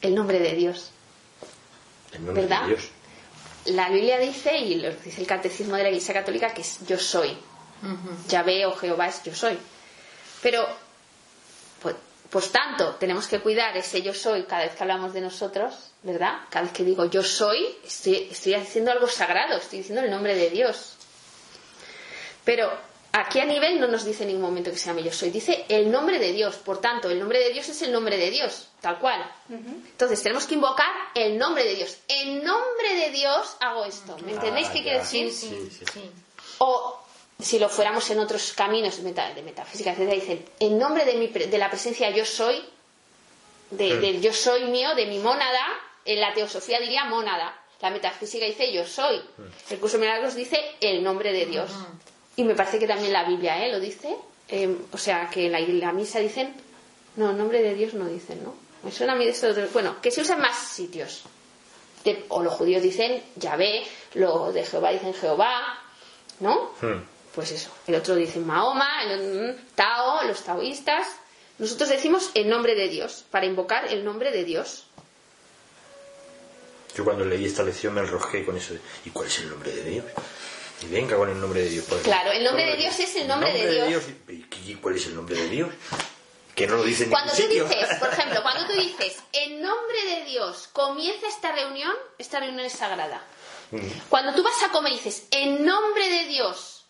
El 0.06 0.14
nombre 0.14 0.38
de 0.38 0.54
Dios. 0.54 0.90
En 2.12 2.24
nombre 2.26 2.44
¿Verdad? 2.44 2.62
de 2.62 2.68
Dios. 2.68 2.90
La 3.66 3.90
Biblia 3.90 4.20
dice, 4.20 4.56
y 4.56 4.76
lo 4.76 4.92
dice 4.92 5.20
el 5.20 5.26
Catecismo 5.26 5.74
de 5.74 5.82
la 5.82 5.88
Iglesia 5.88 6.14
Católica, 6.14 6.54
que 6.54 6.62
es 6.62 6.86
yo 6.86 6.98
soy. 6.98 7.36
Yahvé 8.28 8.64
o 8.66 8.76
Jehová 8.76 9.08
es 9.08 9.22
yo 9.24 9.34
soy. 9.34 9.58
Pero, 10.42 10.64
pues, 11.82 11.96
pues 12.30 12.52
tanto, 12.52 12.94
tenemos 12.94 13.26
que 13.26 13.40
cuidar 13.40 13.76
ese 13.76 14.02
yo 14.02 14.14
soy 14.14 14.44
cada 14.44 14.62
vez 14.62 14.76
que 14.76 14.82
hablamos 14.84 15.12
de 15.12 15.20
nosotros, 15.20 15.74
¿verdad? 16.04 16.42
Cada 16.50 16.66
vez 16.66 16.72
que 16.72 16.84
digo 16.84 17.06
yo 17.06 17.24
soy, 17.24 17.76
estoy, 17.84 18.28
estoy 18.30 18.54
diciendo 18.54 18.92
algo 18.92 19.08
sagrado, 19.08 19.56
estoy 19.56 19.80
diciendo 19.80 20.04
el 20.04 20.10
nombre 20.10 20.36
de 20.36 20.50
Dios. 20.50 20.94
Pero 22.44 22.70
aquí 23.20 23.40
a 23.40 23.44
nivel 23.44 23.80
no 23.80 23.86
nos 23.88 24.04
dice 24.04 24.22
en 24.24 24.28
ningún 24.28 24.42
momento 24.44 24.70
que 24.70 24.76
se 24.78 24.86
llame 24.86 25.02
yo 25.02 25.12
soy, 25.12 25.30
dice 25.30 25.64
el 25.68 25.90
nombre 25.90 26.18
de 26.18 26.32
Dios. 26.32 26.56
Por 26.56 26.80
tanto, 26.80 27.08
el 27.10 27.18
nombre 27.18 27.38
de 27.38 27.50
Dios 27.50 27.68
es 27.68 27.82
el 27.82 27.92
nombre 27.92 28.16
de 28.16 28.30
Dios, 28.30 28.68
tal 28.80 28.98
cual. 28.98 29.28
Entonces 29.48 30.22
tenemos 30.22 30.46
que 30.46 30.54
invocar 30.54 30.90
el 31.14 31.36
nombre 31.38 31.64
de 31.64 31.74
Dios. 31.74 31.96
En 32.08 32.42
nombre 32.44 32.94
de 32.94 33.10
Dios 33.10 33.56
hago 33.60 33.84
esto. 33.84 34.16
¿Me 34.24 34.32
entendéis 34.32 34.68
Ah, 34.68 34.72
qué 34.72 34.78
ya. 34.78 34.84
quiero 34.84 34.98
decir? 35.00 35.32
Sí, 35.32 35.68
sí. 35.70 35.84
Sí. 35.92 36.10
O 36.58 37.02
si 37.40 37.58
lo 37.58 37.68
fuéramos 37.68 38.08
en 38.10 38.18
otros 38.20 38.52
caminos 38.54 38.96
de, 38.96 39.02
meta- 39.02 39.34
de 39.34 39.42
metafísica, 39.42 39.90
etcétera, 39.92 40.14
dicen, 40.14 40.44
en 40.58 40.78
nombre 40.78 41.04
de, 41.04 41.14
mi 41.14 41.26
de 41.28 41.58
la 41.58 41.68
presencia 41.70 42.08
yo 42.10 42.24
soy, 42.24 42.64
de- 43.70 43.94
Mm. 43.94 44.00
del 44.00 44.20
yo 44.22 44.32
soy 44.32 44.64
mío, 44.64 44.94
de 44.94 45.06
mi 45.06 45.18
mónada, 45.18 45.62
en 46.04 46.20
la 46.20 46.32
teosofía 46.32 46.78
diría 46.80 47.04
mónada. 47.04 47.60
La 47.80 47.90
metafísica 47.90 48.46
dice 48.46 48.72
yo 48.72 48.86
soy. 48.86 49.18
Mm. 49.18 49.42
El 49.72 49.78
curso 49.80 49.98
de 49.98 50.06
milagros 50.06 50.34
dice 50.34 50.58
el 50.80 51.02
nombre 51.02 51.32
de 51.32 51.46
Dios. 51.46 51.70
Y 52.36 52.44
me 52.44 52.54
parece 52.54 52.78
que 52.78 52.86
también 52.86 53.12
la 53.12 53.24
Biblia 53.24 53.64
¿eh? 53.64 53.72
lo 53.72 53.80
dice. 53.80 54.14
Eh, 54.48 54.76
o 54.92 54.98
sea, 54.98 55.28
que 55.30 55.48
la, 55.48 55.58
la 55.60 55.92
misa 55.92 56.18
dicen, 56.20 56.54
no, 57.16 57.32
nombre 57.32 57.62
de 57.62 57.74
Dios 57.74 57.94
no 57.94 58.06
dicen, 58.06 58.42
¿no? 58.44 58.54
Me 58.82 58.92
suena 58.92 59.14
a 59.14 59.16
mí 59.16 59.24
de 59.24 59.30
esto. 59.32 59.52
de- 59.52 59.66
Bueno, 59.66 59.96
que 60.00 60.10
se 60.10 60.20
usa 60.20 60.34
en 60.36 60.42
más 60.42 60.56
sitios. 60.56 61.22
De- 62.04 62.24
o 62.28 62.42
los 62.42 62.52
judíos 62.54 62.82
dicen 62.82 63.22
Yahvé, 63.36 63.84
los 64.14 64.54
de 64.54 64.64
Jehová 64.64 64.92
dicen 64.92 65.14
Jehová, 65.14 65.78
¿no? 66.40 66.72
Hmm. 66.80 67.02
Pues 67.34 67.50
eso. 67.52 67.70
El 67.86 67.96
otro 67.96 68.14
dice 68.14 68.38
Mahoma, 68.38 69.02
el 69.04 69.52
mm, 69.56 69.74
Tao, 69.74 70.22
los 70.24 70.42
taoístas. 70.44 71.06
Nosotros 71.58 71.88
decimos 71.88 72.30
el 72.34 72.48
nombre 72.48 72.74
de 72.74 72.88
Dios, 72.88 73.24
para 73.30 73.46
invocar 73.46 73.86
el 73.92 74.04
nombre 74.04 74.30
de 74.30 74.44
Dios. 74.44 74.86
Yo 76.94 77.04
cuando 77.04 77.24
leí 77.24 77.44
esta 77.44 77.62
lección 77.62 77.94
me 77.94 78.00
enrojé 78.02 78.44
con 78.44 78.56
eso. 78.56 78.74
de, 78.74 78.80
¿Y 79.04 79.10
cuál 79.10 79.26
es 79.26 79.38
el 79.40 79.50
nombre 79.50 79.70
de 79.72 79.82
Dios? 79.84 80.04
Y 80.82 80.86
venga 80.86 81.16
con 81.16 81.30
el 81.30 81.40
nombre 81.40 81.62
de 81.62 81.68
Dios. 81.70 81.84
ejemplo. 81.86 82.04
Claro, 82.04 82.32
el 82.32 82.44
nombre 82.44 82.66
de 82.66 82.76
Dios 82.76 82.98
es 83.00 83.16
el 83.16 83.26
nombre 83.28 83.52
de 83.52 83.86
Dios. 83.88 84.04
¿Y 84.66 84.74
cuál 84.74 84.96
es 84.96 85.06
el 85.06 85.14
nombre 85.16 85.34
de 85.36 85.48
Dios? 85.48 85.70
Que 86.54 86.66
no 86.66 86.76
lo 86.76 86.84
dice 86.84 87.04
en 87.04 87.10
Cuando 87.10 87.32
tú 87.32 87.42
sitio. 87.42 87.64
dices, 87.66 87.98
por 87.98 88.08
ejemplo, 88.12 88.42
cuando 88.42 88.66
tú 88.66 88.72
dices, 88.80 89.16
en 89.32 89.62
nombre 89.62 90.04
de 90.16 90.24
Dios 90.24 90.68
comienza 90.72 91.26
esta 91.28 91.52
reunión, 91.52 91.92
esta 92.18 92.40
reunión 92.40 92.64
es 92.64 92.72
sagrada. 92.72 93.22
Cuando 94.08 94.32
tú 94.34 94.42
vas 94.42 94.62
a 94.62 94.70
comer 94.70 94.92
y 94.92 94.96
dices, 94.96 95.24
en 95.32 95.64
nombre 95.64 96.08
de 96.08 96.24
Dios 96.26 96.84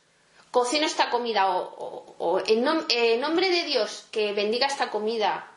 cocino 0.51 0.87
esta 0.87 1.11
comida 1.11 1.49
o, 1.49 1.63
o- 1.63 2.15
o 2.19 2.39
en, 2.47 2.65
nom- 2.65 2.85
en 2.91 3.21
nombre 3.21 3.51
de 3.51 3.65
Dios 3.65 4.05
que 4.11 4.33
bendiga 4.33 4.67
esta 4.67 4.91
comida, 4.91 5.51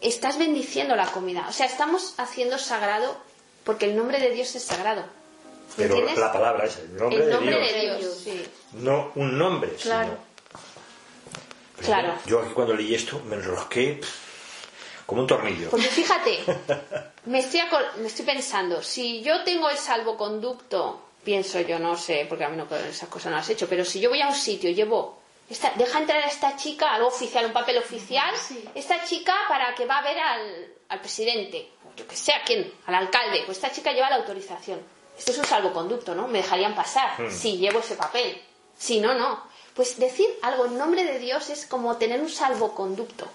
estás 0.00 0.38
bendiciendo 0.38 0.96
la 0.96 1.06
comida. 1.06 1.46
O 1.48 1.52
sea, 1.52 1.66
estamos 1.66 2.14
haciendo 2.18 2.56
sagrado 2.58 3.16
porque 3.64 3.86
el 3.86 3.96
nombre 3.96 4.18
de 4.20 4.30
Dios 4.30 4.54
es 4.54 4.62
sagrado. 4.64 5.04
¿Me 5.76 5.86
Pero 5.86 6.14
la 6.14 6.32
palabra 6.32 6.64
es 6.66 6.76
el 6.78 6.96
nombre, 6.96 7.24
el 7.24 7.30
nombre 7.30 7.56
de 7.56 7.62
Dios. 7.62 7.72
de 7.72 7.80
Dios, 7.80 8.00
Dios. 8.00 8.14
sí. 8.44 8.50
No 8.74 9.12
un 9.14 9.38
nombre, 9.38 9.70
Claro. 9.76 10.08
sino... 10.10 10.30
Pues 11.76 11.86
Claro. 11.86 12.14
Yo 12.26 12.40
aquí 12.40 12.52
cuando 12.52 12.74
leí 12.74 12.94
esto 12.94 13.20
me 13.20 13.36
enrosqué 13.36 14.00
como 15.06 15.22
un 15.22 15.26
tornillo. 15.26 15.70
Porque 15.70 15.86
fíjate, 15.88 16.38
me 17.26 17.38
estoy, 17.38 17.60
me 17.98 18.06
estoy 18.06 18.24
pensando, 18.26 18.82
si 18.82 19.22
yo 19.22 19.42
tengo 19.44 19.68
el 19.70 19.76
salvoconducto, 19.78 21.02
pienso 21.24 21.60
yo, 21.60 21.78
no 21.78 21.96
sé, 21.96 22.26
porque 22.28 22.44
a 22.44 22.48
mí 22.48 22.56
no, 22.56 22.66
esas 22.76 23.08
cosas 23.08 23.30
no 23.30 23.38
las 23.38 23.48
he 23.48 23.54
hecho, 23.54 23.68
pero 23.68 23.84
si 23.84 23.98
yo 24.00 24.10
voy 24.10 24.20
a 24.20 24.28
un 24.28 24.34
sitio, 24.34 24.70
llevo, 24.70 25.20
esta, 25.48 25.72
deja 25.76 25.98
entrar 25.98 26.18
a 26.22 26.26
esta 26.28 26.56
chica, 26.56 26.94
algo 26.94 27.08
oficial, 27.08 27.46
un 27.46 27.52
papel 27.52 27.78
oficial, 27.78 28.32
esta 28.74 29.02
chica 29.04 29.34
para 29.48 29.74
que 29.74 29.86
va 29.86 29.98
a 29.98 30.02
ver 30.02 30.18
al, 30.18 30.66
al 30.90 31.00
presidente, 31.00 31.70
o 31.84 31.96
yo 31.96 32.06
que 32.06 32.14
sé, 32.16 32.32
a 32.32 32.42
quién, 32.44 32.72
al 32.86 32.94
alcalde, 32.94 33.42
pues 33.46 33.56
esta 33.58 33.72
chica 33.72 33.92
lleva 33.92 34.10
la 34.10 34.16
autorización. 34.16 34.80
Esto 35.20 35.32
es 35.32 35.38
un 35.38 35.44
salvoconducto, 35.44 36.14
¿no? 36.14 36.26
Me 36.28 36.38
dejarían 36.38 36.74
pasar 36.74 37.10
si 37.30 37.58
llevo 37.58 37.80
ese 37.80 37.94
papel. 37.94 38.40
Si 38.78 39.00
no, 39.00 39.12
no. 39.14 39.42
Pues 39.74 39.98
decir 39.98 40.26
algo 40.42 40.64
en 40.64 40.78
nombre 40.78 41.04
de 41.04 41.18
Dios 41.18 41.50
es 41.50 41.66
como 41.66 41.96
tener 41.98 42.20
un 42.22 42.30
salvoconducto. 42.30 43.28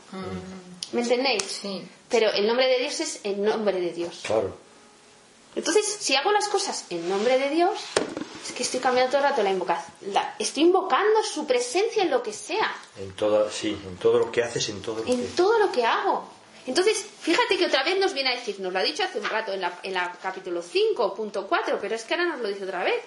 ¿Me 0.93 1.01
entendéis? 1.01 1.43
Sí. 1.43 1.87
Pero 2.09 2.31
el 2.31 2.47
nombre 2.47 2.67
de 2.67 2.79
Dios 2.79 2.99
es 3.01 3.19
el 3.23 3.43
nombre 3.43 3.79
de 3.79 3.91
Dios. 3.93 4.21
Claro. 4.23 4.57
Entonces, 5.55 5.85
si 5.85 6.15
hago 6.15 6.31
las 6.31 6.47
cosas 6.49 6.85
en 6.89 7.07
nombre 7.07 7.37
de 7.37 7.49
Dios, 7.51 7.79
es 8.45 8.51
que 8.51 8.63
estoy 8.63 8.79
cambiando 8.79 9.11
todo 9.11 9.23
el 9.23 9.29
rato 9.29 9.43
la 9.43 9.51
invocación. 9.51 9.93
La- 10.11 10.35
estoy 10.39 10.63
invocando 10.63 11.23
su 11.23 11.45
presencia 11.45 12.03
en 12.03 12.09
lo 12.11 12.21
que 12.23 12.33
sea, 12.33 12.75
En 12.97 13.13
todo, 13.13 13.49
sí, 13.51 13.69
en 13.87 13.95
todo 13.97 14.19
lo 14.19 14.31
que 14.31 14.43
haces, 14.43 14.67
en 14.69 14.81
todo 14.81 14.95
lo 15.03 15.05
en 15.07 15.21
que... 15.21 15.27
todo 15.35 15.59
lo 15.59 15.71
que 15.71 15.85
hago. 15.85 16.27
Entonces, 16.67 17.05
fíjate 17.19 17.57
que 17.57 17.65
otra 17.65 17.83
vez 17.83 17.99
nos 17.99 18.13
viene 18.13 18.31
a 18.31 18.35
decir, 18.35 18.59
nos 18.59 18.73
lo 18.73 18.79
ha 18.79 18.83
dicho 18.83 19.03
hace 19.03 19.19
un 19.19 19.25
rato 19.29 19.53
en 19.53 19.61
la, 19.61 19.77
en 19.83 19.93
la 19.93 20.11
capítulo 20.21 20.63
5.4, 20.63 21.77
pero 21.79 21.95
es 21.95 22.03
que 22.03 22.13
ahora 22.15 22.25
nos 22.27 22.39
lo 22.41 22.47
dice 22.47 22.63
otra 22.63 22.83
vez. 22.83 23.01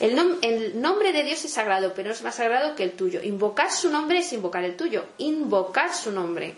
El, 0.00 0.16
nom- 0.16 0.38
el 0.42 0.80
nombre 0.80 1.12
de 1.12 1.22
Dios 1.24 1.44
es 1.44 1.52
sagrado, 1.52 1.92
pero 1.94 2.08
no 2.08 2.14
es 2.14 2.22
más 2.22 2.34
sagrado 2.36 2.74
que 2.74 2.82
el 2.84 2.92
tuyo. 2.92 3.20
Invocar 3.22 3.70
su 3.70 3.90
nombre 3.90 4.18
es 4.18 4.32
invocar 4.32 4.64
el 4.64 4.76
tuyo. 4.76 5.04
Invocar 5.18 5.94
su 5.94 6.10
nombre. 6.12 6.54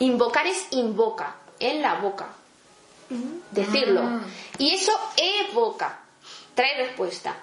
Invocar 0.00 0.46
es 0.46 0.66
invoca, 0.70 1.36
en 1.58 1.82
la 1.82 1.94
boca. 1.94 2.28
Decirlo. 3.50 4.02
Y 4.58 4.74
eso 4.74 4.92
evoca, 5.16 5.98
trae 6.54 6.76
respuesta. 6.86 7.36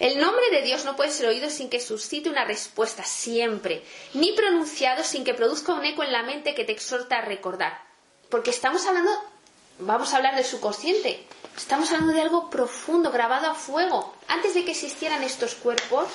El 0.00 0.18
nombre 0.18 0.48
de 0.50 0.62
Dios 0.62 0.86
no 0.86 0.96
puede 0.96 1.10
ser 1.10 1.26
oído 1.26 1.50
sin 1.50 1.68
que 1.68 1.78
suscite 1.78 2.30
una 2.30 2.46
respuesta 2.46 3.04
siempre, 3.04 3.84
ni 4.14 4.32
pronunciado 4.32 5.04
sin 5.04 5.24
que 5.24 5.34
produzca 5.34 5.74
un 5.74 5.84
eco 5.84 6.02
en 6.02 6.10
la 6.12 6.22
mente 6.22 6.54
que 6.54 6.64
te 6.64 6.72
exhorta 6.72 7.18
a 7.18 7.20
recordar. 7.20 7.78
Porque 8.30 8.48
estamos 8.50 8.86
hablando, 8.86 9.10
vamos 9.78 10.12
a 10.12 10.16
hablar 10.16 10.36
del 10.36 10.44
subconsciente, 10.46 11.22
estamos 11.54 11.90
hablando 11.92 12.14
de 12.14 12.22
algo 12.22 12.48
profundo, 12.48 13.10
grabado 13.12 13.48
a 13.50 13.54
fuego. 13.54 14.14
Antes 14.26 14.54
de 14.54 14.64
que 14.64 14.70
existieran 14.70 15.22
estos 15.22 15.54
cuerpos, 15.54 16.08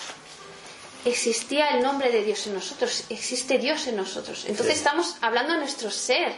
existía 1.05 1.69
el 1.69 1.83
nombre 1.83 2.11
de 2.11 2.23
Dios 2.23 2.47
en 2.47 2.55
nosotros, 2.55 3.03
existe 3.09 3.59
Dios 3.59 3.85
en 3.85 3.97
nosotros. 3.97 4.45
Entonces 4.47 4.73
Sí. 4.73 4.79
estamos 4.79 5.15
hablando 5.21 5.53
de 5.53 5.59
nuestro 5.59 5.91
ser. 5.91 6.33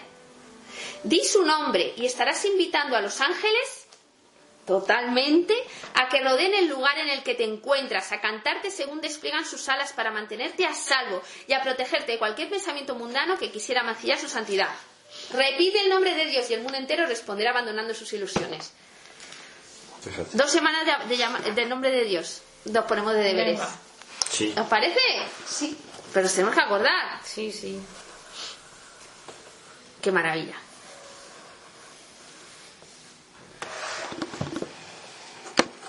Di 1.04 1.24
su 1.24 1.44
nombre 1.44 1.94
y 1.96 2.06
estarás 2.06 2.44
invitando 2.44 2.98
a 2.98 3.02
los 3.02 3.22
ángeles 3.22 3.77
totalmente 4.68 5.56
a 5.96 6.10
que 6.10 6.22
rodeen 6.22 6.54
el 6.54 6.68
lugar 6.68 6.98
en 7.00 7.10
el 7.10 7.24
que 7.24 7.34
te 7.34 7.46
encuentras, 7.46 8.12
a 8.12 8.22
cantarte 8.22 8.70
según 8.70 9.02
despliegan 9.02 9.46
sus 9.46 9.68
alas 9.70 9.94
para 9.94 10.12
mantenerte 10.12 10.66
a 10.66 10.74
salvo 10.76 11.24
y 11.48 11.54
a 11.54 11.64
protegerte 11.64 12.12
de 12.12 12.18
cualquier 12.20 12.50
pensamiento 12.50 12.94
mundano 12.94 13.38
que 13.40 13.50
quisiera 13.52 13.82
mancillar 13.84 14.20
su 14.20 14.28
santidad. 14.30 14.70
Repite 15.32 15.80
el 15.82 15.90
nombre 15.90 16.14
de 16.14 16.26
Dios 16.26 16.50
y 16.50 16.54
el 16.54 16.62
mundo 16.62 16.78
entero 16.78 17.08
responderá 17.08 17.52
abandonando 17.52 17.94
sus 17.94 18.12
ilusiones. 18.14 18.74
Fíjate. 20.04 20.30
Dos 20.34 20.52
semanas 20.52 20.86
de, 20.86 21.08
de 21.08 21.18
llama- 21.18 21.40
del 21.40 21.70
nombre 21.70 21.90
de 21.90 22.04
Dios. 22.04 22.42
Nos 22.66 22.86
ponemos 22.86 23.14
de 23.14 23.22
deberes. 23.24 23.60
Sí. 24.30 24.54
¿Os 24.58 24.68
parece? 24.68 25.00
Sí, 25.48 25.78
Pero 26.14 26.24
nos 26.26 26.34
tenemos 26.34 26.54
que 26.54 26.62
acordar. 26.62 27.22
sí, 27.24 27.52
sí. 27.54 27.80
Qué 30.02 30.12
maravilla. 30.12 30.56